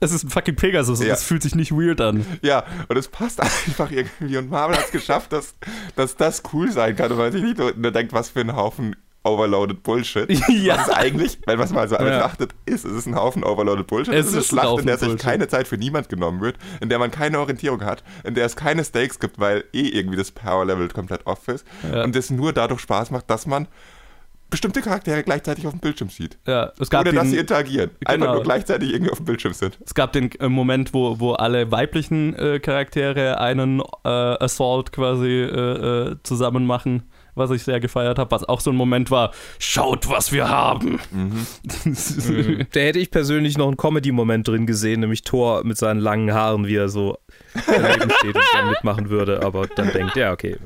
es 0.00 0.12
ist 0.12 0.24
ein 0.24 0.30
fucking 0.30 0.56
Pegasus 0.56 1.00
und 1.00 1.06
Ja. 1.06 1.12
das 1.12 1.22
fühlt 1.22 1.42
sich 1.42 1.54
nicht 1.54 1.72
weird 1.72 2.00
an. 2.00 2.24
Ja, 2.42 2.64
und 2.88 2.96
es 2.96 3.08
passt 3.08 3.40
einfach 3.66 3.90
irgendwie. 3.90 4.36
Und 4.36 4.50
Marvel 4.50 4.76
hat 4.76 4.86
es 4.86 4.90
geschafft, 4.92 5.32
dass, 5.32 5.54
dass 5.96 6.16
das 6.16 6.42
cool 6.52 6.70
sein 6.70 6.96
kann. 6.96 7.10
Und 7.12 7.18
man 7.18 7.32
sich 7.32 7.42
nicht 7.42 7.58
nur 7.58 7.72
denkt, 7.92 8.12
was 8.12 8.28
für 8.30 8.40
ein 8.40 8.54
Haufen 8.54 8.96
overloaded 9.24 9.82
Bullshit. 9.82 10.28
Ja. 10.48 10.76
Was 10.78 10.86
es 10.88 10.94
eigentlich, 10.94 11.38
wenn 11.46 11.58
man 11.58 11.66
es 11.66 11.72
mal 11.72 11.88
so 11.88 11.96
Ja. 11.96 12.02
betrachtet, 12.02 12.52
ist. 12.64 12.84
Es 12.84 12.92
ist 12.92 13.06
ein 13.06 13.16
Haufen 13.16 13.42
overloaded 13.42 13.86
Bullshit. 13.88 14.14
Es 14.14 14.26
Es, 14.26 14.26
ist 14.26 14.32
eine 14.34 14.40
ein 14.40 14.44
Schlacht, 14.44 14.66
Haufen 14.68 14.80
in 14.82 14.86
der 14.86 14.98
sich 14.98 15.08
Bullshit. 15.08 15.24
keine 15.26 15.48
Zeit 15.48 15.66
für 15.66 15.76
niemand 15.76 16.08
genommen 16.08 16.40
wird, 16.40 16.56
in 16.80 16.88
der 16.88 16.98
man 17.00 17.10
keine 17.10 17.40
Orientierung 17.40 17.82
hat, 17.84 18.04
in 18.22 18.34
der 18.36 18.46
es 18.46 18.54
keine 18.54 18.84
Stakes 18.84 19.18
gibt, 19.18 19.40
weil 19.40 19.64
eh 19.72 19.88
irgendwie 19.88 20.16
das 20.16 20.30
Power-Level 20.30 20.88
komplett 20.90 21.26
off 21.26 21.48
ist. 21.48 21.66
Ja. 21.92 22.04
Und 22.04 22.14
es 22.14 22.30
nur 22.30 22.52
dadurch 22.52 22.80
Spaß 22.82 23.10
macht, 23.10 23.28
dass 23.28 23.46
man 23.46 23.66
bestimmte 24.50 24.80
Charaktere 24.80 25.22
gleichzeitig 25.22 25.66
auf 25.66 25.72
dem 25.72 25.80
Bildschirm 25.80 26.08
sieht. 26.08 26.38
Ja, 26.46 26.72
es 26.78 26.88
gab 26.90 27.02
Ohne 27.06 27.12
dass 27.12 27.24
sie 27.26 27.30
den, 27.32 27.40
interagieren. 27.40 27.90
Einfach 28.04 28.14
Genau. 28.26 28.34
nur 28.34 28.42
gleichzeitig 28.42 28.92
irgendwie 28.92 29.10
auf 29.12 29.18
dem 29.18 29.26
Bildschirm 29.26 29.52
sind. 29.52 29.78
es 29.84 29.94
gab 29.94 30.12
den 30.12 30.30
äh, 30.40 30.48
Moment, 30.48 30.94
wo, 30.94 31.18
wo 31.20 31.32
alle 31.32 31.70
weiblichen 31.72 32.34
äh, 32.34 32.60
Charaktere 32.60 33.40
einen 33.40 33.80
äh, 34.04 34.08
Assault 34.08 34.92
quasi 34.92 35.28
äh, 35.28 36.10
äh, 36.12 36.16
zusammen 36.22 36.64
machen, 36.66 37.02
was 37.34 37.50
ich 37.50 37.64
sehr 37.64 37.80
gefeiert 37.80 38.18
habe, 38.18 38.30
was 38.30 38.44
auch 38.44 38.60
so 38.60 38.70
ein 38.70 38.76
Moment 38.76 39.10
war, 39.10 39.32
schaut, 39.58 40.08
was 40.08 40.32
wir 40.32 40.48
haben. 40.48 41.00
Da 42.72 42.80
hätte 42.80 42.98
ich 42.98 43.10
persönlich 43.10 43.58
noch 43.58 43.66
einen 43.68 43.76
Comedy-Moment 43.76 44.48
drin 44.48 44.66
gesehen, 44.66 45.00
nämlich 45.00 45.22
Thor 45.22 45.64
mit 45.64 45.76
seinen 45.76 46.00
langen 46.00 46.32
Haaren, 46.32 46.66
wie 46.66 46.76
er 46.76 46.88
so 46.88 47.18
daneben 47.66 48.10
steht 48.10 48.34
und 48.36 48.44
dann 48.54 48.70
mitmachen 48.70 49.10
würde, 49.10 49.42
aber 49.42 49.66
dann 49.66 49.92
denkt, 49.92 50.16
ja, 50.16 50.32
okay. 50.32 50.56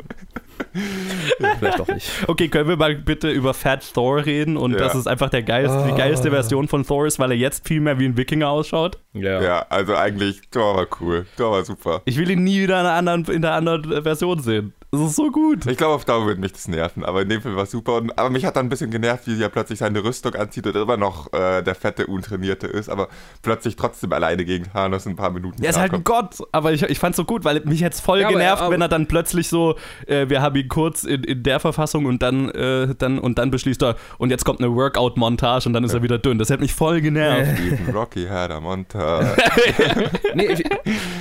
Vielleicht 1.59 1.79
doch 1.79 1.89
nicht. 1.89 2.09
Okay, 2.29 2.49
können 2.49 2.69
wir 2.69 2.77
mal 2.77 2.95
bitte 2.95 3.31
über 3.31 3.55
Fat 3.55 3.93
Thor 3.95 4.25
reden 4.25 4.57
und 4.57 4.73
Ja. 4.73 4.79
dass 4.79 4.95
es 4.95 5.07
einfach 5.07 5.31
der 5.31 5.43
geilste, 5.43 5.85
die 5.87 5.93
Ah. 5.93 5.97
geilste 5.97 6.31
Version 6.31 6.69
von 6.69 6.85
Thor 6.87 7.07
ist, 7.07 7.19
weil 7.19 7.31
er 7.33 7.37
jetzt 7.37 7.67
viel 7.67 7.81
mehr 7.81 7.99
wie 7.99 8.07
ein 8.07 8.17
Wikinger 8.17 8.49
ausschaut? 8.49 8.99
Ja. 9.13 9.41
Ja, 9.43 9.67
also 9.69 9.95
eigentlich, 9.97 10.41
Thor 10.51 10.77
war 10.77 10.87
cool. 11.01 11.27
Thor 11.37 11.53
war 11.53 11.65
super. 11.65 12.03
Ich 12.05 12.17
will 12.19 12.31
ihn 12.31 12.45
nie 12.45 12.61
wieder 12.63 12.81
in 12.81 12.87
einer 12.87 12.93
anderen, 13.11 13.25
in 13.35 13.43
der 13.43 13.55
anderen 13.55 14.03
Version 14.03 14.41
sehen. 14.41 14.73
Das 14.93 15.01
ist 15.03 15.15
so 15.17 15.31
gut. 15.31 15.67
Ich 15.67 15.77
glaube, 15.77 15.95
auf 15.95 16.05
Dauer 16.05 16.27
würde 16.27 16.41
mich 16.41 16.53
das 16.53 16.67
nerven, 16.67 17.05
aber 17.05 17.23
in 17.23 17.29
dem 17.29 17.41
Film 17.43 17.55
war 17.55 17.63
es 17.63 17.71
super. 17.71 17.95
Und, 17.97 18.19
aber 18.19 18.29
mich 18.29 18.45
hat 18.45 18.57
dann 18.57 18.67
ein 18.67 18.69
bisschen 18.69 18.91
genervt, 18.91 19.27
wie 19.27 19.41
er 19.41 19.49
plötzlich 19.49 19.79
seine 19.79 20.03
Rüstung 20.03 20.35
anzieht 20.35 20.67
und 20.67 20.75
immer 20.75 20.97
noch 20.97 21.33
äh, 21.33 21.63
der 21.63 21.77
fette, 21.77 22.07
untrainierte 22.09 22.67
ist, 22.67 22.89
aber 22.89 23.09
plötzlich 23.43 23.77
trotzdem 23.77 24.13
alleine 24.13 24.45
gegen 24.45 24.65
Thanos 24.65 25.07
ein 25.07 25.15
paar 25.15 25.31
Minuten 25.31 25.63
Er 25.63 25.71
ist 25.71 25.79
halt 25.79 25.93
ein. 25.95 26.03
Gott, 26.03 26.39
aber 26.51 26.73
ich, 26.73 26.83
ich 26.83 26.99
fand's 26.99 27.17
so 27.19 27.25
gut, 27.25 27.45
weil 27.45 27.61
mich 27.67 27.79
jetzt 27.79 28.01
voll 28.01 28.21
Ja, 28.21 28.29
genervt, 28.31 28.63
aber- 28.63 28.73
wenn 28.75 28.81
er 28.81 28.89
dann 28.89 29.07
plötzlich 29.07 29.49
so, 29.49 29.77
äh, 30.09 30.29
wir 30.29 30.43
haben 30.43 30.57
ihn 30.57 30.69
kurz 30.69 31.05
in, 31.05 31.23
in 31.23 31.43
der 31.45 31.61
Verfassung 31.61 32.07
und 32.07 32.21
dann, 32.21 32.49
äh, 32.51 32.93
dann 32.99 33.21
und 33.21 33.39
dann 33.39 33.53
beschließt 33.53 33.83
er, 33.85 33.95
und 34.19 34.31
jetzt 34.31 34.45
kommt 34.45 34.59
eine 34.61 34.75
Workout-Montage 34.75 35.69
und 35.69 35.73
dann 35.73 35.85
ist 35.85 35.95
er 35.95 36.03
wieder 36.03 36.19
dünn. 36.19 36.39
Das 36.39 36.51
hat 36.51 36.59
mich 36.59 36.75
voll 36.75 37.01
genervt. 37.01 37.61
Rocky 37.95 38.27
Hader 38.27 38.61
Monta. 38.61 39.37
Nee, 40.35 40.47
ich, 40.47 40.65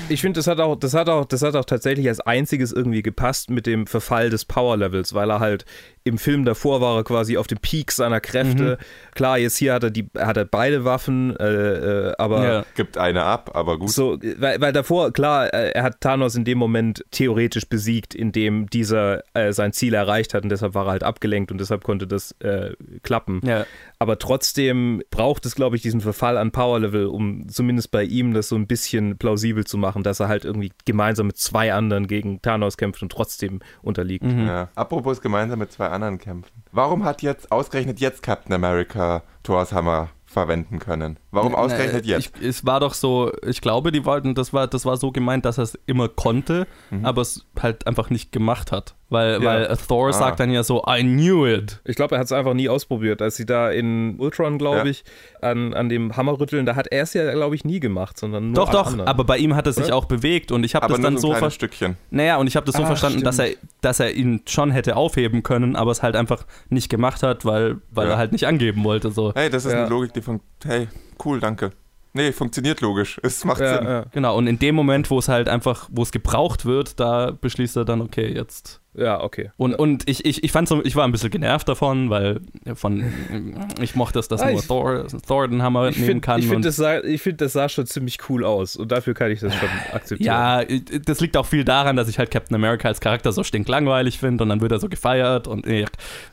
ich 0.10 0.22
finde, 0.22 0.40
das 0.40 0.48
hat 0.48 0.60
auch, 0.60 0.76
das 0.76 0.94
hat 0.94 1.10
auch, 1.10 1.26
das 1.26 1.42
hat 1.42 1.56
auch 1.56 1.66
tatsächlich 1.66 2.08
als 2.08 2.20
einziges 2.22 2.72
irgendwie 2.72 3.02
gepasst 3.02 3.50
mit 3.50 3.59
dem 3.66 3.88
Verfall 3.88 4.30
des 4.30 4.46
Power 4.46 4.78
Levels, 4.78 5.14
weil 5.14 5.30
er 5.30 5.40
halt 5.40 5.66
im 6.04 6.18
Film 6.18 6.46
davor 6.46 6.82
war 6.82 6.98
er 6.98 7.04
quasi 7.04 7.38
auf 7.38 7.48
dem 7.48 7.60
Peak 7.60 7.92
seiner 7.92 8.20
Kräfte. 8.20 8.78
Klar, 9.16 9.38
jetzt 9.38 9.58
hier 9.58 9.74
hat 9.74 9.84
er 9.84 9.92
die, 9.92 10.10
hat 10.18 10.38
er 10.38 10.46
beide 10.46 10.86
Waffen, 10.86 11.36
äh, 11.38 11.46
äh, 11.46 12.14
aber 12.18 12.44
Ja. 12.44 12.66
Gibt 12.76 12.98
eine 12.98 13.24
ab, 13.24 13.52
aber 13.54 13.78
gut. 13.78 13.90
so, 13.90 14.18
weil, 14.38 14.62
weil 14.62 14.74
davor, 14.74 15.12
klar, 15.12 15.54
äh, 15.54 15.72
er 15.72 15.84
hat 15.84 16.02
Thanos 16.02 16.36
in 16.36 16.46
dem 16.46 16.58
Moment 16.58 17.04
theoretisch 17.12 17.68
besiegt, 17.68 18.16
indem 18.16 18.70
dieser 18.70 19.24
äh, 19.34 19.52
sein 19.52 19.74
Ziel 19.74 19.94
erreicht 19.94 20.34
hat 20.34 20.44
und 20.44 20.50
deshalb 20.50 20.74
war 20.74 20.88
er 20.88 20.92
halt 20.92 21.04
abgelenkt 21.04 21.52
und 21.52 21.60
deshalb 21.60 21.84
konnte 21.84 22.08
das 22.08 22.32
äh, 22.40 22.72
klappen. 23.04 23.42
Ja. 23.44 23.66
Aber 24.00 24.18
trotzdem 24.18 25.04
braucht 25.12 25.46
es, 25.46 25.56
glaube 25.56 25.76
ich, 25.76 25.82
diesen 25.82 26.02
Verfall 26.02 26.38
an 26.38 26.52
Power 26.52 26.80
Level, 26.80 27.08
um 27.08 27.48
zumindest 27.50 27.92
bei 27.92 28.04
ihm 28.04 28.34
das 28.34 28.48
so 28.48 28.56
ein 28.56 28.68
bisschen 28.68 29.18
plausibel 29.18 29.66
zu 29.66 29.78
machen, 29.78 30.04
dass 30.04 30.22
er 30.22 30.30
halt 30.30 30.46
irgendwie 30.46 30.72
gemeinsam 30.86 31.28
mit 31.28 31.38
zwei 31.38 31.74
anderen 31.74 32.08
gegen 32.08 32.42
Thanos 32.42 32.78
kämpft 32.78 33.04
und 33.04 33.12
trotzdem 33.12 33.49
unterliegt. 33.82 34.26
Ja. 34.26 34.70
Apropos 34.76 35.22
gemeinsam 35.22 35.60
mit 35.60 35.72
zwei 35.72 35.88
anderen 35.88 36.18
kämpfen. 36.18 36.64
Warum 36.72 37.04
hat 37.04 37.22
jetzt 37.22 37.52
ausgerechnet 37.52 38.00
jetzt 38.00 38.24
Captain 38.24 38.54
America 38.54 39.24
Thors 39.44 39.74
Hammer 39.74 40.10
verwenden 40.26 40.80
können? 40.80 41.18
Warum 41.32 41.54
ausgerechnet 41.54 42.06
Na, 42.06 42.12
jetzt? 42.18 42.32
Ich, 42.40 42.48
es 42.48 42.66
war 42.66 42.80
doch 42.80 42.94
so, 42.96 43.32
ich 43.46 43.62
glaube, 43.62 43.92
die 43.92 44.04
wollten, 44.06 44.34
das 44.34 44.52
war, 44.52 44.68
das 44.68 44.86
war 44.86 44.98
so 44.98 45.12
gemeint, 45.12 45.46
dass 45.46 45.58
er 45.60 45.64
es 45.66 45.78
immer 45.86 46.08
konnte, 46.10 46.66
aber 47.04 47.22
es 47.22 47.46
halt 47.62 47.86
einfach 47.86 48.10
nicht 48.10 48.32
gemacht 48.32 48.72
hat. 48.72 48.96
Weil, 49.12 49.38
Mhm. 49.40 49.44
Ja. 49.44 49.50
weil 49.50 49.66
äh, 49.66 49.76
Thor 49.76 50.10
Ah. 50.10 50.14
sagt 50.14 50.40
dann 50.40 50.52
ja 50.52 50.62
so, 50.64 50.84
I 50.88 51.02
knew 51.02 51.48
it. 51.48 51.82
Ich 51.86 51.96
glaube, 51.96 52.16
er 52.16 52.20
hat 52.20 52.26
es 52.26 52.32
einfach 52.32 52.54
nie 52.54 52.70
ausprobiert. 52.70 53.22
Als 53.24 53.36
sie 53.38 53.46
da 53.46 53.72
in 53.72 54.20
Ultron, 54.20 54.58
glaube 54.60 54.78
Ja. 54.80 54.86
ich, 54.86 55.04
an, 55.42 55.74
an 55.74 55.90
dem 55.90 56.16
Hammer 56.16 56.40
rütteln, 56.40 56.66
da 56.68 56.76
hat 56.76 56.88
er 56.92 57.04
es 57.04 57.14
ja, 57.16 57.32
glaube 57.32 57.56
ich, 57.56 57.64
nie 57.66 57.80
gemacht, 57.80 58.20
sondern 58.20 58.52
nur 58.52 58.66
Doch, 58.66 58.70
doch, 58.72 58.88
anderen. 58.88 59.08
aber 59.08 59.24
bei 59.24 59.38
ihm 59.40 59.56
hat 59.56 59.66
er 59.68 59.74
sich 59.74 59.92
auch 59.92 60.06
bewegt 60.06 60.52
und 60.52 60.64
ich 60.64 60.76
habe 60.76 60.88
das 60.88 61.00
dann 61.02 61.18
so 61.18 61.30
verstanden. 61.30 61.54
Stückchen. 61.54 61.98
Naja, 62.12 62.38
und 62.38 62.46
ich 62.48 62.56
habe 62.56 62.66
das 62.68 62.76
so 62.76 62.84
Ah, 62.84 62.88
verstanden, 62.88 63.24
dass 63.24 63.40
er, 63.40 63.50
dass 63.82 64.00
er 64.00 64.14
ihn 64.14 64.42
schon 64.48 64.70
hätte 64.72 64.96
aufheben 64.96 65.42
können, 65.42 65.76
aber 65.76 65.90
es 65.92 66.04
halt 66.04 66.16
einfach 66.16 66.46
nicht 66.70 66.90
gemacht 66.90 67.24
hat, 67.24 67.46
weil, 67.46 67.78
weil 67.92 68.08
Ja. 68.08 68.14
er 68.14 68.18
halt 68.20 68.32
nicht 68.32 68.46
angeben 68.46 68.84
wollte. 68.84 69.10
So. 69.12 69.32
Hey, 69.36 69.50
das 69.50 69.66
ist 69.66 69.74
Ja. 69.74 69.80
eine 69.82 69.90
Logik, 69.90 70.14
die 70.14 70.22
funktioniert. 70.22 70.50
Hey, 70.66 70.88
cool, 71.26 71.40
danke. 71.40 71.72
Nee, 72.14 72.32
funktioniert 72.32 72.82
logisch. 72.82 73.20
Es 73.24 73.46
macht 73.46 73.62
ja, 73.62 73.78
Sinn. 73.78 73.88
ja. 73.88 74.06
Genau, 74.12 74.38
und 74.38 74.48
in 74.48 74.58
dem 74.58 74.76
Moment, 74.76 75.10
wo 75.12 75.20
es 75.20 75.28
halt 75.28 75.48
einfach, 75.48 75.88
wo 75.92 76.02
es 76.02 76.12
gebraucht 76.12 76.66
wird, 76.66 77.00
da 77.00 77.32
beschließt 77.32 77.78
er 77.78 77.86
dann, 77.86 78.02
okay, 78.02 78.34
jetzt. 78.34 78.82
Ja, 78.96 79.22
okay. 79.22 79.52
Und, 79.58 79.76
und 79.76 80.10
ich, 80.10 80.26
ich, 80.26 80.44
ich 80.44 80.52
fand 80.52 80.68
so, 80.68 80.84
ich 80.84 80.96
war 80.96 81.06
ein 81.06 81.12
bisschen 81.12 81.30
genervt 81.30 81.68
davon, 81.70 82.10
weil 82.10 82.42
von 82.76 83.04
ich 83.82 83.96
mochte 83.96 84.20
es, 84.20 84.28
dass 84.28 84.42
Ah, 84.42 84.50
nur 84.52 84.60
ich- 84.60 84.68
Thor, 84.68 85.06
Thor 85.28 85.48
den 85.48 85.62
Hammer 85.62 85.90
Ich 85.90 85.96
nehmen 85.98 86.08
finde, 86.08 86.22
kann. 86.22 86.40
ich 86.40 86.46
und- 86.48 86.52
find, 86.54 86.66
das, 86.66 86.76
sah, 86.76 87.00
ich 87.04 87.22
find, 87.22 87.40
das 87.42 87.54
sah 87.54 87.70
schon 87.70 87.86
ziemlich 87.86 88.18
cool 88.30 88.44
aus 88.44 88.76
und 88.76 88.92
dafür 88.92 89.14
kann 89.14 89.32
ich 89.32 89.40
das 89.40 89.54
schon 89.56 89.70
akzeptieren. 89.94 90.26
Ja, 90.28 90.64
das 91.06 91.20
liegt 91.22 91.38
auch 91.38 91.46
viel 91.46 91.64
daran, 91.64 91.96
dass 91.96 92.10
ich 92.10 92.18
halt 92.20 92.32
Captain 92.32 92.56
America 92.56 92.88
als 92.88 93.00
Charakter 93.00 93.32
so 93.32 93.44
stinklangweilig 93.44 94.18
finde 94.20 94.44
und 94.44 94.50
dann 94.50 94.62
wird 94.62 94.72
er 94.72 94.80
so 94.80 94.90
gefeiert 94.90 95.48
und 95.48 95.68
eh. 95.68 95.86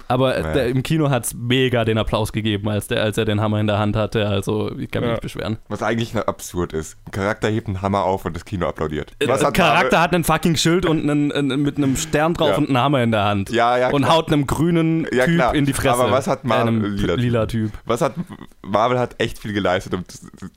aber 0.09 0.39
Ja. 0.39 0.53
der, 0.53 0.69
im 0.69 0.83
Kino 0.83 1.11
hat 1.11 1.27
es 1.27 1.35
mega 1.35 1.85
den 1.85 1.99
Applaus 1.99 2.33
gegeben, 2.33 2.69
als, 2.69 2.87
der, 2.89 3.03
als 3.03 3.19
er 3.19 3.25
den 3.27 3.41
Hammer 3.41 3.61
in 3.61 3.67
der 3.67 3.79
Hand 3.79 3.97
hatte. 3.97 4.27
Also 4.27 4.71
ich 4.79 4.91
kann 4.91 5.03
mich 5.03 5.09
Ja. 5.09 5.13
nicht 5.15 5.23
beschweren. 5.23 5.59
Was 5.69 5.83
eigentlich 5.83 6.15
absurd 6.17 6.73
ist. 6.73 6.97
Ein 7.07 7.11
Charakter 7.13 7.49
hebt 7.49 7.69
einen 7.69 7.83
Hammer 7.83 8.05
auf 8.05 8.25
und 8.25 8.35
das 8.35 8.45
Kino 8.45 8.67
applaudiert. 8.67 9.13
Der 9.21 9.29
Was 9.29 9.45
hat 9.45 9.55
Charakter 9.55 10.01
hat 10.01 10.15
einen 10.15 10.25
fucking 10.25 10.57
Schild 10.57 10.87
und 10.87 11.03
einen, 11.03 11.31
einen, 11.33 11.61
mit 11.63 11.77
einem 11.77 11.97
Stern 11.97 12.35
drauf 12.35 12.46
Ja. 12.49 12.57
und 12.57 12.69
einen 12.69 12.79
Hammer 12.79 13.03
in 13.03 13.11
der 13.13 13.25
Hand. 13.25 13.51
Ja, 13.51 13.77
ja, 13.79 13.91
und 13.91 14.03
klar. 14.03 14.17
haut 14.17 14.33
einem 14.33 14.47
grünen 14.47 15.07
Ja, 15.13 15.25
Typ 15.27 15.35
klar. 15.37 15.55
in 15.55 15.67
die 15.67 15.73
Fresse. 15.73 15.95
Aber 16.03 16.11
was 16.11 16.27
hat 16.27 16.45
Marvel- 16.45 16.89
lila 16.91 17.15
Typ. 17.15 17.21
lila 17.23 17.47
Typ? 17.47 17.73
Was 17.85 18.01
hat 18.01 18.15
Marvel 18.63 18.99
hat 18.99 19.15
echt 19.19 19.39
viel 19.39 19.53
geleistet, 19.53 19.95
um, 19.95 20.05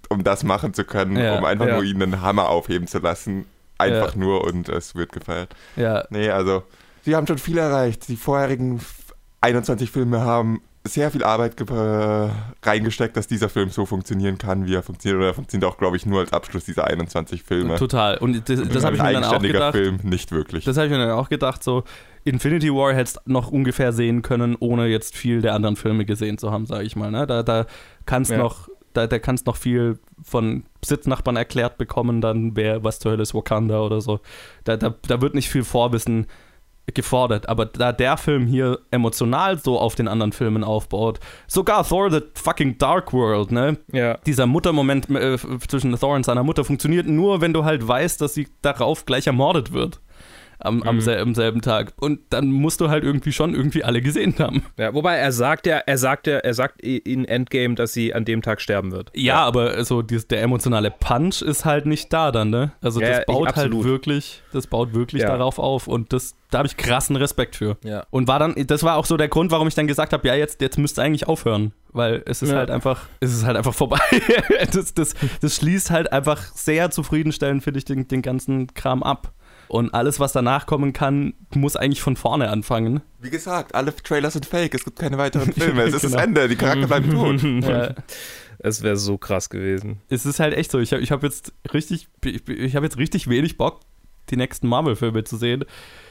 um 0.09 0.23
das 0.23 0.43
machen 0.43 0.73
zu 0.73 0.83
können, 0.83 1.15
Ja, 1.17 1.37
um 1.37 1.45
einfach 1.45 1.65
nur 1.67 1.83
ihn 1.83 2.01
einen 2.01 2.21
Hammer 2.21 2.49
aufheben 2.49 2.87
zu 2.87 2.99
lassen. 2.99 3.45
Einfach 3.77 4.15
nur 4.15 4.43
und 4.43 4.67
es 4.67 4.95
wird 4.95 5.11
gefeiert. 5.13 5.55
Ja, 5.77 6.03
Nee, 6.09 6.29
also, 6.29 6.63
sie 7.05 7.15
haben 7.15 7.25
schon 7.27 7.37
viel 7.37 7.57
erreicht. 7.57 8.07
Die 8.09 8.17
vorherigen 8.17 8.75
f- 8.77 9.13
21 9.41 9.89
Filme 9.89 10.19
haben 10.21 10.61
sehr 10.86 11.11
viel 11.11 11.23
Arbeit 11.23 11.59
äh, 11.59 12.30
reingesteckt, 12.63 13.15
dass 13.17 13.27
dieser 13.27 13.49
Film 13.49 13.69
so 13.69 13.86
funktionieren 13.86 14.38
kann, 14.38 14.65
wie 14.65 14.75
er 14.75 14.84
funktioniert. 14.84 15.17
Oder 15.19 15.27
er 15.27 15.34
funktioniert 15.34 15.69
auch, 15.71 15.77
glaube 15.77 15.97
ich, 15.97 16.05
nur 16.05 16.21
als 16.21 16.32
Abschluss 16.34 16.65
dieser 16.65 16.86
21 16.88 17.43
Filme. 17.43 17.75
total. 17.75 18.17
Und 18.17 18.49
das, 18.49 18.61
das 18.69 18.84
habe 18.84 18.95
ich 18.95 19.01
mir 19.01 19.13
dann 19.13 19.23
auch 19.23 19.34
eigenständiger 19.34 19.53
gedacht. 19.53 19.75
Film, 19.75 19.99
nicht 20.03 20.32
wirklich. 20.32 20.65
Das 20.65 20.77
habe 20.77 20.88
ich 20.88 20.91
mir 20.91 20.99
dann 20.99 21.11
auch 21.11 21.30
gedacht, 21.30 21.63
so 21.63 21.84
Infinity 22.23 22.73
War 22.73 22.93
hättest 22.93 23.17
du 23.25 23.32
noch 23.32 23.51
ungefähr 23.51 23.91
sehen 23.93 24.21
können, 24.21 24.55
ohne 24.59 24.88
jetzt 24.88 25.15
viel 25.15 25.41
der 25.41 25.53
anderen 25.53 25.75
Filme 25.75 26.05
gesehen 26.05 26.38
zu 26.38 26.51
haben, 26.51 26.65
sage 26.65 26.86
ich 26.86 26.95
mal. 26.95 27.11
Ne? 27.11 27.27
Da, 27.27 27.43
da 27.43 27.65
kannst 28.05 28.32
Ja. 28.32 28.38
noch, 28.38 28.69
da, 28.93 29.05
da 29.07 29.19
kannst 29.19 29.47
noch 29.47 29.57
viel 29.57 29.99
von 30.23 30.63
Sitznachbarn 30.84 31.36
erklärt 31.36 31.77
bekommen, 31.77 32.21
dann 32.21 32.55
wer, 32.55 32.84
was 32.84 32.99
zur 32.99 33.11
Hölle 33.11 33.23
ist 33.23 33.34
Wakanda 33.34 33.82
oder 33.82 34.01
so. 34.01 34.21
Da, 34.63 34.77
da, 34.77 34.95
da 35.07 35.21
wird 35.21 35.36
nicht 35.36 35.49
viel 35.49 35.63
Vorwissen 35.63 36.27
gefordert. 36.95 37.49
Aber 37.49 37.65
da 37.65 37.91
der 37.91 38.17
Film 38.17 38.47
hier 38.47 38.79
emotional 38.91 39.57
so 39.57 39.79
auf 39.79 39.95
den 39.95 40.07
anderen 40.07 40.31
Filmen 40.31 40.63
aufbaut, 40.63 41.19
sogar 41.47 41.87
Thor 41.87 42.11
the 42.11 42.21
fucking 42.35 42.77
Dark 42.77 43.13
World, 43.13 43.51
ne? 43.51 43.77
Ja. 43.91 44.17
Dieser 44.25 44.45
Muttermoment 44.45 45.09
äh, 45.09 45.37
zwischen 45.67 45.97
Thor 45.97 46.15
und 46.15 46.25
seiner 46.25 46.43
Mutter 46.43 46.63
funktioniert 46.63 47.07
nur, 47.07 47.41
wenn 47.41 47.53
du 47.53 47.65
halt 47.65 47.87
weißt, 47.87 48.21
dass 48.21 48.33
sie 48.33 48.47
darauf 48.61 49.05
gleich 49.05 49.27
ermordet 49.27 49.73
wird 49.73 49.99
am, 50.60 50.84
am, 50.84 51.01
sel 51.01 51.20
am, 51.20 51.34
selben 51.34 51.62
Tag. 51.62 51.93
Und 51.99 52.20
dann 52.30 52.51
musst 52.51 52.82
du 52.82 52.89
halt 52.89 53.03
irgendwie 53.03 53.32
schon 53.32 53.53
irgendwie 53.53 53.84
alle 53.84 54.01
gesehen 54.01 54.36
haben. 54.39 54.64
Ja, 54.78 54.93
wobei 54.93 55.16
er 55.16 55.32
sagt 55.32 55.66
ja, 55.66 55.78
er 55.78 55.97
sagt 55.97 56.28
ja, 56.28 56.38
er 56.38 56.53
sagt 56.53 56.82
in 56.82 57.26
Endgame, 57.26 57.76
dass 57.76 57.93
sie 57.93 58.14
an 58.14 58.26
dem 58.26 58.41
Tag 58.41 58.62
sterben 58.62 58.91
wird. 58.91 59.12
Ja, 59.16 59.22
ja. 59.22 59.36
aber 59.43 59.84
so 59.86 60.01
dieses, 60.01 60.28
der 60.28 60.41
emotionale 60.41 60.91
Punch 60.91 61.41
ist 61.41 61.66
halt 61.66 61.86
nicht 61.86 62.12
da 62.12 62.32
dann, 62.32 62.49
ne? 62.49 62.74
Also 62.82 62.99
das 62.99 63.10
ja, 63.10 63.24
baut 63.26 63.55
halt 63.55 63.84
wirklich, 63.84 64.41
das 64.51 64.68
baut 64.68 64.93
wirklich 64.93 65.24
darauf 65.24 65.60
auf 65.60 65.88
und 65.88 66.12
das, 66.14 66.36
da 66.51 66.60
habe 66.60 66.68
ich 66.68 66.78
krassen 66.78 67.16
Respekt 67.16 67.55
für. 67.55 67.78
Ja. 67.84 68.05
Und 68.10 68.28
war 68.28 68.39
dann, 68.39 68.55
das 68.68 68.84
war 68.84 68.97
auch 68.97 69.05
so 69.05 69.18
der 69.18 69.28
Grund, 69.28 69.51
warum 69.51 69.68
ich 69.68 69.76
dann 69.76 69.88
gesagt 69.88 70.14
habe, 70.14 70.28
ja, 70.28 70.36
jetzt, 70.36 70.62
jetzt 70.62 70.78
müsste 70.78 71.01
eigentlich 71.01 71.28
aufhören. 71.28 71.74
Weil 71.91 72.22
es 72.28 72.43
ist 72.43 72.53
halt 72.53 72.70
einfach, 72.70 73.07
es 73.20 73.34
ist 73.34 73.45
halt 73.45 73.57
einfach 73.57 73.74
vorbei. 73.74 73.99
das, 74.74 74.93
das, 74.93 75.16
das 75.41 75.55
schließt 75.55 75.89
halt 75.89 76.12
einfach 76.14 76.39
sehr 76.53 76.91
zufriedenstellend, 76.91 77.64
finde 77.64 77.80
ich, 77.80 77.86
den, 77.86 78.07
den 78.07 78.22
ganzen 78.22 78.74
Kram 78.76 79.01
ab. 79.01 79.34
Und 79.70 79.93
alles, 79.93 80.20
was 80.20 80.34
danach 80.34 80.65
kommen 80.65 80.93
kann, 80.93 81.36
muss 81.53 81.76
eigentlich 81.76 82.01
von 82.01 82.15
vorne 82.15 82.49
anfangen. 82.49 83.01
Wie 83.20 83.30
gesagt, 83.30 83.76
alle 83.76 83.95
Trailer 83.95 84.32
sind 84.32 84.47
fake, 84.47 84.74
es 84.74 84.84
gibt 84.84 84.97
keine 84.97 85.20
weiteren 85.20 85.53
Filme, 85.53 85.84
es 85.84 85.93
ist 85.93 86.01
genau. 86.01 86.15
das 86.15 86.26
Ende, 86.26 86.47
die 86.49 86.55
Charakter 86.55 86.88
bleiben 86.88 87.11
tot. 87.11 87.70
Ja. 87.70 87.93
Es 88.57 88.82
wäre 88.82 88.97
so 88.97 89.17
krass 89.20 89.49
gewesen. 89.49 90.01
Es 90.09 90.26
ist 90.26 90.39
halt 90.39 90.55
echt 90.55 90.72
so, 90.72 90.80
ich 90.80 90.91
habe 90.91 91.03
ich 91.03 91.11
hab 91.11 91.24
jetzt 91.24 91.53
richtig, 91.72 92.09
ich, 92.26 92.47
ich 92.49 92.76
habe 92.76 92.86
jetzt 92.86 92.97
richtig 92.97 93.30
wenig 93.30 93.57
Bock, 93.57 93.82
die 94.32 94.38
nächsten 94.38 94.67
Marvel-Filme 94.67 95.24
zu 95.24 95.38
sehen 95.38 95.65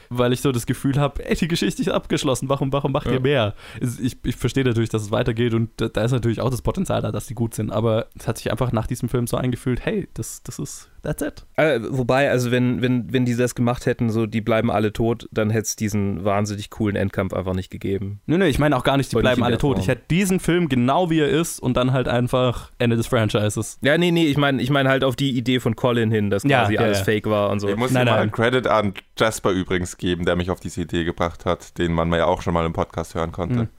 weil 0.09 0.33
ich 0.33 0.41
so 0.41 0.51
das 0.51 0.65
Gefühl 0.65 0.99
habe, 0.99 1.23
ey, 1.25 1.35
die 1.35 1.47
Geschichte 1.47 1.81
ist 1.81 1.89
abgeschlossen, 1.89 2.49
warum, 2.49 2.73
warum 2.73 2.91
macht 2.91 3.05
ja. 3.05 3.13
ihr 3.13 3.19
mehr? 3.19 3.55
Ich, 3.79 4.17
ich 4.23 4.35
verstehe 4.35 4.63
natürlich, 4.63 4.89
dass 4.89 5.03
es 5.03 5.11
weitergeht 5.11 5.53
und 5.53 5.69
da 5.77 6.03
ist 6.03 6.11
natürlich 6.11 6.41
auch 6.41 6.49
das 6.49 6.61
Potenzial 6.61 7.01
da, 7.01 7.11
dass 7.11 7.27
die 7.27 7.35
gut 7.35 7.53
sind, 7.53 7.71
aber 7.71 8.07
es 8.17 8.27
hat 8.27 8.37
sich 8.37 8.51
einfach 8.51 8.71
nach 8.71 8.87
diesem 8.87 9.07
Film 9.07 9.27
so 9.27 9.37
eingefühlt, 9.37 9.85
hey, 9.85 10.09
das, 10.15 10.43
das 10.43 10.59
ist, 10.59 10.89
that's 11.01 11.21
it. 11.21 11.45
Äh, 11.55 11.79
wobei, 11.89 12.29
also 12.29 12.51
wenn, 12.51 12.81
wenn, 12.81 13.11
wenn 13.11 13.25
die 13.25 13.35
das 13.35 13.55
gemacht 13.55 13.85
hätten, 13.85 14.09
so 14.09 14.25
die 14.25 14.41
bleiben 14.41 14.71
alle 14.71 14.93
tot, 14.93 15.27
dann 15.31 15.49
hätte 15.49 15.63
es 15.63 15.75
diesen 15.75 16.23
wahnsinnig 16.23 16.69
coolen 16.69 16.95
Endkampf 16.95 17.33
einfach 17.33 17.53
nicht 17.53 17.69
gegeben. 17.69 18.21
Nö, 18.25 18.37
nö, 18.37 18.45
ich 18.45 18.59
meine 18.59 18.75
auch 18.75 18.83
gar 18.83 18.97
nicht, 18.97 19.11
die 19.11 19.15
Voll 19.15 19.23
bleiben 19.23 19.43
alle 19.43 19.57
tot. 19.57 19.75
Form. 19.75 19.81
Ich 19.81 19.87
hätte 19.87 20.03
diesen 20.09 20.39
Film 20.39 20.69
genau 20.69 21.09
wie 21.09 21.19
er 21.19 21.29
ist 21.29 21.59
und 21.59 21.75
dann 21.77 21.93
halt 21.93 22.07
einfach 22.07 22.71
Ende 22.79 22.95
des 22.95 23.07
Franchises. 23.07 23.77
Ja, 23.81 23.97
nee, 23.97 24.11
nee, 24.11 24.27
ich 24.27 24.37
meine 24.37 24.61
ich 24.61 24.69
mein 24.69 24.87
halt 24.87 25.03
auf 25.03 25.15
die 25.15 25.31
Idee 25.31 25.59
von 25.59 25.75
Colin 25.75 26.11
hin, 26.11 26.29
dass 26.29 26.43
quasi 26.43 26.73
ja, 26.73 26.81
alles 26.81 26.99
ja. 26.99 27.03
fake 27.05 27.29
war 27.29 27.49
und 27.49 27.59
so. 27.59 27.69
Ich 27.69 27.75
muss 27.75 27.91
nein, 27.91 28.05
mal 28.05 28.19
einen 28.19 28.31
Credit 28.31 28.67
an 28.67 28.93
Jasper 29.17 29.51
übrigens 29.51 29.97
geben, 29.97 30.25
der 30.25 30.35
mich 30.35 30.51
auf 30.51 30.59
diese 30.59 30.81
Idee 30.81 31.03
gebracht 31.03 31.45
hat, 31.45 31.77
den 31.77 31.93
man 31.93 32.11
ja 32.13 32.25
auch 32.25 32.41
schon 32.41 32.53
mal 32.53 32.65
im 32.65 32.73
Podcast 32.73 33.15
hören 33.15 33.31
konnte. 33.31 33.59
Hm. 33.59 33.69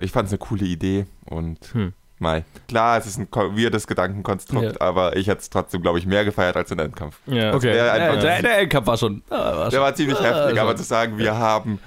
Ich 0.00 0.12
fand 0.12 0.26
es 0.26 0.32
eine 0.32 0.38
coole 0.38 0.64
Idee 0.64 1.06
und 1.26 1.58
hm. 1.72 1.92
Mai. 2.20 2.44
Klar, 2.68 2.98
es 2.98 3.06
ist 3.06 3.18
ein 3.18 3.28
weirdes 3.32 3.86
Gedankenkonstrukt, 3.86 4.72
ja. 4.72 4.80
aber 4.80 5.16
ich 5.16 5.26
hätte 5.26 5.40
es 5.40 5.48
trotzdem, 5.48 5.80
glaube 5.80 5.98
ich, 5.98 6.06
mehr 6.06 6.24
gefeiert 6.24 6.54
als 6.54 6.68
den 6.68 6.78
Endkampf. 6.78 7.18
Ja, 7.26 7.54
okay. 7.54 7.72
Der, 7.72 8.16
der, 8.16 8.42
der, 8.42 8.58
Endkampf 8.58 8.86
war 8.86 8.98
schon. 8.98 9.22
Ah, 9.30 9.36
war 9.36 9.64
der 9.64 9.70
schon, 9.70 9.80
war 9.80 9.94
ziemlich 9.94 10.18
ah, 10.18 10.24
heftig, 10.24 10.50
schon. 10.50 10.58
aber 10.58 10.76
zu 10.76 10.82
sagen, 10.82 11.16
wir 11.16 11.38
haben 11.38 11.80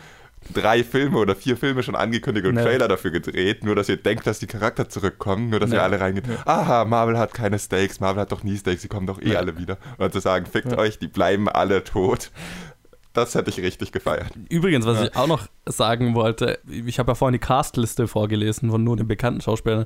drei 0.51 0.83
Filme 0.83 1.19
oder 1.19 1.35
vier 1.35 1.55
Filme 1.55 1.83
schon 1.83 1.95
angekündigt 1.95 2.47
und 2.47 2.57
ja. 2.57 2.63
Trailer 2.63 2.87
dafür 2.87 3.11
gedreht, 3.11 3.63
nur 3.63 3.75
dass 3.75 3.89
ihr 3.89 3.97
denkt, 3.97 4.25
dass 4.25 4.39
die 4.39 4.47
Charakter 4.47 4.89
zurückkommen, 4.89 5.49
nur 5.49 5.59
dass 5.59 5.69
ja. 5.69 5.77
ihr 5.77 5.83
alle 5.83 5.99
reingehen. 5.99 6.25
Ja. 6.29 6.37
Aha, 6.45 6.85
Marvel 6.85 7.17
hat 7.17 7.33
keine 7.33 7.59
Stakes, 7.59 7.99
Marvel 7.99 8.21
hat 8.21 8.31
doch 8.31 8.43
nie 8.43 8.57
Stakes, 8.57 8.81
sie 8.81 8.87
kommen 8.87 9.07
doch 9.07 9.21
eh 9.21 9.35
alle 9.35 9.57
wieder. 9.57 9.77
Und 9.97 10.11
zu 10.13 10.19
sagen, 10.19 10.45
fickt 10.45 10.75
euch, 10.77 10.99
die 10.99 11.07
bleiben 11.07 11.47
alle 11.47 11.83
tot. 11.83 12.31
Das 13.13 13.35
hätte 13.35 13.51
ich 13.51 13.59
richtig 13.59 13.91
gefeiert. 13.91 14.31
Übrigens, 14.49 14.87
was 14.87 15.03
ich 15.03 15.15
auch 15.15 15.27
noch 15.27 15.47
sagen 15.67 16.15
wollte, 16.15 16.57
ich 16.67 16.97
habe 16.97 17.11
ja 17.11 17.15
vorhin 17.15 17.33
die 17.33 17.39
Castliste 17.39 18.07
vorgelesen 18.07 18.71
von 18.71 18.83
nur 18.83 18.97
den 18.97 19.07
bekannten 19.07 19.39
Schauspielern. 19.39 19.85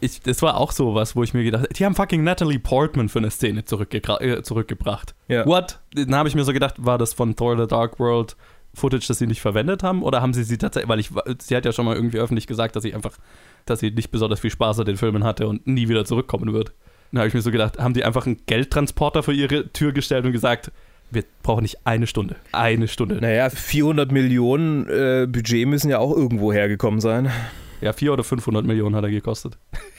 Ich, 0.00 0.20
das 0.20 0.42
war 0.42 0.56
auch 0.56 0.72
so 0.72 0.94
was, 0.94 1.14
wo 1.14 1.22
ich 1.22 1.34
mir 1.34 1.44
gedacht 1.44 1.62
habe, 1.62 1.72
die 1.72 1.84
haben 1.84 1.94
fucking 1.94 2.24
Natalie 2.24 2.58
Portman 2.58 3.08
für 3.08 3.20
eine 3.20 3.30
Szene 3.30 3.60
äh, 3.60 4.42
zurückgebracht. 4.42 5.14
What? 5.46 5.78
Dann 5.94 6.16
habe 6.16 6.28
ich 6.28 6.34
mir 6.34 6.42
so 6.42 6.52
gedacht, 6.52 6.74
war 6.78 6.98
das 6.98 7.14
von 7.14 7.36
Thor 7.36 7.56
the 7.56 7.68
Dark 7.68 8.00
World 8.00 8.36
Footage, 8.74 9.06
das 9.06 9.18
sie 9.18 9.28
nicht 9.28 9.40
verwendet 9.40 9.84
haben? 9.84 10.02
Oder 10.02 10.20
haben 10.20 10.34
sie 10.34 10.42
sie 10.42 10.58
tatsächlich, 10.58 10.88
weil 10.88 10.98
ich, 10.98 11.10
sie 11.40 11.54
hat 11.54 11.64
ja 11.64 11.72
schon 11.72 11.84
mal 11.84 11.94
irgendwie 11.94 12.18
öffentlich 12.18 12.48
gesagt, 12.48 12.74
dass 12.74 12.82
sie 12.82 12.92
einfach, 12.92 13.12
dass 13.66 13.78
sie 13.78 13.92
nicht 13.92 14.10
besonders 14.10 14.40
viel 14.40 14.50
Spaß 14.50 14.80
an 14.80 14.86
den 14.86 14.96
Filmen 14.96 15.22
hatte 15.22 15.46
und 15.46 15.64
nie 15.68 15.88
wieder 15.88 16.04
zurückkommen 16.04 16.52
wird. 16.52 16.72
Dann 17.12 17.20
habe 17.20 17.28
ich 17.28 17.34
mir 17.34 17.42
so 17.42 17.52
gedacht, 17.52 17.78
haben 17.78 17.94
die 17.94 18.04
einfach 18.04 18.26
einen 18.26 18.44
Geldtransporter 18.46 19.22
vor 19.22 19.32
ihre 19.32 19.72
Tür 19.72 19.92
gestellt 19.92 20.26
und 20.26 20.32
gesagt, 20.32 20.72
wir 21.14 21.24
brauchen 21.42 21.62
nicht 21.62 21.86
eine 21.86 22.06
Stunde. 22.06 22.36
Eine 22.52 22.88
Stunde. 22.88 23.16
Naja, 23.16 23.50
400 23.50 24.12
Millionen 24.12 24.88
äh, 24.88 25.26
Budget 25.28 25.66
müssen 25.66 25.90
ja 25.90 25.98
auch 25.98 26.14
irgendwo 26.14 26.52
hergekommen 26.52 27.00
sein. 27.00 27.30
Ja, 27.80 27.92
400 27.92 28.20
oder 28.20 28.24
500 28.24 28.64
Millionen 28.66 28.96
hat 28.96 29.04
er 29.04 29.10
gekostet. 29.10 29.58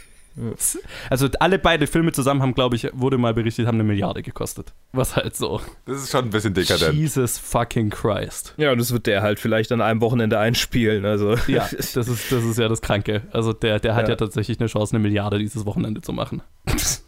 Also 1.09 1.30
alle 1.39 1.59
beide 1.59 1.88
Filme 1.88 2.11
zusammen 2.11 2.41
haben, 2.41 2.53
glaube 2.53 2.76
ich, 2.76 2.89
wurde 2.93 3.18
mal 3.18 3.34
berichtet, 3.34 3.68
haben 3.68 3.76
eine 3.76 3.86
Milliarde 3.86 4.22
gekostet. 4.22 4.74
Was 4.91 5.16
halt 5.16 5.36
so. 5.36 5.61
Das 5.86 6.03
ist 6.03 6.11
schon 6.11 6.26
ein 6.26 6.30
bisschen 6.30 6.53
dekadent. 6.53 6.93
Jesus 6.93 7.38
fucking 7.38 7.89
Christ. 7.89 8.53
Ja, 8.57 8.72
und 8.72 8.80
das 8.80 8.91
wird 8.91 9.07
der 9.07 9.22
halt 9.22 9.39
vielleicht 9.39 9.72
an 9.72 9.80
einem 9.82 10.01
Wochenende 10.01 10.38
einspielen. 10.38 11.05
Also. 11.05 11.36
Ja, 11.47 11.70
das 11.72 11.95
ist, 11.95 12.32
das 12.32 12.43
ist 12.43 12.59
ja 12.59 12.68
das 12.68 12.82
Kranke. 12.82 13.22
Also 13.32 13.53
der, 13.53 13.80
der 13.80 13.95
hat 13.95 14.03
ja. 14.03 14.09
ja 14.09 14.16
tatsächlich 14.18 14.59
eine 14.59 14.68
Chance, 14.68 14.95
eine 14.95 15.03
Milliarde 15.03 15.39
dieses 15.39 15.66
Wochenende 15.66 16.01
zu 16.01 16.11
machen. 16.11 16.41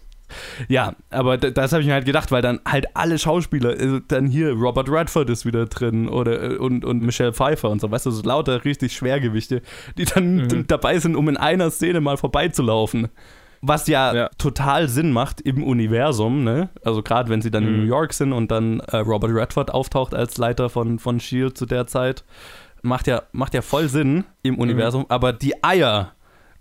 Ja, 0.68 0.94
aber 1.10 1.38
das 1.38 1.72
habe 1.72 1.82
ich 1.82 1.88
mir 1.88 1.94
halt 1.94 2.06
gedacht, 2.06 2.32
weil 2.32 2.42
dann 2.42 2.60
halt 2.66 2.88
alle 2.96 3.18
Schauspieler, 3.20 3.70
also 3.70 4.00
dann 4.00 4.28
hier 4.28 4.52
Robert 4.52 4.90
Redford 4.90 5.30
ist 5.30 5.46
wieder 5.46 5.66
drin 5.66 6.10
oder 6.10 6.52
äh, 6.52 6.58
und, 6.58 6.86
und 6.86 7.02
Michelle 7.04 7.34
Pfeiffer 7.34 7.70
und 7.70 7.82
so, 7.82 7.90
weißt 7.90 8.06
du, 8.06 8.12
so 8.12 8.24
lauter 8.24 8.66
richtig 8.66 8.94
Schwergewichte, 8.94 9.62
die 9.98 10.06
dann 10.06 10.36
mhm. 10.36 10.68
dabei 10.68 11.00
sind, 11.00 11.16
um 11.16 11.30
in 11.30 11.38
einer 11.38 11.72
Szene 11.72 12.02
mal 12.02 12.18
vorbeizulaufen. 12.18 13.10
Was 13.62 13.88
ja, 13.88 14.14
ja, 14.14 14.30
total 14.38 14.88
Sinn 14.88 15.12
macht 15.12 15.42
im 15.42 15.64
Universum, 15.64 16.44
ne? 16.44 16.70
Also 16.84 17.02
gerade 17.02 17.30
wenn 17.30 17.42
sie 17.42 17.50
dann 17.50 17.64
mhm. 17.64 17.70
in 17.70 17.80
New 17.82 17.88
York 17.88 18.14
sind 18.14 18.32
und 18.32 18.52
dann 18.52 18.82
äh, 18.82 18.98
Robert 18.98 19.32
Redford 19.32 19.74
auftaucht 19.74 20.14
als 20.14 20.38
Leiter 20.38 20.70
von, 20.70 21.00
von 21.00 21.20
Shield 21.20 21.58
zu 21.58 21.66
der 21.66 21.88
Zeit, 21.88 22.24
macht 22.84 23.08
ja, 23.08 23.24
macht 23.32 23.54
ja 23.54 23.62
voll 23.62 23.90
Sinn 23.90 24.26
im. 24.44 24.58
Universum, 24.60 25.02
mhm. 25.02 25.08
aber 25.10 25.34
die 25.34 25.64
Eier 25.64 26.14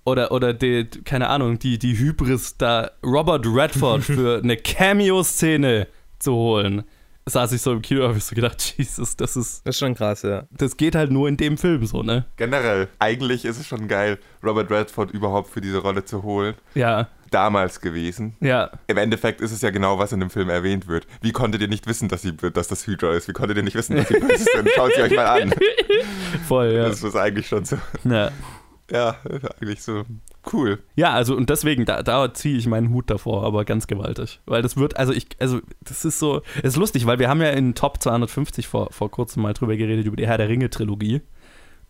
oder, 0.07 0.30
oder 0.30 0.54
die, 0.54 0.86
keine 1.04 1.28
Ahnung, 1.28 1.59
die, 1.59 1.78
die 1.78 1.98
Hybris, 1.98 2.57
da 2.57 2.90
Robert 3.04 3.44
Redford 3.44 4.04
für 4.04 4.40
eine 4.42 4.57
Cameo-Szene 4.57 5.88
zu 6.18 6.32
holen. 6.32 6.84
Saß 7.28 7.50
ich 7.52 7.61
so 7.61 7.72
im 7.72 7.82
Kino, 7.82 8.07
habe 8.07 8.16
ich 8.16 8.24
so 8.24 8.36
gedacht, 8.36 8.74
Jesus, 8.78 9.16
das 9.16 9.36
ist. 9.36 9.66
Das 9.66 9.74
ist 9.74 9.80
schon 9.80 9.96
krass, 9.96 10.22
ja. 10.22 10.44
Das 10.52 10.76
geht 10.76 10.94
halt 10.94 11.11
nur 11.11 11.28
in 11.28 11.36
dem 11.36 11.59
Film 11.59 11.84
so, 11.84 12.04
ne? 12.04 12.24
Generell, 12.36 12.86
eigentlich 13.00 13.44
ist 13.44 13.59
es 13.59 13.66
schon 13.66 13.88
geil, 13.88 14.18
Robert 14.44 14.70
Redford 14.70 15.11
überhaupt 15.11 15.50
für 15.50 15.61
diese 15.61 15.78
Rolle 15.78 16.04
zu 16.04 16.22
holen. 16.22 16.54
Ja. 16.74 17.09
Damals 17.32 17.80
gewesen. 17.80 18.36
Ja. 18.38 18.70
Im 18.86 18.98
Endeffekt 18.98 19.40
ist 19.40 19.50
es 19.50 19.61
ja 19.61 19.70
genau, 19.70 19.98
was 19.98 20.12
in 20.12 20.20
dem 20.20 20.30
Film 20.30 20.48
erwähnt 20.48 20.86
wird. 20.86 21.09
Wie 21.20 21.32
konntet 21.32 21.61
ihr 21.61 21.68
nicht 21.68 21.88
wissen, 21.88 22.09
dass, 22.09 22.22
sie, 22.22 22.36
dass 22.36 22.68
das 22.68 22.86
Hydra 22.86 23.14
ist? 23.14 23.26
Wie 23.26 23.32
konntet 23.32 23.57
ihr 23.57 23.64
nicht 23.64 23.74
wissen, 23.74 23.96
dass 23.96 24.07
sie 24.07 24.14
böse 24.20 24.44
sind? 24.54 24.68
Schaut 24.76 24.92
sie 24.94 25.02
euch 25.02 25.16
mal 25.16 25.42
an. 25.42 25.52
Voll, 26.46 26.74
ja. 26.74 26.88
Das 26.88 27.02
ist 27.02 27.16
eigentlich 27.16 27.48
schon 27.48 27.64
so. 27.64 27.76
Ja. 28.04 28.30
Ja, 28.91 29.16
eigentlich 29.61 29.82
so 29.82 30.05
cool. 30.53 30.78
Ja, 30.95 31.12
also 31.12 31.37
und 31.37 31.51
deswegen, 31.51 31.84
da, 31.84 32.03
da 32.03 32.32
ziehe 32.32 32.57
ich 32.57 32.66
meinen 32.66 32.91
Hut 32.91 33.11
davor, 33.11 33.45
aber 33.45 33.64
ganz 33.64 33.87
gewaltig. 33.87 34.41
Weil 34.47 34.62
das 34.62 34.76
wird, 34.76 34.97
also 34.97 35.12
ich, 35.12 35.26
also 35.41 35.61
das 35.80 36.05
ist 36.05 36.18
so, 36.18 36.43
es 36.59 36.74
ist 36.74 36.76
lustig, 36.76 37.07
weil 37.07 37.18
wir 37.18 37.28
haben 37.28 37.43
ja 37.43 37.51
in 37.51 37.74
Top 37.74 38.01
250 38.01 38.68
vor, 38.68 38.93
vor 38.93 39.11
kurzem 39.11 39.43
mal 39.43 39.55
drüber 39.55 39.76
geredet, 39.76 40.07
über 40.07 40.16
die 40.16 40.26
Herr 40.26 40.39
der 40.39 40.49
Ringe-Trilogie. 40.49 41.22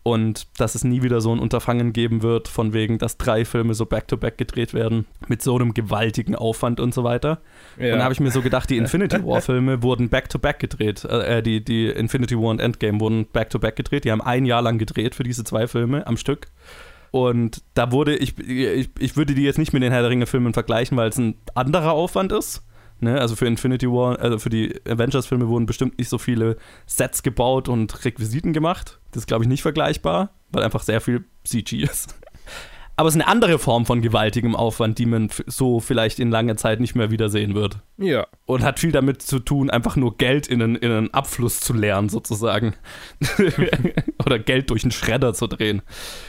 Und 0.03 0.47
dass 0.57 0.73
es 0.73 0.85
nie 0.85 1.01
wieder 1.01 1.19
so 1.19 1.33
ein 1.33 1.39
Unterfangen 1.39 1.91
geben 1.91 2.21
wird, 2.21 2.47
von 2.47 2.71
wegen, 2.71 2.97
dass 2.97 3.17
drei 3.17 3.43
Filme 3.43 3.73
so 3.73 3.85
back-to-back 3.85 4.35
-back 4.35 4.37
gedreht 4.37 4.73
werden, 4.73 5.05
mit 5.27 5.41
so 5.41 5.53
einem 5.53 5.73
gewaltigen 5.73 6.33
Aufwand 6.33 6.79
und 6.79 6.93
so 6.93 7.03
weiter. 7.03 7.41
Ja. 7.77 7.87
Und 7.87 7.91
dann 7.91 8.03
habe 8.03 8.13
ich 8.13 8.21
mir 8.21 8.31
so 8.31 8.41
gedacht, 8.41 8.69
die 8.69 8.77
Infinity 8.77 9.21
War-Filme 9.25 9.83
wurden 9.83 10.07
back-to-back 10.07 10.57
-back 10.57 10.59
gedreht. 10.59 11.03
Äh, 11.03 11.43
die, 11.43 11.61
die 11.61 11.87
Infinity 11.87 12.37
War 12.37 12.51
und 12.51 12.61
Endgame 12.61 13.01
wurden 13.01 13.25
back-to-back 13.25 13.73
-back 13.73 13.75
gedreht. 13.75 14.05
Die 14.05 14.11
haben 14.13 14.21
ein 14.21 14.45
Jahr 14.45 14.61
lang 14.61 14.77
gedreht 14.77 15.13
für 15.13 15.23
diese 15.23 15.43
zwei 15.43 15.67
Filme 15.67 16.07
am 16.07 16.15
Stück. 16.15 16.47
Und 17.11 17.63
da 17.73 17.91
wurde, 17.91 18.15
ich, 18.15 18.37
ich, 18.39 18.89
ich 18.99 19.15
würde 19.17 19.33
die 19.33 19.43
jetzt 19.43 19.57
nicht 19.57 19.73
mit 19.73 19.83
den 19.83 19.91
Herr 19.91 20.01
der 20.01 20.11
Ringe-Filmen 20.11 20.53
vergleichen, 20.53 20.97
weil 20.97 21.09
es 21.09 21.17
ein 21.17 21.35
anderer 21.55 21.91
Aufwand 21.91 22.31
ist. 22.31 22.63
Ne? 22.99 23.19
Also 23.19 23.35
für 23.35 23.45
Infinity 23.45 23.87
War, 23.87 24.19
also 24.19 24.39
für 24.39 24.49
die 24.49 24.73
Avengers-Filme 24.87 25.47
wurden 25.47 25.65
bestimmt 25.65 25.97
nicht 25.97 26.09
so 26.09 26.17
viele 26.17 26.57
Sets 26.85 27.23
gebaut 27.23 27.69
und 27.69 28.05
Requisiten 28.05 28.53
gemacht. 28.53 28.99
Das 29.11 29.23
ist, 29.23 29.27
glaube 29.27 29.43
ich, 29.43 29.47
nicht 29.47 29.61
vergleichbar, 29.61 30.31
weil 30.49 30.63
einfach 30.63 30.83
sehr 30.83 31.01
viel 31.01 31.25
CG 31.43 31.83
ist. 31.83 32.15
Aber 32.99 33.07
es 33.09 33.15
ist 33.15 33.21
eine 33.21 33.29
andere 33.29 33.59
Form 33.59 33.85
von 33.85 34.01
gewaltigem 34.01 34.55
Aufwand, 34.55 34.97
die 34.97 35.05
man 35.05 35.29
so 35.45 35.79
vielleicht 35.79 36.17
in 36.19 36.31
langer 36.31 36.57
Zeit 36.57 36.79
nicht 36.79 36.95
mehr 36.95 37.11
wiedersehen 37.11 37.53
wird. 37.53 37.77
Ja. 37.97 38.25
Und 38.47 38.63
hat 38.63 38.79
viel 38.79 38.91
damit 38.91 39.21
zu 39.21 39.37
tun, 39.37 39.69
einfach 39.69 39.95
nur 39.95 40.17
Geld 40.17 40.47
in 40.47 40.61
einen, 40.63 40.75
in 40.75 40.91
einen 40.91 41.13
Abfluss 41.13 41.59
zu 41.59 41.73
leeren, 41.73 42.09
sozusagen. 42.09 42.73
Oder 44.25 44.39
Geld 44.39 44.69
durch 44.71 44.83
einen 44.83 44.91
Schredder 44.91 45.33
zu 45.35 45.45
drehen. 45.47 45.83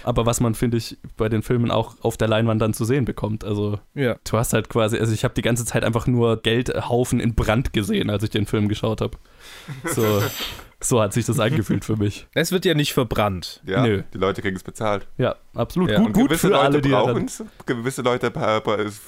Aber 0.04 0.26
was 0.26 0.40
man, 0.40 0.54
finde 0.54 0.76
ich, 0.76 0.98
bei 1.16 1.28
den 1.30 1.42
Filmen 1.42 1.70
auch 1.70 1.94
auf 2.02 2.16
der 2.18 2.28
Leinwand 2.28 2.60
dann 2.60 2.74
zu 2.74 2.84
sehen 2.84 3.04
bekommt. 3.06 3.44
Also, 3.44 3.78
Ja. 3.94 4.16
du 4.30 4.36
hast 4.36 4.52
halt 4.52 4.68
quasi, 4.68 4.98
also 4.98 5.12
ich 5.12 5.24
habe 5.24 5.34
die 5.34 5.42
ganze 5.42 5.64
Zeit 5.64 5.84
einfach 5.84 6.06
nur 6.06 6.40
Geldhaufen 6.42 7.18
in 7.18 7.34
Brand 7.34 7.72
gesehen, 7.72 8.10
als 8.10 8.22
ich 8.24 8.30
den 8.30 8.46
Film 8.46 8.68
geschaut 8.68 9.00
habe. 9.00 9.16
So, 9.84 10.22
so 10.80 11.00
hat 11.00 11.12
sich 11.12 11.26
das 11.26 11.40
angefühlt 11.40 11.84
für 11.84 11.96
mich. 11.96 12.26
Es 12.34 12.52
wird 12.52 12.64
ja 12.64 12.74
nicht 12.74 12.92
verbrannt. 12.92 13.60
Ja, 13.66 13.82
Nö. 13.82 14.02
die 14.14 14.18
Leute 14.18 14.42
kriegen 14.42 14.56
es 14.56 14.62
bezahlt. 14.62 15.06
Ja, 15.16 15.34
absolut. 15.54 15.90
Ja, 15.90 15.98
gut 15.98 16.12
gut 16.12 16.28
gewisse 16.28 16.46
für 16.48 16.52
Leute 16.52 16.64
alle, 16.64 16.80
die 16.80 16.88
brauchen 16.90 17.24
es. 17.24 17.42
Gewisse 17.66 18.02
Leute, 18.02 18.30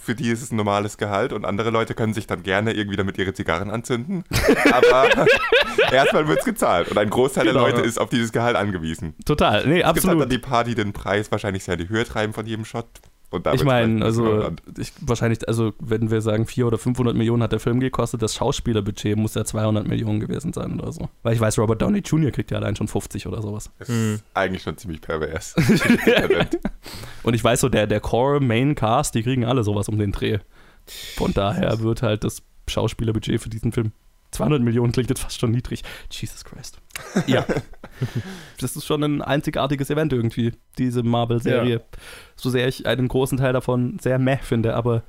für 0.04 0.14
die 0.14 0.28
ist 0.30 0.42
es 0.42 0.50
ein 0.50 0.56
normales 0.56 0.98
Gehalt 0.98 1.32
und 1.32 1.44
andere 1.44 1.70
Leute 1.70 1.94
können 1.94 2.12
sich 2.12 2.26
dann 2.26 2.42
gerne 2.42 2.72
irgendwie 2.72 2.96
damit 2.96 3.18
ihre 3.18 3.32
Zigarren 3.34 3.70
anzünden. 3.70 4.24
Aber 4.72 5.08
erstmal 5.92 6.26
wird 6.28 6.40
es 6.40 6.44
gezahlt 6.44 6.88
und 6.88 6.98
ein 6.98 7.10
Großteil 7.10 7.44
Genau. 7.46 7.64
der 7.64 7.74
Leute 7.76 7.86
ist 7.86 7.98
auf 8.00 8.08
dieses 8.10 8.32
Gehalt 8.32 8.56
angewiesen. 8.56 9.14
Total, 9.24 9.66
nee, 9.66 9.68
Es 9.68 9.74
gibt 9.74 9.84
halt 9.86 9.96
absolut. 9.96 10.22
dann 10.22 10.28
die 10.30 10.38
paar, 10.38 10.64
die 10.64 10.74
den 10.74 10.92
Preis 10.92 11.30
wahrscheinlich 11.30 11.64
sehr 11.64 11.74
in 11.74 11.80
die 11.86 11.88
Höhe 11.88 12.04
treiben 12.04 12.32
von 12.32 12.46
jedem 12.46 12.64
Shot. 12.64 12.86
Und 13.30 13.46
da 13.46 13.52
Ich 13.54 13.62
meine, 13.64 13.86
bisschen 13.86 14.02
also 14.02 14.24
relevant. 14.24 14.62
ich, 14.76 14.92
wahrscheinlich, 15.02 15.46
also 15.46 15.72
wenn 15.78 16.10
wir 16.10 16.20
sagen 16.20 16.46
400 16.46 16.72
oder 16.74 16.82
500 16.82 17.16
Millionen 17.16 17.42
hat 17.44 17.52
der 17.52 17.60
Film 17.60 17.78
gekostet, 17.78 18.22
das 18.22 18.34
Schauspielerbudget 18.34 19.16
muss 19.16 19.34
ja 19.34 19.44
200 19.44 19.86
Millionen 19.86 20.18
gewesen 20.18 20.52
sein 20.52 20.80
oder 20.80 20.90
so. 20.90 21.08
Weil 21.22 21.34
ich 21.34 21.40
weiß, 21.40 21.58
Robert 21.58 21.80
Downey 21.80 22.00
Jr. 22.00 22.32
kriegt 22.32 22.50
ja 22.50 22.58
allein 22.58 22.74
schon 22.74 22.88
50 22.88 23.26
oder 23.28 23.40
sowas. 23.40 23.70
Das 23.78 23.88
Hm. 23.88 24.14
ist 24.14 24.24
eigentlich 24.34 24.62
schon 24.62 24.76
ziemlich 24.76 25.00
pervers. 25.00 25.54
Und 27.22 27.34
ich 27.34 27.44
weiß 27.44 27.60
so, 27.60 27.68
der, 27.68 27.86
der 27.86 28.00
Core 28.00 28.40
Main 28.40 28.74
Cast, 28.74 29.14
die 29.14 29.22
kriegen 29.22 29.44
alle 29.44 29.62
sowas 29.64 29.88
um 29.88 29.98
den 29.98 30.12
Dreh. 30.12 30.38
Von 31.16 31.32
daher 31.32 31.80
wird 31.80 32.02
halt 32.02 32.24
das 32.24 32.42
Schauspielerbudget 32.68 33.40
für 33.40 33.48
diesen 33.48 33.72
Film 33.72 33.92
200 34.32 34.62
Millionen 34.62 34.92
klingt 34.92 35.10
jetzt 35.10 35.22
fast 35.22 35.40
schon 35.40 35.50
niedrig. 35.50 35.82
Jesus 36.10 36.44
Christ. 36.44 36.78
Ja. 37.26 37.44
das 38.60 38.76
ist 38.76 38.86
schon 38.86 39.02
ein 39.02 39.22
einzigartiges 39.22 39.90
Event 39.90 40.12
irgendwie, 40.12 40.52
diese 40.78 41.02
Marvel-Serie. 41.02 41.82
So 42.36 42.50
sehr 42.50 42.68
ich 42.68 42.86
einen 42.86 43.08
großen 43.08 43.38
Teil 43.38 43.52
davon 43.52 43.98
sehr 44.00 44.18
meh 44.18 44.38
finde, 44.38 44.74
aber 44.74 45.02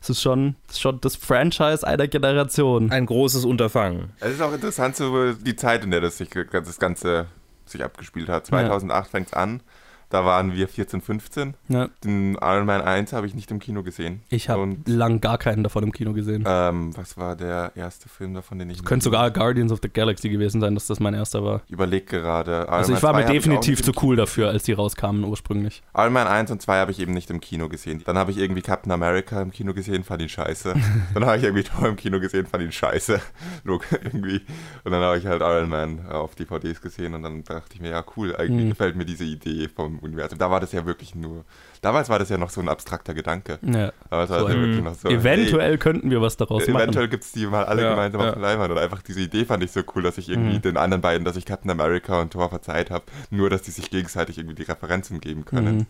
es 0.00 0.10
ist 0.10 0.22
schon, 0.22 0.56
es 0.68 0.74
ist 0.74 0.80
schon 0.80 1.00
das 1.00 1.16
Franchise 1.16 1.86
einer 1.86 2.08
Generation. 2.08 2.90
Ein 2.90 3.06
großes 3.06 3.44
Unterfangen. 3.44 4.12
Es 4.20 4.32
ist 4.32 4.42
auch 4.42 4.52
interessant, 4.52 4.96
so 4.96 5.32
die 5.32 5.56
Zeit, 5.56 5.82
in 5.84 5.90
der 5.90 6.02
das, 6.02 6.18
sich, 6.18 6.28
das 6.28 6.78
Ganze 6.78 7.26
sich 7.64 7.82
abgespielt 7.82 8.28
hat. 8.28 8.46
2008 8.46 9.10
fängt 9.10 9.28
es 9.28 9.32
an. 9.32 9.62
Da 10.10 10.24
waren 10.24 10.54
wir 10.54 10.68
14, 10.68 11.00
15. 11.00 11.54
Ja. 11.68 11.88
Den 12.04 12.34
Iron 12.40 12.66
Man 12.66 12.82
1 12.82 13.12
habe 13.12 13.26
ich 13.26 13.34
nicht 13.34 13.50
im 13.50 13.58
Kino 13.58 13.82
gesehen. 13.82 14.22
Ich 14.28 14.48
habe 14.48 14.76
lang 14.86 15.20
gar 15.20 15.38
keinen 15.38 15.62
davon 15.64 15.82
im 15.84 15.92
Kino 15.92 16.12
gesehen. 16.12 16.44
ähm, 16.46 16.96
was 16.96 17.16
war 17.16 17.34
der 17.36 17.72
erste 17.74 18.08
Film 18.08 18.34
davon, 18.34 18.58
den 18.58 18.70
ich. 18.70 18.84
Könnte 18.84 19.04
sogar 19.04 19.30
Guardians 19.30 19.72
of 19.72 19.80
the 19.82 19.88
Galaxy 19.88 20.28
gewesen 20.28 20.60
sein, 20.60 20.74
dass 20.74 20.86
das 20.86 21.00
mein 21.00 21.14
erster 21.14 21.42
war. 21.44 21.62
Ich 21.66 21.72
überlege 21.72 22.04
gerade. 22.06 22.52
Iron 22.62 22.68
Also 22.68 22.92
ich 22.94 23.02
war 23.02 23.12
2 23.12 23.20
mir 23.26 23.32
definitiv 23.32 23.82
zu 23.82 23.92
cool 24.02 24.16
dafür, 24.16 24.48
als 24.50 24.62
die 24.64 24.72
rauskamen 24.72 25.24
ursprünglich. 25.24 25.82
Iron 25.96 26.12
Man 26.12 26.26
1 26.28 26.50
und 26.50 26.62
2 26.62 26.78
habe 26.78 26.90
ich 26.92 27.00
eben 27.00 27.12
nicht 27.12 27.30
im 27.30 27.40
Kino 27.40 27.68
gesehen. 27.68 28.02
Dann 28.04 28.16
habe 28.18 28.30
ich 28.30 28.38
irgendwie 28.38 28.62
Captain 28.62 28.92
America 28.92 29.40
im 29.42 29.50
Kino 29.50 29.74
gesehen, 29.74 30.04
fand 30.04 30.22
ihn 30.22 30.28
scheiße. 30.28 30.74
dann 31.14 31.24
habe 31.26 31.38
ich 31.38 31.42
irgendwie 31.44 31.64
Thor 31.64 31.88
im 31.88 31.96
Kino 31.96 32.20
gesehen, 32.20 32.46
fand 32.46 32.62
ihn 32.62 32.72
scheiße. 32.72 33.20
Irgendwie. 34.04 34.40
Und 34.84 34.92
dann 34.92 35.02
habe 35.02 35.18
ich 35.18 35.26
halt 35.26 35.40
Iron 35.42 35.68
Man 35.68 36.06
auf 36.08 36.34
DVDs 36.34 36.80
gesehen 36.80 37.14
und 37.14 37.22
dann 37.22 37.42
dachte 37.44 37.74
ich 37.74 37.80
mir, 37.80 37.90
ja 37.90 38.04
cool, 38.16 38.34
eigentlich 38.36 38.64
Mhm. 38.66 38.70
gefällt 38.70 38.96
mir 38.96 39.04
diese 39.04 39.24
Idee 39.24 39.68
vom 39.68 39.93
Universum. 39.98 40.38
Da 40.38 40.50
war 40.50 40.60
das 40.60 40.72
ja 40.72 40.86
wirklich 40.86 41.14
nur, 41.14 41.44
damals 41.82 42.08
war 42.08 42.18
das 42.18 42.28
ja 42.28 42.38
noch 42.38 42.50
so 42.50 42.60
ein 42.60 42.68
abstrakter 42.68 43.14
Gedanke. 43.14 43.58
Ja. 43.62 43.92
Aber 44.10 44.24
es 44.24 44.30
war 44.30 44.40
So, 44.40 44.46
das 44.48 44.54
ja 44.54 44.60
wirklich 44.62 44.82
noch 44.84 44.94
so, 44.94 45.08
Eventuell 45.08 45.78
könnten 45.78 46.10
wir 46.10 46.20
was 46.20 46.36
daraus 46.36 46.62
hey, 46.64 46.72
machen. 46.72 46.82
eventuell 46.84 47.08
gibt 47.08 47.24
es 47.24 47.32
die 47.32 47.46
mal 47.46 47.64
alle 47.64 47.82
Ja, 47.82 47.90
gemeinsam 47.90 48.20
ja. 48.20 48.28
auf 48.28 48.34
der 48.34 48.42
Leinwand. 48.42 48.70
Und 48.72 48.78
einfach 48.78 49.02
diese 49.02 49.20
Idee 49.20 49.44
fand 49.44 49.62
ich 49.64 49.72
so 49.72 49.80
cool, 49.94 50.02
dass 50.02 50.18
ich 50.18 50.28
irgendwie 50.28 50.56
Mhm. 50.56 50.62
den 50.62 50.76
anderen 50.76 51.00
beiden, 51.00 51.24
dass 51.24 51.36
ich 51.36 51.44
Captain 51.46 51.70
America 51.70 52.20
und 52.20 52.32
Thor 52.32 52.48
verzeiht 52.50 52.90
habe, 52.90 53.04
nur 53.30 53.50
dass 53.50 53.62
die 53.62 53.70
sich 53.70 53.90
gegenseitig 53.90 54.38
irgendwie 54.38 54.56
die 54.56 54.62
Referenzen 54.62 55.20
geben 55.20 55.44
können. 55.44 55.76
Mhm. 55.78 55.86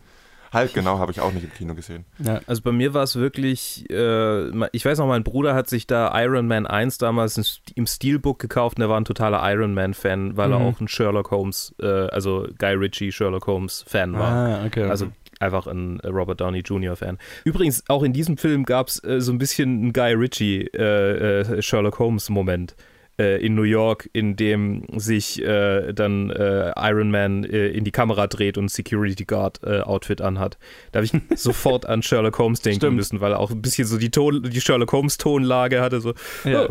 Halt, 0.55 0.73
genau, 0.75 0.99
habe 0.99 1.13
ich 1.13 1.21
auch 1.21 1.33
nicht 1.33 1.45
im 1.45 1.53
Kino 1.53 1.75
gesehen. 1.75 2.05
Ja. 2.19 2.41
Also 2.47 2.63
bei 2.63 2.73
mir 2.73 2.95
war 2.95 3.03
es 3.03 3.17
wirklich, 3.17 3.85
äh, 3.91 4.49
ich 4.73 4.85
weiß 4.85 4.99
noch, 4.99 5.07
mein 5.09 5.25
Bruder 5.25 5.55
hat 5.55 5.69
sich 5.69 5.87
da 5.87 6.13
Iron 6.23 6.47
Man 6.47 6.67
1 6.67 6.99
damals 6.99 7.61
im- 7.75 7.87
Steelbook 7.87 8.39
gekauft 8.39 8.79
und 8.79 8.83
er 8.83 8.89
war 8.89 8.99
ein 9.01 9.05
totaler 9.05 9.41
Iron 9.53 9.75
Man-Fan, 9.75 10.37
weil 10.37 10.53
er 10.53 10.59
Mhm. 10.61 10.65
auch 10.67 10.81
ein 10.81 10.89
Sherlock 10.89 11.31
Holmes, 11.31 11.75
äh, 11.81 11.87
also 11.87 12.47
Guy 12.59 12.75
Ritchie 12.75 13.13
Sherlock 13.13 13.47
Holmes-Fan 13.47 14.15
war. 14.15 14.33
Ah, 14.33 14.65
okay. 14.67 14.85
Also 14.85 15.09
einfach 15.41 15.67
ein 15.67 16.01
Robert 16.01 16.41
Downey 16.41 16.61
Jr. 16.61 16.97
Fan. 16.97 17.19
Übrigens, 17.45 17.83
auch 17.89 18.03
in 18.05 18.13
diesem 18.13 18.37
Film 18.37 18.65
gab 18.65 18.89
es 18.89 19.03
äh, 19.05 19.21
so 19.21 19.33
ein 19.33 19.39
bisschen 19.39 19.69
einen 19.83 19.93
Guy 19.93 20.13
Ritchie 20.15 20.69
äh, 20.73 21.41
äh, 21.41 21.63
Sherlock 21.63 21.99
Holmes 21.99 22.31
Moment 22.31 22.75
äh, 23.19 23.45
in 23.45 23.55
New 23.55 23.63
York, 23.63 24.09
in 24.13 24.37
dem 24.37 24.85
sich 24.97 25.43
äh, 25.43 25.93
dann 25.93 26.31
äh, 26.31 26.73
Iron 26.77 27.11
Man 27.11 27.45
äh, 27.45 27.69
in 27.69 27.85
die 27.85 27.91
Kamera 27.91 28.27
dreht 28.27 28.59
und 28.59 28.67
ein 28.67 28.69
Security 28.69 29.25
Guard 29.25 29.61
äh, 29.65 29.81
Outfit 29.81 30.21
anhat. 30.21 30.59
Da 30.93 30.99
habe 30.99 31.07
ich 31.07 31.13
sofort 31.39 31.87
an 31.87 32.03
Sherlock 32.03 32.39
Holmes 32.39 32.61
denken 32.61 32.81
Stimmt. 32.81 32.97
müssen, 32.97 33.21
weil 33.21 33.33
er 33.33 33.41
auch 33.41 33.51
ein 33.51 33.63
bisschen 33.63 33.87
so 33.87 33.99
die, 33.99 34.11
Ton, 34.11 34.43
die 34.43 34.61
Sherlock 34.61 34.93
Holmes 34.93 35.19
Tonlage 35.19 35.81
hatte. 35.81 36.01
So. 36.01 36.15
Ja. 36.45 36.69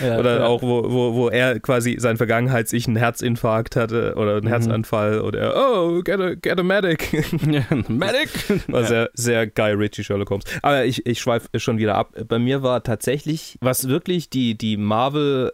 Ja, 0.00 0.18
oder 0.18 0.38
ja. 0.40 0.46
auch, 0.46 0.62
wo, 0.62 0.84
wo, 0.90 1.14
wo 1.14 1.28
er 1.28 1.60
quasi 1.60 1.96
sein 1.98 2.16
Vergangenheits-Ich 2.16 2.86
einen 2.86 2.96
Herzinfarkt 2.96 3.76
hatte 3.76 4.14
oder 4.16 4.36
einen 4.36 4.44
Mhm. 4.44 4.48
Herzanfall 4.48 5.20
oder 5.20 5.38
er, 5.40 5.56
oh, 5.56 6.00
get 6.02 6.20
a, 6.20 6.34
get 6.34 6.58
a 6.58 6.62
medic. 6.62 7.12
Medic! 7.88 8.28
War 8.68 8.84
sehr, 8.84 9.10
sehr 9.14 9.46
Guy 9.46 9.72
Ritchie 9.72 10.04
Sherlock 10.04 10.30
Holmes. 10.30 10.44
Aber 10.62 10.84
ich, 10.84 11.06
ich 11.06 11.20
schweife 11.20 11.48
schon 11.58 11.78
wieder 11.78 11.94
ab. 11.94 12.14
Bei 12.28 12.38
mir 12.38 12.62
war 12.62 12.82
tatsächlich, 12.82 13.56
was 13.60 13.88
wirklich 13.88 14.30
die, 14.30 14.56
die 14.56 14.76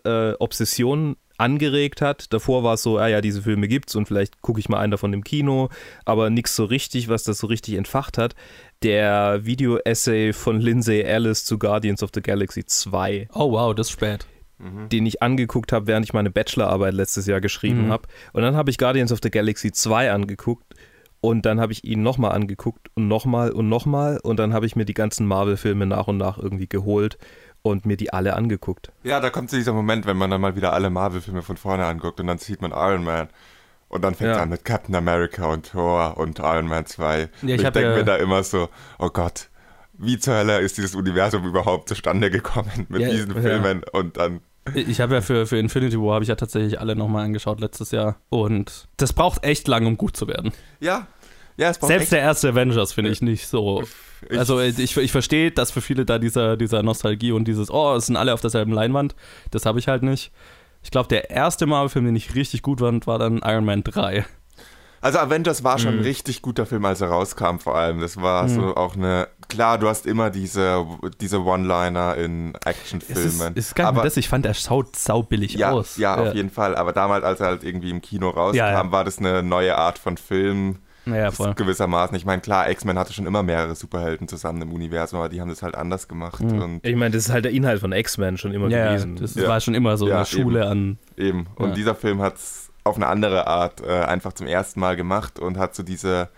Marvel-Obsession 0.05 1.17
angeregt 1.39 2.03
hat. 2.03 2.33
Davor 2.33 2.63
war 2.65 2.75
es 2.75 2.83
so, 2.83 2.99
ah 2.99 3.09
ja, 3.09 3.21
diese 3.21 3.43
Filme 3.43 3.67
gibt's 3.67 3.97
und 3.97 4.07
vielleicht 4.07 4.43
gucke 4.43 4.61
ich 4.61 4.69
mal 4.69 4.79
einen 4.79 4.91
davon 4.91 5.13
im 5.15 5.25
Kino, 5.25 5.71
aber 6.05 6.29
nichts 6.29 6.55
so 6.55 6.65
richtig, 6.65 7.09
was 7.09 7.23
das 7.25 7.39
so 7.39 7.47
richtig 7.47 7.75
entfacht 7.77 8.19
hat. 8.19 8.35
Der 8.83 9.45
Video-Essay 9.45 10.33
von 10.35 10.61
Lindsay 10.61 11.01
Ellis 11.01 11.45
zu 11.45 11.59
Guardians 11.59 12.03
of 12.03 12.11
the 12.15 12.21
Galaxy 12.21 12.65
2 12.65 13.29
Oh 13.35 13.53
wow, 13.53 13.75
das 13.75 13.87
ist 13.89 13.93
spät. 13.93 14.27
den 14.59 15.07
ich 15.07 15.23
angeguckt 15.23 15.73
habe, 15.73 15.87
während 15.87 16.05
ich 16.05 16.13
meine 16.13 16.31
Bachelorarbeit 16.31 16.93
letztes 16.93 17.25
Jahr 17.25 17.41
geschrieben 17.41 17.87
Mhm. 17.87 17.93
habe. 17.93 18.03
Und 18.35 18.43
dann 18.43 18.57
habe 18.57 18.71
ich 18.71 18.77
Guardians 18.77 19.11
of 19.11 19.21
the 19.23 19.31
Galaxy 19.31 19.73
2 19.73 20.13
angeguckt 20.13 20.75
und 21.23 21.47
dann 21.47 21.59
habe 21.61 21.73
ich 21.73 21.85
ihn 21.85 22.03
nochmal 22.03 22.33
angeguckt 22.33 22.89
und 22.95 23.09
nochmal 23.09 23.53
und 23.53 23.71
nochmal 23.71 24.19
und 24.23 24.39
dann 24.39 24.53
habe 24.53 24.67
ich 24.67 24.77
mir 24.77 24.85
die 24.85 24.93
ganzen 24.93 25.27
Marvel-Filme 25.27 25.87
nach 25.87 26.09
und 26.09 26.19
nach 26.19 26.37
irgendwie 26.37 26.67
geholt 26.69 27.17
und 27.63 27.87
mir 27.87 27.97
die 27.97 28.13
alle 28.13 28.35
angeguckt. 28.37 28.91
Ja, 29.03 29.21
da 29.21 29.31
kommt 29.31 29.51
so 29.51 29.57
dieser 29.57 29.73
Moment, 29.73 30.07
wenn 30.07 30.17
man 30.17 30.31
dann 30.31 30.41
mal 30.41 30.57
wieder 30.57 30.73
alle 30.73 30.91
Marvel-Filme 30.91 31.43
von 31.43 31.57
vorne 31.57 31.85
anguckt 31.87 32.21
und 32.21 32.27
dann 32.27 32.39
sieht 32.39 32.63
man 32.63 32.71
Iron 32.73 33.05
Man. 33.05 33.29
Und 33.89 34.03
dann 34.03 34.15
fängt 34.15 34.31
es 34.31 34.37
Ja. 34.37 34.43
an 34.45 34.51
mit 34.51 34.65
Captain 34.65 34.95
America 34.95 35.47
und 35.47 35.71
Thor 35.73 36.17
und 36.17 36.39
Iron 36.39 36.67
Man 36.69 36.87
2. 36.87 37.19
Ja, 37.19 37.25
und 37.25 37.49
ich 37.49 37.55
ich 37.57 37.61
denke 37.63 37.81
ja- 37.91 37.97
mir 37.97 38.05
da 38.05 38.17
immer 38.17 38.43
so, 38.45 38.69
oh 38.99 39.09
Gott, 39.11 39.49
wie 39.95 40.19
zur 40.19 40.35
Hölle 40.35 40.61
ist 40.61 40.79
dieses 40.79 40.95
Universum 40.95 41.45
überhaupt 41.45 41.89
zustande 41.89 42.31
gekommen 42.31 42.87
mit 42.89 43.03
Ja, 43.03 43.11
diesen 43.11 43.35
ja. 43.35 43.41
Filmen? 43.41 43.83
Und 43.93 44.17
dann, 44.17 44.41
Ich 44.75 45.01
habe 45.01 45.15
ja 45.17 45.21
für, 45.23 45.45
für 45.47 45.59
Infinity 45.59 45.99
War 45.99 46.15
habe 46.15 46.23
ich 46.25 46.29
ja 46.29 46.37
tatsächlich 46.37 46.79
alle 46.79 46.95
nochmal 46.95 47.25
angeschaut 47.25 47.61
letztes 47.61 47.91
Jahr. 47.91 48.17
Und 48.29 48.87
das 48.97 49.13
braucht 49.13 49.43
echt 49.45 49.67
lang, 49.69 49.85
um 49.87 49.97
gut 49.97 50.17
zu 50.17 50.29
werden. 50.29 50.53
ja, 50.79 51.07
ja, 51.57 51.73
Selbst 51.75 51.91
echt, 51.91 52.13
der 52.13 52.21
erste 52.21 52.49
Avengers 52.51 52.93
finde 52.93 53.11
ich 53.11 53.21
nicht 53.23 53.47
so. 53.47 53.83
ich, 54.29 54.39
Also 54.39 54.61
ich, 54.61 54.97
ich 54.97 55.13
verstehe, 55.13 55.51
dass 55.51 55.71
für 55.71 55.81
viele 55.81 56.05
da 56.05 56.19
dieser, 56.19 56.57
dieser 56.57 56.83
Nostalgie 56.83 57.33
und 57.33 57.47
dieses, 57.47 57.71
oh, 57.71 57.95
es 57.95 58.07
sind 58.07 58.17
alle 58.17 58.33
auf 58.35 58.41
derselben 58.41 58.73
Leinwand. 58.73 59.15
Das 59.51 59.67
habe 59.67 59.79
ich 59.79 59.89
halt 59.89 60.03
nicht. 60.03 60.33
Ich 60.83 60.91
glaube, 60.91 61.09
der 61.09 61.31
erste 61.31 61.67
Marvel-Film, 61.67 62.07
den 62.07 62.17
ich 62.17 62.35
richtig 62.35 62.63
gut 62.63 62.81
fand, 62.81 63.07
war 63.07 63.19
dann 63.19 63.41
Iron 63.45 63.65
Man 63.65 63.85
3. 63.85 64.25
Also 65.03 65.19
Avengers 65.19 65.65
war 65.65 65.79
schon 65.79 65.95
Mhm. 65.95 66.01
ein 66.01 66.05
richtig 66.05 66.43
guter 66.43 66.67
Film, 66.67 66.85
als 66.85 67.01
er 67.01 67.09
rauskam 67.09 67.57
vor 67.59 67.75
allem. 67.75 68.01
Das 68.01 68.21
war 68.21 68.43
Mhm. 68.45 68.49
so 68.49 68.77
auch 68.77 68.97
eine, 68.97 69.29
klar, 69.49 69.79
du 69.79 69.89
hast 69.89 70.05
immer 70.07 70.29
diese, 70.29 70.87
diese 71.23 71.43
One-Liner 71.43 72.17
in 72.17 72.53
Es 72.53 72.61
ist, 72.61 72.67
Actionfilmen. 72.67 73.55
ist 73.57 73.75
gar 73.75 73.85
nicht 73.93 73.99
aber 73.99 74.05
das, 74.05 74.19
ich 74.19 74.29
fand, 74.29 74.45
der 74.45 74.53
schaut 74.53 74.97
saubillig 74.97 75.55
ja, 75.55 75.71
aus. 75.71 75.97
ja, 75.97 76.17
auf 76.17 76.35
jeden 76.35 76.51
Fall. 76.51 76.77
Aber 76.77 76.93
damals, 76.93 77.25
als 77.25 77.41
er 77.41 77.47
halt 77.47 77.65
irgendwie 77.65 77.89
im 77.91 78.03
Kino 78.03 78.29
rauskam, 78.29 78.57
Ja, 78.59 78.71
ja. 78.73 78.93
war 78.93 79.05
das 79.05 79.19
eine 79.19 79.43
neue 79.43 79.77
Art 79.79 79.99
von 79.99 80.19
Film. 80.19 80.81
Ja, 81.07 81.31
voll. 81.31 81.55
gewissermaßen. 81.55 82.15
Ich 82.17 82.25
meine, 82.25 82.43
klar, 82.43 82.71
X-Men 82.71 82.99
hatte 82.99 83.13
schon 83.13 83.27
immer 83.27 83.43
mehrere 83.43 83.75
Superhelden 83.75 84.29
zusammen 84.29 84.63
im 84.63 84.73
Universum, 84.73 85.19
aber 85.21 85.29
die 85.29 85.41
haben 85.41 85.49
das 85.49 85.63
halt 85.63 85.75
anders 85.75 86.09
gemacht. 86.09 86.43
Mhm. 86.43 86.63
Und 86.63 86.87
Ich 86.87 86.95
meine, 86.97 87.11
das 87.15 87.27
ist 87.27 87.33
halt 87.33 87.45
der 87.45 87.53
Inhalt 87.53 87.81
von 87.81 87.93
X-Men 87.93 88.37
schon 88.39 88.53
immer 88.53 88.69
Ja, 88.69 88.89
gewesen. 88.91 89.17
das 89.17 89.35
Ja. 89.35 89.49
war 89.49 89.61
schon 89.61 89.75
immer 89.75 89.97
so 89.97 90.09
Ja, 90.09 90.17
eine 90.19 90.27
Schule 90.27 90.67
an. 90.67 90.99
eben. 91.17 91.47
Und 91.57 91.71
Ja. 91.71 91.75
dieser 91.75 91.95
Film 91.95 92.21
hat 92.21 92.37
es 92.37 92.71
auf 92.85 92.97
eine 92.97 93.07
andere 93.07 93.47
Art 93.47 93.83
äh, 93.83 93.91
einfach 94.05 94.33
zum 94.35 94.47
ersten 94.47 94.81
Mal 94.81 94.97
gemacht 94.97 95.39
und 95.39 95.59
hat 95.59 95.75
so 95.75 95.83
diese, 95.83 96.29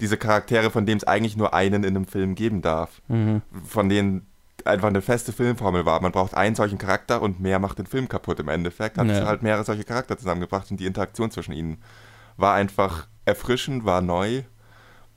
diese 0.00 0.16
Charaktere, 0.16 0.70
von 0.70 0.86
denen 0.86 0.98
es 0.98 1.04
eigentlich 1.04 1.36
nur 1.36 1.54
einen 1.54 1.82
in 1.84 1.96
einem 1.96 2.06
Film 2.06 2.34
geben 2.34 2.62
darf. 2.62 3.00
Mhm. 3.08 3.42
Von 3.64 3.88
denen 3.88 4.26
einfach 4.64 4.88
eine 4.88 5.02
feste 5.02 5.32
Filmformel 5.32 5.86
war. 5.86 6.00
Man 6.02 6.12
braucht 6.12 6.34
einen 6.34 6.54
solchen 6.56 6.78
Charakter 6.78 7.22
und 7.22 7.40
mehr 7.40 7.58
macht 7.58 7.78
den 7.78 7.86
Film 7.86 8.08
kaputt. 8.08 8.38
Im 8.40 8.48
Endeffekt 8.48 8.98
hat 8.98 9.08
es 9.08 9.18
Ja. 9.18 9.26
halt 9.26 9.42
mehrere 9.42 9.64
solche 9.64 9.84
Charakter 9.84 10.18
zusammengebracht 10.18 10.70
und 10.70 10.78
die 10.80 10.86
Interaktion 10.86 11.30
zwischen 11.30 11.52
ihnen 11.52 11.78
war 12.38 12.54
einfach 12.54 13.08
erfrischend, 13.26 13.84
war 13.84 14.00
neu 14.00 14.44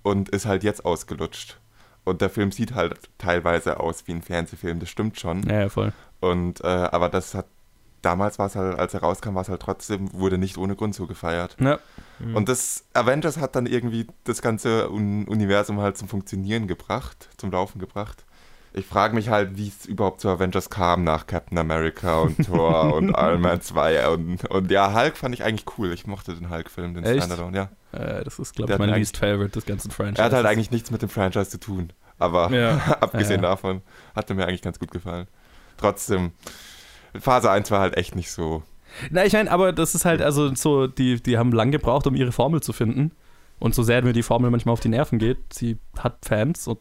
und 0.04 0.30
ist 0.30 0.46
halt 0.46 0.64
jetzt 0.64 0.84
ausgelutscht. 0.84 1.58
Und 2.04 2.20
der 2.22 2.30
Film 2.30 2.52
sieht 2.52 2.74
halt 2.74 3.00
teilweise 3.18 3.80
aus 3.80 4.08
wie 4.08 4.12
ein 4.12 4.22
Fernsehfilm, 4.24 4.80
das 4.80 4.90
stimmt 4.90 5.20
schon. 5.20 5.44
Ja, 5.44 5.62
ja 5.62 5.70
voll. 5.70 5.94
Und 6.20 6.62
äh, 6.62 6.68
aber 6.68 7.08
das 7.08 7.34
hat 7.36 7.46
damals 8.02 8.40
war 8.40 8.48
es 8.48 8.56
halt, 8.56 8.80
als 8.80 8.94
er 8.94 9.02
rauskam, 9.02 9.36
war 9.36 9.44
es 9.44 9.50
halt 9.50 9.62
trotzdem, 9.62 10.12
wurde 10.14 10.38
nicht 10.38 10.58
ohne 10.58 10.76
Grund 10.76 10.96
so 10.96 11.08
gefeiert. 11.08 11.56
Ja. 11.60 11.80
Mhm. 12.20 12.36
Und 12.36 12.50
das 12.50 12.86
Avengers 12.94 13.38
hat 13.38 13.56
dann 13.56 13.66
irgendwie 13.66 14.08
das 14.24 14.42
ganze 14.42 14.92
Un 14.92 15.28
Universum 15.28 15.80
halt 15.80 15.98
zum 15.98 16.08
Funktionieren 16.08 16.68
gebracht, 16.68 17.30
zum 17.38 17.52
Laufen 17.52 17.80
gebracht. 17.80 18.26
Ich 18.74 18.86
frage 18.86 19.14
mich 19.16 19.28
halt, 19.28 19.58
wie 19.58 19.68
es 19.68 19.86
überhaupt 19.86 20.22
zu 20.22 20.30
Avengers 20.30 20.70
kam 20.70 21.04
nach 21.04 21.28
Captain 21.28 21.58
America 21.58 22.20
und 22.22 22.46
Thor 22.46 22.94
und 22.96 23.10
Iron 23.10 23.42
Man 23.42 23.60
2 23.60 24.08
und, 24.10 24.46
und 24.50 24.72
ja, 24.72 24.94
Hulk 24.94 25.18
fand 25.18 25.36
ich 25.36 25.44
eigentlich 25.44 25.66
cool. 25.78 25.92
Ich 25.92 26.08
mochte 26.08 26.34
den 26.36 26.50
Hulk-Film, 26.50 26.94
den 26.94 27.04
Echt? 27.04 27.24
Standalone, 27.26 27.58
ja. 27.58 27.70
Äh, 28.00 28.24
das 28.24 28.40
ist, 28.40 28.56
glaube 28.56 28.72
ich, 28.72 28.80
mein 28.80 28.90
least 28.92 29.18
favorite 29.18 29.52
des 29.52 29.66
ganzen 29.66 29.92
Franchises. 29.92 30.20
Er 30.20 30.26
hat 30.26 30.34
halt 30.34 30.46
eigentlich 30.46 30.72
nichts 30.72 30.90
mit 30.90 31.02
dem 31.02 31.10
Franchise 31.10 31.50
zu 31.50 31.60
tun. 31.60 31.92
Aber 32.18 32.50
Ja. 32.52 32.78
abgesehen 33.02 33.44
Ja. 33.44 33.50
davon 33.50 33.82
hat 34.16 34.30
er 34.30 34.36
mir 34.38 34.46
eigentlich 34.48 34.62
ganz 34.62 34.80
gut 34.80 34.92
gefallen. 34.92 35.28
Trotzdem, 35.78 36.32
Phase 37.20 37.52
1 37.52 37.72
war 37.72 37.82
halt 37.82 37.98
echt 37.98 38.16
nicht 38.16 38.32
so. 38.32 38.64
Na, 39.10 39.26
ich 39.26 39.34
meine, 39.34 39.52
aber 39.52 39.74
das 39.74 39.96
ist 39.96 40.06
halt, 40.06 40.22
also 40.22 40.54
so, 40.56 40.88
die, 40.88 41.22
die 41.22 41.38
haben 41.38 41.52
lang 41.52 41.72
gebraucht, 41.72 42.08
um 42.08 42.16
ihre 42.16 42.32
Formel 42.32 42.62
zu 42.62 42.72
finden. 42.72 43.12
Und 43.60 43.76
so 43.76 43.84
sehr 43.84 44.02
mir 44.04 44.14
die 44.14 44.24
Formel 44.24 44.50
manchmal 44.50 44.74
auf 44.74 44.80
die 44.80 44.90
Nerven 44.90 45.20
geht, 45.20 45.54
sie 45.54 45.78
hat 46.00 46.18
Fans 46.26 46.68
und 46.68 46.80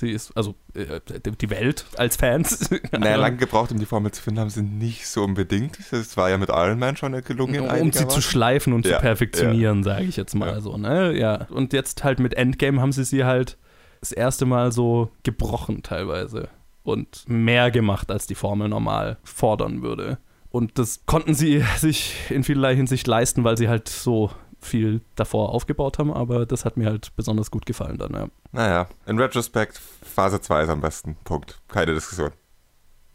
sie 0.00 0.10
ist, 0.10 0.36
also 0.36 0.54
äh, 0.74 1.00
die 1.40 1.50
Welt 1.50 1.84
als 1.96 2.16
Fans. 2.16 2.68
Naja, 2.92 3.16
lange 3.16 3.36
gebraucht, 3.36 3.70
um 3.72 3.78
die 3.78 3.86
Formel 3.86 4.10
zu 4.12 4.22
finden, 4.22 4.40
haben 4.40 4.50
sie 4.50 4.62
nicht 4.62 5.06
so 5.06 5.22
unbedingt. 5.22 5.78
Das 5.92 6.16
war 6.16 6.28
ja 6.30 6.38
mit 6.38 6.48
Iron 6.48 6.78
Man 6.78 6.96
schon 6.96 7.12
gelungen. 7.22 7.60
um 7.70 7.92
sie 7.92 8.08
zu 8.08 8.20
schleifen 8.20 8.72
und 8.72 8.86
Ja, 8.86 8.96
zu 8.96 9.02
perfektionieren, 9.02 9.84
sage 9.84 10.04
ich 10.04 10.16
jetzt 10.16 10.34
mal 10.34 10.48
Ja. 10.48 10.60
so, 10.60 10.76
ne? 10.76 11.16
Ja. 11.16 11.46
Und 11.50 11.72
jetzt 11.72 12.02
halt 12.04 12.18
mit 12.18 12.34
Endgame 12.34 12.80
haben 12.80 12.92
sie 12.92 13.04
sie 13.04 13.24
halt 13.24 13.56
das 14.00 14.12
erste 14.12 14.46
Mal 14.46 14.72
so 14.72 15.10
gebrochen 15.22 15.82
teilweise 15.82 16.48
und 16.82 17.24
mehr 17.28 17.70
gemacht, 17.70 18.10
als 18.10 18.26
die 18.26 18.34
Formel 18.34 18.68
normal 18.68 19.18
fordern 19.22 19.82
würde. 19.82 20.18
Und 20.48 20.78
das 20.78 21.04
konnten 21.06 21.34
sie 21.34 21.62
sich 21.76 22.14
in 22.30 22.42
vielerlei 22.42 22.74
Hinsicht 22.74 23.06
leisten, 23.06 23.44
weil 23.44 23.56
sie 23.56 23.68
halt 23.68 23.88
so 23.88 24.30
viel 24.60 25.00
davor 25.16 25.50
aufgebaut 25.50 25.98
haben, 25.98 26.12
aber 26.12 26.46
das 26.46 26.64
hat 26.64 26.76
mir 26.76 26.86
halt 26.86 27.14
besonders 27.16 27.50
gut 27.50 27.66
gefallen 27.66 27.98
dann, 27.98 28.12
ja. 28.14 28.28
Naja, 28.52 28.88
in 29.06 29.18
Retrospect, 29.18 29.80
Phase 30.02 30.40
2 30.40 30.62
ist 30.64 30.68
am 30.68 30.80
besten. 30.80 31.16
Punkt. 31.24 31.60
Keine 31.68 31.94
Diskussion. 31.94 32.30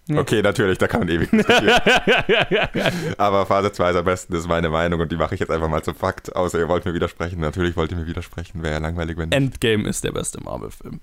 Ja. 0.08 0.20
Okay, 0.20 0.42
natürlich, 0.44 0.78
da 0.78 0.88
kann 0.88 1.00
man 1.00 1.10
ewig 1.10 1.32
diskutieren. 1.32 1.82
Aber 3.18 3.46
Phase 3.48 3.72
2 3.72 3.90
ist 3.90 3.96
am 3.96 4.06
besten, 4.06 4.34
das 4.34 4.42
ist 4.44 4.48
meine 4.48 4.70
Meinung 4.70 5.00
und 5.00 5.12
die 5.12 5.16
mache 5.18 5.34
ich 5.34 5.40
jetzt 5.40 5.50
einfach 5.50 5.68
mal 5.68 5.82
zum 5.84 5.96
Fakt. 5.96 6.36
Außer 6.36 6.60
ihr 6.60 6.68
wollt 6.70 6.86
mir 6.86 6.94
widersprechen. 6.94 7.40
Natürlich 7.40 7.76
wollt 7.76 7.92
ihr 7.92 7.98
mir 7.98 8.06
widersprechen. 8.06 8.62
Wäre 8.62 8.76
ja 8.76 8.80
langweilig, 8.80 9.18
wenn 9.18 9.30
nicht. 9.30 9.36
Endgame 9.36 9.90
ist 9.90 10.04
der 10.04 10.12
beste 10.12 10.42
Marvel-Film. 10.44 11.02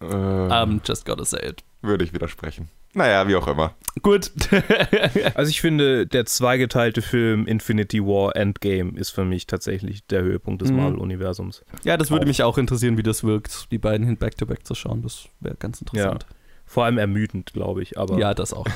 Äh, 0.00 0.04
Um, 0.04 0.80
just 0.84 1.04
gotta 1.06 1.24
say 1.24 1.46
it. 1.46 1.62
Würde 1.80 2.02
ich 2.04 2.12
widersprechen. 2.12 2.68
Naja, 2.94 3.26
wie 3.28 3.36
auch 3.36 3.48
immer. 3.48 3.74
Gut. 4.02 4.30
Also 5.34 5.50
ich 5.50 5.60
finde, 5.60 6.06
der 6.06 6.24
zweigeteilte 6.26 7.02
Film 7.02 7.46
Infinity 7.46 8.02
War 8.04 8.36
Endgame 8.36 8.92
ist 8.98 9.10
für 9.10 9.24
mich 9.24 9.46
tatsächlich 9.46 10.06
der 10.06 10.22
Höhepunkt 10.22 10.62
des 10.62 10.70
Mhm. 10.70 10.76
Marvel-Universums. 10.76 11.64
ja, 11.84 11.96
das 11.96 12.10
würde 12.10 12.24
Auch. 12.24 12.28
mich 12.28 12.42
auch 12.42 12.58
interessieren, 12.58 12.96
wie 12.98 13.02
das 13.02 13.24
wirkt, 13.24 13.70
die 13.70 13.78
beiden 13.78 14.06
hin 14.06 14.16
back-to-back 14.16 14.66
zu 14.66 14.74
schauen. 14.74 15.02
Das 15.02 15.26
wäre 15.40 15.56
ganz 15.56 15.80
interessant. 15.80 16.26
Vor 16.66 16.84
allem 16.84 16.98
ermüdend, 16.98 17.52
glaube 17.52 17.82
ich. 17.82 17.98
Aber 17.98 18.18
Ja, 18.18 18.34
das 18.34 18.52
auch. 18.54 18.66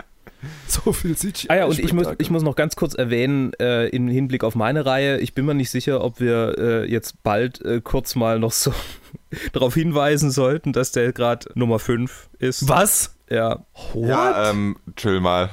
so 0.66 0.92
viel 0.92 1.16
CGI. 1.16 1.46
Ah 1.48 1.56
ja, 1.56 1.64
und 1.66 1.78
ich 1.78 1.92
muss, 1.92 2.06
ich 2.18 2.30
muss 2.30 2.42
noch 2.42 2.56
ganz 2.56 2.76
kurz 2.76 2.94
erwähnen, 2.94 3.52
äh, 3.60 3.88
im 3.88 4.08
Hinblick 4.08 4.42
auf 4.44 4.54
meine 4.54 4.86
Reihe, 4.86 5.18
ich 5.18 5.34
bin 5.34 5.44
mir 5.46 5.54
nicht 5.54 5.70
sicher, 5.70 6.02
ob 6.02 6.20
wir 6.20 6.56
äh, 6.58 6.90
jetzt 6.90 7.22
bald 7.22 7.60
äh, 7.62 7.80
kurz 7.82 8.14
mal 8.14 8.38
noch 8.38 8.52
so 8.52 8.72
darauf 9.52 9.74
hinweisen 9.74 10.30
sollten, 10.30 10.72
dass 10.72 10.92
der 10.92 11.12
gerade 11.12 11.48
Nummer 11.54 11.78
5 11.78 12.30
ist. 12.38 12.68
Was? 12.68 13.16
Ja, 13.30 13.58
Ja, 13.94 14.50
ähm, 14.50 14.76
chill 14.96 15.20
mal. 15.20 15.50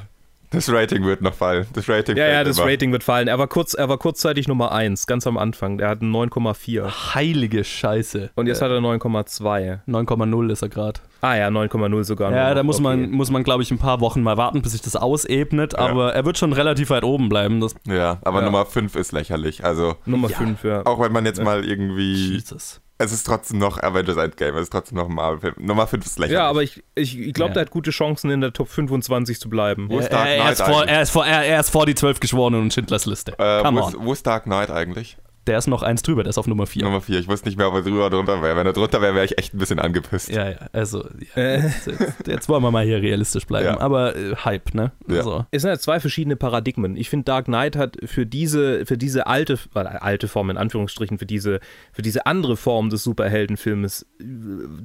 Das 0.50 0.72
Rating 0.72 1.04
wird 1.04 1.22
noch 1.22 1.34
fallen. 1.34 1.68
Das 1.74 1.90
Rating 1.90 2.16
ja, 2.16 2.26
ja, 2.26 2.44
das 2.46 2.58
immer. 2.58 2.68
Rating 2.72 2.94
wird 2.94 3.04
fallen. 3.04 3.28
Er 3.28 3.38
war, 3.38 3.48
kurz, 3.48 3.74
er 3.74 3.90
war 3.90 3.98
kurzzeitig 3.98 4.48
Nummer 4.48 4.72
1, 4.72 5.06
ganz 5.06 5.28
am 5.28 5.38
Anfang. 5.38 5.78
Der 5.78 5.90
hat 5.90 6.02
einen 6.02 6.16
9,4. 6.16 7.14
Heilige 7.16 7.66
Scheiße. 7.66 8.30
Und 8.34 8.48
jetzt 8.48 8.62
hat 8.62 8.72
er 8.72 8.78
9,2. 8.80 9.80
9,0 9.86 10.52
ist 10.52 10.62
er 10.62 10.70
gerade. 10.70 11.02
Ah 11.20 11.36
ja, 11.36 11.50
9,0 11.50 12.04
sogar. 12.06 12.32
Ja, 12.32 12.54
da 12.54 12.64
muss 12.64 12.80
man, 12.80 13.04
Okay. 13.04 13.12
muss 13.14 13.30
man 13.30 13.44
glaube 13.44 13.62
ich, 13.64 13.72
ein 13.72 13.78
paar 13.78 14.00
Wochen 14.00 14.24
mal 14.24 14.38
warten, 14.38 14.62
bis 14.62 14.72
sich 14.72 14.82
das 14.82 14.96
ausebnet. 14.96 15.76
Aber 15.78 16.14
er 16.14 16.24
wird 16.24 16.38
schon 16.38 16.54
relativ 16.54 16.92
weit 16.92 17.04
oben 17.04 17.28
bleiben. 17.28 17.60
Das 17.60 17.76
Ja, 17.86 18.20
aber 18.24 18.40
Ja. 18.40 18.46
Nummer 18.46 18.66
5 18.66 18.96
ist 18.96 19.12
lächerlich. 19.12 19.66
Also, 19.66 19.96
Nummer 20.06 20.30
Ja. 20.30 20.38
5, 20.38 20.64
ja. 20.64 20.86
auch 20.86 21.02
wenn 21.02 21.12
man 21.12 21.26
jetzt 21.26 21.44
mal 21.44 21.66
irgendwie. 21.66 22.14
Jesus. 22.36 22.80
Es 23.00 23.12
ist 23.12 23.26
trotzdem 23.28 23.60
noch 23.60 23.82
Avengers 23.84 24.18
Endgame, 24.18 24.58
es 24.58 24.64
ist 24.64 24.70
trotzdem 24.72 24.98
noch 24.98 25.08
ein 25.08 25.14
Marvel-Film. 25.14 25.54
Nummer 25.60 25.86
5 25.86 26.04
ist 26.06 26.18
lächerlich. 26.18 26.34
Ja, 26.40 26.50
aber 26.50 26.64
ich, 26.64 26.84
ich, 26.96 27.20
ich 27.20 27.34
glaube, 27.34 27.50
Ja. 27.52 27.54
der 27.56 27.62
hat 27.62 27.70
gute 27.70 27.92
Chancen, 27.92 28.32
in 28.32 28.42
der 28.42 28.54
Top 28.54 28.70
25 28.70 29.40
zu 29.40 29.50
bleiben. 29.50 29.88
Wo 29.90 30.00
ist 30.00 30.06
Er, 30.06 30.10
Dark 30.18 30.28
er, 30.28 30.36
Knight 30.42 30.52
ist 30.54 30.62
vor, 30.64 30.86
er, 30.88 31.02
ist 31.04 31.10
vor, 31.12 31.26
er, 31.28 31.46
er 31.46 31.60
ist 31.60 31.70
vor 31.70 31.86
die 31.86 31.94
zwölf 31.96 32.20
Geschworenen 32.20 32.62
und 32.62 32.74
Schindlers 32.74 33.06
Liste. 33.06 33.34
Äh, 33.38 33.64
wo, 33.64 33.68
on. 33.68 33.78
ist, 33.90 33.96
wo 34.00 34.14
ist 34.14 34.26
Dark 34.26 34.44
Knight 34.46 34.72
eigentlich? 34.72 35.18
Der 35.48 35.58
ist 35.58 35.68
noch 35.68 35.82
eins 35.82 36.02
drüber, 36.04 36.24
der 36.24 36.30
ist 36.30 36.38
auf 36.38 36.46
Nummer 36.48 36.68
4. 36.68 36.84
Nummer 36.84 37.02
4. 37.02 37.20
Ich 37.20 37.28
wusste 37.28 37.48
nicht 37.48 37.58
mehr, 37.58 37.68
ob 37.70 37.74
er 37.76 37.82
drüber 37.82 38.06
oder 38.08 38.18
drunter 38.18 38.42
wäre. 38.42 38.56
Wenn 38.58 38.66
er 38.68 38.74
drunter 38.74 39.02
wäre, 39.02 39.16
wäre 39.16 39.26
ich 39.26 39.38
echt 39.38 39.54
ein 39.54 39.58
bisschen 39.58 39.80
angepisst. 39.80 40.30
Ja, 40.30 40.50
ja, 40.50 40.58
also 40.74 41.08
ja, 41.36 41.42
Äh. 41.42 41.62
jetzt, 41.64 41.88
jetzt, 41.88 42.28
jetzt 42.28 42.50
wollen 42.50 42.62
wir 42.64 42.72
mal 42.72 42.84
hier 42.86 43.02
realistisch 43.02 43.46
bleiben. 43.48 43.66
Ja. 43.68 43.80
Aber 43.80 44.16
äh, 44.16 44.36
Hype, 44.36 44.74
ne? 44.76 44.92
Ja. 45.08 45.18
Also, 45.18 45.46
Es 45.52 45.62
sind 45.62 45.72
ja 45.72 45.80
zwei 45.80 46.00
verschiedene 46.00 46.36
Paradigmen. 46.36 46.98
Ich 46.98 47.10
finde, 47.10 47.24
Dark 47.26 47.46
Knight 47.46 47.76
hat 47.78 47.98
für 48.06 48.26
diese, 48.26 48.86
für 48.86 48.98
diese 48.98 49.26
alte, 49.28 49.58
äh, 49.74 49.80
alte 49.80 50.28
Form 50.28 50.50
in 50.50 50.58
Anführungsstrichen, 50.58 51.18
für 51.18 51.26
diese, 51.26 51.62
für 51.94 52.02
diese 52.02 52.26
andere 52.26 52.58
Form 52.58 52.90
des 52.90 53.04
Superheldenfilmes 53.04 54.06
äh, 54.20 54.24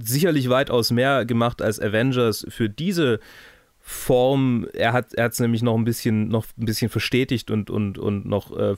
sicherlich 0.03 0.49
weitaus 0.49 0.91
mehr 0.93 1.25
gemacht 1.25 1.61
als 1.61 1.81
Avengers. 1.81 2.47
Für 2.49 2.71
diese 2.71 3.19
Form, 3.85 4.69
er 4.75 4.93
hat 4.93 5.13
er 5.15 5.27
es 5.29 5.41
nämlich 5.41 5.63
noch 5.63 5.77
ein 5.77 5.85
bisschen, 5.85 6.29
noch 6.29 6.47
ein 6.57 6.67
bisschen 6.67 6.89
verstetigt 6.89 7.51
und, 7.51 7.69
und, 7.69 7.99
und 7.99 8.27
noch 8.27 8.57
äh, 8.57 8.77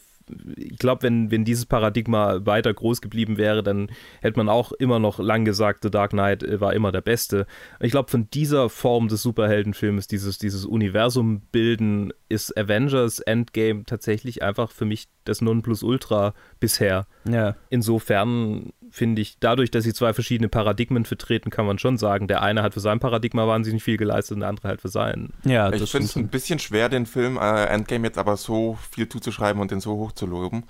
ich 0.57 0.79
glaube, 0.79 1.03
wenn, 1.03 1.31
wenn 1.31 1.45
dieses 1.45 1.67
Paradigma 1.67 2.45
weiter 2.45 2.73
groß 2.73 3.01
geblieben 3.01 3.37
wäre, 3.37 3.63
dann 3.63 3.91
hätte 4.21 4.39
man 4.39 4.49
auch 4.49 4.73
immer 4.73 4.99
noch 4.99 5.19
lang 5.19 5.45
gesagt, 5.45 5.83
The 5.83 5.91
Dark 5.91 6.11
Knight 6.11 6.43
äh, 6.43 6.61
war 6.61 6.75
immer 6.75 6.93
der 6.93 7.01
Beste. 7.01 7.47
Ich 7.81 7.91
glaube, 7.91 8.11
von 8.11 8.29
dieser 8.31 8.69
Form 8.69 9.09
des 9.09 9.23
Superheldenfilmes, 9.23 10.07
dieses, 10.07 10.39
dieses 10.39 10.65
Universum 10.65 11.43
bilden, 11.53 12.13
ist 12.29 12.57
Avengers 12.57 13.21
Endgame 13.21 13.85
tatsächlich 13.85 14.43
einfach 14.43 14.71
für 14.71 14.85
mich 14.85 15.09
das 15.25 15.41
Nonplusultra 15.41 16.35
bisher. 16.65 17.07
ja. 17.29 17.55
Insofern 17.71 18.73
finde 18.91 19.23
ich, 19.23 19.39
dadurch, 19.41 19.71
dass 19.73 19.83
sie 19.85 19.93
zwei 19.93 20.13
verschiedene 20.13 20.49
Paradigmen 20.49 21.05
vertreten, 21.05 21.51
kann 21.51 21.67
man 21.67 21.79
schon 21.79 21.99
sagen, 21.99 22.29
der 22.29 22.43
eine 22.43 22.63
hat 22.63 22.75
für 22.75 22.81
sein 22.81 23.01
Paradigma 23.01 23.47
wahnsinnig 23.47 23.83
viel 23.83 23.97
geleistet 23.97 24.35
und 24.37 24.41
der 24.41 24.49
andere 24.49 24.69
halt 24.69 24.81
für 24.81 24.89
sein. 24.89 25.31
Ja, 25.45 25.73
Ich 25.73 25.81
das 25.81 25.91
finde 25.91 26.07
es 26.07 26.15
ein 26.17 26.29
bisschen 26.29 26.59
schwer, 26.61 26.89
den 26.89 27.05
Film 27.07 27.37
äh, 27.37 27.65
Endgame 27.67 28.07
jetzt 28.07 28.19
aber 28.19 28.37
so 28.37 28.79
viel 28.93 29.09
zuzuschreiben 29.09 29.61
und 29.61 29.71
den 29.73 29.81
so 29.81 29.97
hoch 29.97 30.13
zu 30.13 30.27
loben. 30.27 30.63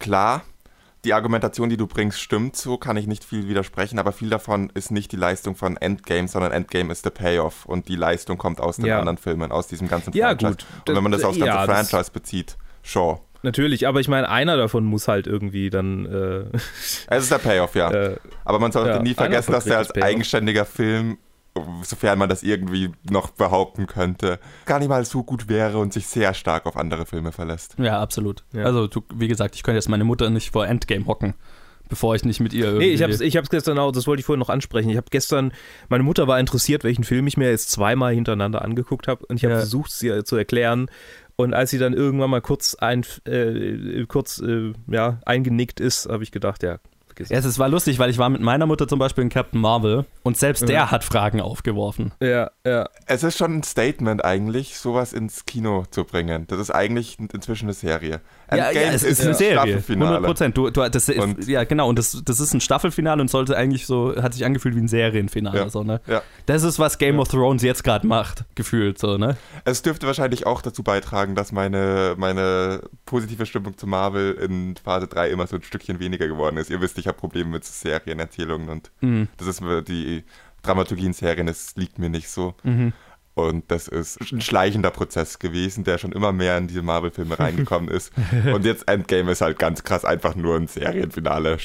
Klar, 0.00 0.42
die 1.04 1.14
Argumentation, 1.14 1.70
die 1.70 1.76
du 1.76 1.86
bringst, 1.86 2.20
stimmt 2.20 2.56
so, 2.56 2.76
kann 2.76 2.96
ich 2.96 3.06
nicht 3.06 3.24
viel 3.24 3.48
widersprechen, 3.48 3.98
aber 4.00 4.12
viel 4.12 4.30
davon 4.30 4.70
ist 4.74 4.90
nicht 4.90 5.12
die 5.12 5.16
Leistung 5.16 5.54
von 5.54 5.76
Endgame, 5.76 6.26
sondern 6.28 6.50
Endgame 6.52 6.92
ist 6.92 7.04
der 7.04 7.10
Payoff 7.10 7.64
und 7.66 7.88
die 7.88 7.96
Leistung 7.96 8.36
kommt 8.36 8.60
aus 8.60 8.76
den 8.76 8.86
Ja. 8.86 8.98
anderen 8.98 9.16
Filmen, 9.16 9.52
aus 9.52 9.68
diesem 9.68 9.86
ganzen 9.88 10.12
Ja, 10.12 10.28
Franchise. 10.30 10.50
gut. 10.52 10.66
Und 10.88 10.96
wenn 10.96 11.02
man 11.04 11.12
das 11.12 11.22
aufs 11.24 11.38
ganze 11.38 11.54
Ja, 11.54 11.66
das- 11.66 11.88
Franchise 11.90 12.10
bezieht, 12.12 12.56
sure. 12.82 13.20
Natürlich, 13.42 13.86
aber 13.88 14.00
ich 14.00 14.08
meine, 14.08 14.28
einer 14.28 14.56
davon 14.56 14.84
muss 14.84 15.08
halt 15.08 15.26
irgendwie 15.26 15.70
dann. 15.70 16.06
Äh, 16.06 16.58
Es 17.08 17.22
ist 17.24 17.32
der 17.32 17.38
Payoff, 17.38 17.74
ja. 17.74 17.90
äh, 17.92 18.16
Aber 18.44 18.58
man 18.58 18.72
sollte 18.72 18.90
Ja, 18.90 19.02
nie 19.02 19.14
vergessen, 19.14 19.52
dass 19.52 19.64
der 19.64 19.78
als 19.78 19.92
Payoff. 19.92 20.06
eigenständiger 20.06 20.64
Film, 20.66 21.16
sofern 21.82 22.18
man 22.18 22.28
das 22.28 22.42
irgendwie 22.42 22.90
noch 23.10 23.30
behaupten 23.30 23.86
könnte, 23.86 24.38
gar 24.66 24.78
nicht 24.78 24.88
mal 24.88 25.04
so 25.04 25.22
gut 25.24 25.48
wäre 25.48 25.78
und 25.78 25.92
sich 25.92 26.06
sehr 26.06 26.34
stark 26.34 26.66
auf 26.66 26.76
andere 26.76 27.06
Filme 27.06 27.32
verlässt. 27.32 27.76
Ja, 27.78 28.00
absolut. 28.00 28.44
Ja. 28.52 28.64
Also, 28.64 28.86
du, 28.86 29.02
wie 29.14 29.28
gesagt, 29.28 29.54
ich 29.54 29.62
könnte 29.62 29.76
jetzt 29.76 29.88
meine 29.88 30.04
Mutter 30.04 30.28
nicht 30.30 30.50
vor 30.52 30.66
Endgame 30.66 31.06
hocken, 31.06 31.34
bevor 31.88 32.14
ich 32.14 32.24
nicht 32.24 32.40
mit 32.40 32.52
ihr 32.52 32.66
irgendwie. 32.66 32.86
Nee, 32.88 32.92
ich 32.92 33.02
hab's, 33.02 33.20
ich 33.20 33.36
hab's 33.36 33.48
gestern 33.50 33.78
auch, 33.78 33.90
das 33.90 34.06
wollte 34.06 34.20
ich 34.20 34.26
vorhin 34.26 34.38
noch 34.40 34.48
ansprechen. 34.50 34.90
Ich 34.90 34.96
habe 34.96 35.08
gestern, 35.10 35.52
meine 35.88 36.04
Mutter 36.04 36.28
war 36.28 36.38
interessiert, 36.38 36.84
welchen 36.84 37.04
Film 37.04 37.26
ich 37.26 37.36
mir 37.36 37.50
jetzt 37.50 37.70
zweimal 37.70 38.14
hintereinander 38.14 38.62
angeguckt 38.62 39.08
habe 39.08 39.24
und 39.26 39.36
ich 39.36 39.44
habe 39.44 39.54
Ja. 39.54 39.60
versucht, 39.60 39.90
sie 39.92 40.24
zu 40.24 40.36
erklären. 40.36 40.90
Und 41.40 41.54
als 41.54 41.70
sie 41.70 41.78
dann 41.78 41.94
irgendwann 41.94 42.28
mal 42.28 42.42
kurz, 42.42 42.74
ein, 42.74 43.04
äh, 43.24 44.04
kurz 44.06 44.40
äh, 44.40 44.72
ja, 44.88 45.20
eingenickt 45.24 45.80
ist, 45.80 46.06
habe 46.08 46.22
ich 46.22 46.32
gedacht, 46.32 46.62
ja, 46.62 46.78
vergiss 47.06 47.30
Ja, 47.30 47.38
es 47.38 47.58
war 47.58 47.68
lustig, 47.68 47.98
weil 47.98 48.10
ich 48.10 48.18
war 48.18 48.28
mit 48.28 48.42
meiner 48.42 48.66
Mutter 48.66 48.86
zum 48.86 48.98
Beispiel 48.98 49.22
in 49.22 49.30
Captain 49.30 49.60
Marvel 49.60 50.04
und 50.22 50.36
selbst 50.36 50.68
der 50.68 50.90
hat 50.90 51.02
Fragen 51.02 51.40
aufgeworfen. 51.40 52.12
Ja, 52.20 52.50
ja. 52.66 52.88
Es 53.06 53.22
ist 53.22 53.38
schon 53.38 53.56
ein 53.56 53.62
Statement 53.62 54.22
eigentlich, 54.22 54.76
sowas 54.78 55.14
ins 55.14 55.46
Kino 55.46 55.84
zu 55.90 56.04
bringen. 56.04 56.46
Das 56.46 56.58
ist 56.58 56.70
eigentlich 56.70 57.18
inzwischen 57.18 57.66
eine 57.66 57.74
Serie. 57.74 58.20
Ja, 58.50 58.66
Endgame 58.66 58.86
ja, 58.86 58.92
es 58.92 59.02
ist 59.02 59.20
eine 59.24 59.34
Serie. 59.34 59.54
Staffelfinale. 59.56 60.10
100 60.16 60.24
Prozent. 60.28 60.56
Du, 60.56 60.70
du, 60.70 60.88
das, 60.90 61.08
Und- 61.08 61.46
ja, 61.46 61.64
genau. 61.64 61.88
Und 61.88 61.98
das, 61.98 62.20
das 62.24 62.40
ist 62.40 62.52
ein 62.54 62.60
Staffelfinale 62.60 63.20
und 63.20 63.28
sollte 63.30 63.56
eigentlich 63.56 63.86
so, 63.86 64.14
hat 64.20 64.34
sich 64.34 64.44
angefühlt 64.44 64.74
wie 64.76 64.80
ein 64.80 64.88
Serienfinale. 64.88 65.58
Ja. 65.58 65.68
So, 65.70 65.84
ne? 65.84 66.00
Ja. 66.06 66.22
Das 66.46 66.62
ist, 66.62 66.78
was 66.78 66.98
Game 66.98 67.18
of 67.20 67.28
Thrones 67.28 67.62
jetzt 67.62 67.84
gerade 67.84 68.06
macht, 68.06 68.44
gefühlt. 68.54 68.98
So, 68.98 69.18
ne? 69.18 69.36
Es 69.64 69.82
dürfte 69.82 70.06
wahrscheinlich 70.06 70.46
auch 70.46 70.62
dazu 70.62 70.82
beitragen, 70.82 71.34
dass 71.34 71.52
meine, 71.52 72.14
meine 72.16 72.82
positive 73.06 73.46
Stimmung 73.46 73.76
zu 73.76 73.86
Marvel 73.86 74.32
in 74.34 74.74
Phase 74.82 75.06
3 75.06 75.30
immer 75.30 75.46
so 75.46 75.56
ein 75.56 75.62
Stückchen 75.62 76.00
weniger 76.00 76.26
geworden 76.28 76.56
ist. 76.56 76.70
Ihr 76.70 76.80
wisst, 76.80 76.98
ich 76.98 77.06
habe 77.06 77.18
Probleme 77.18 77.50
mit 77.50 77.64
Serienerzählungen 77.64 78.68
und 78.68 78.90
Mhm. 79.00 79.28
das 79.36 79.46
ist 79.48 79.62
die 79.88 80.24
Dramaturgie 80.62 81.06
in 81.06 81.12
Serien, 81.12 81.46
das 81.46 81.74
liegt 81.76 81.98
mir 81.98 82.10
nicht 82.10 82.28
so. 82.28 82.54
Mhm. 82.64 82.92
Und 83.48 83.70
das 83.70 83.88
ist 83.88 84.20
ein 84.32 84.40
schleichender 84.40 84.90
Prozess 84.90 85.38
gewesen, 85.38 85.84
der 85.84 85.98
schon 85.98 86.12
immer 86.12 86.32
mehr 86.32 86.56
in 86.58 86.66
diese 86.68 86.82
Marvel-Filme 86.82 87.38
reingekommen 87.38 87.88
ist. 87.90 88.12
Und 88.52 88.64
jetzt 88.64 88.88
Endgame 88.88 89.32
ist 89.32 89.40
halt 89.40 89.58
ganz 89.58 89.82
krass 89.84 90.04
einfach 90.04 90.34
nur 90.36 90.56
ein 90.56 90.66
Serienfinale. 90.68 91.58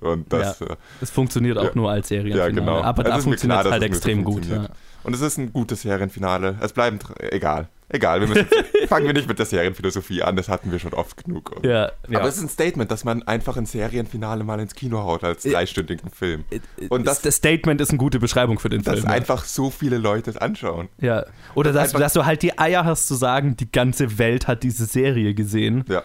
Und 0.00 0.32
das, 0.32 0.60
äh, 0.62 0.76
Es 1.00 1.10
funktioniert 1.10 1.58
auch 1.58 1.64
Ja. 1.64 1.70
nur 1.74 1.90
als 1.90 2.08
Serienfinale. 2.08 2.50
ja, 2.50 2.54
genau. 2.60 2.80
Aber 2.82 3.02
Es 3.04 3.08
da 3.10 3.18
funktioniert 3.20 3.60
klar, 3.60 3.66
es 3.66 3.72
halt 3.72 3.82
extrem 3.82 4.24
gut. 4.24 4.46
Ja. 4.46 4.68
Und 5.02 5.14
es 5.14 5.20
ist 5.20 5.38
ein 5.38 5.52
gutes 5.52 5.82
Serienfinale. 5.82 6.56
Es 6.60 6.72
bleiben, 6.72 6.98
dr- 6.98 7.32
egal. 7.32 7.68
Egal, 7.92 8.20
wir 8.20 8.28
müssen, 8.28 8.46
fangen 8.88 9.06
wir 9.06 9.12
nicht 9.12 9.28
mit 9.28 9.38
der 9.38 9.46
Serienphilosophie 9.46 10.22
an, 10.22 10.36
das 10.36 10.48
hatten 10.48 10.70
wir 10.70 10.78
schon 10.78 10.94
oft 10.94 11.24
genug. 11.24 11.60
Ja. 11.64 11.90
Aber 12.08 12.28
es 12.28 12.36
ist 12.36 12.42
ein 12.44 12.48
Statement, 12.48 12.90
dass 12.90 13.04
man 13.04 13.22
einfach 13.24 13.56
ein 13.56 13.66
Serienfinale 13.66 14.44
mal 14.44 14.60
ins 14.60 14.74
Kino 14.74 14.98
haut 15.02 15.24
als 15.24 15.42
dreistündigen 15.42 16.10
Film. 16.10 16.44
Und 16.88 17.06
das, 17.06 17.20
das 17.22 17.36
Statement 17.36 17.80
ist 17.80 17.90
eine 17.90 17.98
gute 17.98 18.20
Beschreibung 18.20 18.58
für 18.60 18.68
den 18.68 18.82
dass 18.82 18.94
Film. 19.00 19.06
ja. 19.08 19.12
einfach 19.12 19.44
so 19.44 19.70
viele 19.70 19.98
Leute 19.98 20.30
es 20.30 20.36
anschauen. 20.36 20.88
Ja. 21.00 21.24
Oder 21.54 21.72
dass, 21.72 21.88
einfach- 21.88 21.98
dass 22.00 22.12
du 22.12 22.24
halt 22.24 22.42
die 22.42 22.58
Eier 22.58 22.84
hast 22.84 23.08
zu 23.08 23.14
sagen, 23.14 23.56
die 23.56 23.70
ganze 23.70 24.18
Welt 24.18 24.46
hat 24.46 24.62
diese 24.62 24.86
Serie 24.86 25.34
gesehen. 25.34 25.84
Ja. 25.88 26.02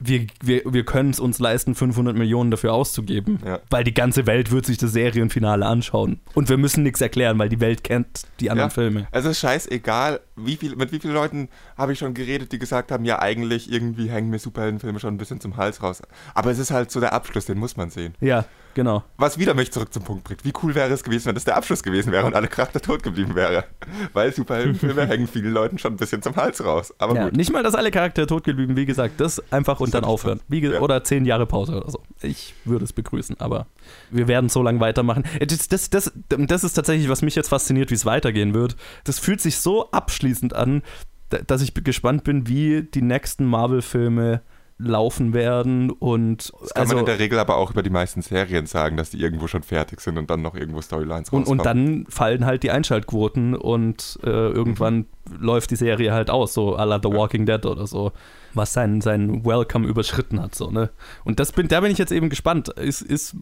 Wir, 0.00 0.26
wir, 0.42 0.62
wir 0.64 0.84
können 0.84 1.10
es 1.10 1.18
uns 1.18 1.38
leisten, 1.40 1.74
500 1.74 2.16
Millionen 2.16 2.50
dafür 2.50 2.72
auszugeben, 2.72 3.40
Ja. 3.44 3.58
weil 3.70 3.82
die 3.84 3.94
ganze 3.94 4.26
Welt 4.26 4.50
wird 4.52 4.64
sich 4.66 4.78
das 4.78 4.92
Serienfinale 4.92 5.66
anschauen. 5.66 6.20
Und 6.34 6.48
wir 6.48 6.56
müssen 6.56 6.84
nichts 6.84 7.00
erklären, 7.00 7.38
weil 7.38 7.48
die 7.48 7.60
Welt 7.60 7.82
kennt 7.82 8.22
die 8.40 8.50
anderen 8.50 8.70
Ja. 8.70 8.74
Filme. 8.74 9.08
Es 9.10 9.24
ist 9.24 9.40
scheißegal, 9.40 10.20
wie 10.36 10.56
viel, 10.56 10.76
mit 10.76 10.92
wie 10.92 11.00
vielen 11.00 11.14
Leuten 11.14 11.48
habe 11.76 11.92
ich 11.92 11.98
schon 11.98 12.14
geredet, 12.14 12.52
die 12.52 12.58
gesagt 12.58 12.92
haben, 12.92 13.04
ja, 13.04 13.20
eigentlich 13.20 13.72
irgendwie 13.72 14.08
hängen 14.08 14.30
mir 14.30 14.38
Superheldenfilme 14.38 15.00
schon 15.00 15.14
ein 15.14 15.18
bisschen 15.18 15.40
zum 15.40 15.56
Hals 15.56 15.82
raus. 15.82 16.00
Aber 16.34 16.50
es 16.50 16.58
ist 16.58 16.70
halt 16.70 16.90
so 16.90 17.00
der 17.00 17.12
Abschluss, 17.12 17.46
den 17.46 17.58
muss 17.58 17.76
man 17.76 17.90
sehen. 17.90 18.14
Ja, 18.20 18.44
genau. 18.78 19.02
Was 19.16 19.38
wieder 19.38 19.54
mich 19.54 19.72
zurück 19.72 19.92
zum 19.92 20.04
Punkt 20.04 20.22
bringt. 20.24 20.44
Wie 20.44 20.52
cool 20.62 20.74
wäre 20.74 20.92
es 20.92 21.02
gewesen, 21.02 21.26
wenn 21.26 21.34
das 21.34 21.44
der 21.44 21.56
Abschluss 21.56 21.82
gewesen 21.82 22.12
wäre 22.12 22.24
und 22.26 22.34
alle 22.34 22.46
Charakter 22.48 22.80
tot 22.80 23.02
geblieben 23.02 23.34
wäre. 23.34 23.64
Weil 24.12 24.32
Superheldenfilme 24.32 25.06
hängen 25.08 25.26
vielen 25.26 25.52
Leuten 25.52 25.78
schon 25.78 25.94
ein 25.94 25.96
bisschen 25.96 26.22
zum 26.22 26.36
Hals 26.36 26.64
raus. 26.64 26.94
Aber 26.98 27.14
Ja, 27.16 27.24
gut. 27.24 27.36
nicht 27.36 27.52
mal, 27.52 27.62
dass 27.64 27.74
alle 27.74 27.90
Charaktere 27.90 28.26
tot 28.26 28.44
geblieben, 28.44 28.76
wie 28.76 28.86
gesagt, 28.86 29.20
das 29.20 29.42
einfach 29.52 29.80
und 29.80 29.92
dann 29.92 30.04
aufhören. 30.04 30.40
Ja. 30.48 30.80
Oder 30.80 31.02
zehn 31.04 31.24
Jahre 31.24 31.46
Pause 31.46 31.76
oder 31.76 31.90
so. 31.90 32.02
Ich 32.22 32.54
würde 32.64 32.84
es 32.84 32.92
begrüßen, 32.92 33.40
aber 33.40 33.66
wir 34.10 34.28
werden 34.28 34.48
so 34.48 34.62
lange 34.62 34.80
weitermachen. 34.80 35.24
Äh, 35.40 35.46
Das, 35.46 35.66
das, 35.68 35.90
das, 35.90 36.12
das 36.28 36.62
ist 36.64 36.74
tatsächlich, 36.74 37.08
was 37.08 37.22
mich 37.22 37.34
jetzt 37.34 37.48
fasziniert, 37.48 37.90
wie 37.90 37.94
es 37.94 38.06
weitergehen 38.06 38.54
wird. 38.54 38.76
Das 39.04 39.18
fühlt 39.18 39.40
sich 39.40 39.58
so 39.58 39.90
abschließend 39.90 40.54
an, 40.54 40.82
da- 41.30 41.38
dass 41.38 41.60
ich 41.62 41.74
gespannt 41.74 42.22
bin, 42.24 42.46
wie 42.48 42.82
die 42.82 43.02
nächsten 43.02 43.44
Marvel-Filme 43.44 44.40
laufen 44.80 45.34
werden 45.34 45.90
und 45.90 46.52
Das 46.60 46.72
kann 46.72 46.82
also 46.82 46.94
man 46.94 47.00
in 47.00 47.06
der 47.06 47.18
Regel 47.18 47.38
aber 47.40 47.56
auch 47.56 47.72
über 47.72 47.82
die 47.82 47.90
meisten 47.90 48.22
Serien 48.22 48.66
sagen, 48.66 48.96
dass 48.96 49.10
die 49.10 49.20
irgendwo 49.20 49.48
schon 49.48 49.64
fertig 49.64 50.00
sind 50.00 50.16
und 50.18 50.30
dann 50.30 50.40
noch 50.40 50.54
irgendwo 50.54 50.80
Storylines 50.80 51.30
und, 51.30 51.40
rauskommen. 51.40 51.58
und 51.60 51.66
dann 51.66 52.06
fallen 52.08 52.46
halt 52.46 52.62
die 52.62 52.70
Einschaltquoten 52.70 53.56
und 53.56 54.20
äh, 54.22 54.28
irgendwann 54.28 55.06
läuft 55.36 55.72
die 55.72 55.76
Serie 55.76 56.12
halt 56.12 56.30
aus, 56.30 56.54
so 56.54 56.76
à 56.78 56.84
la 56.84 57.00
The 57.02 57.08
Walking 57.10 57.44
Dead 57.44 57.66
oder 57.66 57.88
so, 57.88 58.12
was 58.54 58.72
seinen 58.72 59.00
sein 59.00 59.44
Welcome 59.44 59.86
überschritten 59.86 60.40
hat, 60.40 60.54
so, 60.54 60.70
ne? 60.70 60.90
Und 61.24 61.40
das 61.40 61.50
bin, 61.52 61.66
da 61.68 61.80
bin 61.80 61.90
ich 61.90 61.98
jetzt 61.98 62.12
eben 62.12 62.30
gespannt. 62.30 62.68
Ist, 62.68 63.02
ist, 63.02 63.34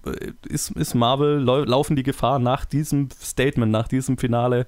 ist, 0.49 0.71
ist 0.71 0.95
Marvel, 0.95 1.39
lau- 1.39 1.65
laufen 1.65 1.97
die 1.97 2.03
Gefahr 2.03 2.39
nach 2.39 2.65
diesem 2.65 3.09
Statement, 3.11 3.71
nach 3.71 3.89
diesem 3.89 4.17
Finale, 4.19 4.67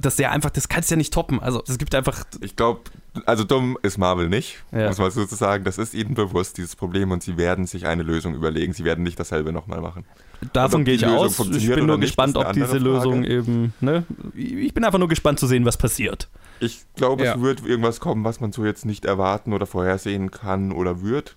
das 0.00 0.18
ja 0.18 0.30
einfach, 0.30 0.50
das 0.50 0.68
kannst 0.68 0.90
du 0.90 0.94
ja 0.94 0.96
nicht 0.96 1.12
toppen. 1.12 1.40
Also 1.40 1.62
es 1.68 1.76
gibt 1.78 1.94
einfach, 1.94 2.24
Ich 2.40 2.56
glaube, 2.56 2.80
also 3.26 3.44
dumm 3.44 3.76
ist 3.82 3.98
Marvel 3.98 4.28
nicht, 4.28 4.64
Ja. 4.72 4.88
muss 4.88 4.98
man 4.98 5.10
sozusagen. 5.10 5.64
Das 5.64 5.78
ist 5.78 5.94
ihnen 5.94 6.14
bewusst, 6.14 6.56
dieses 6.56 6.74
Problem, 6.74 7.10
und 7.10 7.22
sie 7.22 7.36
werden 7.36 7.66
sich 7.66 7.86
eine 7.86 8.02
Lösung 8.02 8.34
überlegen. 8.34 8.72
Sie 8.72 8.84
werden 8.84 9.04
nicht 9.04 9.20
dasselbe 9.20 9.52
nochmal 9.52 9.80
machen. 9.80 10.04
davon 10.52 10.84
gehe 10.84 10.94
ich 10.94 11.06
aus. 11.06 11.38
Ich 11.38 11.68
bin 11.68 11.86
nur 11.86 11.96
nicht, 11.98 12.08
gespannt, 12.08 12.36
ob 12.36 12.52
diese. 12.52 12.78
Lösung 12.78 13.24
eben, 13.24 13.72
ne? 13.80 14.04
Ich 14.34 14.74
bin 14.74 14.84
einfach 14.84 14.98
nur 14.98 15.08
gespannt 15.08 15.38
zu 15.38 15.46
sehen, 15.46 15.64
was 15.64 15.76
passiert. 15.76 16.28
Ich 16.60 16.84
glaube, 16.96 17.24
Ja. 17.24 17.34
es 17.34 17.40
wird 17.40 17.64
irgendwas 17.64 18.00
kommen, 18.00 18.24
was 18.24 18.40
man 18.40 18.52
so 18.52 18.64
jetzt 18.64 18.84
nicht 18.84 19.04
erwarten 19.04 19.52
oder 19.52 19.66
vorhersehen 19.66 20.30
kann 20.30 20.72
oder 20.72 21.02
wird. 21.02 21.36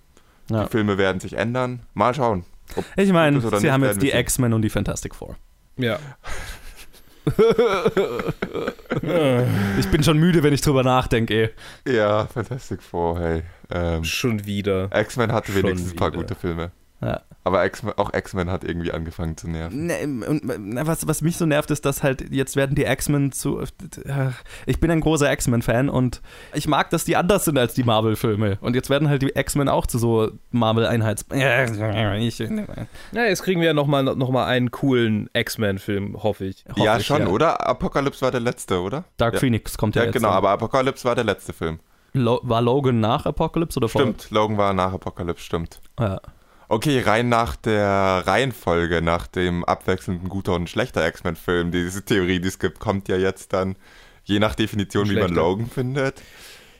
Ja. 0.50 0.64
Die 0.64 0.70
Filme 0.70 0.96
werden 0.98 1.20
sich 1.20 1.34
ändern. 1.34 1.80
Mal 1.94 2.14
schauen. 2.14 2.44
Ich 2.96 3.12
meine, 3.12 3.40
sie 3.40 3.70
haben 3.70 3.82
jetzt 3.84 4.00
die. 4.02 4.10
X-Men 4.10 4.52
und 4.52 4.62
die 4.62 4.70
Fantastic 4.70 5.14
Four. 5.14 5.36
Ja. 5.76 5.98
Ich 9.78 9.88
bin 9.90 10.02
schon 10.02 10.18
müde, 10.18 10.42
wenn 10.42 10.52
ich 10.52 10.60
drüber 10.60 10.82
nachdenke, 10.82 11.52
ey. 11.84 11.94
Ja, 11.94 12.26
Fantastic 12.26 12.82
Four, 12.82 13.18
hey. 13.20 13.42
Ähm, 13.70 14.04
Schon 14.04 14.44
wieder. 14.46 14.90
X-Men 14.94 15.32
hatte 15.32 15.52
Schon 15.52 15.62
wenigstens 15.62 15.92
ein 15.92 15.96
paar 15.96 16.12
wieder. 16.12 16.22
gute 16.22 16.34
Filme. 16.34 16.70
Ja. 17.00 17.22
Aber 17.48 17.64
X 17.64 17.82
auch 17.96 18.12
X-Men 18.12 18.50
hat 18.50 18.62
irgendwie 18.62 18.92
angefangen 18.92 19.34
zu 19.38 19.48
nerven. 19.48 19.86
Ne, 19.86 19.94
und, 20.28 20.42
na, 20.44 20.86
was, 20.86 21.08
was 21.08 21.22
mich 21.22 21.38
so 21.38 21.46
nervt, 21.46 21.70
ist, 21.70 21.86
dass 21.86 22.02
halt 22.02 22.30
jetzt 22.30 22.56
werden 22.56 22.74
die 22.74 22.84
X-Men 22.84 23.32
zu. 23.32 23.60
äh, 23.60 23.66
Ich 24.66 24.80
bin 24.80 24.90
ein 24.90 25.00
großer 25.00 25.32
X-Men-Fan 25.32 25.88
und 25.88 26.20
ich 26.52 26.68
mag, 26.68 26.90
dass 26.90 27.06
die 27.06 27.16
anders 27.16 27.46
sind 27.46 27.56
als 27.56 27.72
die 27.72 27.84
Marvel-Filme. 27.84 28.58
Und 28.60 28.74
jetzt 28.74 28.90
werden 28.90 29.08
halt 29.08 29.22
die 29.22 29.30
X-Men 29.34 29.70
auch 29.70 29.86
zu 29.86 29.98
so 29.98 30.30
Marvel-Einheits. 30.50 31.24
Ich, 32.18 32.38
Ja, 32.38 33.24
jetzt 33.24 33.42
kriegen 33.42 33.60
wir 33.62 33.68
ja 33.68 33.74
nochmal 33.74 34.02
noch 34.02 34.28
mal 34.30 34.44
einen 34.44 34.70
coolen 34.70 35.30
X-Men-Film, 35.32 36.22
hoffe 36.22 36.44
ich. 36.44 36.66
hoffe 36.68 36.80
ja, 36.84 36.98
ich, 36.98 37.06
schon, 37.06 37.22
ja. 37.22 37.28
oder? 37.28 37.66
Apocalypse 37.66 38.20
war 38.20 38.30
der 38.30 38.40
letzte, 38.40 38.82
oder? 38.82 39.04
Dark 39.16 39.34
ja. 39.34 39.40
Phoenix 39.40 39.78
kommt 39.78 39.94
ja, 39.94 40.02
Ja, 40.02 40.06
jetzt. 40.06 40.14
genau, 40.14 40.28
dann. 40.28 40.36
aber 40.36 40.50
Apocalypse 40.50 41.04
war 41.06 41.14
der 41.14 41.24
letzte 41.24 41.54
Film. 41.54 41.78
Lo 42.12 42.40
war 42.42 42.60
Logan 42.60 43.00
nach 43.00 43.24
Apocalypse 43.24 43.78
oder 43.78 43.88
vor? 43.88 44.02
Stimmt, 44.02 44.30
Logan 44.30 44.58
war 44.58 44.72
nach 44.74 44.92
Apocalypse, 44.92 45.44
stimmt. 45.44 45.80
Ja. 45.98 46.20
Okay, 46.70 47.00
rein 47.00 47.30
nach 47.30 47.56
der 47.56 48.22
Reihenfolge, 48.26 49.00
nach 49.00 49.26
dem 49.26 49.64
abwechselnden 49.64 50.28
guter 50.28 50.54
und 50.54 50.68
schlechter 50.68 51.06
X-Men-Film, 51.08 51.72
diese 51.72 52.04
Theorie, 52.04 52.40
die 52.40 52.48
es 52.48 52.58
gibt, 52.58 52.78
kommt 52.78 53.08
ja 53.08 53.16
jetzt 53.16 53.54
dann, 53.54 53.76
je 54.24 54.38
nach 54.38 54.54
Definition, 54.54 55.08
wie 55.08 55.14
man 55.14 55.28
Schlechter. 55.28 55.34
Logan 55.34 55.70
findet. 55.70 56.20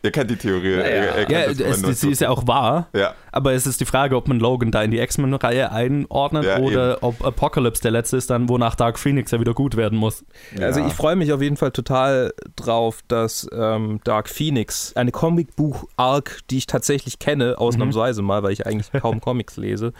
Ihr 0.03 0.11
kennt 0.13 0.31
die 0.31 0.37
Theorie. 0.37 0.75
Ja, 0.75 1.53
das, 1.53 1.83
wenn 1.83 1.91
es, 1.91 2.01
sie 2.01 2.11
ist 2.11 2.21
ja 2.21 2.31
auch 2.31 2.47
wahr. 2.47 2.89
Ja, 2.95 3.15
Aber 3.33 3.53
es 3.53 3.67
ist 3.67 3.81
die 3.81 3.85
Frage, 3.85 4.17
ob 4.17 4.29
man 4.29 4.39
Logan 4.39 4.71
da 4.71 4.83
in 4.83 4.91
die 4.91 4.99
X-Men-Reihe 4.99 5.73
einordnet 5.73 6.45
Ja, 6.45 6.59
oder 6.59 6.99
ob 7.03 7.25
Apocalypse 7.25 7.83
der 7.83 7.91
letzte 7.91 8.17
ist, 8.17 8.31
dann 8.31 8.49
wonach 8.49 8.75
Dark 8.75 8.99
Phoenix 8.99 9.31
ja 9.33 9.41
wieder 9.41 9.55
gut 9.55 9.77
werden 9.77 9.99
muss. 9.99 10.25
Also 10.61 10.81
Ja. 10.81 10.87
ich 10.87 10.93
freue 10.95 11.17
mich 11.17 11.33
auf 11.33 11.43
jeden 11.43 11.57
Fall 11.57 11.73
total 11.73 12.33
drauf, 12.57 13.01
dass 13.09 13.49
ähm, 13.53 14.01
Dark 14.05 14.29
Phoenix, 14.29 14.93
eine 14.97 15.11
Comicbuch-Arc, 15.11 16.41
die 16.51 16.59
ich 16.59 16.67
tatsächlich 16.67 17.19
kenne, 17.19 17.59
ausnahmsweise 17.59 18.23
mal, 18.23 18.43
weil 18.43 18.53
ich 18.53 18.67
eigentlich 18.67 18.91
kaum 19.01 19.21
Comics 19.21 19.57
lese, 19.57 19.93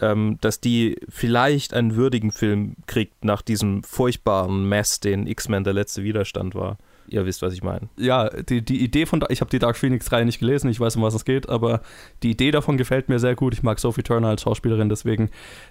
ähm, 0.00 0.38
dass 0.40 0.60
die 0.60 0.96
vielleicht 1.08 1.74
einen 1.74 1.96
würdigen 1.96 2.30
Film 2.30 2.76
kriegt 2.86 3.24
nach 3.24 3.42
diesem 3.42 3.82
furchtbaren 3.82 4.68
Mess, 4.68 5.00
den 5.00 5.26
X-Men 5.26 5.64
der 5.64 5.72
letzte 5.74 6.02
Widerstand 6.02 6.54
war. 6.54 6.78
Ihr 7.12 7.26
wisst, 7.26 7.42
was 7.42 7.52
ich 7.52 7.62
meine. 7.62 7.88
ja, 7.96 8.28
die, 8.30 8.62
die 8.64 8.82
Idee 8.84 9.04
von, 9.04 9.24
ich 9.30 9.40
habe 9.40 9.50
die 9.50 9.58
Dark 9.58 9.76
Phoenix-Reihe 9.76 10.24
nicht 10.24 10.38
gelesen, 10.38 10.70
ich 10.70 10.78
weiß, 10.78 10.94
um 10.96 11.02
was 11.02 11.12
es 11.14 11.24
geht, 11.24 11.48
aber 11.48 11.80
die 12.22 12.30
Idee 12.30 12.52
davon 12.52 12.76
gefällt 12.76 13.08
mir 13.08 13.18
sehr 13.18 13.34
gut. 13.34 13.52
Ich 13.52 13.62
mag 13.64 13.80
Sophie 13.80 14.02
Turner 14.04 14.28
als 14.28 14.42
Schauspielerin, 14.42 14.88
deswegen, 14.88 15.28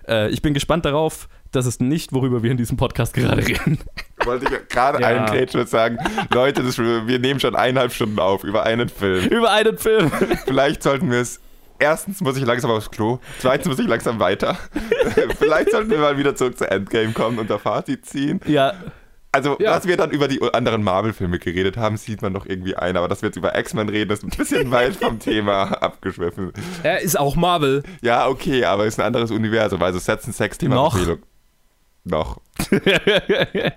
äh, 0.07 0.30
ich 0.30 0.41
bin 0.41 0.53
gespannt 0.53 0.84
darauf, 0.86 1.30
das 1.52 1.66
ist 1.66 1.82
nicht, 1.82 2.11
worüber 2.14 2.44
wir 2.44 2.52
in 2.52 2.57
diesem 2.57 2.76
Podcast 2.78 3.14
gerade 3.14 3.48
reden. 3.48 3.80
wollte 4.26 4.45
ich 4.53 4.68
gerade 4.70 5.02
Ja. 5.02 5.07
einen 5.07 5.26
Grätsch 5.28 5.53
mit 5.56 5.70
sagen. 5.70 5.98
Leute, 6.34 6.61
das, 6.61 6.78
wir 6.78 7.20
nehmen 7.20 7.40
schon 7.40 7.56
eineinhalb 7.56 7.94
Stunden 7.94 8.20
auf 8.20 8.44
über 8.44 8.64
einen 8.64 8.90
Film. 8.90 9.26
Über 9.30 9.52
einen 9.52 9.78
Film. 9.78 10.11
Vielleicht 10.45 10.84
sollten 10.84 11.10
wir 11.10 11.20
es. 11.20 11.40
Erstens 11.82 12.20
muss 12.20 12.36
ich 12.36 12.45
langsam 12.45 12.70
aufs 12.72 12.91
Klo. 12.91 13.20
Zweitens 13.40 13.68
muss 13.70 13.80
ich 13.80 13.88
langsam 13.88 14.20
weiter. 14.20 14.57
Vielleicht 15.40 15.72
sollten 15.72 15.90
wir 15.90 15.99
mal 15.99 16.18
wieder 16.18 16.36
zurück 16.36 16.57
zu 16.57 16.70
Endgame 16.70 17.14
kommen 17.14 17.40
und 17.40 17.49
der 17.49 17.57
Fazit 17.60 18.06
ziehen. 18.06 18.41
ja, 18.45 18.74
Also, 19.32 19.58
Ja. 19.60 19.74
dass 19.76 19.86
wir 19.88 19.96
dann 19.96 20.10
über 20.12 20.28
die 20.28 20.42
anderen 20.54 20.82
Marvel-Filme 20.84 21.38
geredet 21.40 21.78
haben, 21.78 21.98
sieht 21.98 22.22
man 22.22 22.34
doch 22.34 22.46
irgendwie 22.48 22.76
ein. 22.76 22.98
Aber 22.98 23.08
dass 23.08 23.22
wir 23.22 23.28
jetzt 23.30 23.36
über 23.36 23.58
X-Men 23.58 23.88
reden, 23.90 24.12
ist 24.12 24.24
ein 24.24 24.30
bisschen 24.30 24.72
weit 24.72 24.96
vom 24.96 25.20
Thema 25.20 25.64
abgeschwiffen. 25.84 26.52
Er 26.84 27.02
ist 27.02 27.20
auch 27.20 27.36
Marvel. 27.36 27.84
Ja, 28.02 28.28
okay, 28.28 28.66
aber 28.66 28.86
ist 28.88 29.00
ein 29.00 29.06
anderes 29.06 29.30
Universum. 29.32 29.82
Also, 29.84 30.00
Setzen, 30.00 30.34
Sex, 30.34 30.58
Thema 30.58 30.76
Noch. 30.76 30.98
Noch. 32.06 32.40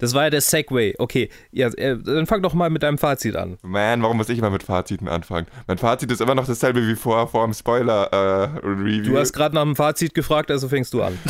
Das 0.00 0.14
war 0.14 0.24
ja 0.24 0.30
der 0.30 0.40
Segway. 0.40 0.94
Okay, 0.98 1.28
ja, 1.50 1.68
äh, 1.68 1.98
dann 1.98 2.26
fang 2.26 2.40
doch 2.42 2.54
mal 2.54 2.70
mit 2.70 2.82
deinem 2.82 2.96
Fazit 2.98 3.36
an. 3.36 3.58
Man, 3.62 4.02
warum 4.02 4.16
muss 4.16 4.28
ich 4.28 4.38
immer 4.38 4.50
mit 4.50 4.62
Faziten 4.62 5.08
anfangen? 5.08 5.46
Mein 5.66 5.78
Fazit 5.78 6.10
ist 6.10 6.20
immer 6.20 6.34
noch 6.34 6.46
dasselbe 6.46 6.86
wie 6.86 6.94
vor, 6.94 7.28
vor 7.28 7.44
dem 7.44 7.52
Spoiler-Review. 7.52 9.12
Du 9.12 9.18
hast 9.18 9.32
gerade 9.32 9.54
nach 9.54 9.62
dem 9.62 9.76
Fazit 9.76 10.14
gefragt, 10.14 10.50
also 10.50 10.68
fängst 10.68 10.94
du 10.94 11.02
an. 11.02 11.18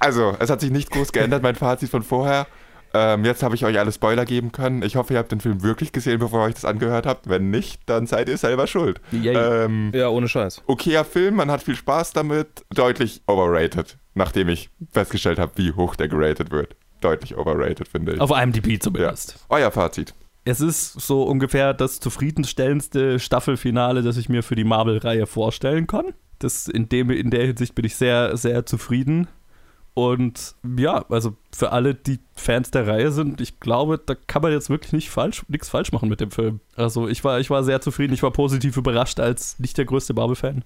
Also, 0.00 0.36
es 0.38 0.48
hat 0.48 0.60
sich 0.60 0.70
nicht 0.70 0.92
groß 0.92 1.10
geändert, 1.10 1.42
mein 1.42 1.56
Fazit 1.56 1.90
von 1.90 2.04
vorher. 2.04 2.46
Ähm, 2.94 3.24
jetzt 3.24 3.42
habe 3.42 3.54
ich 3.54 3.64
euch 3.64 3.78
alle 3.78 3.92
Spoiler 3.92 4.24
geben 4.24 4.52
können. 4.52 4.82
Ich 4.82 4.96
hoffe, 4.96 5.12
ihr 5.12 5.18
habt 5.18 5.32
den 5.32 5.40
Film 5.40 5.62
wirklich 5.62 5.92
gesehen, 5.92 6.18
bevor 6.18 6.40
ihr 6.40 6.48
euch 6.48 6.54
das 6.54 6.64
angehört 6.64 7.06
habt. 7.06 7.28
Wenn 7.28 7.50
nicht, 7.50 7.82
dann 7.86 8.06
seid 8.06 8.28
ihr 8.28 8.38
selber 8.38 8.66
schuld. 8.66 9.00
Ähm, 9.12 9.92
Ja, 9.94 10.08
ohne 10.08 10.28
Scheiß. 10.28 10.62
okayer 10.66 11.04
Film, 11.04 11.36
man 11.36 11.50
hat 11.50 11.62
viel 11.62 11.76
Spaß 11.76 12.12
damit. 12.12 12.64
Deutlich 12.74 13.22
overrated, 13.26 13.98
nachdem 14.14 14.48
ich 14.48 14.70
festgestellt 14.90 15.38
habe, 15.38 15.52
wie 15.56 15.72
hoch 15.72 15.96
der 15.96 16.08
geratet 16.08 16.50
wird. 16.50 16.76
Deutlich 17.00 17.36
overrated, 17.36 17.86
finde 17.88 18.14
ich. 18.14 18.20
Auf 18.20 18.30
IMDb 18.30 18.66
ja. 18.68 18.80
zumindest. 18.80 19.38
Euer 19.48 19.70
Fazit. 19.70 20.14
Es 20.44 20.60
ist 20.60 20.94
so 20.94 21.24
ungefähr 21.24 21.74
das 21.74 22.00
zufriedenstellendste 22.00 23.18
Staffelfinale, 23.20 24.02
das 24.02 24.16
ich 24.16 24.28
mir 24.28 24.42
für 24.42 24.56
die 24.56 24.64
Marvel-Reihe 24.64 25.26
vorstellen 25.26 25.86
kann. 25.86 26.14
Das 26.38 26.68
in, 26.68 26.88
dem, 26.88 27.10
in 27.10 27.30
der 27.30 27.46
Hinsicht 27.46 27.74
bin 27.74 27.84
ich 27.84 27.96
sehr, 27.96 28.36
sehr 28.36 28.64
zufrieden. 28.64 29.28
Und 29.98 30.54
ja, 30.78 31.04
also 31.08 31.34
für 31.52 31.72
alle, 31.72 31.92
die 31.92 32.20
Fans 32.36 32.70
der 32.70 32.86
Reihe 32.86 33.10
sind, 33.10 33.40
ich 33.40 33.58
glaube, 33.58 33.98
da 33.98 34.14
kann 34.14 34.42
man 34.42 34.52
jetzt 34.52 34.70
wirklich 34.70 34.92
nicht 34.92 35.10
falsch, 35.10 35.44
nichts 35.48 35.70
falsch 35.70 35.90
machen 35.90 36.08
mit 36.08 36.20
dem 36.20 36.30
Film. 36.30 36.60
Also 36.76 37.08
ich 37.08 37.24
war, 37.24 37.40
ich 37.40 37.50
war 37.50 37.64
sehr 37.64 37.80
zufrieden, 37.80 38.14
ich 38.14 38.22
war 38.22 38.30
positiv 38.30 38.76
überrascht 38.76 39.18
als 39.18 39.58
nicht 39.58 39.76
der 39.76 39.86
größte 39.86 40.14
Marvel-Fan. 40.14 40.64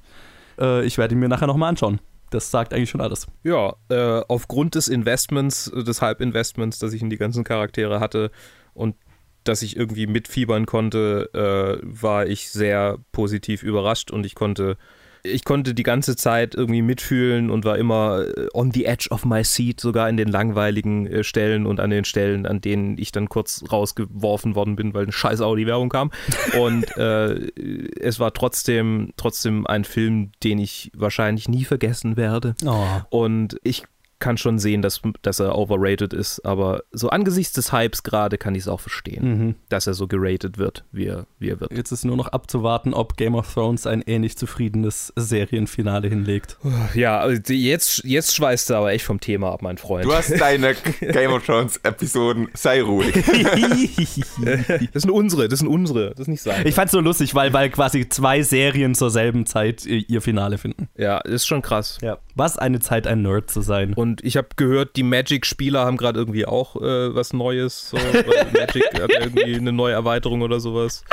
Äh, 0.60 0.84
ich 0.84 0.98
werde 0.98 1.14
ihn 1.14 1.18
mir 1.18 1.30
nachher 1.30 1.46
nochmal 1.46 1.70
anschauen. 1.70 1.98
Das 2.28 2.50
sagt 2.50 2.74
eigentlich 2.74 2.90
schon 2.90 3.00
alles. 3.00 3.26
Ja, 3.42 3.76
äh, 3.88 4.20
aufgrund 4.28 4.74
des 4.74 4.88
Investments, 4.88 5.72
des 5.74 6.02
Halbinvestments, 6.02 6.78
das 6.78 6.92
ich 6.92 7.00
in 7.00 7.08
die 7.08 7.16
ganzen 7.16 7.42
Charaktere 7.42 8.00
hatte 8.00 8.32
und 8.74 8.96
dass 9.44 9.62
ich 9.62 9.78
irgendwie 9.78 10.06
mitfiebern 10.06 10.66
konnte, 10.66 11.30
äh, 11.32 11.80
war 11.82 12.26
ich 12.26 12.50
sehr 12.50 12.98
positiv 13.12 13.62
überrascht 13.62 14.10
und 14.10 14.26
ich 14.26 14.34
konnte, 14.34 14.76
ich 15.24 15.44
konnte 15.44 15.74
die 15.74 15.82
ganze 15.82 16.16
Zeit 16.16 16.54
irgendwie 16.54 16.82
mitfühlen 16.82 17.50
und 17.50 17.64
war 17.64 17.78
immer 17.78 18.26
äh, 18.26 18.48
on 18.54 18.72
the 18.72 18.86
edge 18.86 19.08
of 19.10 19.24
my 19.24 19.44
seat, 19.44 19.80
sogar 19.80 20.08
in 20.08 20.16
den 20.16 20.28
langweiligen 20.28 21.06
äh, 21.06 21.24
Stellen 21.24 21.66
und 21.66 21.78
an 21.78 21.90
den 21.90 22.04
Stellen, 22.04 22.46
an 22.46 22.60
denen 22.60 22.98
ich 22.98 23.12
dann 23.12 23.28
kurz 23.28 23.64
rausgeworfen 23.70 24.54
worden 24.54 24.74
bin, 24.74 24.94
weil 24.94 25.04
eine 25.04 25.12
scheiß 25.12 25.40
Audi-Werbung 25.40 25.90
kam. 25.90 26.10
Und 26.58 26.96
äh, 26.96 27.34
es 28.00 28.18
war 28.18 28.32
trotzdem, 28.32 29.12
trotzdem 29.16 29.66
ein 29.66 29.84
Film, 29.84 30.32
den 30.42 30.58
ich 30.58 30.90
wahrscheinlich 30.94 31.48
nie 31.48 31.64
vergessen 31.64 32.16
werde. 32.16 32.56
Oh. 32.64 32.84
Und 33.10 33.56
ich 33.62 33.84
kann 34.22 34.38
schon 34.38 34.58
sehen, 34.58 34.80
dass, 34.80 35.02
dass 35.22 35.40
er 35.40 35.58
overrated 35.58 36.14
ist, 36.14 36.40
aber 36.46 36.84
so 36.92 37.10
angesichts 37.10 37.52
des 37.52 37.72
Hypes 37.72 38.02
gerade 38.04 38.38
kann 38.38 38.54
ich 38.54 38.62
es 38.62 38.68
auch 38.68 38.80
verstehen, 38.80 39.22
Mhm. 39.22 39.54
dass 39.68 39.86
er 39.86 39.94
so 39.94 40.06
geratet 40.06 40.56
wird, 40.58 40.84
wie 40.92 41.06
er, 41.06 41.26
wie 41.38 41.50
er 41.50 41.60
wird. 41.60 41.72
Jetzt 41.72 41.90
ist 41.92 42.04
nur 42.04 42.16
noch 42.16 42.28
abzuwarten, 42.28 42.94
ob 42.94 43.16
Game 43.16 43.34
of 43.34 43.52
Thrones 43.52 43.86
ein 43.86 44.00
ähnlich 44.02 44.36
zufriedenes 44.38 45.12
Serienfinale 45.16 46.08
hinlegt. 46.08 46.56
Ja, 46.94 47.18
also 47.18 47.52
jetzt, 47.52 48.04
jetzt 48.04 48.34
schweißt 48.34 48.70
er 48.70 48.78
aber 48.78 48.92
echt 48.92 49.04
vom 49.04 49.18
Thema 49.20 49.50
ab, 49.52 49.60
mein 49.62 49.76
Freund. 49.76 50.04
Du 50.06 50.12
hast 50.14 50.30
deine 50.40 50.74
Game 51.00 51.32
of 51.32 51.44
Thrones 51.44 51.78
Episoden, 51.82 52.48
sei 52.54 52.80
ruhig. 52.82 53.12
das 54.92 55.02
sind 55.02 55.10
unsere, 55.10 55.48
das 55.48 55.58
sind 55.58 55.68
unsere, 55.68 56.10
das 56.10 56.20
ist 56.20 56.28
nicht 56.28 56.42
sein. 56.42 56.66
Ich 56.66 56.74
fand's 56.74 56.92
so 56.92 57.00
lustig, 57.00 57.34
weil, 57.34 57.52
weil 57.52 57.70
quasi 57.70 58.08
zwei 58.08 58.42
Serien 58.42 58.94
zur 58.94 59.10
selben 59.10 59.46
Zeit 59.46 59.86
äh, 59.86 59.98
ihr 60.08 60.22
Finale 60.22 60.58
finden. 60.58 60.88
ja, 60.96 61.18
ist 61.18 61.46
schon 61.46 61.62
krass. 61.62 61.98
Ja. 62.02 62.18
Was 62.34 62.56
eine 62.58 62.80
Zeit, 62.80 63.06
ein 63.06 63.22
Nerd 63.22 63.50
zu 63.50 63.60
sein. 63.60 63.92
Und 63.94 64.24
ich 64.24 64.36
habe 64.36 64.48
gehört, 64.56 64.96
die 64.96 65.02
Magic-Spieler 65.02 65.84
haben 65.84 65.96
gerade 65.98 66.18
irgendwie 66.18 66.46
auch 66.46 66.76
äh, 66.76 67.14
was 67.14 67.32
Neues. 67.32 67.90
So, 67.90 67.96
Magic 67.98 68.84
hat 69.00 69.10
irgendwie 69.20 69.54
eine 69.56 69.72
neue 69.72 69.92
Erweiterung 69.92 70.42
oder 70.42 70.58
sowas. 70.60 71.04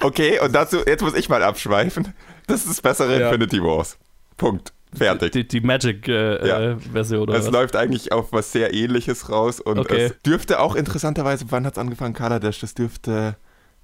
Okay, 0.00 0.40
und 0.40 0.52
dazu, 0.54 0.78
jetzt 0.86 1.02
muss 1.02 1.14
ich 1.14 1.28
mal 1.28 1.42
abschweifen. 1.42 2.12
Das 2.48 2.60
ist 2.62 2.70
das 2.70 2.80
bessere 2.80 3.20
Ja. 3.20 3.26
Infinity 3.28 3.62
Wars. 3.62 3.98
Punkt. 4.36 4.72
Fertig. 4.94 5.32
Die, 5.32 5.46
die 5.46 5.60
Magic-Version 5.60 6.46
Ja. 6.46 6.72
äh, 6.72 7.22
oder 7.22 7.34
Es 7.34 7.46
was? 7.46 7.52
läuft 7.52 7.76
eigentlich 7.76 8.12
auf 8.12 8.32
was 8.32 8.52
sehr 8.52 8.74
ähnliches 8.74 9.30
raus 9.30 9.60
und 9.60 9.78
Okay. 9.78 10.06
es 10.06 10.22
dürfte 10.22 10.58
auch 10.60 10.74
interessanterweise, 10.74 11.46
wann 11.50 11.64
hat 11.64 11.74
es 11.74 11.78
angefangen, 11.78 12.14
Kaladesh? 12.14 12.58
Das 12.60 12.74
dürfte 12.74 13.36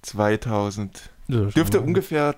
2000, 0.03 1.11
Ja, 1.29 1.43
dürfte 1.47 1.81
ungefähr 1.81 2.35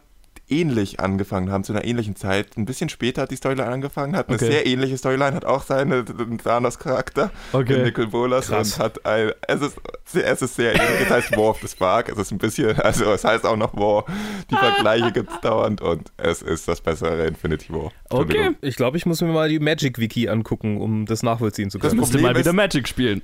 ähnlich 0.51 1.01
angefangen 1.01 1.51
haben, 1.51 1.65
zu 1.65 1.73
einer 1.73 1.85
ähnlichen 1.85 2.17
Zeit. 2.17 2.57
Ein 2.57 2.65
bisschen 2.65 2.89
später 2.89 3.23
hat 3.23 3.31
die 3.31 3.37
Storyline 3.37 3.69
angefangen, 3.71 4.17
hat 4.17 4.29
eine 4.29 4.37
Okay. 4.37 4.47
sehr 4.51 4.67
ähnliche 4.67 4.97
Storyline, 4.99 5.35
hat 5.35 5.45
auch 5.45 5.63
seine 5.63 6.05
Thanos-Charakter, 6.05 7.31
Okay. 7.53 7.75
den 7.75 7.83
Nicol 7.85 8.07
Bolas 8.09 8.49
Krass. 8.49 8.75
und 8.75 8.79
hat 8.85 9.07
ein, 9.07 9.33
es 9.47 9.61
ist, 9.63 9.77
sehr- 10.05 10.27
es 10.27 10.43
ist 10.43 10.57
sehr 10.57 10.75
ähnlich, 10.75 11.01
es 11.05 11.11
heißt 11.11 11.33
War 11.37 11.51
of 11.51 11.61
the 11.61 11.69
Spark, 11.69 12.09
es 12.11 12.19
ist 12.19 12.31
ein 12.33 12.39
bisschen, 12.39 12.79
also 12.81 13.13
es 13.13 13.25
heißt 13.25 13.45
auch 13.47 13.57
noch 13.57 13.75
War, 13.77 14.05
die 14.51 14.57
Vergleiche 14.57 15.13
gibt 15.13 15.31
es 15.33 15.41
dauernd 15.41 15.81
und 15.81 16.11
es 16.17 16.43
ist 16.43 16.67
das 16.69 16.81
bessere 16.81 17.27
Infinity 17.27 17.73
War. 17.73 17.93
Okay. 18.11 18.51
Ich 18.61 18.77
glaube, 18.77 18.97
ich 18.97 19.07
muss 19.07 19.21
mir 19.21 19.29
mal 19.29 19.49
die 19.49 19.59
Magic-Wiki 19.61 20.29
angucken, 20.29 20.81
um 20.81 21.07
das 21.07 21.23
nachvollziehen 21.23 21.71
zu 21.71 21.79
Das 21.79 21.91
können. 21.91 22.01
Musste 22.01 22.19
Problem 22.19 22.33
mal 22.35 22.39
wieder 22.39 22.51
ist- 22.51 22.57
Magic 22.57 22.89
spielen. 22.89 23.23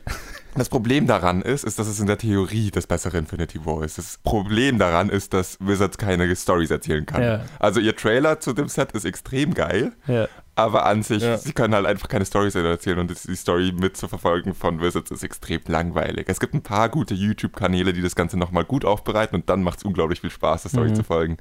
Das 0.57 0.69
Problem 0.69 1.07
daran 1.07 1.43
ist, 1.43 1.65
ist, 1.65 1.79
dass 1.79 1.87
es 1.87 2.01
in 2.01 2.07
der 2.07 2.19
Theorie 2.19 2.71
das 2.71 2.87
bessere 2.87 3.19
Infinity 3.19 3.65
War 3.67 3.83
ist. 3.85 3.99
Das 3.99 4.19
Problem 4.23 4.79
daran 4.79 5.09
ist, 5.11 5.35
dass 5.35 5.59
Wizards 5.61 5.99
keine 5.99 6.35
Stories 6.35 6.71
erzählen 6.71 7.05
kann. 7.07 7.23
Ja. 7.23 7.45
Also 7.59 7.81
ihr 7.81 7.95
Trailer 7.95 8.41
zu 8.41 8.53
dem 8.53 8.69
Set 8.69 8.93
ist 8.93 9.05
extrem 9.05 9.55
geil, 9.55 9.93
Ja. 10.07 10.29
aber 10.55 10.87
an 10.87 11.03
sich, 11.03 11.23
Ja. 11.23 11.37
sie 11.37 11.53
können 11.53 11.75
halt 11.75 11.87
einfach 11.87 12.09
keine 12.09 12.25
Stories 12.25 12.55
erzählen 12.55 12.99
und 12.99 13.11
die 13.11 13.37
Story 13.37 13.73
mitzuverfolgen 13.79 14.55
von 14.55 14.81
Wizards 14.81 15.11
ist 15.11 15.23
extrem 15.23 15.61
langweilig. 15.67 16.27
Es 16.29 16.41
gibt 16.41 16.55
ein 16.55 16.63
paar 16.63 16.89
gute 16.89 17.15
YouTube-Kanäle, 17.15 17.93
die 17.93 18.03
das 18.03 18.15
Ganze 18.17 18.39
nochmal 18.39 18.65
gut 18.65 18.85
aufbereiten 18.85 19.35
und 19.37 19.49
dann 19.51 19.63
macht 19.63 19.79
es 19.79 19.85
unglaublich 19.85 20.21
viel 20.21 20.31
Spaß, 20.31 20.63
der 20.63 20.71
Story 20.71 20.91
Mhm. 20.91 20.95
zu 20.95 21.05
folgen. 21.05 21.37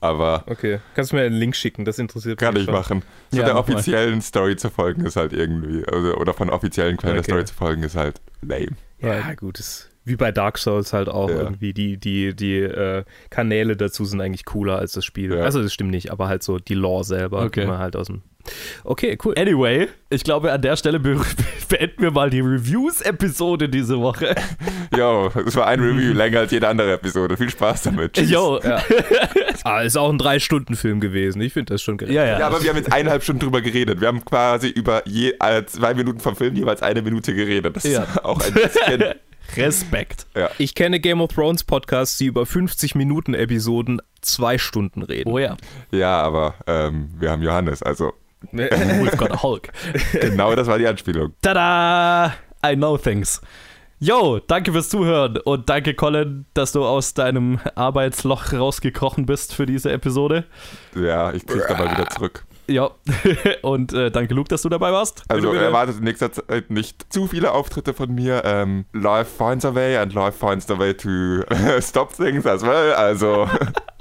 Aber 0.00 0.44
Okay, 0.46 0.78
kannst 0.94 1.10
du 1.12 1.16
mir 1.16 1.22
einen 1.22 1.34
Link 1.34 1.56
schicken, 1.56 1.84
das 1.84 1.98
interessiert 1.98 2.38
kann 2.38 2.54
mich 2.54 2.62
ich 2.62 2.66
schon. 2.66 2.74
machen. 2.74 3.02
So 3.30 3.38
Ja, 3.38 3.44
der 3.46 3.54
mach 3.54 3.66
mal. 3.66 3.74
offiziellen 3.74 4.20
Story 4.22 4.56
zu 4.56 4.70
folgen 4.70 5.04
ist 5.04 5.16
halt 5.16 5.32
irgendwie, 5.32 5.84
also, 5.86 6.14
oder 6.16 6.34
von 6.34 6.50
offiziellen 6.50 6.96
Quellen 6.96 7.14
der 7.14 7.22
Okay. 7.22 7.30
Story 7.32 7.44
zu 7.44 7.54
folgen 7.54 7.82
ist 7.82 7.96
halt 7.96 8.20
lame. 8.40 8.76
Ja, 9.00 9.34
gut, 9.34 9.58
ist 9.58 9.90
wie 10.04 10.16
bei 10.16 10.32
Dark 10.32 10.56
Souls 10.58 10.92
halt 10.92 11.08
auch 11.08 11.28
Ja. 11.28 11.36
irgendwie 11.40 11.74
die, 11.74 11.98
die, 11.98 12.34
die 12.34 12.58
äh, 12.60 13.04
Kanäle 13.28 13.76
dazu 13.76 14.04
sind 14.06 14.20
eigentlich 14.22 14.44
cooler 14.46 14.78
als 14.78 14.92
das 14.92 15.04
Spiel. 15.04 15.34
Ja. 15.34 15.42
Also 15.44 15.62
das 15.62 15.74
stimmt 15.74 15.90
nicht, 15.90 16.10
aber 16.10 16.28
halt 16.28 16.42
so 16.42 16.58
die 16.58 16.74
Lore 16.74 17.04
selber, 17.04 17.42
Okay. 17.42 17.60
die 17.62 17.66
man 17.66 17.78
halt 17.78 17.94
aus 17.96 18.06
dem. 18.06 18.22
Okay, 18.84 19.18
cool. 19.24 19.34
Anyway, 19.38 19.88
ich 20.10 20.24
glaube, 20.24 20.52
an 20.52 20.62
der 20.62 20.76
Stelle 20.76 21.00
be 21.00 21.20
beenden 21.68 22.02
wir 22.02 22.10
mal 22.10 22.30
die 22.30 22.40
Reviews-Episode 22.40 23.68
diese 23.68 23.98
Woche. 24.00 24.34
Jo, 24.96 25.30
es 25.46 25.54
war 25.54 25.66
ein 25.66 25.80
Review 25.80 26.14
länger 26.14 26.40
als 26.40 26.50
jede 26.50 26.66
andere 26.66 26.94
Episode. 26.94 27.36
Viel 27.36 27.50
Spaß 27.50 27.82
damit. 27.82 28.14
Tschüss. 28.14 28.30
Yo. 28.30 28.58
Ja. 28.64 28.82
ah, 29.64 29.82
ist 29.82 29.98
auch 29.98 30.08
ein 30.10 30.16
Drei-Stunden-Film 30.16 31.00
gewesen. 31.00 31.42
Ich 31.42 31.52
finde 31.52 31.74
das 31.74 31.82
schon 31.82 31.98
gerecht. 31.98 32.14
Ja, 32.16 32.24
ja. 32.24 32.38
Ja, 32.38 32.46
aber 32.46 32.62
wir 32.62 32.70
haben 32.70 32.78
jetzt 32.78 32.90
eineinhalb 32.92 33.22
Stunden 33.22 33.40
drüber 33.40 33.60
geredet. 33.60 34.00
Wir 34.00 34.08
haben 34.08 34.24
quasi 34.24 34.68
über 34.68 35.02
je, 35.06 35.34
äh, 35.40 35.64
zwei 35.66 35.92
Minuten 35.92 36.20
vom 36.20 36.36
Film 36.36 36.56
jeweils 36.56 36.80
eine 36.82 37.02
Minute 37.02 37.34
geredet. 37.34 37.76
Das 37.76 37.84
Ja. 37.84 38.04
ist 38.04 38.24
auch 38.24 38.40
ein 38.40 38.54
bisschen. 38.54 39.14
Respekt. 39.56 40.26
Ich 40.58 40.74
kenne 40.74 41.00
Game 41.00 41.20
of 41.20 41.32
Thrones 41.32 41.64
Podcasts, 41.64 42.18
die 42.18 42.26
über 42.26 42.44
50 42.46 42.94
Minuten 42.94 43.34
Episoden 43.34 44.00
zwei 44.20 44.58
Stunden 44.58 45.02
reden. 45.02 45.30
Oh 45.30 45.38
ja. 45.38 45.56
ja, 45.90 46.20
aber 46.20 46.54
ähm, 46.66 47.10
wir 47.18 47.30
haben 47.30 47.42
Johannes. 47.42 47.82
Also 47.82 48.12
We've 48.52 49.16
got 49.16 49.32
a 49.32 49.42
Hulk. 49.42 49.68
genau 50.12 50.54
das 50.54 50.66
war 50.66 50.78
die 50.78 50.86
Anspielung. 50.86 51.32
Tada! 51.42 52.34
I 52.64 52.74
know 52.74 52.96
things. 52.96 53.40
Yo, 54.00 54.38
danke 54.38 54.70
fürs 54.72 54.88
Zuhören 54.90 55.38
und 55.38 55.68
danke, 55.68 55.92
Colin, 55.94 56.46
dass 56.54 56.70
du 56.70 56.84
aus 56.84 57.14
deinem 57.14 57.58
Arbeitsloch 57.74 58.52
rausgekrochen 58.52 59.26
bist 59.26 59.54
für 59.54 59.66
diese 59.66 59.90
Episode. 59.90 60.44
Ja, 60.94 61.32
ich 61.32 61.44
krieg 61.44 61.64
da 61.66 61.76
mal 61.76 61.90
wieder 61.90 62.08
zurück. 62.08 62.44
Ja, 62.68 62.90
und 63.62 63.92
äh, 63.94 64.10
danke, 64.12 64.34
Luke, 64.34 64.48
dass 64.48 64.62
du 64.62 64.68
dabei 64.68 64.92
warst. 64.92 65.24
Also 65.26 65.48
Bitte, 65.48 65.52
bitte. 65.54 65.64
erwartet 65.64 65.96
in 65.98 66.04
nächster 66.04 66.30
Zeit 66.30 66.70
nicht 66.70 67.12
zu 67.12 67.26
viele 67.26 67.50
Auftritte 67.50 67.92
von 67.94 68.14
mir. 68.14 68.42
Ähm, 68.44 68.84
life 68.92 69.30
finds 69.36 69.64
a 69.64 69.74
way 69.74 69.96
and 69.96 70.12
life 70.14 70.38
finds 70.38 70.70
a 70.70 70.78
way 70.78 70.94
to 70.94 71.42
stop 71.80 72.12
things 72.14 72.46
as 72.46 72.62
well. 72.62 72.92
Also 72.92 73.48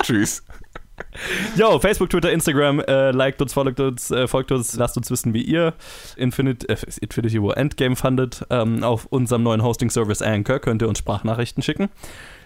tschüss. 0.03 0.43
Yo, 1.55 1.79
Facebook, 1.79 2.09
Twitter, 2.09 2.31
Instagram, 2.31 2.79
äh, 2.79 3.11
liked 3.11 3.41
uns, 3.41 3.53
folgt 3.53 3.79
uns, 3.79 4.11
äh, 4.11 4.27
folgt 4.27 4.51
uns, 4.51 4.75
lasst 4.75 4.97
uns 4.97 5.09
wissen, 5.09 5.33
wie 5.33 5.41
ihr 5.41 5.73
Infinite, 6.15 6.67
äh, 6.69 6.77
Infinity 7.01 7.41
War 7.41 7.57
Endgame 7.57 7.95
fandet. 7.95 8.45
Ähm, 8.49 8.83
auf 8.83 9.05
unserem 9.07 9.43
neuen 9.43 9.63
Hosting-Service 9.63 10.21
Anchor 10.21 10.59
könnt 10.59 10.81
ihr 10.81 10.89
uns 10.89 10.99
Sprachnachrichten 10.99 11.63
schicken. 11.63 11.89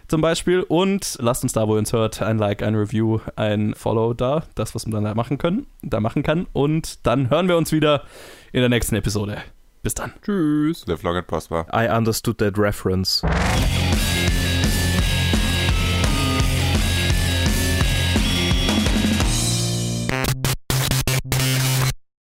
Zum 0.08 0.22
Beispiel. 0.22 0.64
Und 0.64 1.18
lasst 1.22 1.44
uns 1.44 1.54
da, 1.54 1.68
wo 1.68 1.76
ihr 1.76 1.80
uns 1.80 1.94
hört, 1.94 2.22
ein 2.22 2.38
Like, 2.38 2.64
ein 2.64 2.76
Review, 2.76 3.20
ein 3.36 3.74
Follow 3.76 4.14
da. 4.14 4.44
Das, 4.56 4.76
was 4.76 4.86
man 4.86 4.92
dann 4.92 5.04
da 5.06 5.16
machen 5.16 5.38
können, 5.38 5.68
da 5.82 6.00
machen 6.00 6.24
kann. 6.24 6.48
Und 6.54 7.06
dann 7.06 7.30
hören 7.30 7.48
wir 7.48 7.58
uns 7.58 7.72
wieder 7.72 8.04
in 8.52 8.60
der 8.60 8.70
nächsten 8.70 8.96
Episode. 8.96 9.38
Bis 9.84 9.96
dann. 9.96 10.14
Tschüss. 10.22 10.86
Live 10.86 11.04
long 11.04 11.16
and 11.16 11.28
prosper. 11.28 11.66
I 11.74 11.88
understood 11.88 12.38
that 12.40 12.58
reference. 12.58 13.24